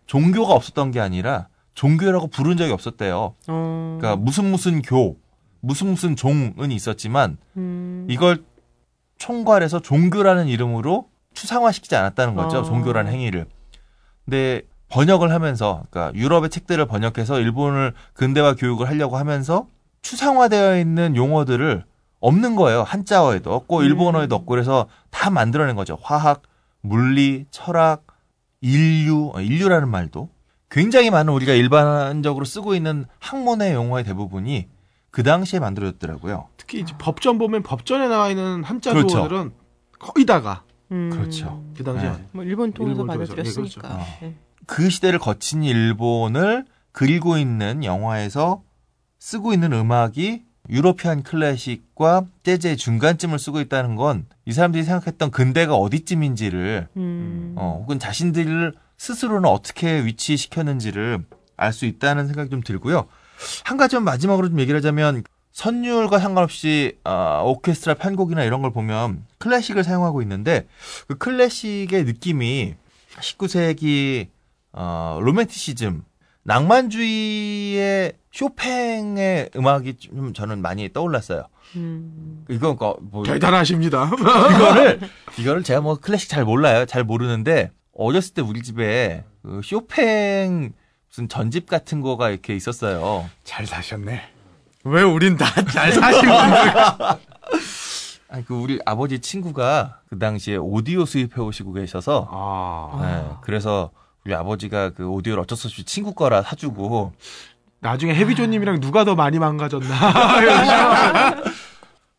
종교가 0.06 0.52
없었던 0.52 0.90
게 0.90 1.00
아니라 1.00 1.48
종교라고 1.74 2.28
부른 2.28 2.56
적이 2.56 2.72
없었대요. 2.72 3.34
어. 3.48 3.98
그러니까 3.98 4.16
무슨 4.16 4.50
무슨 4.50 4.82
교, 4.82 5.16
무슨 5.60 5.88
무슨 5.88 6.16
종은 6.16 6.70
있었지만 6.70 7.36
음. 7.56 8.06
이걸 8.10 8.42
총괄해서 9.18 9.80
종교라는 9.80 10.48
이름으로 10.48 11.08
추상화시키지 11.34 11.96
않았다는 11.96 12.34
거죠. 12.34 12.58
어. 12.58 12.62
종교라는 12.62 13.12
행위를. 13.12 13.46
근데 14.24 14.62
번역을 14.88 15.32
하면서 15.32 15.84
그러니까 15.90 16.16
유럽의 16.18 16.50
책들을 16.50 16.86
번역해서 16.86 17.40
일본을 17.40 17.94
근대화 18.12 18.54
교육을 18.54 18.88
하려고 18.88 19.16
하면서 19.16 19.66
추상화되어 20.02 20.78
있는 20.78 21.16
용어들을 21.16 21.84
없는 22.24 22.56
거예요. 22.56 22.82
한자어에도 22.82 23.52
없고 23.52 23.78
음. 23.80 23.84
일본어에도 23.84 24.34
없고 24.34 24.46
그래서 24.46 24.86
다 25.10 25.28
만들어낸 25.28 25.76
거죠. 25.76 25.98
화학, 26.00 26.42
물리, 26.80 27.44
철학, 27.50 28.06
인류, 28.62 29.30
어, 29.34 29.40
인류라는 29.40 29.88
말도 29.90 30.30
굉장히 30.70 31.10
많은 31.10 31.32
우리가 31.34 31.52
일반적으로 31.52 32.46
쓰고 32.46 32.74
있는 32.74 33.04
학문의 33.20 33.74
용어의 33.74 34.04
대부분이 34.04 34.68
그 35.10 35.22
당시에 35.22 35.60
만들어졌더라고요. 35.60 36.48
특히 36.56 36.80
이제 36.80 36.94
법전 36.98 37.38
보면 37.38 37.62
법전에 37.62 38.08
나와 38.08 38.30
있는 38.30 38.64
한자 38.64 38.92
그렇죠. 38.92 39.08
조어들은 39.08 39.52
거의 39.98 40.24
다가 40.24 40.64
음. 40.92 41.10
그렇죠. 41.10 41.62
그 41.76 41.84
당시에. 41.84 42.10
네. 42.10 42.28
뭐 42.32 42.42
일본 42.44 42.72
통해서 42.72 43.04
통해서. 43.04 43.34
받아들였으니까. 43.34 43.88
예, 43.88 43.94
그렇죠. 43.94 44.16
예. 44.22 44.34
그 44.66 44.88
시대를 44.88 45.18
거친 45.18 45.62
일본을 45.62 46.64
그리고 46.90 47.36
있는 47.36 47.84
영화에서 47.84 48.62
쓰고 49.18 49.52
있는 49.52 49.72
음악이 49.74 50.42
유로피안 50.70 51.22
클래식과 51.22 52.26
재즈의 52.42 52.76
중간쯤을 52.76 53.38
쓰고 53.38 53.60
있다는 53.60 53.96
건 53.96 54.26
이 54.46 54.52
사람들이 54.52 54.84
생각했던 54.84 55.30
근대가 55.30 55.74
어디쯤인지를 55.74 56.88
음. 56.96 57.54
어, 57.56 57.78
혹은 57.80 57.98
자신들 57.98 58.74
스스로는 58.98 59.48
어떻게 59.48 60.04
위치시켰는지를 60.04 61.24
알 61.56 61.72
수 61.72 61.86
있다는 61.86 62.26
생각이 62.26 62.50
좀 62.50 62.62
들고요. 62.62 63.06
한 63.64 63.76
가지만 63.76 64.04
마지막으로 64.04 64.48
좀 64.48 64.60
얘기를 64.60 64.78
하자면 64.78 65.22
선율과 65.52 66.18
상관없이 66.18 66.98
아, 67.04 67.42
오케스트라 67.44 67.94
편곡이나 67.94 68.42
이런 68.44 68.60
걸 68.60 68.72
보면 68.72 69.24
클래식을 69.38 69.84
사용하고 69.84 70.20
있는데 70.22 70.66
그 71.06 71.16
클래식의 71.16 72.04
느낌이 72.04 72.74
19세기 73.20 74.28
어, 74.72 75.18
로맨티시즘 75.22 76.02
낭만주의의 76.44 78.12
쇼팽의 78.32 79.50
음악이 79.56 79.94
좀 79.94 80.32
저는 80.32 80.60
많이 80.62 80.92
떠올랐어요. 80.92 81.44
음. 81.76 82.44
이건 82.48 82.76
거- 82.76 82.96
뭐 83.00 83.24
대단하십니다. 83.24 84.10
이거를 84.14 85.00
이거를 85.38 85.62
제가 85.62 85.80
뭐 85.80 85.96
클래식 85.96 86.28
잘 86.28 86.44
몰라요. 86.44 86.84
잘 86.86 87.04
모르는데 87.04 87.70
어렸을 87.96 88.34
때 88.34 88.42
우리 88.42 88.62
집에 88.62 89.24
그 89.42 89.60
쇼팽 89.64 90.72
무슨 91.08 91.28
전집 91.28 91.66
같은 91.68 92.00
거가 92.00 92.30
이렇게 92.30 92.54
있었어요. 92.56 93.28
잘 93.44 93.66
사셨네. 93.66 94.20
왜 94.84 95.02
우린 95.02 95.36
다 95.36 95.46
잘 95.64 95.92
사시는 95.92 96.34
분들. 96.34 97.18
아니 98.28 98.44
그 98.44 98.54
우리 98.54 98.80
아버지 98.84 99.20
친구가 99.20 100.00
그 100.08 100.18
당시에 100.18 100.56
오디오 100.56 101.04
수입해 101.04 101.40
오시고 101.40 101.72
계셔서 101.74 102.28
아, 102.30 103.00
네, 103.00 103.36
그래서 103.42 103.90
우리 104.24 104.34
아버지가 104.34 104.90
그 104.90 105.06
오디오를 105.08 105.42
어쩔 105.42 105.56
수 105.58 105.66
없이 105.68 105.84
친구 105.84 106.14
거라 106.14 106.42
사주고 106.42 107.12
나중에 107.80 108.14
해비조님이랑 108.14 108.80
누가 108.80 109.04
더 109.04 109.14
많이 109.14 109.38
망가졌나. 109.38 109.94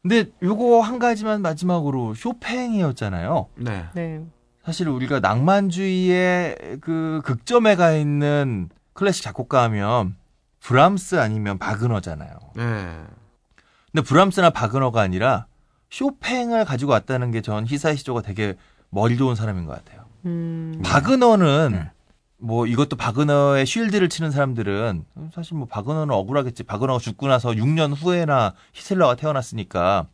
근데 0.04 0.26
요거 0.44 0.82
한 0.82 1.00
가지만 1.00 1.42
마지막으로 1.42 2.14
쇼팽이었잖아요. 2.14 3.48
네. 3.56 3.86
네. 3.96 4.24
사실 4.64 4.88
우리가 4.88 5.20
낭만주의의 5.20 6.78
그 6.82 7.22
극점에 7.26 7.76
가 7.76 7.92
있는 7.94 8.70
클래식 8.94 9.24
작곡가 9.24 9.64
하면 9.64 10.16
브람스 10.60 11.20
아니면 11.20 11.58
바그너잖아요. 11.58 12.38
네. 12.56 12.64
근데 13.92 14.08
브람스나 14.08 14.52
바그너가 14.52 15.02
아니라 15.02 15.48
쇼팽을 15.90 16.66
가지고 16.66 16.92
왔다는 16.92 17.32
게 17.32 17.42
전 17.42 17.66
히사이시조가 17.66 18.22
되게 18.22 18.54
머리 18.92 19.18
좋은 19.18 19.34
사람인 19.36 19.66
것 19.66 19.74
같아요. 19.84 20.06
음. 20.26 20.82
바그너는 20.84 21.70
네. 21.72 21.92
뭐 22.46 22.68
이것도 22.68 22.96
바그너의 22.96 23.66
쉴드를 23.66 24.08
치는 24.08 24.30
사람들은 24.30 25.04
사실 25.34 25.58
뭐 25.58 25.66
바그너는 25.68 26.14
억울하겠지. 26.14 26.62
바그너가 26.62 27.00
죽고 27.00 27.28
나서 27.28 27.50
6년 27.50 27.96
후에나 27.96 28.54
히틀러가 28.74 29.16
태어났으니까 29.16 30.06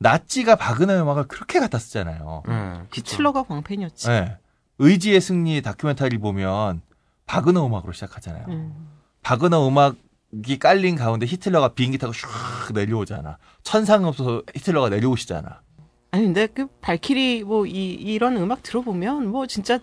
나치가 0.00 0.56
바그너의 0.56 1.00
음악을 1.02 1.28
그렇게 1.28 1.60
갖다 1.60 1.78
쓰잖아요. 1.78 2.42
네. 2.48 2.82
히틀러가 2.92 3.44
광팬이었지. 3.44 4.08
네. 4.08 4.36
의지의 4.78 5.20
승리 5.20 5.62
다큐멘터리 5.62 6.18
보면 6.18 6.82
바그너 7.26 7.64
음악으로 7.64 7.92
시작하잖아요. 7.92 8.46
음. 8.48 8.88
바그너 9.22 9.68
음악이 9.68 10.58
깔린 10.58 10.96
가운데 10.96 11.26
히틀러가 11.26 11.74
비행기 11.74 11.98
타고 11.98 12.12
슉 12.12 12.74
내려오잖아. 12.74 13.38
천상 13.62 14.04
없어서 14.04 14.42
히틀러가 14.52 14.88
내려오시잖아. 14.88 15.60
아니 16.16 16.24
근데 16.24 16.46
그 16.46 16.66
발키리 16.80 17.44
뭐 17.44 17.66
이 17.66 17.92
이런 17.94 18.36
음악 18.36 18.62
들어보면 18.62 19.28
뭐 19.28 19.46
진짜 19.46 19.78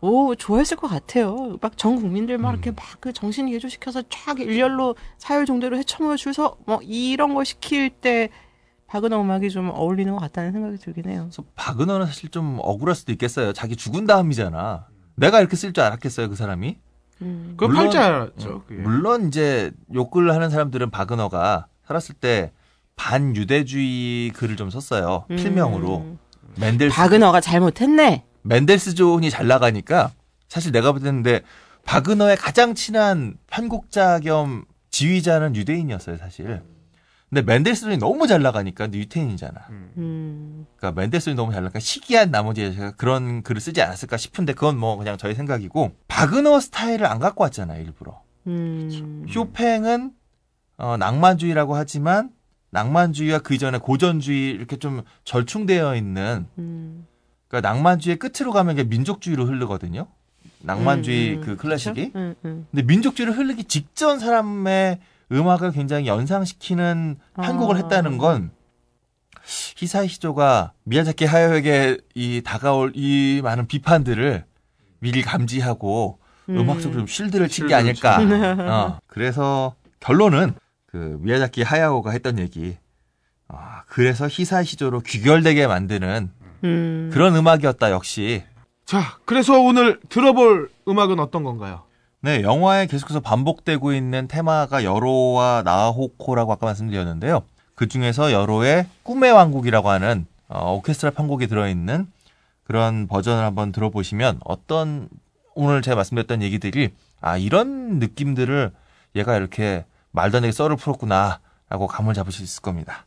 오 0.00 0.34
좋아했을 0.34 0.76
것 0.76 0.88
같아요. 0.88 1.58
막 1.60 1.76
전 1.76 1.96
국민들 1.96 2.38
막 2.38 2.52
이렇게 2.52 2.70
막 2.70 3.00
그 3.00 3.12
정신 3.12 3.48
예조시켜서 3.50 4.02
쫙 4.08 4.38
일렬로 4.40 4.94
사흘 5.18 5.44
정도로 5.46 5.76
헤쳐모여 5.78 6.16
줄서 6.16 6.56
뭐 6.66 6.80
이런 6.82 7.34
걸 7.34 7.44
시킬 7.44 7.90
때 7.90 8.28
바그너 8.86 9.20
음악이 9.22 9.50
좀 9.50 9.70
어울리는 9.70 10.12
것 10.12 10.18
같다는 10.20 10.52
생각이 10.52 10.76
들긴 10.78 11.08
해요. 11.08 11.22
그래서 11.24 11.42
바그너는 11.56 12.06
사실 12.06 12.28
좀 12.28 12.58
억울할 12.60 12.94
수도 12.94 13.10
있겠어요. 13.12 13.52
자기 13.52 13.74
죽은 13.74 14.06
다음이잖아. 14.06 14.86
내가 15.16 15.40
이렇게 15.40 15.56
쓸 15.56 15.72
줄 15.72 15.82
알았겠어요, 15.82 16.28
그 16.28 16.36
사람이? 16.36 16.76
음. 17.22 17.56
팔줄 17.58 17.98
알았죠. 18.00 18.62
그게. 18.66 18.80
물론 18.82 19.28
이제 19.28 19.72
욕을 19.94 20.32
하는 20.34 20.50
사람들은 20.50 20.90
바그너가 20.90 21.66
살았을 21.86 22.14
때 22.16 22.52
반유대주의 23.02 24.30
글을 24.30 24.56
좀 24.56 24.70
썼어요. 24.70 25.24
필명으로. 25.28 25.98
음. 25.98 26.18
맨델스 26.56 26.94
바그너가 26.94 27.40
잘못했네. 27.40 28.24
맨델스존이 28.42 29.28
잘 29.28 29.48
나가니까 29.48 30.12
사실 30.48 30.70
내가 30.70 30.92
볼 30.92 31.00
때는 31.00 31.22
근데 31.22 31.42
바그너의 31.84 32.36
가장 32.36 32.74
친한 32.76 33.34
편곡자 33.48 34.20
겸 34.20 34.64
지휘자는 34.90 35.56
유대인이었어요, 35.56 36.16
사실. 36.16 36.62
근데 37.28 37.42
맨델스존이 37.42 37.96
너무 37.96 38.28
잘 38.28 38.40
나가니까 38.42 38.88
유태인이잖아. 38.92 39.60
음. 39.96 40.66
그러니까 40.76 41.00
맨델스존이 41.00 41.34
너무 41.34 41.52
잘 41.52 41.62
나가니까 41.62 41.80
시기한 41.80 42.30
나머지 42.30 42.72
제가 42.72 42.92
그런 42.92 43.42
글을 43.42 43.60
쓰지 43.60 43.82
않았을까 43.82 44.16
싶은데 44.16 44.52
그건 44.52 44.78
뭐 44.78 44.96
그냥 44.96 45.18
저의 45.18 45.34
생각이고 45.34 45.92
바그너 46.06 46.60
스타일을 46.60 47.06
안 47.06 47.18
갖고 47.18 47.42
왔잖아요, 47.42 47.82
일부러. 47.82 48.22
음. 48.46 49.26
쇼팽은 49.28 50.12
어, 50.76 50.96
낭만주의라고 50.98 51.74
하지만 51.74 52.30
낭만주의와 52.72 53.40
그 53.40 53.54
이전에 53.54 53.78
고전주의 53.78 54.50
이렇게 54.50 54.76
좀 54.76 55.02
절충되어 55.24 55.94
있는 55.94 56.46
음. 56.58 57.06
그러니까 57.48 57.68
낭만주의 57.70 58.16
끝으로 58.18 58.50
가면 58.52 58.74
이게 58.78 58.84
민족주의로 58.84 59.44
흐르거든요. 59.44 60.06
낭만주의 60.60 61.34
음, 61.34 61.38
음. 61.38 61.44
그 61.44 61.56
클래식이. 61.56 62.12
음, 62.16 62.34
음. 62.44 62.66
근데 62.70 62.82
민족주의를 62.82 63.36
흐르기 63.36 63.64
직전 63.64 64.18
사람의 64.18 65.00
음악을 65.30 65.72
굉장히 65.72 66.06
연상시키는 66.06 67.18
편곡을 67.36 67.76
아. 67.76 67.78
했다는 67.80 68.16
건 68.18 68.50
히사이 69.76 70.08
시조가 70.08 70.72
미야자키 70.84 71.24
하야오에게 71.26 71.98
이 72.14 72.42
다가올 72.44 72.92
이 72.94 73.40
많은 73.42 73.66
비판들을 73.66 74.44
미리 75.00 75.20
감지하고 75.22 76.18
음. 76.48 76.70
악적으로좀 76.70 77.06
쉴드를 77.06 77.48
친 77.48 77.66
게 77.66 77.74
아닐까. 77.74 78.18
어, 78.20 78.98
그래서 79.06 79.74
결론은 80.00 80.54
그 80.92 81.18
미야자키 81.20 81.62
하야오가 81.62 82.10
했던 82.10 82.38
얘기. 82.38 82.76
아, 83.48 83.82
그래서 83.86 84.28
히사이 84.30 84.66
시조로 84.66 85.00
귀결되게 85.00 85.66
만드는 85.66 86.30
음. 86.64 87.10
그런 87.12 87.34
음악이었다 87.34 87.90
역시. 87.90 88.44
자, 88.84 89.18
그래서 89.24 89.58
오늘 89.58 89.98
들어볼 90.10 90.70
음악은 90.86 91.18
어떤 91.18 91.44
건가요? 91.44 91.84
네, 92.20 92.42
영화에 92.42 92.86
계속해서 92.86 93.20
반복되고 93.20 93.94
있는 93.94 94.28
테마가 94.28 94.84
여로와 94.84 95.62
나호코라고 95.64 96.52
아까 96.52 96.66
말씀드렸는데요. 96.66 97.42
그 97.74 97.88
중에서 97.88 98.30
여로의 98.30 98.86
꿈의 99.02 99.32
왕국이라고 99.32 99.88
하는 99.88 100.26
어, 100.48 100.74
오케스트라 100.74 101.12
편곡이 101.12 101.46
들어있는 101.46 102.06
그런 102.64 103.08
버전을 103.08 103.42
한번 103.42 103.72
들어보시면 103.72 104.40
어떤 104.44 105.08
오늘 105.54 105.80
제가 105.80 105.96
말씀드렸던 105.96 106.42
얘기들이 106.42 106.90
아 107.22 107.38
이런 107.38 107.98
느낌들을 107.98 108.70
얘가 109.16 109.36
이렇게 109.36 109.84
말도 110.12 110.38
안 110.38 110.42
되게 110.42 110.52
썰을 110.52 110.76
풀었구나 110.76 111.40
라고 111.68 111.86
감을 111.86 112.14
잡으실 112.14 112.46
수 112.46 112.54
있을 112.54 112.62
겁니다. 112.62 113.06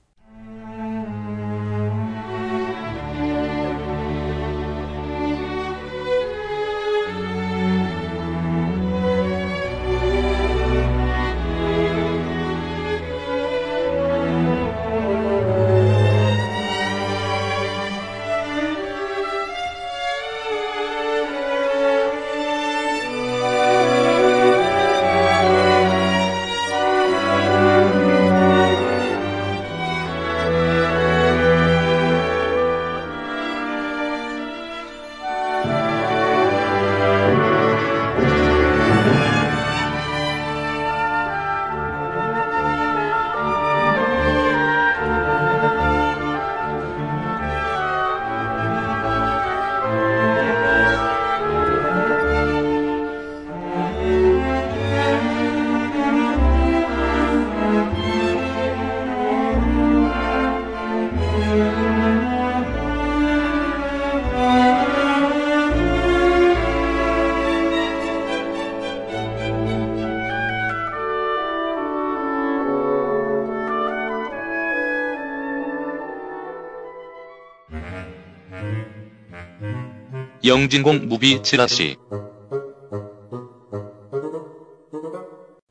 영진공 80.59 81.09
movie 81.09 81.43
찌라시 81.43 81.97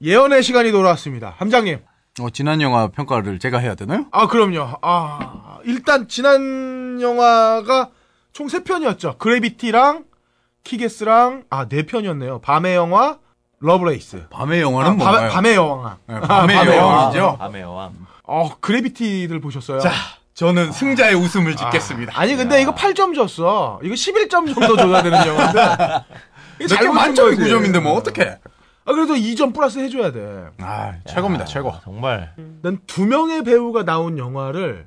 예언의 0.02 0.43
시간이 0.43 0.70
돌아왔습니다. 0.73 1.35
함장님. 1.39 1.78
어, 2.20 2.31
지난 2.31 2.61
영화 2.61 2.89
평가를 2.89 3.39
제가 3.39 3.59
해야 3.59 3.74
되나요? 3.74 4.05
아, 4.12 4.27
그럼요. 4.28 4.77
아, 4.82 5.59
일단 5.65 6.06
지난 6.09 7.01
영화가 7.01 7.89
총 8.35 8.47
3편이었죠. 8.47 9.16
그래비티랑 9.16 10.05
키게스랑 10.65 11.44
아, 11.48 11.66
4편이었네요. 11.66 12.43
밤의 12.43 12.77
영화, 12.77 13.19
러브레이스. 13.61 14.27
밤의 14.28 14.61
영화는 14.61 14.90
아, 14.90 14.94
뭔가요? 14.94 15.20
밤, 15.20 15.31
밤의 15.31 15.55
여왕. 15.55 15.97
네, 16.06 16.20
밤의 16.20 16.56
밤의 16.56 16.77
여왕이죠. 16.77 17.36
밤의 17.39 17.62
여왕. 17.62 17.94
어, 18.24 18.51
그래비티들 18.61 19.40
보셨어요? 19.40 19.81
자, 19.81 19.90
저는 20.35 20.73
승자의 20.73 21.15
웃음을 21.15 21.55
짓겠습니다. 21.56 22.12
아니 22.19 22.35
근데 22.36 22.61
이거 22.61 22.74
8점 22.74 23.15
줬어. 23.15 23.78
이거 23.82 23.94
11점 23.94 24.52
정도 24.52 24.77
줘야 24.77 25.02
되는 25.02 25.19
영화인데. 25.27 26.05
이게 26.61 26.89
만점이 26.89 27.36
거지. 27.36 27.51
9점인데 27.51 27.81
뭐 27.81 27.93
어떡해. 27.94 28.39
아 28.86 28.93
그래도 28.93 29.15
2점 29.15 29.55
플러스 29.55 29.78
해줘야 29.78 30.12
돼. 30.12 30.47
아, 30.59 30.93
최고입니다, 31.09 31.44
최고. 31.47 31.73
정말 31.85 32.35
난 32.62 32.78
두 32.86 33.06
명의 33.06 33.43
배우가 33.44 33.85
나온 33.85 34.19
영화를 34.19 34.86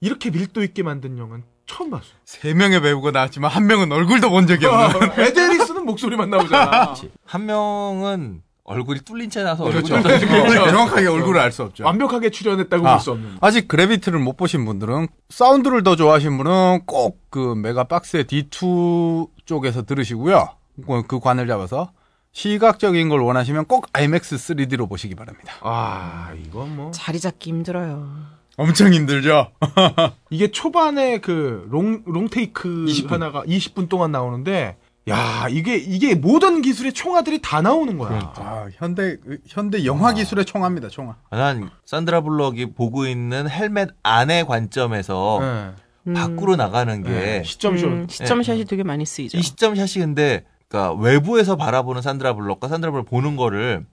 이렇게 0.00 0.30
밀도 0.30 0.62
있게 0.62 0.82
만든 0.82 1.18
영화는 1.18 1.44
처음 1.66 1.90
봤어. 1.90 2.06
세 2.24 2.54
명의 2.54 2.80
배우가 2.80 3.10
나왔지만 3.10 3.50
한 3.50 3.66
명은 3.66 3.92
얼굴도 3.92 4.30
본 4.30 4.46
적이 4.46 4.66
없는. 4.66 5.10
에데리스는 5.18 5.84
목소리만 5.84 6.30
나오잖아. 6.30 6.94
한 7.26 7.46
명은 7.46 8.42
얼굴이 8.70 9.00
뚫린 9.00 9.30
채 9.30 9.42
나서 9.42 9.64
그렇죠. 9.64 9.96
없어지고 9.96 10.30
정확하게 10.70 11.06
얼굴을 11.08 11.40
알 11.40 11.50
수 11.52 11.62
없죠. 11.62 11.84
완벽하게 11.84 12.28
출연했다고 12.30 12.86
아, 12.86 12.92
볼수 12.96 13.12
없는. 13.12 13.38
아직 13.40 13.66
그래비티를 13.66 14.18
못 14.18 14.36
보신 14.36 14.64
분들은 14.66 15.08
사운드를 15.30 15.82
더 15.82 15.96
좋아하시는 15.96 16.36
분은 16.36 16.80
꼭 16.86 17.18
그 17.30 17.54
메가박스의 17.56 18.24
M2 18.24 19.28
쪽에서 19.44 19.82
들으시고요. 19.84 20.48
그- 20.86 21.02
그 21.06 21.20
관을 21.20 21.46
잡아서 21.46 21.90
시각적인 22.32 23.08
걸 23.08 23.20
원하시면 23.20 23.66
꼭 23.66 23.86
IMAX 23.92 24.36
3D로 24.36 24.88
보시기 24.88 25.14
바랍니다. 25.14 25.52
아 25.60 26.32
이건 26.44 26.76
뭐 26.76 26.90
자리 26.92 27.18
잡기 27.20 27.50
힘들어요. 27.50 28.08
엄청 28.56 28.92
힘들죠? 28.92 29.48
이게 30.30 30.50
초반에 30.50 31.18
그 31.18 31.66
롱 31.70 32.02
롱테이크 32.06 32.86
20분. 32.88 33.10
하나가 33.10 33.42
20분 33.44 33.88
동안 33.88 34.10
나오는데 34.12 34.76
야 35.08 35.46
이게 35.48 35.76
이게 35.76 36.14
모든 36.14 36.62
기술의 36.62 36.92
총알들이 36.92 37.40
다 37.42 37.62
나오는 37.62 37.96
거야. 37.98 38.32
아, 38.36 38.68
현대 38.74 39.16
현대 39.46 39.84
영화 39.84 40.12
기술의 40.12 40.44
총합니다, 40.44 40.88
총화. 40.88 41.16
난 41.30 41.70
산드라 41.84 42.20
블럭이 42.22 42.72
보고 42.72 43.06
있는 43.06 43.48
헬멧 43.48 43.90
안의 44.02 44.46
관점에서 44.46 45.38
네. 45.40 45.70
음, 46.08 46.14
밖으로 46.14 46.56
나가는 46.56 47.02
게 47.02 47.10
네. 47.10 47.42
시점쇼. 47.44 47.86
음, 47.86 48.06
시점샷이 48.08 48.64
되게 48.64 48.82
많이 48.82 49.04
쓰이죠. 49.04 49.38
이 49.38 49.42
시점 49.42 49.74
샷이 49.74 50.04
근데 50.04 50.44
그러니까 50.68 51.00
외부에서 51.00 51.56
바라보는 51.56 52.02
산드라 52.02 52.34
블럭과 52.34 52.68
산드라 52.68 52.92
블럭 52.92 53.06
보는 53.06 53.36
거를 53.36 53.86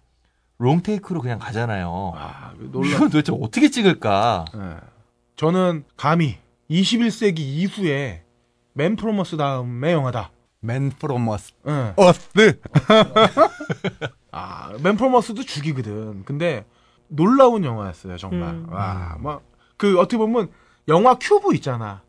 롱테이크로 0.57 1.21
그냥 1.21 1.39
가잖아요. 1.39 2.13
아, 2.15 2.53
놀라. 2.57 2.87
이건 2.87 3.09
도대체 3.09 3.33
어떻게 3.39 3.69
찍을까? 3.69 4.45
네. 4.53 4.61
저는 5.35 5.83
감히 5.97 6.37
21세기 6.69 7.39
이후에 7.39 8.23
Man 8.73 8.95
from 8.95 9.14
Earth 9.14 9.37
다음의 9.37 9.93
영화다. 9.93 10.31
Man 10.65 10.89
from 10.89 11.27
Earth. 11.27 11.53
네. 11.63 11.93
어스. 11.97 12.59
아, 14.31 14.73
Man 14.81 14.97
from 14.97 15.14
Earth도 15.14 15.43
죽이거든. 15.43 16.23
근데 16.25 16.65
놀라운 17.07 17.63
영화였어요, 17.63 18.17
정말. 18.17 18.49
음. 18.49 18.67
와, 18.71 19.17
막 19.19 19.55
그 19.77 19.99
어떻게 19.99 20.17
보면 20.17 20.49
영화 20.87 21.15
큐브 21.15 21.53
있잖아. 21.55 22.01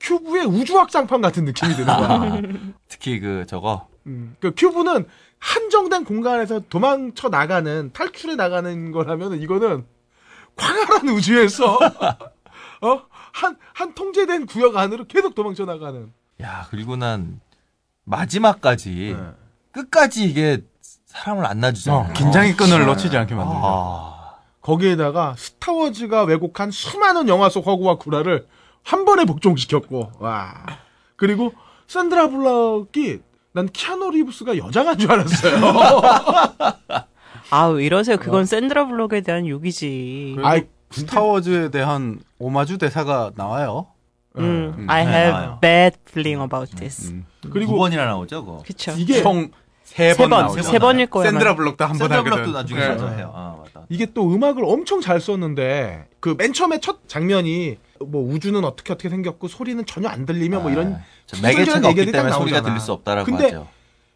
큐브의 0.00 0.46
우주 0.46 0.78
확장판 0.78 1.20
같은 1.20 1.44
느낌이 1.44 1.74
드는 1.74 1.86
거야. 1.86 2.42
특히 2.88 3.20
그 3.20 3.44
저거 3.46 3.88
음, 4.06 4.36
그 4.40 4.52
큐브는 4.54 5.06
한정된 5.38 6.04
공간에서 6.04 6.60
도망쳐 6.68 7.28
나가는 7.28 7.90
탈출해 7.92 8.36
나가는 8.36 8.92
거라면 8.92 9.40
이거는 9.40 9.86
광활한 10.56 11.08
우주에서 11.08 11.78
어한 12.80 13.56
한 13.72 13.94
통제된 13.94 14.46
구역 14.46 14.76
안으로 14.76 15.06
계속 15.06 15.34
도망쳐 15.34 15.64
나가는. 15.64 16.12
야 16.42 16.66
그리고 16.70 16.96
난 16.96 17.40
마지막까지 18.04 19.16
네. 19.18 19.24
끝까지 19.72 20.24
이게 20.24 20.62
사람을 21.06 21.46
안 21.46 21.60
놔주잖아. 21.60 21.96
어, 21.96 22.12
긴장의 22.12 22.56
끈을 22.56 22.86
놓치지 22.86 23.16
않게 23.16 23.34
만들죠. 23.34 23.60
아, 23.62 24.34
거기에다가 24.60 25.34
스타워즈가 25.36 26.24
왜곡한 26.24 26.70
수많은 26.70 27.28
영화 27.28 27.48
속 27.48 27.66
허구와 27.66 27.96
구라를 27.96 28.46
한 28.82 29.04
번에 29.04 29.24
복종시켰고, 29.24 30.12
와. 30.18 30.54
그리고 31.16 31.52
샌드라 31.86 32.28
블럭이 32.28 33.20
난 33.52 33.68
키아노 33.68 34.10
리브스가 34.10 34.58
여장한 34.58 34.98
줄 34.98 35.12
알았어요. 35.12 35.54
아우 37.50 37.80
이러세요. 37.80 38.16
그건 38.16 38.46
샌드라 38.46 38.86
블록에 38.86 39.20
대한 39.20 39.46
욕이지. 39.46 40.38
아이, 40.42 40.64
스타워즈에 40.90 41.70
대한 41.70 42.18
오마주 42.38 42.78
대사가 42.78 43.30
나와요. 43.36 43.86
음, 44.38 44.74
음, 44.78 44.86
I 44.90 45.04
네, 45.06 45.12
have 45.12 45.32
나와요. 45.32 45.58
bad 45.60 45.96
feeling 46.08 46.42
about 46.42 46.74
this. 46.76 47.10
음. 47.12 47.24
두 47.40 47.50
그리고 47.50 47.76
번이나 47.76 48.04
나오죠, 48.06 48.44
그거. 48.44 48.62
그쵸. 48.66 48.92
이게 48.96 49.22
총세세번 49.22 50.30
번, 50.30 50.46
나오죠. 50.46 50.62
세 50.62 50.78
번일 50.78 51.06
거예요. 51.06 51.30
샌드라 51.30 51.54
블록도 51.54 51.84
한번 51.84 51.98
샌드라 51.98 52.18
하거든. 52.18 52.32
블럭도 52.32 52.52
나중에 52.52 52.80
네. 52.80 53.16
해요. 53.18 53.32
아, 53.34 53.56
맞다. 53.62 53.86
이게 53.88 54.06
또 54.12 54.32
음악을 54.34 54.64
엄청 54.64 55.00
잘 55.00 55.20
썼는데 55.20 56.08
그 56.20 56.34
맨 56.36 56.52
처음에 56.52 56.80
첫 56.80 57.08
장면이 57.08 57.78
뭐 58.00 58.22
우주는 58.28 58.62
어떻게 58.64 58.92
어떻게 58.92 59.08
생겼고 59.08 59.46
소리는 59.46 59.84
전혀 59.86 60.08
안 60.08 60.26
들리며 60.26 60.60
뭐 60.60 60.70
이런 60.70 60.94
아, 60.94 61.00
저 61.26 61.40
매개체가 61.40 61.76
없기 61.78 61.88
얘기들이 61.88 62.12
딱 62.12 62.18
때문에 62.18 62.32
소리가 62.32 62.56
나오잖아. 62.58 62.62
들릴 62.74 62.80
수 62.80 62.92
없다라고 62.92 63.26
근데 63.26 63.44
하죠. 63.44 63.68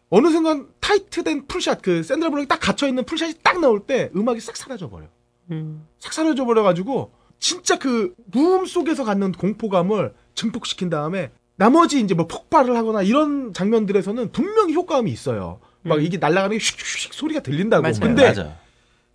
어느 0.09 0.27
순간 0.29 0.67
tight된 0.81 1.45
full 1.47 1.64
shot 1.64 1.81
그 1.81 2.03
샌드라 2.03 2.29
블록이 2.29 2.47
딱 2.49 2.59
갇혀 2.59 2.87
있는 2.87 3.05
full 3.05 3.18
shot이 3.18 3.35
딱 3.41 3.59
나올 3.61 3.79
때 3.79 4.09
음악이 4.15 4.41
싹 4.41 4.57
사라져 4.57 4.89
버려. 4.89 5.05
음. 5.51 5.87
싹 5.99 6.11
사라져 6.11 6.43
버려 6.45 6.61
가지고 6.63 7.13
진짜 7.39 7.77
그 7.79 8.13
무음 8.31 8.65
속에서 8.65 9.03
갖는 9.03 9.31
공포감을 9.31 10.13
증폭시킨 10.35 10.89
다음에 10.89 11.31
나머지 11.55 11.99
이제 11.99 12.13
뭐 12.13 12.27
폭발을 12.27 12.75
하거나 12.77 13.01
이런 13.01 13.53
장면들에서는 13.53 14.31
분명히 14.31 14.73
효과음이 14.73 15.11
있어요. 15.11 15.59
막 15.81 15.95
음. 15.99 16.01
이게 16.01 16.17
날아가는 16.17 16.57
게 16.57 16.63
슉슉슉 16.63 17.13
소리가 17.13 17.41
들린다고. 17.41 17.81
맞아요. 17.81 17.99
근데 18.01 18.27
맞아. 18.27 18.57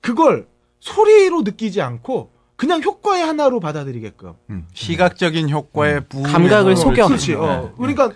그걸 0.00 0.46
소리로 0.80 1.42
느끼지 1.42 1.80
않고 1.80 2.32
그냥 2.56 2.82
효과의 2.82 3.24
하나로 3.24 3.60
받아들이게끔. 3.60 4.34
음, 4.50 4.66
시각적인 4.72 5.50
효과에 5.50 6.00
부 6.00 6.22
감각을 6.22 6.76
속여. 6.76 7.06
그렇지. 7.08 7.34
어. 7.34 7.74
그러니까 7.76 8.10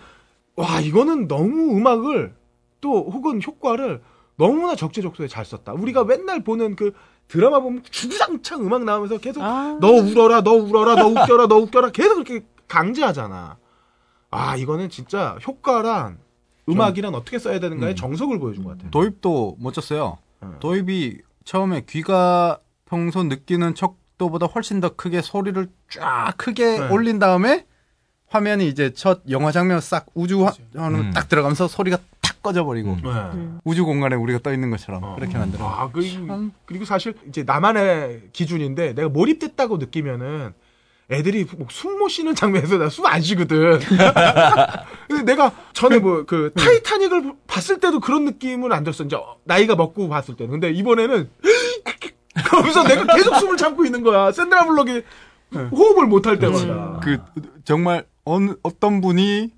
와 0.57 0.81
이거는 0.81 1.29
너무 1.29 1.77
음악을 1.77 2.35
또 2.81 3.11
혹은 3.11 3.41
효과를 3.43 4.03
너무나 4.37 4.77
적재적소에 4.77 5.27
잘 5.27 5.45
썼다. 5.45 5.73
우리가 5.73 6.05
맨날 6.05 6.45
보는 6.45 6.77
그 6.77 6.93
드라마 7.29 7.61
보면 7.61 7.83
주구장창 7.91 8.63
음악 8.63 8.85
나오면서 8.85 9.19
계속 9.19 9.43
아. 9.43 9.77
너 9.81 9.89
울어라, 9.89 10.43
너 10.43 10.53
울어라, 10.53 10.95
너 10.97 11.09
웃겨라, 11.09 11.47
너 11.47 11.57
웃겨라 11.57 11.91
계속 11.91 12.25
그렇게 12.25 12.45
강제하잖아. 12.67 13.57
아 14.31 14.57
이거는 14.57 14.91
진짜 14.91 15.37
효과란 15.47 16.19
음악이란 16.69 17.15
어떻게 17.15 17.39
써야 17.39 17.61
되는가의 17.61 17.95
음. 17.95 17.97
정석을 17.97 18.39
보여준 18.39 18.65
것 18.65 18.71
같아요. 18.71 18.91
도입도 18.91 19.57
멋졌어요. 19.59 20.19
음. 20.43 20.57
도입이 20.61 21.19
처음에 21.45 21.85
귀가 21.89 22.59
평소 22.85 23.23
느끼는 23.23 23.75
척도보다 23.75 24.47
훨씬 24.47 24.81
더 24.81 24.95
크게 24.95 25.23
소리를 25.23 25.69
쫙 25.91 26.35
크게 26.37 26.79
네. 26.81 26.89
올린 26.91 27.19
다음에 27.19 27.67
화면이 28.29 28.69
이제 28.69 28.93
첫 28.93 29.23
영화 29.31 29.51
장면 29.53 29.81
싹 29.81 30.07
우주 30.15 30.45
화- 30.47 30.53
화면 30.77 31.01
음. 31.01 31.11
딱 31.13 31.29
들어가면서 31.31 31.69
소리가 31.69 31.99
탁 32.39 32.43
꺼져버리고 32.43 32.97
네. 33.03 33.11
음. 33.35 33.61
우주 33.65 33.85
공간에 33.85 34.17
우리가 34.17 34.39
떠 34.43 34.53
있는 34.53 34.71
것처럼 34.71 35.03
어. 35.03 35.15
그렇게 35.17 35.37
만들어. 35.37 35.67
아, 35.67 35.91
그리고, 35.93 36.27
참. 36.27 36.53
그리고 36.65 36.85
사실 36.85 37.15
이제 37.29 37.43
나만의 37.43 38.29
기준인데 38.33 38.95
내가 38.95 39.09
몰입됐다고 39.09 39.77
느끼면은 39.79 40.53
애들이 41.11 41.47
뭐숨 41.57 41.99
못 41.99 42.09
쉬는 42.09 42.35
장면에서 42.35 42.77
나 42.77 42.87
숨 42.89 43.07
안 43.07 43.21
쉬거든. 43.23 43.79
근데 45.09 45.23
내가 45.25 45.53
전에 45.73 45.99
뭐 45.99 46.25
그 46.27 46.53
타이타닉을 46.55 47.33
봤을 47.47 47.81
때도 47.81 48.01
그런 48.01 48.25
느낌은 48.27 48.73
안 48.73 48.85
들었어. 48.85 49.05
이제 49.05 49.17
나이가 49.45 49.75
먹고 49.75 50.09
봤을 50.09 50.37
때는. 50.37 50.53
근데 50.53 50.71
이번에는 50.71 51.31
그러면서 52.47 52.85
내가 52.85 53.15
계속 53.17 53.35
숨을 53.37 53.57
참고 53.57 53.85
있는 53.87 54.03
거야. 54.03 54.31
샌드라 54.33 54.67
블럭이 54.67 55.03
호흡을 55.55 56.07
못 56.07 56.27
할 56.27 56.39
때마다. 56.39 57.01
그 57.03 57.19
정말 57.65 58.05
어느 58.25 58.53
어떤 58.63 59.01
분이 59.01 59.51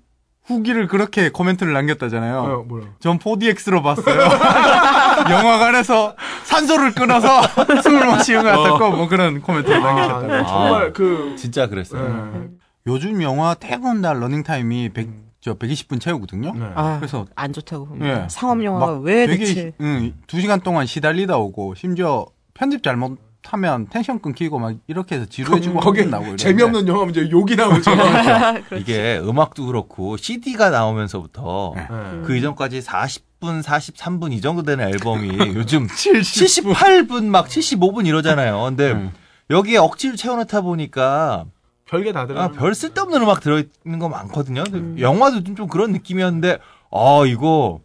후기를 0.45 0.87
그렇게 0.87 1.29
코멘트를 1.29 1.73
남겼다잖아요. 1.73 2.65
어. 2.69 2.79
전 2.99 3.19
4DX로 3.19 3.83
봤어요. 3.83 4.19
영화관에서 5.29 6.15
산소를 6.43 6.93
끊어서 6.93 7.41
숨을 7.83 8.05
못 8.05 8.23
쉬는 8.23 8.43
것 8.43 8.49
같았고 8.49 8.91
뭐 8.91 9.07
그런 9.07 9.41
코멘트를 9.41 9.81
남기셨다고. 9.81 10.33
아, 10.33 10.45
정말 10.45 10.93
그 10.93 11.35
진짜 11.37 11.67
그랬어요. 11.67 12.31
네. 12.33 12.47
요즘 12.87 13.21
영화 13.21 13.53
태건 13.53 14.01
날 14.01 14.19
러닝 14.19 14.43
타임이 14.43 14.89
100, 14.89 15.09
저 15.39 15.53
120분 15.53 16.01
채우거든요. 16.01 16.53
네. 16.53 16.71
아, 16.75 16.97
그래서 16.99 17.25
안 17.35 17.53
좋다고 17.53 17.85
봅니다. 17.87 18.23
예. 18.23 18.27
상업 18.29 18.63
영화가 18.63 18.85
막왜 18.87 19.27
되게 19.27 19.45
대체 19.45 19.73
응, 19.81 20.13
두 20.25 20.41
시간 20.41 20.59
동안 20.61 20.87
시달리다 20.87 21.37
오고 21.37 21.75
심지어 21.75 22.25
편집 22.55 22.81
잘못 22.83 23.17
타면 23.43 23.87
텐션 23.89 24.19
끊기고 24.19 24.59
막 24.59 24.75
이렇게 24.87 25.15
해서 25.15 25.25
지루해지고 25.25 25.79
거기에 25.79 26.03
거기 26.03 26.09
나오고 26.09 26.23
이러는데 26.25 26.43
재미없는 26.43 26.87
영화 26.87 27.05
문제 27.05 27.29
욕이 27.29 27.55
나오죠. 27.55 27.91
이게 28.77 29.19
음악도 29.19 29.65
그렇고 29.65 30.17
CD가 30.17 30.69
나오면서부터 30.69 31.73
네. 31.75 31.87
그 32.23 32.37
이전까지 32.37 32.81
40분, 32.81 33.63
43분 33.63 34.33
이 34.33 34.41
정도 34.41 34.63
되는 34.63 34.87
앨범이 34.87 35.37
요즘 35.55 35.87
78분 35.87 37.25
막 37.25 37.47
75분 37.47 38.05
이러잖아요. 38.05 38.61
근데 38.63 38.91
음. 38.91 39.11
여기에 39.49 39.77
억지로 39.77 40.15
채워넣다 40.15 40.61
보니까 40.61 41.45
별게 41.85 42.13
다 42.13 42.25
들어. 42.25 42.41
아, 42.41 42.47
별 42.51 42.73
쓸데없는 42.73 43.21
음악 43.21 43.41
들어있는 43.41 43.99
거 43.99 44.07
많거든요. 44.07 44.63
근데 44.63 45.01
영화도 45.01 45.43
좀, 45.43 45.55
좀 45.55 45.67
그런 45.67 45.91
느낌이었는데 45.91 46.59
아 46.91 47.23
이거 47.27 47.81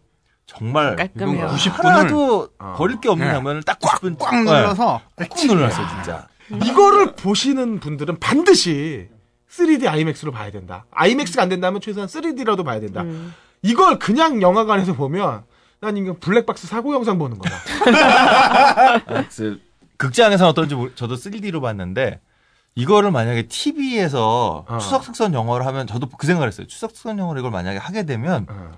정말 0.57 0.95
깔끔해요. 0.95 1.47
90 1.47 1.83
하나도 1.83 2.49
어. 2.59 2.75
버릴 2.77 2.99
게 2.99 3.09
없는 3.09 3.27
네. 3.27 3.33
장면을 3.33 3.63
딱 3.63 3.79
90분 3.79 4.17
꽉 4.19 4.43
눌러서 4.43 5.01
꾹 5.29 5.47
눌렀어요 5.47 5.87
진짜. 5.87 6.27
이거를 6.63 7.13
보시는 7.15 7.79
분들은 7.79 8.19
반드시 8.19 9.09
3D 9.51 9.87
아이맥스로 9.87 10.31
봐야 10.31 10.51
된다. 10.51 10.85
아이맥스가 10.91 11.43
안 11.43 11.49
된다면 11.49 11.81
최소한 11.81 12.07
3D라도 12.07 12.65
봐야 12.65 12.79
된다. 12.79 13.01
음. 13.01 13.33
이걸 13.61 13.99
그냥 13.99 14.41
영화관에서 14.41 14.93
보면 14.93 15.43
난 15.79 15.97
이거 15.97 16.15
블랙박스 16.19 16.67
사고 16.67 16.93
영상 16.93 17.17
보는 17.17 17.37
거다. 17.37 17.55
그 19.29 19.59
극장에서는 19.97 20.49
어떤지 20.49 20.75
모르- 20.75 20.93
저도 20.95 21.15
3D로 21.15 21.61
봤는데 21.61 22.19
이거를 22.75 23.11
만약에 23.11 23.47
TV에서 23.47 24.65
어. 24.67 24.77
추석 24.77 25.01
특선 25.03 25.33
영화를 25.33 25.65
하면 25.65 25.87
저도 25.87 26.07
그 26.09 26.27
생각을 26.27 26.47
했어요. 26.47 26.67
추석 26.67 26.93
특선 26.93 27.17
영화를 27.17 27.39
이걸 27.39 27.51
만약에 27.51 27.77
하게 27.79 28.05
되면 28.05 28.45
어. 28.49 28.71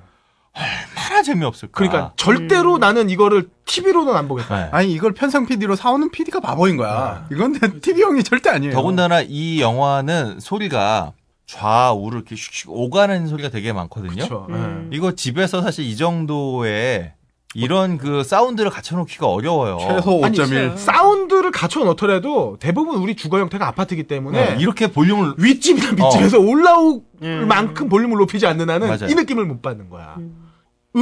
얼마나 1.10 1.23
재미없을까. 1.23 1.72
그러니까 1.73 2.14
절대로 2.15 2.77
나는 2.77 3.10
이거를 3.10 3.49
TV로는 3.65 4.15
안 4.15 4.27
보겠다. 4.27 4.56
네. 4.56 4.69
아니 4.72 4.91
이걸 4.91 5.14
편성 5.14 5.45
PD로 5.45 5.76
사오는 5.76 6.11
PD가 6.11 6.40
바보인 6.40 6.77
거야. 6.77 7.27
이건 7.31 7.60
TV형이 7.81 8.23
절대 8.23 8.49
아니에요. 8.49 8.73
더군다나 8.73 9.22
이 9.22 9.60
영화는 9.60 10.40
소리가 10.40 11.14
좌우를 11.45 12.19
이렇게 12.19 12.36
슉슉 12.36 12.65
오가는 12.68 13.27
소리가 13.27 13.49
되게 13.49 13.73
많거든요. 13.73 14.14
그렇죠. 14.14 14.48
음. 14.49 14.90
이거 14.94 15.14
집에서 15.14 15.61
사실 15.61 15.86
이 15.86 15.95
정도의 15.95 17.14
이런 17.56 17.98
그 17.98 18.23
사운드를 18.23 18.69
갖춰놓기가 18.69 19.26
어려워요. 19.26 19.80
최소 19.80 20.23
아니, 20.23 20.38
5.1. 20.38 20.77
사운드를 20.77 21.49
갖춰 21.49 21.84
놓더라도 21.84 22.57
대부분 22.60 22.98
우리 23.02 23.15
주거 23.15 23.40
형태가 23.40 23.68
아파트이기 23.68 24.03
때문에 24.03 24.49
네, 24.52 24.57
이렇게 24.60 24.91
볼륨을 24.91 25.34
윗집이나 25.38 25.94
밑집에서 25.94 26.38
올라올 26.40 27.02
음. 27.23 27.48
만큼 27.48 27.90
볼륨을 27.90 28.18
높이지 28.19 28.45
않는 28.45 28.69
한은 28.69 28.88
맞아요. 28.88 29.07
이 29.10 29.15
느낌을 29.15 29.45
못 29.45 29.64
받는 29.64 29.90
거야. 29.90 30.15
음 30.19 30.49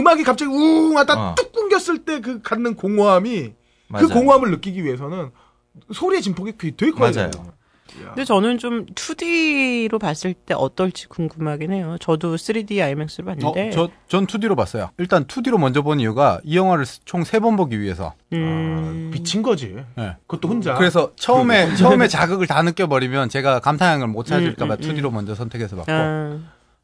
악이 0.05 0.23
갑자기 0.23 0.51
우웅 0.51 0.97
하다 0.97 1.29
어. 1.31 1.35
뚝 1.35 1.53
끊겼을 1.53 1.99
때 1.99 2.19
그 2.19 2.41
갖는 2.41 2.75
공허함이 2.75 3.53
맞아요. 3.87 4.07
그 4.07 4.13
공허함을 4.13 4.51
느끼기 4.51 4.83
위해서는 4.83 5.29
소리의 5.93 6.21
진폭이 6.21 6.53
되게 6.57 6.91
커야 6.91 7.11
맞아요. 7.13 7.31
돼요. 7.31 7.53
근데 8.09 8.25
저는 8.25 8.57
좀 8.57 8.85
2D로 8.87 9.97
봤을 9.99 10.33
때 10.33 10.53
어떨지 10.53 11.07
궁금하긴 11.07 11.71
해요. 11.71 11.95
저도 11.99 12.35
3D 12.35 12.83
아이맥스로 12.83 13.23
어, 13.31 13.33
봤는데. 13.35 13.71
저, 13.71 13.89
전 14.07 14.27
2D로 14.27 14.55
봤어요. 14.55 14.89
일단 14.97 15.25
2D로 15.25 15.57
먼저 15.57 15.81
본 15.81 15.99
이유가 15.99 16.39
이 16.43 16.57
영화를 16.57 16.85
총 17.05 17.21
세 17.23 17.39
번 17.39 17.55
보기 17.55 17.79
위해서. 17.79 18.13
음. 18.33 19.09
아, 19.09 19.11
미친 19.13 19.41
거지. 19.41 19.77
네. 19.95 20.15
그것도 20.27 20.47
혼자. 20.49 20.73
그래서 20.75 21.11
처음에 21.15 21.75
처음에 21.75 22.07
자극을 22.07 22.45
다 22.45 22.61
느껴버리면 22.61 23.29
제가 23.29 23.61
감탄을 23.61 24.07
못 24.07 24.25
찾을까봐 24.25 24.75
음, 24.75 24.77
음, 24.83 24.95
2D로 24.95 25.11
먼저 25.11 25.33
선택해서 25.33 25.75
봤고 25.77 25.91
아, 25.91 26.39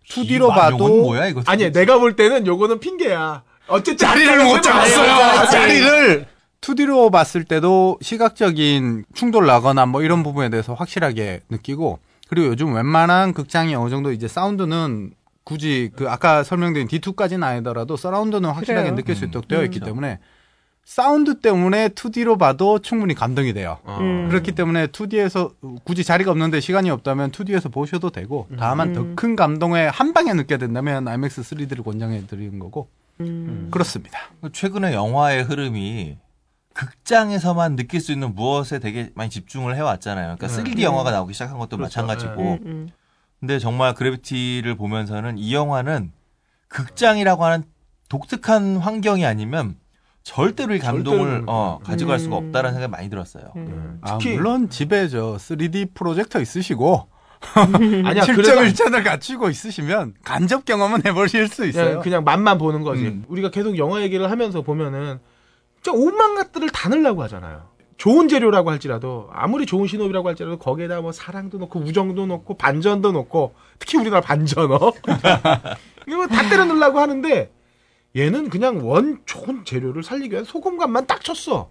2D로 0.09 0.51
이 0.51 0.55
봐도 0.55 0.87
뭐야 1.03 1.27
이거? 1.27 1.41
아니 1.45 1.71
내가 1.71 1.97
볼 1.97 2.15
때는 2.15 2.45
요거는 2.47 2.79
핑계야. 2.79 3.43
어쨌든 3.67 3.97
자리를 3.97 4.43
못 4.43 4.61
잡았어요. 4.61 5.45
자리를. 5.47 5.81
자리를 5.87 6.27
2D로 6.61 7.11
봤을 7.11 7.43
때도 7.43 7.97
시각적인 8.01 9.05
충돌 9.13 9.45
나거나 9.45 9.85
뭐 9.85 10.01
이런 10.01 10.23
부분에 10.23 10.49
대해서 10.49 10.73
확실하게 10.73 11.41
느끼고 11.49 11.99
그리고 12.29 12.47
요즘 12.47 12.73
웬만한 12.73 13.33
극장이 13.33 13.75
어느 13.75 13.89
정도 13.89 14.11
이제 14.11 14.27
사운드는 14.27 15.11
굳이 15.43 15.91
그 15.95 16.09
아까 16.09 16.43
설명드린 16.43 16.87
D2까지는 16.87 17.43
아니더라도 17.43 17.97
서라운드는 17.97 18.49
확실하게 18.49 18.83
그래요. 18.91 18.95
느낄 18.95 19.15
수 19.15 19.25
음, 19.25 19.27
있도록 19.29 19.47
되어 19.49 19.63
있기 19.63 19.79
그렇죠. 19.79 19.91
때문에 19.91 20.19
사운드 20.85 21.39
때문에 21.39 21.89
2D로 21.89 22.37
봐도 22.37 22.79
충분히 22.79 23.13
감동이 23.13 23.53
돼요. 23.53 23.77
음. 23.87 24.27
그렇기 24.29 24.51
때문에 24.51 24.87
2D에서 24.87 25.53
굳이 25.85 26.03
자리가 26.03 26.31
없는데 26.31 26.59
시간이 26.59 26.89
없다면 26.89 27.31
2D에서 27.31 27.71
보셔도 27.71 28.09
되고 28.09 28.47
다만 28.57 28.93
더 28.93 29.03
큰 29.15 29.35
감동에 29.35 29.87
한 29.87 30.13
방에 30.13 30.33
느껴야 30.33 30.59
된다면 30.59 31.07
IMAX 31.07 31.41
3D를 31.41 31.83
권장해 31.83 32.27
드리는 32.27 32.59
거고 32.59 32.89
음. 33.21 33.69
그렇습니다. 33.71 34.19
최근에 34.51 34.93
영화의 34.93 35.43
흐름이 35.43 36.17
극장에서만 36.73 37.75
느낄 37.75 38.01
수 38.01 38.11
있는 38.11 38.33
무엇에 38.35 38.79
되게 38.79 39.11
많이 39.15 39.29
집중을 39.29 39.75
해왔잖아요. 39.75 40.35
그러니까 40.37 40.47
3D 40.47 40.81
영화가 40.81 41.11
나오기 41.11 41.33
시작한 41.33 41.59
것도 41.59 41.77
그렇죠. 41.77 42.01
마찬가지고. 42.01 42.41
음, 42.53 42.59
음. 42.65 42.89
근데 43.39 43.59
정말 43.59 43.93
그래비티를 43.93 44.75
보면서는 44.75 45.37
이 45.37 45.53
영화는 45.53 46.11
극장이라고 46.69 47.43
하는 47.45 47.63
독특한 48.09 48.77
환경이 48.77 49.25
아니면 49.25 49.75
절대로 50.23 50.73
이 50.73 50.79
감동을 50.79 51.19
절대로 51.19 51.43
어, 51.47 51.79
가져갈 51.83 52.19
수가 52.19 52.37
음. 52.39 52.45
없다라는 52.47 52.73
생각이 52.75 52.91
많이 52.91 53.09
들었어요. 53.09 53.51
음. 53.57 53.99
아, 54.01 54.17
특히- 54.17 54.35
물론 54.35 54.69
집에 54.69 55.07
저 55.09 55.35
3D 55.37 55.93
프로젝터 55.93 56.39
있으시고 56.39 57.07
아니야 58.05 58.23
실적 58.23 58.63
일천을 58.63 59.03
갖추고 59.03 59.49
있으시면 59.49 60.13
간접 60.23 60.63
경험은 60.63 61.05
해보실 61.05 61.49
수 61.49 61.65
있어요. 61.65 61.85
그냥, 61.85 62.01
그냥 62.01 62.23
맛만 62.23 62.57
보는 62.57 62.83
거지. 62.83 63.03
음. 63.07 63.25
우리가 63.27 63.51
계속 63.51 63.77
영화 63.77 64.01
얘기를 64.01 64.31
하면서 64.31 64.61
보면은 64.61 65.19
진짜 65.81 65.91
온갖 65.97 66.35
것들을 66.35 66.69
다 66.69 66.87
넣으려고 66.87 67.21
하잖아요. 67.23 67.73
좋은 67.97 68.29
재료라고 68.29 68.71
할지라도 68.71 69.29
아무리 69.33 69.65
좋은 69.65 69.87
신호비라고 69.87 70.27
할지라도 70.29 70.57
거기에다 70.57 71.01
뭐 71.01 71.11
사랑도 71.11 71.57
넣고 71.57 71.79
우정도 71.81 72.25
넣고 72.25 72.55
반전도 72.57 73.11
넣고 73.11 73.53
특히 73.77 73.97
우리나라 73.97 74.21
반전 74.21 74.71
어 74.71 74.91
이거 76.07 76.27
다 76.27 76.49
때려 76.49 76.65
넣으려고 76.65 76.99
하는데 76.99 77.51
얘는 78.15 78.49
그냥 78.49 78.87
원 78.87 79.21
좋은 79.25 79.65
재료를 79.65 80.03
살리기 80.03 80.31
위한 80.33 80.45
소금간만 80.45 81.07
딱 81.07 81.23
쳤어. 81.23 81.69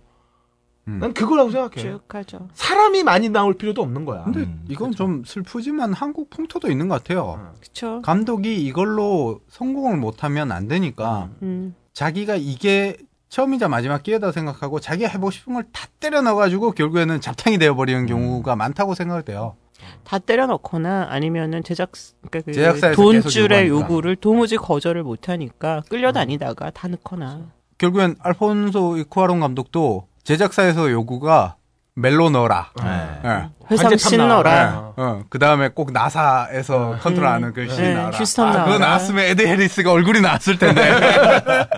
음. 0.89 0.99
난 0.99 1.15
그거라고 1.15 1.51
생각해. 1.53 1.77
쭉 1.81 2.01
하죠. 2.13 2.49
사람이 2.55 3.05
많이 3.05 3.29
나올 3.29 3.55
필요도 3.55 3.81
없는 3.83 4.05
거야. 4.05 4.25
근데 4.25 4.41
음, 4.41 4.65
이건 4.69 4.91
좀 4.91 5.23
슬프지만 5.25 5.93
한국 5.93 6.29
풍토도 6.31 6.69
있는 6.71 6.89
것 6.89 6.97
같아요. 7.03 7.53
그쵸. 7.61 8.03
감독이 8.03 8.65
이걸로 8.67 9.41
성공을 9.49 9.97
못하면 9.99 10.51
안 10.51 10.67
되니까 10.67 11.29
음. 11.43 11.77
자기가 11.93 12.35
이게 12.35 12.97
처음이자 13.29 13.69
마지막 13.69 14.03
기회다 14.03 14.33
생각하고 14.33 14.81
자기가 14.81 15.09
해보고 15.11 15.31
싶은 15.31 15.55
걸 15.55 15.65
다 15.73 15.87
때려 16.01 16.21
넣어가지고 16.21 16.73
결국에는 16.73 17.21
잡탕이 17.21 17.59
되어버리는 17.59 18.07
경우가 18.07 18.57
많다고 18.57 18.95
생각을 18.97 19.23
돼요. 19.23 19.57
다 20.05 20.19
때려 20.19 20.47
넣거나 20.47 21.07
아니면은 21.11 21.63
제작 21.63 21.93
그러니까 22.29 22.41
그 22.51 22.53
제작사에서 22.53 22.97
돈줄의. 23.01 23.69
요구를 23.69 24.17
도무지 24.17 24.57
거절을 24.57 25.03
못 25.03 25.29
하니까 25.29 25.83
끌려다니다가 25.89 26.71
다 26.71 26.89
넣거나. 26.89 27.41
결국엔 27.79 28.17
알폰소 28.21 28.97
쿠아론 28.99 29.41
감독도 29.41 30.07
제작사에서 30.25 30.91
요구가 30.91 31.57
멜로 31.95 32.31
넣어라. 32.31 32.71
네. 32.83 33.21
예. 33.25 33.29
회상 33.71 33.91
관제탑 33.91 33.99
씬 33.99 34.19
나와라. 34.19 34.65
넣어라. 34.71 34.93
어, 34.97 35.23
그 35.29 35.39
다음에 35.39 35.69
꼭 35.69 35.93
나사에서 35.93 36.97
컨트롤하는 37.03 37.53
그씬 37.53 37.83
네, 37.85 37.95
나와라. 37.95 38.17
휴스턴 38.17 38.49
아, 38.49 38.65
그거. 38.65 38.79
나왔으면 38.79 39.25
에드 39.27 39.43
해리스가 39.47 39.93
얼굴이 39.93 40.21
나왔을 40.23 40.59
텐데. 40.59 40.81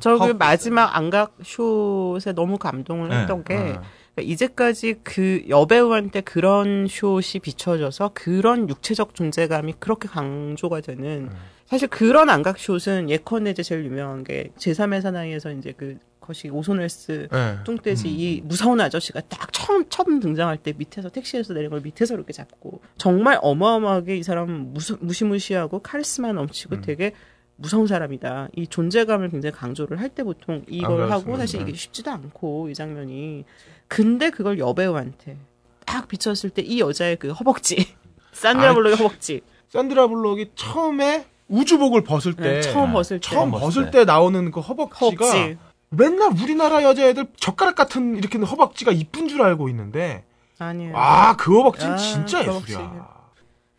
저 0.00 0.16
그 0.18 0.32
마지막 0.38 0.96
앙각 0.96 1.34
숏에 1.44 2.32
너무 2.34 2.56
감동을 2.58 3.08
네. 3.10 3.20
했던 3.20 3.44
게 3.44 3.54
어. 3.78 3.82
그러니까 4.14 4.32
이제까지 4.32 4.96
그 5.02 5.44
여배우한테 5.48 6.20
그런 6.22 6.86
숏이 6.88 7.40
비춰져서 7.42 8.10
그런 8.14 8.68
육체적 8.68 9.14
존재감이 9.14 9.74
그렇게 9.78 10.08
강조가 10.08 10.80
되는 10.80 11.30
사실 11.66 11.88
그런 11.88 12.28
안각 12.30 12.58
숏은 12.58 13.08
예컨대 13.10 13.50
이제 13.50 13.62
제일 13.62 13.84
유명한 13.84 14.24
게 14.24 14.50
제3의 14.58 15.00
사나이에서 15.00 15.52
이제 15.52 15.72
그 15.76 15.98
거시 16.20 16.48
오소넬스 16.48 17.28
네. 17.30 17.56
뚱돼지 17.64 18.08
이 18.08 18.40
무서운 18.42 18.80
아저씨가 18.80 19.20
딱 19.22 19.52
처음 19.52 19.88
처음 19.88 20.20
등장할 20.20 20.58
때 20.58 20.72
밑에서 20.76 21.08
택시에서 21.08 21.54
내린 21.54 21.70
걸 21.70 21.80
밑에서 21.80 22.14
이렇게 22.14 22.32
잡고 22.32 22.80
정말 22.98 23.38
어마어마하게 23.40 24.16
이 24.16 24.22
사람 24.22 24.72
무수, 24.72 24.98
무시무시하고 25.00 25.78
카리스마 25.80 26.32
넘치고 26.32 26.80
되게 26.82 27.12
무서운 27.56 27.86
사람이다. 27.86 28.48
이 28.56 28.66
존재감을 28.66 29.28
굉장히 29.30 29.52
강조를 29.54 30.00
할 30.00 30.08
때 30.10 30.22
보통 30.22 30.64
이걸 30.66 31.02
아, 31.02 31.10
하고. 31.16 31.36
사실 31.36 31.60
이게 31.60 31.74
쉽지도 31.74 32.10
않고 32.10 32.68
이 32.70 32.74
장면이 32.74 33.44
근데 33.90 34.30
그걸 34.30 34.58
여배우한테 34.58 35.36
딱 35.84 36.06
비쳤을 36.08 36.50
때 36.50 36.62
이 36.62 36.80
여자의 36.80 37.16
그 37.16 37.30
허벅지 37.32 37.86
산드라 38.32 38.70
아, 38.70 38.74
블록의 38.74 38.96
허벅지 38.96 39.40
산드라 39.68 40.06
블록이 40.06 40.52
처음에 40.54 41.26
우주복을 41.48 42.04
벗을 42.04 42.34
때 42.34 42.42
네, 42.42 42.60
처음 42.60 42.92
벗을 42.92 43.18
때 43.20 43.28
처음 43.28 43.50
벗을 43.50 43.86
때. 43.86 43.90
때 43.90 44.04
나오는 44.04 44.50
그 44.52 44.60
허벅지가 44.60 45.06
허벅지 45.26 45.58
맨날 45.88 46.30
우리나라 46.40 46.82
여자애들 46.84 47.26
젓가락 47.36 47.74
같은 47.74 48.16
이렇게 48.16 48.38
허벅지가 48.38 48.92
이쁜 48.92 49.26
줄 49.28 49.42
알고 49.42 49.68
있는데 49.70 50.24
아니에요. 50.58 50.92
아 50.96 51.34
그 51.36 51.56
허벅지는 51.56 51.94
아, 51.94 51.96
진짜 51.96 52.44
그 52.44 52.54
예술이야. 52.56 53.08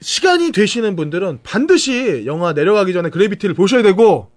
시간이 0.02 0.52
되시는 0.52 0.96
분들은 0.96 1.40
반드시 1.44 2.24
영화 2.26 2.54
내려가기 2.54 2.92
전에 2.92 3.10
그래비티를 3.10 3.54
보셔야 3.56 3.84
되고 3.84 4.31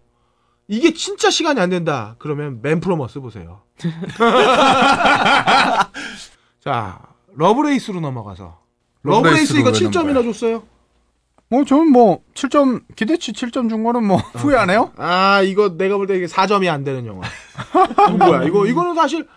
이게 0.69 0.93
진짜 0.95 1.31
시간이 1.31 1.61
안 1.61 1.71
된다. 1.71 2.17
그러면 2.19 2.61
맨프로머스 2.63 3.21
보세요. 3.21 3.61
자, 6.61 7.01
러브레이스로 7.35 8.01
넘어가서. 8.01 8.59
러브레이스 9.03 9.55
이거 9.59 9.71
러브레이스로 9.71 9.91
7점이나 9.91 10.17
왜는 10.17 10.33
줬어요? 10.33 10.63
뭐 11.51 11.65
저는 11.65 11.93
뭐 11.93 12.21
7점 12.35 12.83
기대치 12.97 13.33
7점 13.33 13.69
준 13.69 13.85
거는 13.85 14.05
뭐 14.07 14.17
후회 14.17 14.57
안 14.57 14.71
해요? 14.71 14.93
아, 14.97 15.43
이거 15.43 15.77
내가 15.77 15.97
볼 15.99 16.07
때 16.07 16.17
이게 16.17 16.27
4점이 16.27 16.73
안 16.73 16.85
되는 16.85 17.05
영화. 17.07 17.21
뭐야, 18.19 18.45
이거, 18.45 18.67
이거는 18.67 18.95
사실, 18.95 19.29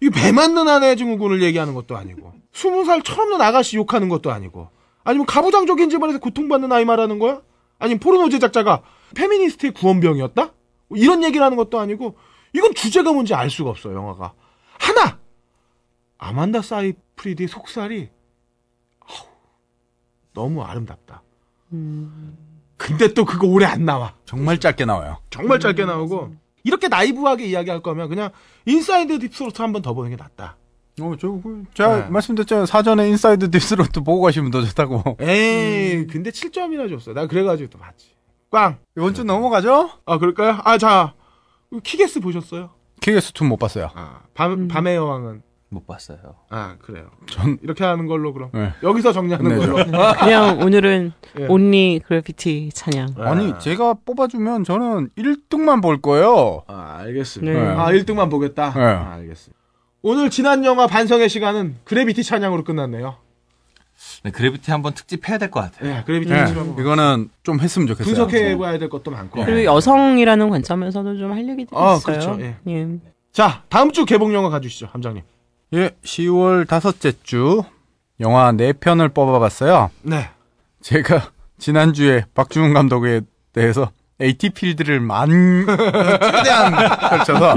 이 0.00 0.08
매 0.10 0.30
맞는 0.30 0.68
아내 0.68 0.94
증후군을 0.94 1.42
얘기하는 1.42 1.74
것도 1.74 1.96
아니고, 1.96 2.32
20살 2.54 3.04
철없는 3.04 3.40
아가씨 3.40 3.76
욕하는 3.76 4.08
것도 4.08 4.30
아니고, 4.30 4.68
아니면 5.02 5.26
가부장적인 5.26 5.90
집안에서 5.90 6.20
고통받는 6.20 6.70
아이 6.70 6.84
말하는 6.84 7.18
거야? 7.18 7.40
아니면 7.80 7.98
포르노 7.98 8.28
제작자가 8.28 8.82
페미니스트의 9.16 9.72
구원병이었다? 9.72 10.50
뭐 10.88 10.98
이런 10.98 11.22
얘기를 11.22 11.44
하는 11.44 11.56
것도 11.56 11.78
아니고, 11.78 12.16
이건 12.52 12.74
주제가 12.74 13.12
뭔지 13.12 13.34
알 13.34 13.50
수가 13.50 13.70
없어, 13.70 13.92
영화가. 13.92 14.32
하나! 14.78 15.18
아만다 16.18 16.62
사이프리드의 16.62 17.48
속살이, 17.48 18.08
아우, 19.00 19.26
너무 20.34 20.62
아름답다. 20.62 21.22
근데 22.76 23.12
또 23.12 23.24
그거 23.24 23.46
오래 23.46 23.66
안 23.66 23.84
나와. 23.84 24.14
정말 24.24 24.58
짧게 24.58 24.84
나와요. 24.84 25.18
정말 25.30 25.60
짧게 25.60 25.84
나오고 25.84 26.34
이렇게 26.64 26.88
나이브하게 26.88 27.46
이야기할 27.46 27.80
거면 27.82 28.08
그냥 28.08 28.30
인사이드 28.66 29.18
딥스로트 29.18 29.60
한 29.62 29.72
번 29.72 29.82
더 29.82 29.94
보는 29.94 30.10
게 30.10 30.16
낫다. 30.16 30.56
어, 31.00 31.14
저, 31.20 31.28
그, 31.28 31.64
제가 31.74 32.04
네. 32.04 32.08
말씀드렸잖아요. 32.10 32.66
사전에 32.66 33.08
인사이드 33.08 33.50
딥스로트 33.50 34.00
보고 34.00 34.20
가시면 34.22 34.50
더 34.50 34.62
좋다고. 34.64 35.16
에이, 35.20 36.06
근데 36.08 36.30
7점이나 36.30 36.88
줬어. 36.88 37.12
나 37.12 37.26
그래가지고 37.26 37.70
또 37.70 37.78
봤지. 37.78 38.08
꽝. 38.50 38.78
이번 38.96 39.14
주 39.14 39.24
넘어가죠? 39.24 39.90
아 40.06 40.18
그럴까요? 40.18 40.58
아 40.64 40.78
자, 40.78 41.14
킥애스 41.82 42.20
보셨어요? 42.20 42.70
킥애스 43.00 43.32
2못 43.32 43.58
봤어요. 43.58 43.90
아, 43.94 44.20
밤 44.34 44.68
밤의 44.68 44.96
여왕은 44.96 45.42
못 45.70 45.86
봤어요. 45.86 46.18
아 46.48 46.76
그래요. 46.80 47.10
전, 47.26 47.58
이렇게 47.62 47.84
하는 47.84 48.06
걸로 48.06 48.32
그럼 48.32 48.50
네. 48.54 48.72
여기서 48.82 49.12
정리하는 49.12 49.50
네, 49.50 49.56
걸로. 49.58 49.76
그냥 50.18 50.60
오늘은 50.60 51.12
예. 51.40 51.46
only 51.46 52.00
그래비티 52.06 52.70
찬양. 52.72 53.14
아니, 53.18 53.52
제가 53.58 53.94
뽑아주면 54.04 54.64
저는 54.64 55.10
1등만 55.18 55.82
볼 55.82 56.00
거예요. 56.00 56.62
아 56.68 56.96
알겠습니다. 57.00 57.52
네. 57.52 57.68
아 57.68 57.92
1등만 57.92 58.30
보겠다. 58.30 58.72
네. 58.72 58.80
아, 58.82 59.12
알겠습니다. 59.14 59.58
오늘 60.00 60.30
지난 60.30 60.64
영화 60.64 60.86
반성의 60.86 61.28
시간은 61.28 61.76
그래비티 61.84 62.22
찬양으로 62.22 62.64
끝났네요. 62.64 63.16
네, 64.24 64.30
그래비티 64.30 64.70
한번 64.70 64.94
특집 64.94 65.28
해야 65.28 65.38
될 65.38 65.50
것 65.50 65.60
같아요. 65.60 65.90
예, 65.98 66.02
그래비티 66.04 66.32
네, 66.32 66.44
이거는 66.80 67.30
좀 67.42 67.60
했으면 67.60 67.86
좋겠어요. 67.88 68.14
분석해봐야 68.14 68.78
될 68.78 68.88
것도 68.88 69.10
많고. 69.10 69.44
그리고 69.44 69.64
여성이라는 69.64 70.50
관점에서도 70.50 71.16
좀 71.18 71.32
할 71.32 71.48
얘기들이 71.48 71.68
아, 71.72 71.94
있어요. 71.94 72.00
그렇죠. 72.02 72.36
예. 72.40 72.56
예. 72.68 72.88
자, 73.32 73.62
다음 73.68 73.92
주 73.92 74.04
개봉 74.04 74.34
영화 74.34 74.48
가주시죠, 74.50 74.88
함장님. 74.92 75.22
예, 75.74 75.90
10월 76.04 76.66
다섯째 76.66 77.12
주 77.22 77.62
영화 78.20 78.50
4편을 78.52 79.14
뽑아봤어요. 79.14 79.90
네. 80.02 80.28
제가 80.80 81.30
지난주에 81.58 82.24
박주훈 82.34 82.72
감독에 82.74 83.20
대해서 83.52 83.90
AT 84.20 84.50
필드를 84.50 84.98
만 85.00 85.28
최대한 85.66 86.72
펼쳐서 87.10 87.54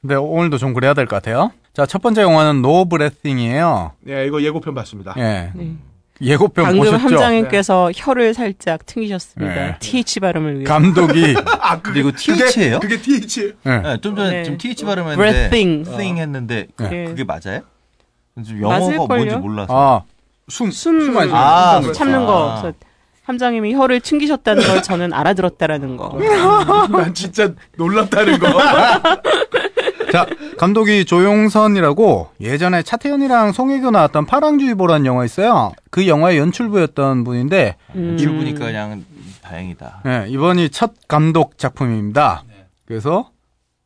근데 0.00 0.14
오늘도 0.14 0.56
좀 0.58 0.72
그래야 0.72 0.94
될 0.94 1.06
것 1.06 1.16
같아요. 1.16 1.50
자, 1.80 1.86
첫 1.86 2.02
번째 2.02 2.20
영화는 2.20 2.60
노 2.60 2.84
브레싱이에요. 2.84 3.92
네, 4.00 4.26
이거 4.26 4.42
예고편 4.42 4.74
봤습니다. 4.74 5.14
예. 5.16 5.50
네. 5.54 5.72
예고편 6.20 6.62
방금 6.66 6.80
보셨죠? 6.80 6.98
함장님께서 6.98 7.90
혀를 7.94 8.34
살짝 8.34 8.84
튕기셨습니다. 8.84 9.54
네. 9.54 9.76
TH 9.80 10.20
발음을 10.20 10.56
위해. 10.56 10.64
감독이 10.64 11.34
아, 11.58 11.80
근데 11.80 12.00
이거 12.00 12.12
TH예요? 12.14 12.80
그게 12.80 13.00
TH. 13.00 13.54
예. 13.64 13.70
네, 13.78 13.96
좀 14.02 14.14
전에 14.14 14.30
네. 14.30 14.42
지금 14.44 14.58
TH 14.58 14.84
발음했는데 14.84 15.16
Breathing. 15.48 15.90
thing 15.90 16.20
했는데 16.20 16.66
그, 16.76 16.82
네. 16.82 17.04
그게 17.06 17.24
맞아요? 17.24 17.62
지금 18.44 18.60
영어가? 18.60 19.06
뭔지 19.06 19.36
몰라서. 19.36 19.72
아, 19.74 20.02
숨, 20.50 20.70
숨, 20.70 21.00
숨. 21.00 21.16
아, 21.32 21.80
참는 21.94 22.24
아. 22.24 22.26
거. 22.26 22.58
그래서 22.60 22.76
함장님이 23.22 23.72
혀를 23.72 24.00
튕기셨다는 24.00 24.66
걸 24.66 24.82
저는 24.82 25.14
알아들었다라는 25.14 25.96
거. 25.96 26.18
난 26.92 27.14
진짜 27.14 27.54
놀랍다는 27.78 28.38
거. 28.38 28.48
자, 30.12 30.26
감독이 30.58 31.04
조용선이라고 31.04 32.30
예전에 32.40 32.82
차태현이랑 32.82 33.52
송혜교 33.52 33.90
나왔던 33.90 34.26
파랑주의보라는 34.26 35.06
영화 35.06 35.24
있어요. 35.24 35.72
그 35.90 36.06
영화의 36.06 36.38
연출부였던 36.38 37.24
분인데 37.24 37.76
음. 37.94 38.16
출구니까 38.18 38.66
그냥 38.66 39.04
다행이다. 39.42 40.02
예, 40.06 40.26
이번이 40.28 40.70
첫 40.70 40.92
감독 41.08 41.58
작품입니다. 41.58 42.44
그래서 42.86 43.30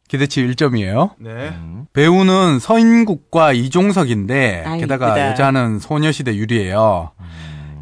기대치 0.09 0.47
1점이에요. 0.47 1.11
네. 1.19 1.31
음. 1.31 1.87
배우는 1.93 2.59
서인국과 2.59 3.53
이종석인데 3.53 4.65
아, 4.67 4.77
게다가 4.77 5.09
이쁘다. 5.09 5.31
여자는 5.31 5.79
소녀시대 5.79 6.35
유리예요. 6.37 7.11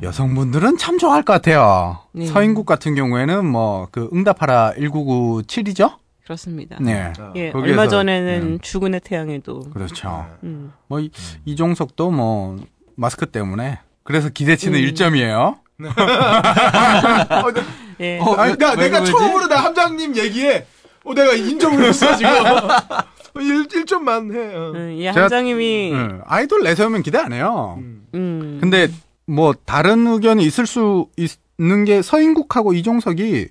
여성분들은 0.02 0.78
참 0.78 0.98
좋아할 0.98 1.23
것 1.23 1.32
같아요. 1.32 1.98
네. 2.12 2.27
서인국 2.27 2.66
같은 2.66 2.94
경우에는 2.97 3.44
뭐 3.47 3.89
그 3.93 4.09
응답하라 4.12 4.73
1997이죠? 4.78 5.93
그렇습니다. 6.24 6.77
네. 6.81 7.12
예, 7.35 7.51
거기에서, 7.51 7.59
얼마 7.59 7.89
전에는 7.89 8.53
네. 8.53 8.59
죽은의 8.62 9.01
태양에도. 9.01 9.61
그렇죠. 9.70 10.27
음. 10.44 10.73
뭐 10.86 11.01
이, 11.01 11.11
이종석도 11.44 12.11
뭐 12.11 12.57
마스크 12.94 13.27
때문에 13.27 13.81
그래서 14.05 14.28
기대치는 14.28 14.78
음. 14.78 14.85
1점이에요. 14.85 15.59
예. 18.01 18.19
어, 18.19 18.35
아니, 18.35 18.57
나, 18.57 18.70
왜 18.70 18.77
내가 18.77 19.01
그러지? 19.01 19.12
처음으로 19.12 19.49
나 19.49 19.65
함장님 19.65 20.16
얘기에, 20.16 20.66
어, 21.05 21.15
내가 21.15 21.35
인정을 21.35 21.85
했어, 21.85 22.16
지금. 22.16 22.31
1, 23.40 23.69
1점만 23.69 24.35
해. 24.35 24.55
어. 24.55 24.73
음, 24.74 24.97
예, 24.99 25.09
함장님이 25.09 25.93
예, 25.93 26.09
아이돌 26.27 26.62
내세우면 26.65 27.03
기대 27.03 27.19
안 27.19 27.32
해요. 27.32 27.78
음. 28.15 28.59
근데 28.61 28.89
뭐 29.27 29.55
다른 29.65 30.07
의견이 30.07 30.44
있을 30.44 30.66
수 30.66 31.09
있는 31.16 31.85
게 31.85 32.03
서인국하고 32.03 32.74
이종석이 32.74 33.49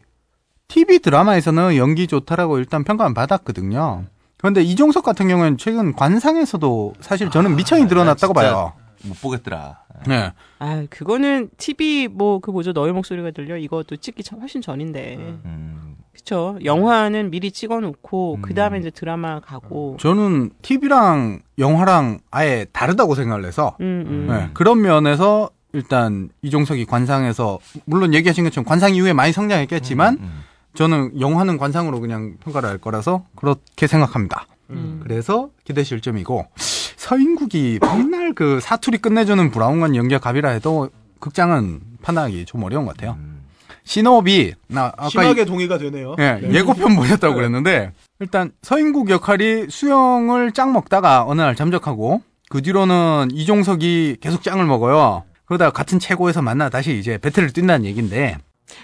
TV 0.72 1.00
드라마에서는 1.00 1.76
연기 1.76 2.08
좋다라고 2.08 2.58
일단 2.58 2.86
평가는 2.86 3.14
받았거든요. 3.14 4.06
그런데 4.38 4.62
이종석 4.62 5.04
같은 5.04 5.28
경우는 5.28 5.58
최근 5.58 5.92
관상에서도 5.94 6.94
사실 7.02 7.30
저는 7.30 7.58
미천이 7.58 7.90
드러났다고 7.90 8.34
진짜 8.34 8.54
봐요. 8.54 8.74
못 9.04 9.20
보겠더라. 9.22 9.80
네. 10.08 10.32
아, 10.60 10.86
그거는 10.90 11.50
TV 11.58 12.08
뭐 12.08 12.40
그 12.40 12.52
뭐죠 12.52 12.72
너의 12.72 12.94
목소리가 12.94 13.32
들려 13.32 13.58
이것도 13.58 13.98
찍기 13.98 14.24
전- 14.24 14.40
훨씬 14.40 14.62
전인데. 14.62 15.18
음. 15.44 15.96
그쵸. 16.14 16.58
영화는 16.64 17.32
미리 17.32 17.52
찍어놓고 17.52 18.36
음. 18.36 18.42
그 18.42 18.54
다음에 18.54 18.80
이제 18.80 18.90
드라마 18.92 19.42
가고. 19.42 19.98
저는 20.00 20.52
TV랑 20.62 21.42
영화랑 21.60 22.20
아예 22.32 22.66
다르다고 22.72 23.16
생각을 23.16 23.44
해서 23.46 23.76
음, 23.82 24.06
음. 24.08 24.28
네, 24.30 24.50
그런 24.54 24.82
면에서 24.82 25.50
일단 25.74 26.30
이종석이 26.42 26.86
관상에서 26.86 27.60
물론 27.86 28.14
얘기하신 28.14 28.46
것처럼 28.46 28.66
관상 28.66 28.96
이후에 28.96 29.12
많이 29.14 29.32
성장했겠지만 29.34 30.18
음. 30.22 30.44
저는 30.74 31.20
영화는 31.20 31.58
관상으로 31.58 32.00
그냥 32.00 32.38
평가를 32.44 32.70
할 32.70 32.78
거라서 32.78 33.26
그렇게 33.36 33.88
생각합니다. 33.88 34.48
음. 34.70 35.02
그래서 35.04 35.50
기대시 35.66 35.96
1점이고 35.96 36.48
서인국이 36.96 37.80
맨날 37.82 38.34
그 38.34 38.60
사투리 38.62 39.00
끝내주는 39.00 39.52
브라운관 39.52 39.96
연기가 39.96 40.20
갑이라 40.20 40.50
해도 40.50 40.90
극장은 41.20 41.82
판단하기 42.02 42.46
좀 42.46 42.64
어려운 42.64 42.86
것 42.86 42.96
같아요. 42.96 43.18
음. 43.20 43.42
신업이 43.84 44.54
나 44.68 44.86
아까 44.86 45.10
심하게 45.10 45.46
동의가 45.46 45.78
되네요. 45.78 46.16
예, 46.20 46.40
예고편 46.52 46.96
보셨다고 46.96 47.34
그랬는데 47.36 47.92
일단 48.20 48.52
서인국 48.62 49.10
역할이 49.10 49.68
수영을 49.70 50.52
짱 50.52 50.72
먹다가 50.74 51.26
어느 51.26 51.42
날 51.42 51.56
잠적하고 51.56 52.22
그 52.50 52.62
뒤로는 52.62 53.30
이종석이 53.34 54.18
계속 54.22 54.44
짱을 54.44 54.66
먹어요. 54.66 55.24
그러다가 55.46 55.72
같은 55.72 56.00
체고에서 56.00 56.42
만나 56.42 56.70
다시 56.70 56.98
이제 56.98 57.18
배틀을 57.18 57.52
뛴다는 57.52 57.86
얘기인데 57.86 58.38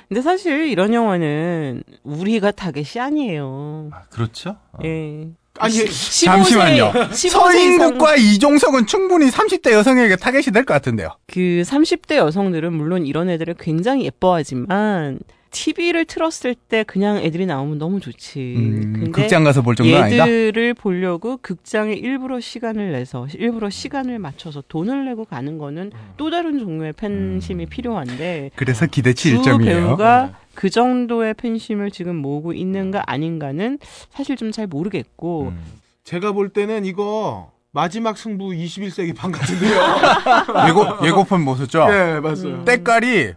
근데 0.08 0.22
사실 0.22 0.68
이런 0.68 0.94
영화는 0.94 1.84
우리가 2.04 2.52
타겟이 2.52 3.02
아니에요. 3.02 3.90
아, 3.94 4.04
그렇죠? 4.10 4.58
어. 4.74 4.80
예. 4.84 5.28
아니, 5.60 5.74
15세, 5.74 6.26
잠시만요. 6.26 6.92
15세 6.92 7.30
서인국과 7.30 8.16
이종석은 8.16 8.86
충분히 8.86 9.28
30대 9.32 9.72
여성에게 9.72 10.16
타겟이 10.18 10.44
될 10.54 10.66
것 10.66 10.74
같은데요. 10.76 11.10
그 11.26 11.64
30대 11.66 12.16
여성들은 12.18 12.74
물론 12.74 13.06
이런 13.08 13.30
애들을 13.30 13.56
굉장히 13.60 14.06
예뻐하지만 14.06 15.20
TV를 15.52 16.06
틀었을 16.06 16.56
때 16.56 16.84
그냥 16.84 17.18
애들이 17.18 17.46
나오면 17.46 17.78
너무 17.78 18.00
좋지. 18.00 18.54
음, 18.58 18.94
근데 18.94 19.12
극장 19.12 19.44
가서 19.44 19.62
볼 19.62 19.76
정도는 19.76 20.02
아니다. 20.04 20.24
얘들을 20.28 20.74
보려고 20.74 21.38
극장에 21.38 21.94
일부러 21.94 22.40
시간을 22.40 22.92
내서 22.92 23.28
일부러 23.36 23.70
시간을 23.70 24.20
맞춰서 24.20 24.64
돈을 24.68 25.06
내고 25.06 25.26
가는 25.26 25.58
거는 25.58 25.92
또 26.18 26.30
다른 26.30 26.60
종류의 26.60 26.94
팬심이 26.94 27.66
필요한데 27.66 28.52
그래서 28.56 28.86
기대치 28.86 29.30
주 29.32 29.42
1점이에요. 29.42 29.66
배우가 29.66 30.40
그 30.54 30.70
정도의 30.70 31.34
팬심을 31.36 31.92
지금 31.92 32.16
모으고 32.16 32.54
있는가 32.54 33.04
아닌가는 33.06 33.78
사실 34.12 34.36
좀 34.36 34.52
잘 34.52 34.66
모르겠고 34.68 35.50
음. 35.50 35.60
제가 36.04 36.32
볼 36.32 36.50
때는 36.50 36.86
이거 36.86 37.52
마지막 37.72 38.18
승부 38.18 38.50
21세기 38.52 39.16
판 39.16 39.32
같은데요. 39.32 39.78
예고 40.70 41.06
예고편 41.06 41.44
보셨죠? 41.46 41.86
예, 41.92 42.20
맞아요. 42.22 42.64
때깔이 42.66 43.34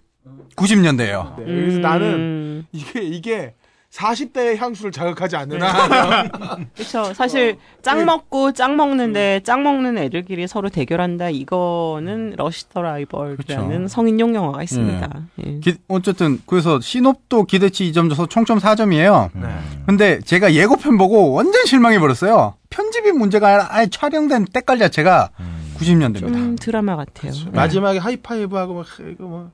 90년대예요. 0.56 1.36
네, 1.38 1.44
그래서 1.44 1.76
음, 1.76 1.80
나는 1.82 2.66
이게 2.72 3.00
이게 3.02 3.54
40대의 3.90 4.56
향수를 4.56 4.92
자극하지 4.92 5.34
않는 5.34 5.60
한. 5.62 6.68
그렇죠. 6.76 7.12
사실 7.12 7.58
짱 7.82 8.04
먹고 8.04 8.52
짱 8.52 8.76
먹는데 8.76 9.40
짱 9.42 9.64
먹는 9.64 9.98
애들끼리 9.98 10.46
서로 10.46 10.68
대결한다. 10.68 11.30
이거는 11.30 12.34
러시터 12.36 12.82
라이벌이라는 12.82 13.36
그렇죠. 13.68 13.88
성인용 13.88 14.36
영화가 14.36 14.62
있습니다. 14.62 15.08
예. 15.44 15.58
기- 15.58 15.78
어쨌든 15.88 16.40
그래서 16.46 16.80
신업도 16.80 17.44
기대치 17.46 17.90
2점 17.90 18.08
줘서 18.10 18.26
총점 18.26 18.58
4점이에요. 18.60 19.30
네. 19.34 19.48
근데 19.86 20.20
제가 20.20 20.54
예고편 20.54 20.96
보고 20.96 21.32
완전 21.32 21.64
실망해 21.66 21.98
버렸어요. 21.98 22.54
편집이 22.70 23.10
문제가 23.10 23.48
아니라 23.48 23.66
아예 23.70 23.88
촬영된 23.88 24.44
때깔 24.52 24.78
자체가 24.78 25.30
90년대입니다. 25.78 26.20
좀 26.20 26.56
드라마 26.60 26.94
같아요. 26.94 27.32
마지막에 27.52 27.98
하이파이브하고 27.98 28.74
막 28.74 28.86
이거 29.00 29.24
뭐. 29.24 29.50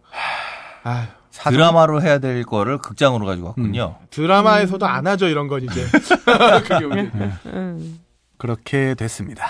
아휴. 0.87 1.07
드라마로 1.51 2.01
해야 2.01 2.19
될 2.19 2.45
거를 2.45 2.79
극장으로 2.79 3.27
가지고 3.27 3.49
왔군요. 3.49 3.97
드라마에서도 4.11 4.87
안 4.87 5.07
하죠 5.07 5.27
이런 5.29 5.49
건 5.49 5.63
이제. 5.65 5.85
그게 6.65 6.85
우리. 6.85 7.01
음. 7.47 8.01
그렇게 8.39 8.95
됐습니다. 8.95 9.47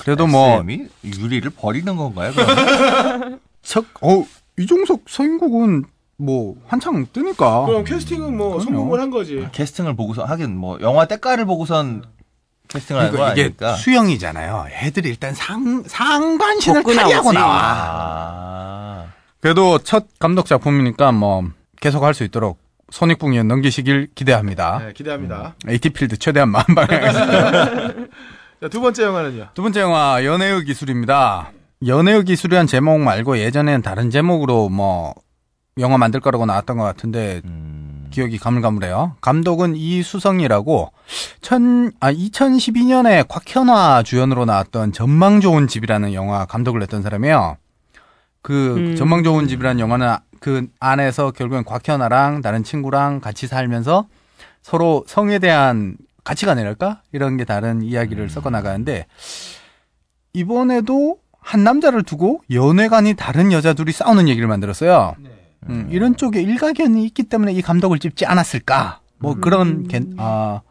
그래도 0.00 0.26
뭐 0.26 0.54
SM이 0.56 0.86
유리를 1.04 1.48
버리는 1.50 1.94
건가요? 1.94 2.32
석, 3.62 3.84
어, 4.02 4.24
이종석 4.58 5.02
서인국은 5.08 5.84
뭐 6.16 6.56
한창 6.66 7.06
뜨니까. 7.12 7.66
그럼 7.66 7.84
캐스팅은 7.84 8.36
뭐 8.36 8.52
그럼요. 8.58 8.64
성공을 8.64 9.00
한 9.00 9.10
거지. 9.10 9.46
캐스팅을 9.52 9.94
보고서 9.94 10.24
하긴 10.24 10.56
뭐 10.56 10.78
영화 10.80 11.06
때깔을 11.06 11.44
보고선 11.44 12.04
캐스팅을 12.68 13.00
하는 13.00 13.10
건 13.12 13.18
그러니까 13.20 13.32
이게 13.34 13.42
아니니까. 13.42 13.74
수영이잖아요. 13.76 14.66
애들이 14.70 15.08
일단 15.10 15.34
상 15.34 15.84
상반신을 15.86 16.82
나오지. 16.82 17.32
나와. 17.32 17.60
아. 17.60 18.61
그래도 19.42 19.78
첫 19.78 20.06
감독 20.20 20.46
작품이니까 20.46 21.10
뭐 21.12 21.44
계속 21.80 22.04
할 22.04 22.14
수 22.14 22.22
있도록 22.24 22.58
손익붕에 22.90 23.42
넘기시길 23.42 24.10
기대합니다. 24.14 24.78
네, 24.78 24.92
기대합니다. 24.92 25.54
에이티필드 25.66 26.18
최대한 26.18 26.50
만방하겠습니다. 26.50 27.60
자, 28.62 28.68
두 28.70 28.80
번째 28.80 29.02
영화는요. 29.02 29.48
두 29.54 29.62
번째 29.62 29.80
영화 29.80 30.24
연애의 30.24 30.64
기술입니다. 30.64 31.50
연애의 31.84 32.24
기술이란 32.24 32.68
제목 32.68 33.00
말고 33.00 33.38
예전엔 33.38 33.82
다른 33.82 34.10
제목으로 34.10 34.68
뭐 34.68 35.14
영화 35.78 35.98
만들 35.98 36.20
거라고 36.20 36.46
나왔던 36.46 36.76
것 36.76 36.84
같은데 36.84 37.40
음. 37.44 38.06
기억이 38.12 38.38
가물가물해요. 38.38 39.16
감독은 39.22 39.74
이수성이라고 39.74 40.92
천, 41.40 41.90
아, 41.98 42.12
2012년에 42.12 43.26
곽현화 43.26 44.02
주연으로 44.04 44.44
나왔던 44.44 44.92
전망 44.92 45.40
좋은 45.40 45.66
집이라는 45.66 46.12
영화 46.12 46.44
감독을 46.44 46.82
했던 46.82 47.02
사람이에요. 47.02 47.56
그 48.42 48.76
음. 48.76 48.96
전망 48.96 49.22
좋은 49.22 49.48
집이라는 49.48 49.80
영화는 49.80 50.16
그 50.40 50.66
안에서 50.80 51.30
결국엔 51.30 51.64
곽현화랑 51.64 52.42
다른 52.42 52.64
친구랑 52.64 53.20
같이 53.20 53.46
살면서 53.46 54.06
서로 54.60 55.04
성에 55.06 55.38
대한 55.38 55.96
가치관이랄까? 56.24 57.02
이런 57.12 57.36
게 57.36 57.44
다른 57.44 57.82
이야기를 57.82 58.28
섞어 58.28 58.50
나가는데 58.50 59.06
이번에도 60.32 61.18
한 61.38 61.64
남자를 61.64 62.02
두고 62.02 62.42
연애관이 62.50 63.14
다른 63.14 63.52
여자 63.52 63.74
둘이 63.74 63.92
싸우는 63.92 64.28
얘기를 64.28 64.48
만들었어요. 64.48 65.14
음, 65.68 65.88
이런 65.90 66.16
쪽에 66.16 66.40
일가견이 66.40 67.04
있기 67.06 67.24
때문에 67.24 67.52
이 67.52 67.62
감독을 67.62 67.98
찍지 67.98 68.26
않았을까? 68.26 69.00
뭐 69.18 69.34
그런 69.36 69.86
겐, 69.86 70.14
아, 70.18 70.62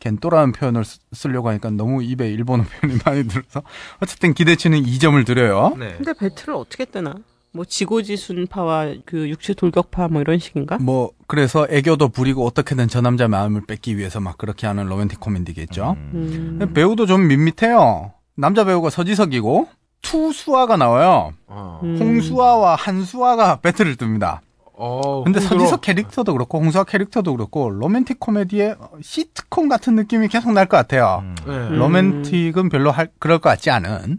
겐또라는 0.00 0.52
표현을 0.52 0.84
쓰- 0.84 0.98
쓰려고 1.12 1.48
하니까 1.48 1.70
너무 1.70 2.02
입에 2.02 2.30
일본어 2.30 2.64
표현이 2.64 2.98
많이 3.04 3.26
들어서 3.26 3.62
어쨌든 4.00 4.34
기대치는 4.34 4.82
2점을 4.84 5.24
드려요. 5.26 5.74
네. 5.78 5.94
근데 5.96 6.12
배틀을 6.12 6.54
어떻게 6.54 6.84
뜨나? 6.84 7.14
뭐 7.52 7.64
지고지순파와 7.64 8.94
그 9.06 9.28
육체 9.30 9.54
돌격파 9.54 10.08
뭐 10.08 10.20
이런 10.20 10.38
식인가? 10.38 10.76
뭐 10.78 11.10
그래서 11.26 11.66
애교도 11.70 12.08
부리고 12.10 12.44
어떻게든 12.46 12.88
저 12.88 13.00
남자 13.00 13.28
마음을 13.28 13.62
뺏기 13.66 13.96
위해서 13.96 14.20
막 14.20 14.36
그렇게 14.36 14.66
하는 14.66 14.86
로맨틱 14.86 15.20
코미디겠죠. 15.20 15.96
음. 16.12 16.70
배우도 16.74 17.06
좀 17.06 17.26
밋밋해요. 17.28 18.12
남자 18.36 18.64
배우가 18.64 18.90
서지석이고 18.90 19.68
투수아가 20.02 20.76
나와요. 20.76 21.32
어. 21.46 21.80
음. 21.82 21.96
홍수아와 21.98 22.74
한수아가 22.76 23.56
배틀을 23.60 23.96
뜹니다. 23.96 24.40
어, 24.78 25.24
근데 25.24 25.38
홍수로. 25.40 25.60
서지석 25.60 25.80
캐릭터도 25.80 26.32
그렇고 26.34 26.58
홍수아 26.60 26.84
캐릭터도 26.84 27.32
그렇고 27.34 27.70
로맨틱 27.70 28.20
코미디의 28.20 28.76
시트콤 29.02 29.68
같은 29.68 29.94
느낌이 29.96 30.28
계속 30.28 30.52
날 30.52 30.66
것 30.66 30.76
같아요. 30.76 31.22
네. 31.46 31.52
음. 31.52 31.78
로맨틱은 31.78 32.68
별로 32.68 32.90
할 32.90 33.08
그럴 33.18 33.38
것 33.38 33.48
같지 33.48 33.70
않은. 33.70 34.18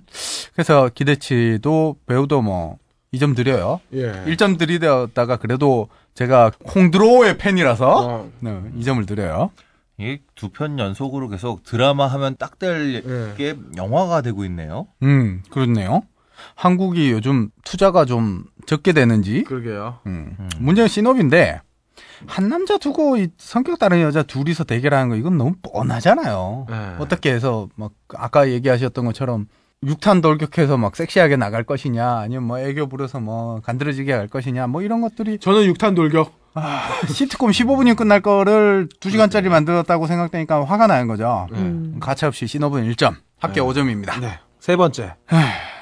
그래서 0.54 0.90
기대치도 0.94 1.98
배우도 2.08 2.42
뭐 2.42 2.78
2점 3.14 3.36
드려요. 3.36 3.80
예. 3.94 4.12
1점 4.26 4.58
드리다가 4.58 5.38
그래도 5.38 5.88
제가 6.14 6.52
홍드로의 6.76 7.38
팬이라서 7.38 8.08
어. 8.08 8.30
네, 8.40 8.62
2점을 8.80 9.06
드려요. 9.08 9.52
이두편 10.00 10.78
연속으로 10.80 11.28
계속 11.28 11.64
드라마 11.64 12.06
하면 12.08 12.36
딱될 12.38 13.04
예. 13.06 13.34
게 13.38 13.56
영화가 13.76 14.22
되고 14.22 14.44
있네요. 14.46 14.88
음, 15.04 15.42
그렇네요. 15.50 16.04
한국이 16.56 17.12
요즘 17.12 17.50
투자가 17.64 18.06
좀 18.06 18.44
적게 18.68 18.94
되는지. 18.94 19.44
그러게요. 19.44 20.00
음. 20.06 20.38
문제는 20.60 20.88
신업인데 20.88 21.62
한 22.28 22.50
남자 22.50 22.78
두고 22.78 23.18
이 23.18 23.30
성격 23.38 23.80
다른 23.80 24.02
여자 24.02 24.22
둘이서 24.22 24.66
대결하는 24.66 25.10
거 25.10 25.16
이건 25.16 25.38
너무 25.38 25.56
뻔하잖아요. 25.64 26.68
네. 26.70 26.96
어떻게 27.00 27.32
해서 27.32 27.70
막 27.76 27.94
아까 28.16 28.50
얘기하셨던 28.50 29.06
것처럼 29.06 29.48
육탄 29.84 30.22
돌격해서 30.22 30.78
막 30.78 30.96
섹시하게 30.96 31.38
나갈 31.38 31.64
것이냐 31.64 32.18
아니면 32.18 32.44
뭐 32.44 32.60
애교 32.60 32.88
부려서 32.88 33.20
뭐 33.20 33.62
간드러지게 33.62 34.12
할 34.12 34.28
것이냐 34.28 34.68
뭐 34.68 34.82
이런 34.82 35.02
것들이 35.02 35.40
저는 35.40 35.66
육탄 35.66 35.96
돌격. 35.96 36.34
시트콤 37.08 37.52
15분이 37.52 37.96
끝날 37.96 38.22
거를 38.22 38.90
2시간짜리 39.00 39.48
만들었다고 39.48 40.08
생각되니까 40.08 40.66
화가 40.66 40.88
나는 40.88 41.08
거죠. 41.08 41.48
네. 41.52 41.60
음. 41.60 41.98
가차없이 42.00 42.48
신업은 42.48 42.92
1점, 42.92 43.16
합계 43.40 43.62
5점입니다. 43.62 44.20
네. 44.20 44.40
세 44.60 44.76
번째. 44.76 45.14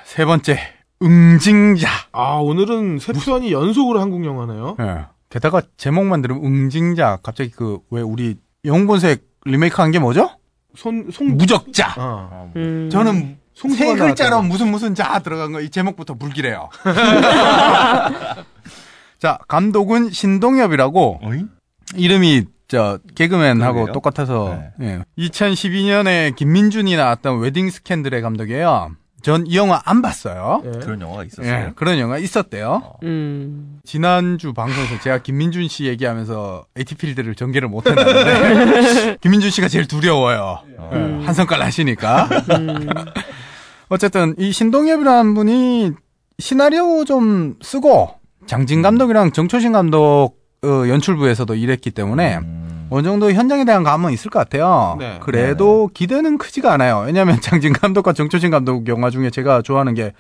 세 0.03 0.26
번째, 0.26 0.60
응징자. 1.03 1.89
아, 2.11 2.35
오늘은 2.35 2.99
세 2.99 3.13
편이 3.13 3.51
연속으로 3.51 3.99
한국 3.99 4.26
영화네요. 4.26 4.77
예. 4.80 5.05
게다가 5.30 5.61
제목만 5.77 6.22
들으면 6.22 6.43
응징자. 6.45 7.19
갑자기 7.23 7.51
그 7.51 7.80
왜 7.91 8.01
우리 8.01 8.38
영본색 8.63 9.23
리메이크 9.45 9.81
한 9.81 9.91
게 9.91 9.99
뭐죠? 9.99 10.30
손, 10.76 11.09
송, 11.11 11.38
무적자. 11.38 11.95
어. 11.97 12.51
음. 12.55 12.89
저는 12.91 13.38
세 13.76 13.95
글자로. 13.95 14.41
무슨 14.41 14.72
무슨 14.72 14.95
자 14.95 15.19
들어간 15.19 15.51
거 15.51 15.61
이 15.61 15.69
제목부터 15.69 16.15
불길해요. 16.15 16.69
자, 19.19 19.38
감독은 19.47 20.11
신동엽이라고 20.11 21.19
어이? 21.23 21.45
이름이 21.95 22.45
저 22.67 22.99
개그맨하고. 23.15 23.91
똑같아서 23.91 24.59
예. 24.81 25.01
2012년에 25.17 26.35
김민준이 26.35 26.95
나왔던 26.95 27.39
웨딩 27.39 27.69
스캔들의 27.69 28.22
감독이에요. 28.22 28.91
전 29.26 29.43
이 29.47 29.57
영화 29.57 29.81
안 29.85 30.03
봤어요. 30.03 30.61
예. 30.65 30.80
그런 30.80 31.02
영화가 31.02 31.23
있었어요. 31.23 31.52
예, 31.52 31.72
그런 31.76 31.97
영화 31.97 32.19
있었대요. 32.19 32.93
음. 33.02 33.80
지난주 33.84 34.53
방송에서 34.53 34.99
제가 35.02 35.23
김민준 35.23 35.68
씨 35.68 35.85
얘기하면서 35.85 36.65
에이티필드를 36.77 37.34
전개를 37.34 37.68
못 37.68 37.88
했는데 37.88 39.18
김민준 39.22 39.49
씨가 39.49 39.68
제일 39.68 39.88
두려워요. 39.88 40.60
예, 40.93 40.95
한 41.26 41.34
성깔 41.34 41.57
나시니까. 41.57 42.30
음. 42.52 42.88
어쨌든 43.89 44.35
이 44.38 44.52
신동엽이라는 44.52 45.34
분이 45.34 45.91
시나리오 46.38 47.03
좀 47.06 47.56
쓰고 47.64 48.11
장진 48.45 48.84
감독이랑 48.84 49.31
정초신 49.31 49.72
감독 49.72 50.34
어, 50.64 50.68
연출부에서도 50.88 51.56
일했기 51.56 51.89
때문에 51.91 52.38
음. 52.38 52.65
어느 52.90 53.03
정도 53.03 53.32
현장에 53.32 53.66
대한 53.66 53.84
감은 53.84 54.12
있을 54.14 54.30
것 54.30 54.40
같아요. 54.40 54.95
네. 54.99 55.20
그래도 55.22 55.90
기대는 55.94 56.38
크지가 56.38 56.74
않아요. 56.74 57.03
왜냐하면 57.06 57.40
장진 57.41 57.74
감독과 57.74 58.14
정초신 58.14 58.52
감독 58.52 58.88
영화 58.88 59.10
중에 59.10 59.30
제가 59.30 59.62
좋아하는 59.62 59.94
게 59.94 60.14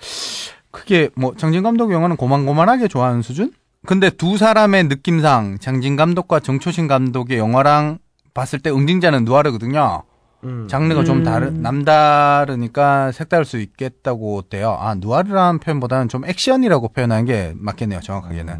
크게 0.71 1.09
뭐 1.15 1.33
장진 1.37 1.63
감독 1.63 1.91
영화는 1.91 2.15
고만고만하게 2.17 2.87
좋아하는 2.87 3.21
수준? 3.21 3.53
근데 3.85 4.09
두 4.09 4.37
사람의 4.37 4.85
느낌상 4.85 5.59
장진 5.59 5.95
감독과 5.95 6.39
정초신 6.39 6.87
감독의 6.87 7.37
영화랑 7.37 7.99
봤을 8.33 8.59
때 8.59 8.69
응징자는 8.71 9.25
누아르거든요. 9.25 10.03
음. 10.43 10.67
장르가 10.69 11.03
좀 11.03 11.19
음. 11.19 11.23
다른 11.23 11.61
남다르니까 11.61 13.11
색다를 13.11 13.45
수 13.45 13.59
있겠다고 13.59 14.43
돼요. 14.43 14.77
아 14.79 14.95
누아르라는 14.95 15.59
표현보다는 15.59 16.09
좀 16.09 16.25
액션이라고 16.25 16.89
표현하는 16.89 17.25
게 17.25 17.53
맞겠네요. 17.55 18.01
정확하게는. 18.01 18.59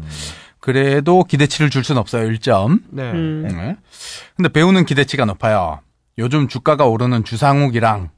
그래도 0.66 1.22
기대치를 1.22 1.70
줄 1.70 1.84
순 1.84 1.96
없어요. 1.96 2.28
1점. 2.28 2.80
네. 2.90 3.12
음. 3.12 3.46
네. 3.48 3.76
근데 4.34 4.48
배우는 4.48 4.84
기대치가 4.84 5.24
높아요. 5.24 5.78
요즘 6.18 6.48
주가가 6.48 6.86
오르는 6.86 7.22
주상욱이랑 7.22 8.10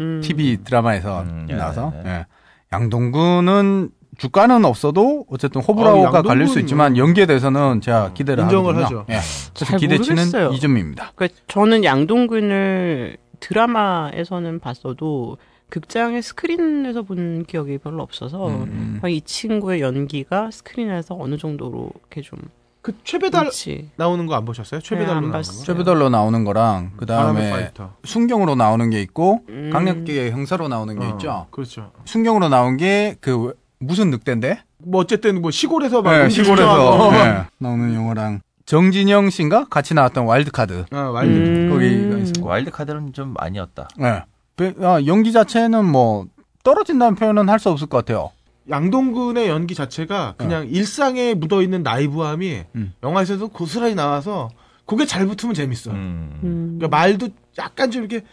음. 0.00 0.20
TV 0.20 0.56
드라마에서 0.64 1.22
음, 1.22 1.46
나와서 1.48 1.92
네, 1.94 2.02
네. 2.02 2.10
예. 2.10 2.26
양동근은 2.72 3.90
주가는 4.16 4.64
없어도 4.64 5.26
어쨌든 5.30 5.60
호불호가 5.60 6.18
어, 6.18 6.22
갈릴 6.22 6.48
수 6.48 6.58
있지만 6.58 6.96
연기에 6.96 7.26
대해서는 7.26 7.80
제가 7.80 8.12
기대를 8.12 8.42
인정을 8.44 8.74
하거든요. 8.74 9.00
하죠. 9.00 9.06
예. 9.10 9.20
그래서 9.54 9.64
잘 9.64 9.78
기대치는 9.78 10.16
모르겠어요. 10.16 10.50
2점입니다. 10.50 11.10
그 11.14 11.28
저는 11.46 11.84
양동근을 11.84 13.18
드라마에서는 13.38 14.58
봤어도 14.58 15.38
극장의 15.70 16.22
스크린에서 16.22 17.02
본 17.02 17.44
기억이 17.44 17.78
별로 17.78 18.02
없어서 18.02 18.48
음. 18.48 19.00
이 19.08 19.20
친구의 19.20 19.80
연기가 19.82 20.50
스크린에서 20.50 21.16
어느 21.18 21.36
정도로 21.36 21.90
이렇게 22.00 22.22
좀 22.22 22.38
그 22.80 22.94
최배달 23.04 23.42
그렇지. 23.42 23.90
나오는 23.96 24.24
거 24.26 24.34
안 24.34 24.44
보셨어요? 24.46 24.80
최배달로 24.80 25.20
네, 25.20 25.26
안 25.26 25.32
나오는. 25.32 25.42
거. 25.46 25.64
최배달로 25.64 26.08
나오는 26.08 26.44
거랑 26.44 26.92
그 26.96 27.04
바람의 27.04 27.72
다음에. 27.74 27.90
순경으로 28.04 28.54
나오는 28.54 28.88
게 28.88 29.02
있고 29.02 29.40
음. 29.50 29.68
강력계 29.72 30.30
형사로 30.30 30.68
나오는 30.68 30.98
게 30.98 31.04
어, 31.04 31.08
있죠. 31.10 31.46
그렇죠. 31.50 31.90
순경으로 32.06 32.48
나온 32.48 32.76
게 32.78 33.16
그 33.20 33.52
무슨 33.80 34.10
늑대인데? 34.10 34.62
뭐 34.78 35.00
어쨌든 35.02 35.42
뭐 35.42 35.50
시골에서 35.50 36.00
막 36.02 36.16
네, 36.16 36.28
시골에서. 36.30 37.10
네, 37.12 37.42
나오는 37.58 37.94
영화랑 37.94 38.40
정진영 38.64 39.28
씨인가 39.30 39.66
같이 39.68 39.92
나왔던 39.92 40.24
와일드카드. 40.24 40.84
어, 40.90 40.96
와일드. 40.96 41.36
음. 41.36 41.70
거기가 41.70 42.18
있어. 42.18 42.32
와일드 42.46 42.70
카드는 42.70 43.12
좀 43.12 43.34
아니었다. 43.38 43.88
네. 43.98 44.22
배- 44.58 44.74
아, 44.82 45.00
연기 45.06 45.32
자체는 45.32 45.86
뭐 45.86 46.26
떨어진다는 46.64 47.14
표현은 47.14 47.48
할 47.48 47.58
수 47.58 47.70
없을 47.70 47.86
것 47.86 47.98
같아요. 47.98 48.30
양동근의 48.68 49.48
연기 49.48 49.74
자체가 49.74 50.34
그냥 50.36 50.66
일상에 50.68 51.32
묻어 51.32 51.62
있는 51.62 51.82
나이브함이 51.82 52.64
음. 52.76 52.92
영화에서도 53.02 53.48
고스란히 53.48 53.94
나와서 53.94 54.50
그게 54.84 55.06
잘 55.06 55.26
붙으면 55.26 55.54
재밌어. 55.54 55.90
음. 55.92 56.38
음. 56.42 56.76
그러니까 56.78 56.94
말도 56.94 57.28
약간 57.58 57.90
좀 57.90 58.04
이렇게 58.04 58.26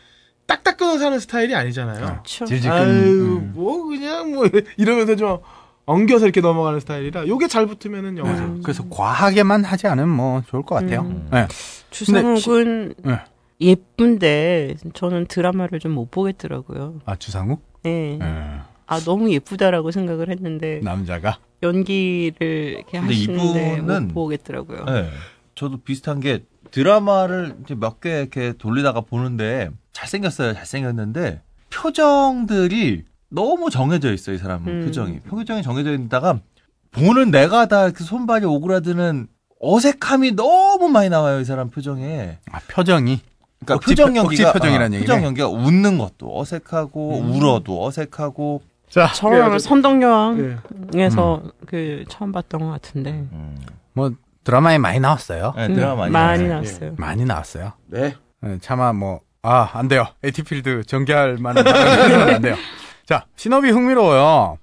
딱딱 0.45 0.75
끊어서 0.77 1.05
하는 1.05 1.19
스타일이 1.19 1.55
아니잖아요. 1.55 2.21
그렇죠. 2.23 2.45
아유 2.69 3.37
음. 3.41 3.51
뭐 3.55 3.85
그냥 3.85 4.33
뭐 4.33 4.45
이러면서 4.77 5.15
좀 5.15 5.37
엉겨서 5.85 6.25
이렇게 6.25 6.41
넘어가는 6.41 6.79
스타일이라 6.81 7.27
요게 7.27 7.47
잘 7.47 7.65
붙으면은 7.67 8.17
영화 8.17 8.35
재밌어. 8.35 8.61
그래서 8.63 8.83
과하게만 8.89 9.63
하지 9.63 9.87
않으면 9.87 10.09
뭐 10.09 10.41
좋을 10.49 10.63
것 10.63 10.75
같아요. 10.75 11.01
음. 11.01 11.29
네. 11.31 11.47
주상욱은 11.91 12.95
네. 13.03 13.19
예쁜데 13.61 14.75
저는 14.93 15.25
드라마를 15.27 15.79
좀 15.79 15.93
못 15.95 16.11
보겠더라고요. 16.11 16.99
아 17.05 17.15
주상욱? 17.15 17.61
네. 17.83 18.17
네. 18.19 18.25
아 18.87 18.99
너무 19.01 19.31
예쁘다라고 19.31 19.91
생각을 19.91 20.29
했는데 20.29 20.81
남자가. 20.83 21.39
연기를 21.63 22.75
이렇게 22.77 22.99
근데 22.99 23.13
하시는데 23.13 23.77
이분은- 23.81 24.07
못 24.07 24.13
보겠더라고요. 24.13 24.85
네. 24.85 25.09
저도 25.55 25.77
비슷한 25.77 26.19
게 26.19 26.43
드라마를 26.71 27.55
이제 27.63 27.75
몇개 27.75 28.09
이렇게 28.19 28.53
돌리다가 28.57 29.01
보는데 29.01 29.69
잘생겼어요. 29.93 30.53
잘생겼는데 30.53 31.41
표정들이 31.71 33.05
너무 33.29 33.69
정해져 33.69 34.13
있어요. 34.13 34.35
이 34.35 34.39
사람은 34.39 34.67
음. 34.67 34.85
표정이. 34.85 35.19
표정이 35.21 35.63
정해져 35.63 35.93
있다가 35.93 36.39
보는 36.91 37.31
내가 37.31 37.67
다 37.67 37.91
그 37.91 38.03
손발이 38.03 38.45
오그라드는 38.45 39.27
어색함이 39.61 40.33
너무 40.33 40.89
많이 40.89 41.09
나와요. 41.09 41.39
이 41.39 41.45
사람 41.45 41.69
표정에. 41.69 42.37
아, 42.51 42.59
표정이. 42.69 43.21
그러니까 43.65 43.75
억지 43.75 43.87
표정 43.91 44.13
표- 44.13 44.19
연기가 44.19 44.49
억지 44.49 44.59
표정이라는 44.59 44.91
어, 44.91 44.95
얘기네. 44.95 44.99
표정 45.05 45.23
연기가 45.25 45.47
웃는 45.49 45.97
것도 45.97 46.39
어색하고 46.39 47.19
음. 47.19 47.31
울어도 47.35 47.85
어색하고 47.85 48.61
자, 48.89 49.11
저는 49.13 49.59
선덕여왕에서 49.59 51.41
예. 51.43 51.49
그 51.65 52.05
처음 52.07 52.31
봤던 52.31 52.61
것 52.61 52.69
같은데 52.69 53.11
음. 53.11 53.57
뭐 53.93 54.11
드라마에 54.43 54.77
많이 54.77 54.99
나왔어요. 54.99 55.53
네, 55.55 55.65
음, 55.67 55.73
드라마 55.73 55.95
많이, 55.95 56.11
많이 56.11 56.43
나와요. 56.43 56.61
나왔어요. 56.61 56.93
많이 56.97 57.25
나왔어요. 57.25 57.73
네. 57.87 58.15
네, 58.41 58.57
차마 58.61 58.93
뭐, 58.93 59.21
아, 59.41 59.69
안 59.73 59.87
돼요. 59.87 60.05
에티필드 60.23 60.83
전개할 60.85 61.37
만한 61.39 61.65
안 61.67 62.41
돼요. 62.41 62.55
자, 63.07 63.25
신업이 63.35 63.69
흥미로워요. 63.71 64.59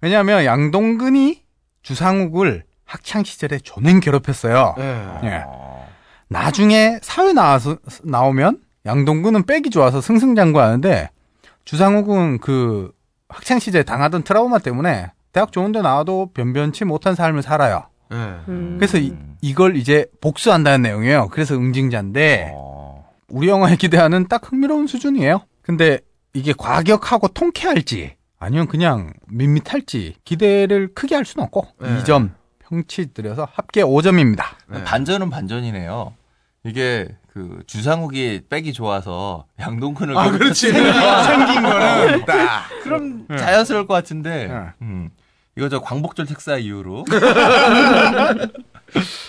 왜냐하면 0.00 0.44
양동근이 0.44 1.42
주상욱을 1.82 2.62
학창 2.84 3.24
시절에 3.24 3.58
조낸 3.58 3.98
괴롭혔어요. 3.98 4.74
네. 4.78 5.06
예. 5.24 5.44
어. 6.24 6.26
나중에 6.28 6.98
사회 7.02 7.32
나와서, 7.32 7.76
나오면 8.02 8.60
양동근은 8.86 9.44
빼기 9.44 9.70
좋아서 9.70 10.00
승승장구하는데 10.00 11.10
주상욱은 11.64 12.38
그 12.38 12.92
학창 13.28 13.58
시절에 13.58 13.84
당하던 13.84 14.22
트라우마 14.22 14.58
때문에 14.58 15.10
대학 15.32 15.52
좋은데 15.52 15.82
나와도 15.82 16.30
변변치 16.34 16.84
못한 16.84 17.14
삶을 17.14 17.42
살아요. 17.42 17.88
네. 18.10 18.16
음. 18.48 18.76
그래서 18.78 18.98
이, 18.98 19.14
이걸 19.40 19.76
이제 19.76 20.06
복수한다는 20.20 20.82
내용이에요. 20.82 21.28
그래서 21.30 21.54
응징자인데 21.54 22.52
어. 22.54 23.10
우리 23.28 23.48
영화에 23.48 23.76
기대하는 23.76 24.28
딱 24.28 24.50
흥미로운 24.50 24.86
수준이에요. 24.86 25.40
근데 25.62 25.98
이게 26.34 26.52
과격하고 26.56 27.28
통쾌할지 27.28 28.14
아니면 28.38 28.66
그냥 28.66 29.12
밋밋할지 29.26 30.16
기대를 30.24 30.94
크게 30.94 31.14
할 31.14 31.24
수는 31.24 31.44
없고 31.44 31.66
네. 31.80 31.96
2점 31.98 32.30
평치 32.68 33.12
들여서 33.12 33.48
합계 33.52 33.82
5점입니다. 33.82 34.44
네. 34.68 34.84
반전은 34.84 35.30
반전이네요. 35.30 36.14
이게 36.64 37.08
그 37.28 37.62
주상욱이 37.66 38.42
백이 38.48 38.72
좋아서 38.72 39.46
양동근을 39.60 40.16
아, 40.16 40.30
그렇지. 40.30 40.72
생긴 40.72 41.62
거는 41.62 42.24
딱 42.24 42.64
그럼 42.82 43.26
네. 43.28 43.36
자연스러울 43.36 43.86
것 43.86 43.94
같은데 43.94 44.48
네. 44.48 44.60
음. 44.82 45.10
이거 45.56 45.68
저 45.68 45.80
광복절 45.80 46.26
특사 46.26 46.56
이후로 46.56 47.04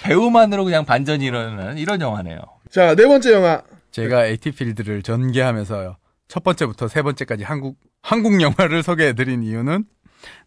배우만으로 0.04 0.64
그냥 0.64 0.86
반전이 0.86 1.26
일어나는 1.26 1.78
이런 1.78 2.02
영화네요. 2.02 2.40
자, 2.72 2.96
네 2.96 3.06
번째 3.06 3.34
영화. 3.34 3.62
제가 3.92 4.26
AT 4.26 4.40
field를 4.40 5.04
전개하면서요. 5.04 5.98
첫 6.28 6.44
번째부터 6.44 6.88
세 6.88 7.02
번째까지 7.02 7.44
한국 7.44 7.78
한국 8.02 8.42
영화를 8.42 8.84
소개해 8.84 9.14
드린 9.14 9.44
이유는 9.44 9.86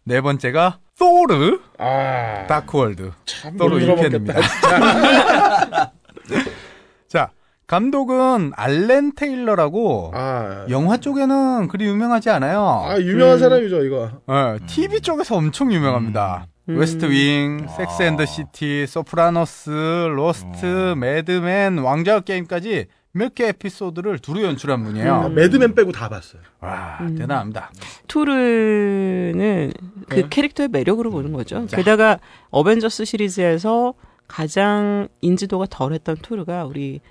네 0.03 0.21
번째가 0.21 0.79
토르 0.99 1.59
아. 1.77 2.45
다크월드 2.47 3.11
들어먹겠다. 3.57 4.33
2편입니다. 4.33 5.91
자, 7.07 7.31
감독은 7.67 8.51
알렌 8.55 9.13
테일러라고 9.15 10.11
아. 10.13 10.65
영화 10.69 10.97
쪽에는 10.97 11.69
그리 11.69 11.85
유명하지 11.85 12.29
않아요. 12.31 12.83
아, 12.85 12.99
유명한 12.99 13.37
음. 13.37 13.39
사람이죠, 13.39 13.85
이거. 13.85 14.11
어, 14.27 14.57
TV 14.67 14.99
쪽에서 14.99 15.37
엄청 15.37 15.71
유명합니다. 15.71 16.47
음. 16.67 16.77
웨스트 16.77 17.05
윙, 17.05 17.65
섹스 17.77 18.03
앤더 18.03 18.25
시티, 18.25 18.85
소프라노스, 18.85 19.69
로스트, 19.69 20.95
매드맨, 20.97 21.79
왕좌 21.79 22.19
게임까지 22.19 22.87
몇 23.19 23.35
개 23.35 23.47
에피소드를 23.49 24.19
두루 24.19 24.43
연출한 24.43 24.83
분이에요. 24.83 25.13
아, 25.13 25.29
매드맨 25.29 25.75
빼고 25.75 25.91
다 25.91 26.07
봤어요. 26.09 26.41
와, 26.61 26.97
음. 27.01 27.15
대단합니다. 27.15 27.71
토르는 28.07 29.71
그 30.07 30.15
네. 30.15 30.27
캐릭터의 30.29 30.69
매력으로 30.69 31.11
보는 31.11 31.33
거죠. 31.33 31.65
게다가 31.67 32.19
어벤져스 32.49 33.05
시리즈에서 33.05 33.93
가장 34.27 35.07
인지도가 35.21 35.65
덜했던 35.69 36.17
토르가 36.17 36.65
우리 36.65 37.01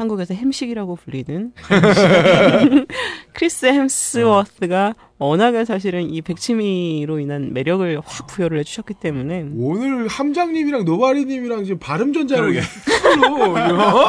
한국에서 0.00 0.32
햄식이라고 0.32 0.96
불리는 0.96 1.52
크리스 3.34 3.66
햄스워스가 3.66 4.94
워낙에 5.18 5.66
사실은 5.66 6.08
이 6.08 6.22
백치미로 6.22 7.20
인한 7.20 7.52
매력을 7.52 8.00
확 8.02 8.26
부여를 8.26 8.58
해주셨기 8.60 8.94
때문에 8.94 9.50
오늘 9.54 10.08
함장님이랑 10.08 10.86
노바리님이랑 10.86 11.64
지금 11.64 11.78
발음 11.78 12.14
전자로 12.14 12.50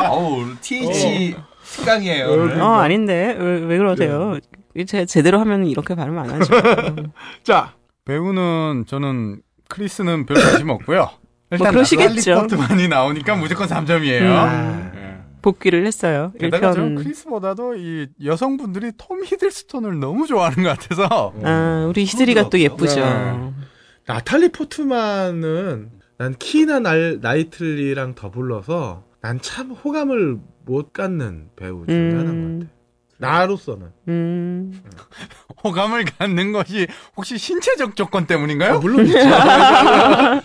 어우 0.10 0.46
TH 0.62 1.36
특강이에요. 1.76 2.28
오늘. 2.32 2.62
어 2.62 2.76
아닌데 2.76 3.36
왜, 3.38 3.60
왜 3.60 3.78
그러세요? 3.78 4.40
제 4.88 5.06
제대로 5.06 5.40
하면 5.42 5.66
이렇게 5.66 5.94
발음 5.94 6.18
안 6.18 6.30
하죠. 6.30 6.54
자, 7.44 7.74
배우는 8.06 8.86
저는 8.88 9.42
크리스는 9.68 10.26
별 10.26 10.38
관심 10.42 10.70
없고요. 10.70 11.10
일단 11.52 11.66
뭐 11.66 11.72
그러시겠죠. 11.74 12.32
나탈리 12.36 12.48
포트만이 12.58 12.88
나오니까 12.88 13.36
무조건 13.36 13.68
3점이에요. 13.68 14.24
아. 14.30 15.11
복귀를 15.42 15.86
했어요. 15.86 16.32
게다가 16.40 16.72
저는 16.74 16.96
1편. 16.96 17.04
크리스보다도 17.04 17.76
이 17.76 18.08
여성분들이 18.24 18.92
톰 18.98 19.24
히들스톤을 19.24 20.00
너무 20.00 20.28
좋아하는 20.28 20.64
것 20.64 20.78
같아서 20.78 21.34
아, 21.44 21.86
우리 21.90 22.02
희슬이가 22.02 22.50
또 22.50 22.60
예쁘죠. 22.60 23.00
네. 23.00 23.52
나탈리 24.08 24.50
포트만은 24.50 25.90
난 26.18 26.36
키나 26.38 26.80
날, 26.80 27.20
나이틀리랑 27.22 28.16
더불어서 28.16 29.04
난 29.22 29.40
참 29.42 29.72
호감을 29.72 30.38
못 30.66 30.94
갖는 30.94 31.50
배우 31.56 31.86
중에 31.88 31.96
음. 31.96 32.20
하나인 32.20 32.60
것 32.60 32.66
같아. 32.66 32.72
나로서는. 33.18 33.88
음. 34.08 34.82
호감을 35.64 36.06
갖는 36.06 36.52
것이 36.54 36.88
혹시 37.16 37.38
신체적 37.38 37.96
조건 37.96 38.26
때문인가요? 38.26 38.76
아, 38.76 38.80
물론 38.80 39.06
있지. 39.06 39.16
이 39.16 39.22
사람이 39.22 40.42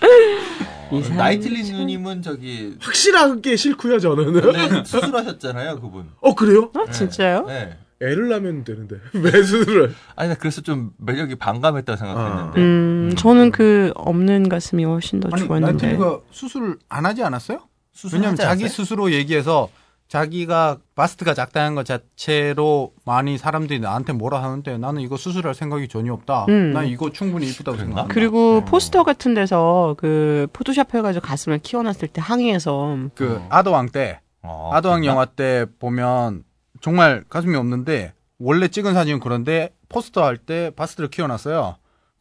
나이틀리 1.17 1.65
참- 1.67 1.77
누님은 1.79 2.23
저기 2.23 2.75
확실하게 2.81 3.57
싫고요, 3.57 3.99
저는. 3.99 4.85
수술하셨잖아요, 4.85 5.81
그분. 5.81 6.07
어, 6.21 6.35
그래요? 6.35 6.71
아, 6.75 6.91
진짜요? 6.91 7.47
네. 7.47 7.77
애를 8.03 8.29
낳으면 8.29 8.63
되는데. 8.65 8.97
왜 9.15 9.31
수술을? 9.43 9.95
아니 10.17 10.29
나 10.29 10.35
그래서 10.35 10.61
좀 10.61 10.91
매력이 10.99 11.37
반감했다고 11.37 11.97
생각했는데. 11.97 12.61
음, 12.61 13.15
저는 13.17 13.51
그 13.53 13.91
없는 13.95 14.49
가슴이 14.51 14.85
훨씬 14.85 15.19
더 15.21 15.31
아니 15.33 15.47
좋았는데. 15.47 15.73
나탈리가 15.87 16.21
수술 16.31 16.79
안 16.91 17.07
하지 17.07 17.23
않았어요? 17.23 17.61
수술하지 17.93 18.17
왜냐면 18.17 18.37
자기 18.37 18.65
않았어요? 18.65 18.69
스스로 18.69 19.13
얘기해서 19.13 19.71
자기가 20.09 20.78
바스트가 20.95 21.35
작다는 21.35 21.74
것 21.74 21.85
자체로 21.85 22.93
많이 23.05 23.39
사람들이 23.39 23.81
나한테 23.81 24.12
뭐라 24.12 24.43
하는데 24.43 24.78
나는 24.78 25.03
이거 25.03 25.16
수술할 25.16 25.55
생각이 25.55 25.89
전혀 25.89 26.12
없다. 26.12 26.47
음. 26.49 26.73
난 26.73 26.87
이거 26.87 27.11
충분히 27.11 27.49
이쁘다고? 27.51 27.77
생각한다. 27.78 28.15
그리고 28.15 28.65
포스터 28.65 29.03
같은 29.03 29.35
데서 29.35 29.97
그 29.99 30.47
포토샵 30.53 30.95
해가지고 30.95 31.27
가슴을 31.27 31.59
키워놨을 31.59 32.09
때 32.12 32.20
항의해서 32.23 32.97
그 33.15 33.43
아더왕 33.49 33.89
때 33.91 34.20
어, 34.43 34.70
아더왕 34.73 35.01
그랬나? 35.01 35.12
영화 35.12 35.24
때 35.24 35.66
보면 35.81 36.45
정말 36.81 37.24
가슴이 37.28 37.57
없는데 37.57 38.12
원래 38.39 38.69
찍은 38.69 38.95
사진은 38.95 39.19
그런데 39.20 39.70
포스터 39.89 40.24
할 40.24 40.37
때 40.39 40.70
바스트를 40.77 41.11
키워놨어요. 41.11 41.77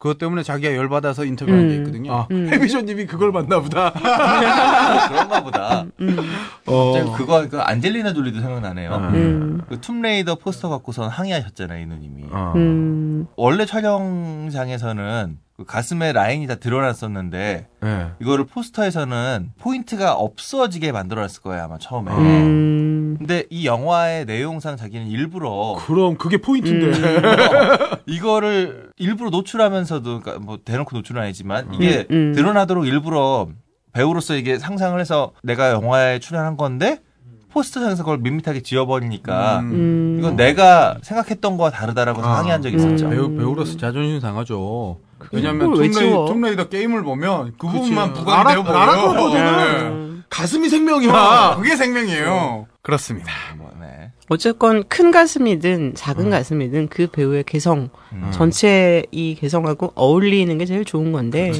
그것 0.06 0.18
때문에 0.18 0.44
자기가 0.44 0.76
열받아서 0.76 1.24
인터뷰한 1.24 1.68
게 1.68 1.74
음. 1.74 1.78
있거든요. 1.80 2.12
아, 2.14 2.28
음. 2.30 2.48
해비조님이 2.48 3.06
그걸 3.06 3.32
봤나 3.32 3.58
보다. 3.60 3.90
그런가 5.08 5.42
보다. 5.42 5.84
음. 6.00 6.16
어. 6.66 6.92
갑자기 6.92 7.16
그거 7.16 7.48
그 7.48 7.60
안젤리나 7.60 8.12
졸리도 8.12 8.40
생각나네요. 8.40 8.94
음. 8.94 9.62
그 9.68 9.80
툼레이더 9.80 10.36
포스터 10.36 10.68
갖고선 10.68 11.08
항의하셨잖아요, 11.08 11.82
이 11.82 11.86
누님이. 11.86 12.26
어. 12.30 12.52
음. 12.54 13.26
원래 13.34 13.66
촬영장에서는 13.66 15.38
그 15.56 15.64
가슴에 15.64 16.12
라인이 16.12 16.46
다 16.46 16.56
드러났었는데 16.56 17.66
네. 17.80 18.06
이거를 18.20 18.44
포스터에서는 18.44 19.52
포인트가 19.58 20.12
없어지게 20.12 20.92
만들어놨을 20.92 21.42
거예요 21.42 21.64
아마 21.64 21.78
처음에. 21.78 22.12
음. 22.12 23.16
근데 23.18 23.44
이 23.48 23.66
영화의 23.66 24.26
내용상 24.26 24.76
자기는 24.76 25.06
일부러 25.06 25.76
그럼 25.86 26.16
그게 26.16 26.36
포인트인데. 26.36 26.92
이거를 28.06 28.85
일부러 28.98 29.30
노출하면서도 29.30 30.20
그러니까 30.20 30.44
뭐 30.44 30.58
대놓고 30.64 30.96
노출은 30.96 31.20
아니지만 31.22 31.74
이게 31.74 32.06
음, 32.10 32.30
음. 32.30 32.32
드러나도록 32.34 32.86
일부러 32.86 33.48
배우로서 33.92 34.36
이게 34.36 34.58
상상을 34.58 34.98
해서 35.00 35.32
내가 35.42 35.70
영화에 35.70 36.18
출연한 36.18 36.56
건데 36.56 37.00
포스터상에서 37.50 38.02
그걸 38.02 38.18
밋밋하게 38.18 38.60
지워버리니까 38.62 39.60
음. 39.60 40.16
이건 40.18 40.36
내가 40.36 40.98
생각했던 41.02 41.56
거와 41.56 41.70
다르다라고 41.70 42.22
아. 42.22 42.38
항의한 42.38 42.60
적이 42.60 42.76
음. 42.76 42.78
있었죠. 42.78 43.08
배우 43.08 43.34
배우로서 43.34 43.78
자존심 43.78 44.20
상하죠. 44.20 44.98
왜냐면 45.32 45.70
그걸 45.70 45.86
왜 45.86 45.90
툼레이, 45.90 46.10
tum레이 46.12 46.56
더 46.56 46.68
게임을 46.68 47.02
보면 47.02 47.54
그 47.58 47.66
그치. 47.66 47.78
부분만 47.78 48.12
부각되어 48.12 48.62
보여요. 48.62 49.32
네. 49.32 49.82
음. 49.88 50.24
가슴이 50.28 50.68
생명이야. 50.68 51.12
아, 51.14 51.56
그게 51.56 51.76
생명이에요. 51.76 52.66
그렇습니다. 52.82 53.32
뭐, 54.28 54.36
네. 54.36 54.48
어쨌건 54.48 54.84
큰 54.88 55.10
가슴이든 55.10 55.94
작은 55.94 56.30
가슴이든 56.30 56.88
그 56.88 57.06
배우의 57.06 57.44
개성 57.44 57.88
음. 58.12 58.30
전체 58.32 59.04
이 59.10 59.34
개성하고 59.34 59.92
어울리는 59.94 60.56
게 60.58 60.66
제일 60.66 60.84
좋은 60.84 61.12
건데 61.12 61.52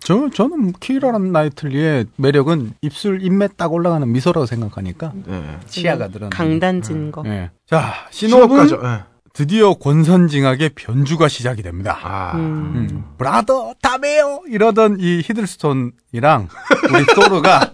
저 0.00 0.28
저는 0.30 0.72
키라 0.80 1.12
나이틀리의 1.18 2.06
매력은 2.16 2.74
입술 2.82 3.22
입매 3.22 3.48
딱 3.56 3.72
올라가는 3.72 4.10
미소라고 4.10 4.46
생각하니까 4.46 5.12
네. 5.26 5.58
치아가 5.66 6.08
드러나. 6.08 6.30
강단진 6.30 7.12
거. 7.12 7.22
네. 7.22 7.50
자 7.66 7.92
신호분. 8.10 8.66
네. 8.66 9.00
드디어 9.32 9.74
권선징악의 9.74 10.70
변주가 10.74 11.28
시작이 11.28 11.62
됩니다. 11.62 11.96
아. 12.02 12.32
음. 12.34 12.72
음, 12.74 13.04
브라더 13.16 13.74
다메요 13.80 14.42
이러던 14.48 14.96
이 14.98 15.22
히들스톤이랑 15.24 16.48
우리 16.92 17.04
소르가 17.14 17.72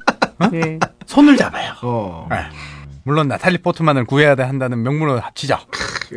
네. 0.52 0.78
손을 1.06 1.36
잡아요. 1.36 1.72
어. 1.82 2.28
네. 3.06 3.10
물론 3.10 3.28
나탈리 3.28 3.58
포트만을 3.58 4.04
구해야 4.04 4.34
돼 4.34 4.42
한다는 4.42 4.82
명분으로 4.82 5.20
합치죠. 5.20 5.56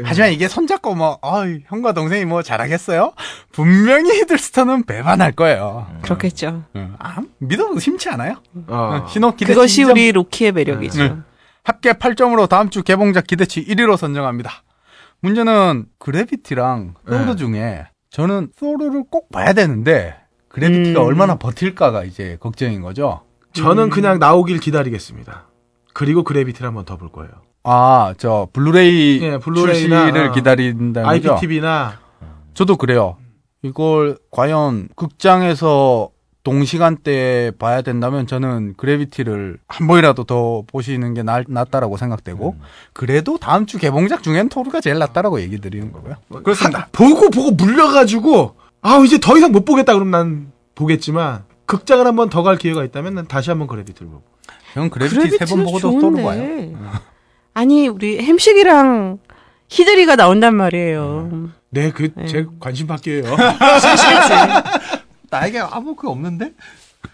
하지만 0.03 0.31
이게 0.31 0.47
손잡고 0.47 0.95
뭐, 0.95 1.19
어이, 1.21 1.63
형과 1.67 1.93
동생이 1.93 2.25
뭐 2.25 2.41
잘하겠어요? 2.41 3.13
분명히 3.51 4.19
히들스톤은 4.19 4.83
배반할 4.83 5.31
거예요. 5.33 5.87
그렇겠죠. 6.01 6.63
어, 6.73 6.95
아, 6.99 7.17
믿어도 7.37 7.79
심치 7.79 8.09
않아요? 8.09 8.41
어. 8.67 9.05
신호 9.09 9.31
기대치 9.35 9.53
그것이 9.53 9.83
2점. 9.83 9.91
우리 9.91 10.11
로키의 10.11 10.51
매력이죠. 10.51 11.03
네. 11.03 11.15
합계 11.63 11.93
8점으로 11.93 12.49
다음 12.49 12.69
주 12.69 12.81
개봉작 12.83 13.27
기대치 13.27 13.65
1위로 13.65 13.95
선정합니다. 13.97 14.63
문제는 15.21 15.85
그래비티랑 15.99 16.95
소르 17.07 17.25
네. 17.25 17.35
중에 17.35 17.87
저는 18.09 18.51
소르를 18.57 19.03
꼭 19.11 19.31
봐야 19.31 19.53
되는데 19.53 20.15
그래비티가 20.47 21.01
음. 21.01 21.05
얼마나 21.05 21.35
버틸까가 21.35 22.03
이제 22.05 22.37
걱정인 22.39 22.81
거죠. 22.81 23.21
저는 23.53 23.89
그냥 23.89 24.19
나오길 24.19 24.59
기다리겠습니다. 24.59 25.48
그리고 25.99 26.23
그래비티를 26.23 26.65
한번 26.65 26.85
더 26.85 26.95
볼 26.95 27.09
거예요. 27.11 27.29
아, 27.63 28.13
저 28.17 28.47
블루레이 28.53 29.19
예, 29.21 29.37
블루레이나, 29.37 30.03
출시를 30.05 30.27
어, 30.29 30.31
기다린다는 30.31 31.09
거죠. 31.09 31.33
IPTV나 31.33 31.99
저도 32.53 32.77
그래요. 32.77 33.17
이걸 33.63 34.17
과연 34.31 34.87
극장에서 34.95 36.09
동시간대에 36.43 37.51
봐야 37.51 37.81
된다면 37.81 38.27
저는 38.27 38.75
그래비티를 38.77 39.57
한 39.67 39.87
번이라도 39.87 40.23
더 40.23 40.63
보시는 40.67 41.13
게 41.13 41.21
낫, 41.21 41.43
낫다라고 41.49 41.97
생각되고 41.97 42.55
그래도 42.93 43.37
다음 43.37 43.65
주 43.65 43.77
개봉작 43.77 44.23
중엔 44.23 44.47
토르가 44.47 44.79
제일 44.79 44.99
낫다라고 44.99 45.41
얘기 45.41 45.59
드리는 45.59 45.91
거고요. 45.91 46.15
그렇습니다. 46.43 46.87
보고 46.93 47.29
보고 47.29 47.51
물려가지고 47.51 48.55
아 48.81 48.97
이제 49.05 49.19
더 49.19 49.37
이상 49.37 49.51
못 49.51 49.65
보겠다 49.65 49.93
그럼 49.93 50.11
난 50.11 50.53
보겠지만 50.75 51.43
극장을 51.65 52.07
한번 52.07 52.29
더 52.29 52.41
갈 52.41 52.55
기회가 52.55 52.85
있다면 52.85 53.15
난 53.15 53.27
다시 53.27 53.49
한번 53.49 53.67
그래비티를 53.67 54.07
보고. 54.09 54.23
전 54.73 54.89
그래비티 54.89 55.37
세 55.37 55.45
번 55.45 55.63
보고도 55.63 55.99
토르 55.99 56.23
봐요. 56.23 56.43
아니 57.53 57.87
우리 57.87 58.19
햄식이랑 58.23 59.19
히들이가 59.69 60.15
나온단 60.15 60.55
말이에요. 60.55 61.49
네, 61.71 61.91
그 61.91 62.09
네. 62.15 62.25
제 62.25 62.45
관심 62.59 62.87
밖이에요. 62.87 63.23
나에게 65.29 65.59
아무 65.59 65.95
그 65.95 66.09
없는데? 66.09 66.51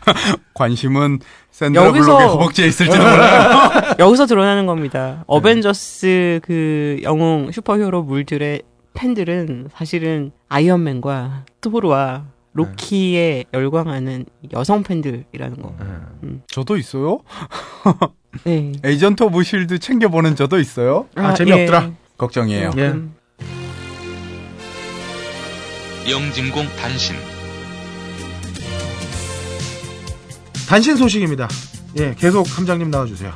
관심은 0.53 1.19
샌드라 1.52 1.91
블록의 1.91 2.27
허벅지에 2.27 2.68
있을지도 2.68 2.98
몰라요. 2.98 3.72
여기서 3.99 4.26
드러나는 4.26 4.65
겁니다. 4.65 5.23
어벤져스 5.27 6.41
그 6.44 6.99
영웅 7.03 7.52
슈퍼히어로 7.52 8.03
물들의 8.03 8.61
팬들은 8.94 9.69
사실은 9.73 10.32
아이언맨과 10.49 11.45
토르와 11.61 12.26
로키에 12.56 13.44
열광하는 13.53 14.26
여성 14.53 14.82
팬들이라는 14.82 15.61
거. 15.61 15.76
저도 16.48 16.77
있어요. 16.77 17.19
네. 18.45 18.72
에이전트 18.84 19.23
오브 19.23 19.44
실드 19.44 19.80
챙겨보는 19.80 20.36
저도 20.38 20.57
있어요. 20.60 21.07
아, 21.15 21.34
재미없더라. 21.34 21.91
걱정이에요. 22.18 22.72
예. 22.77 22.88
음. 22.88 23.14
영진공 26.10 26.65
단신 26.77 27.15
단신 30.69 30.95
소식입니다. 30.95 31.48
예, 31.99 32.14
계속 32.15 32.45
함장님 32.57 32.90
나와주세요. 32.90 33.34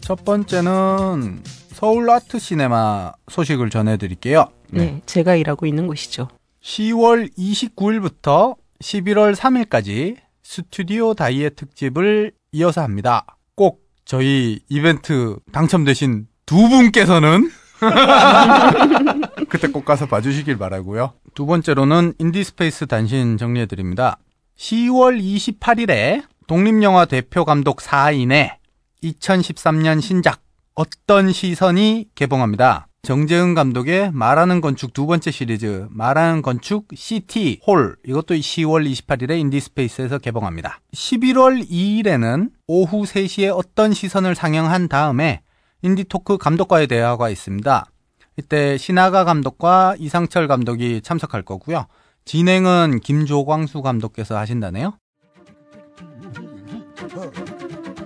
첫 0.00 0.24
번째는 0.24 1.42
서울 1.72 2.10
아트 2.10 2.38
시네마 2.38 3.12
소식을 3.30 3.70
전해드릴게요. 3.70 4.46
네, 4.70 5.00
제가 5.06 5.34
일하고 5.34 5.66
있는 5.66 5.86
곳이죠. 5.86 6.28
10월 6.62 7.30
29일부터 7.36 8.56
11월 8.82 9.34
3일까지 9.34 10.16
스튜디오 10.42 11.14
다이에이 11.14 11.50
특집을 11.54 12.32
이어서 12.52 12.82
합니다. 12.82 13.24
꼭 13.54 13.82
저희 14.04 14.60
이벤트 14.68 15.36
당첨되신 15.52 16.26
두 16.46 16.68
분께서는 16.68 17.50
그때 19.48 19.68
꼭 19.68 19.84
가서 19.84 20.06
봐주시길 20.06 20.58
바라고요. 20.58 21.12
두 21.34 21.46
번째로는 21.46 22.14
인디스페이스 22.18 22.86
단신 22.86 23.38
정리해드립니다. 23.38 24.18
10월 24.56 25.22
28일에 25.22 26.24
독립영화 26.46 27.04
대표 27.04 27.44
감독 27.44 27.78
4인의 27.78 28.56
2013년 29.04 30.02
신작 30.02 30.42
어떤 30.74 31.32
시선이 31.32 32.08
개봉합니다. 32.14 32.89
정재은 33.02 33.54
감독의 33.54 34.12
말하는 34.12 34.60
건축 34.60 34.92
두 34.92 35.06
번째 35.06 35.30
시리즈 35.30 35.86
말하는 35.90 36.42
건축 36.42 36.88
City 36.94 37.60
Hall 37.66 37.96
이것도 38.06 38.34
10월 38.34 38.90
28일에 38.90 39.38
인디스페이스에서 39.40 40.18
개봉합니다. 40.18 40.80
11월 40.92 41.66
2일에는 41.66 42.50
오후 42.66 43.04
3시에 43.04 43.56
어떤 43.56 43.94
시선을 43.94 44.34
상영한 44.34 44.88
다음에 44.88 45.40
인디토크 45.80 46.36
감독과의 46.36 46.88
대화가 46.88 47.30
있습니다. 47.30 47.86
이때 48.36 48.76
신아가 48.76 49.24
감독과 49.24 49.96
이상철 49.98 50.46
감독이 50.46 51.00
참석할 51.02 51.42
거고요. 51.42 51.86
진행은 52.26 53.00
김조광수 53.00 53.80
감독께서 53.80 54.36
하신다네요. 54.36 54.92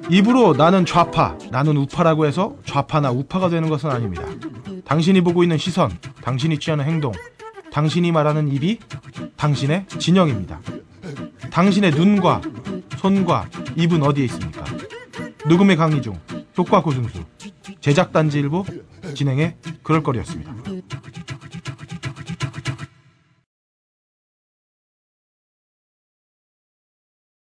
입으로 0.09 0.55
나는 0.55 0.87
좌파, 0.87 1.37
나는 1.51 1.77
우파라고 1.79 2.27
해서 2.27 2.57
좌파나 2.65 3.11
우파가 3.11 3.49
되는 3.49 3.69
것은 3.69 3.91
아닙니다. 3.91 4.25
당신이 4.85 5.23
보고 5.23 5.43
있는 5.43 5.59
시선, 5.59 5.91
당신이 6.23 6.59
취하는 6.59 6.85
행동, 6.85 7.13
당신이 7.73 8.13
말하는 8.13 8.49
입이 8.53 8.79
당신의 9.37 9.87
진영입니다. 9.89 10.61
당신의 11.51 11.93
눈과 11.93 12.41
손과 12.99 13.49
입은 13.77 14.03
어디에 14.03 14.25
있습니까? 14.27 14.65
녹음의 15.47 15.77
강의 15.77 16.01
중, 16.01 16.19
효과 16.57 16.83
고승수, 16.83 17.25
제작단지 17.81 18.39
일보, 18.39 18.65
진행의 19.15 19.57
그럴 19.83 20.03
거리였습니다. 20.03 20.55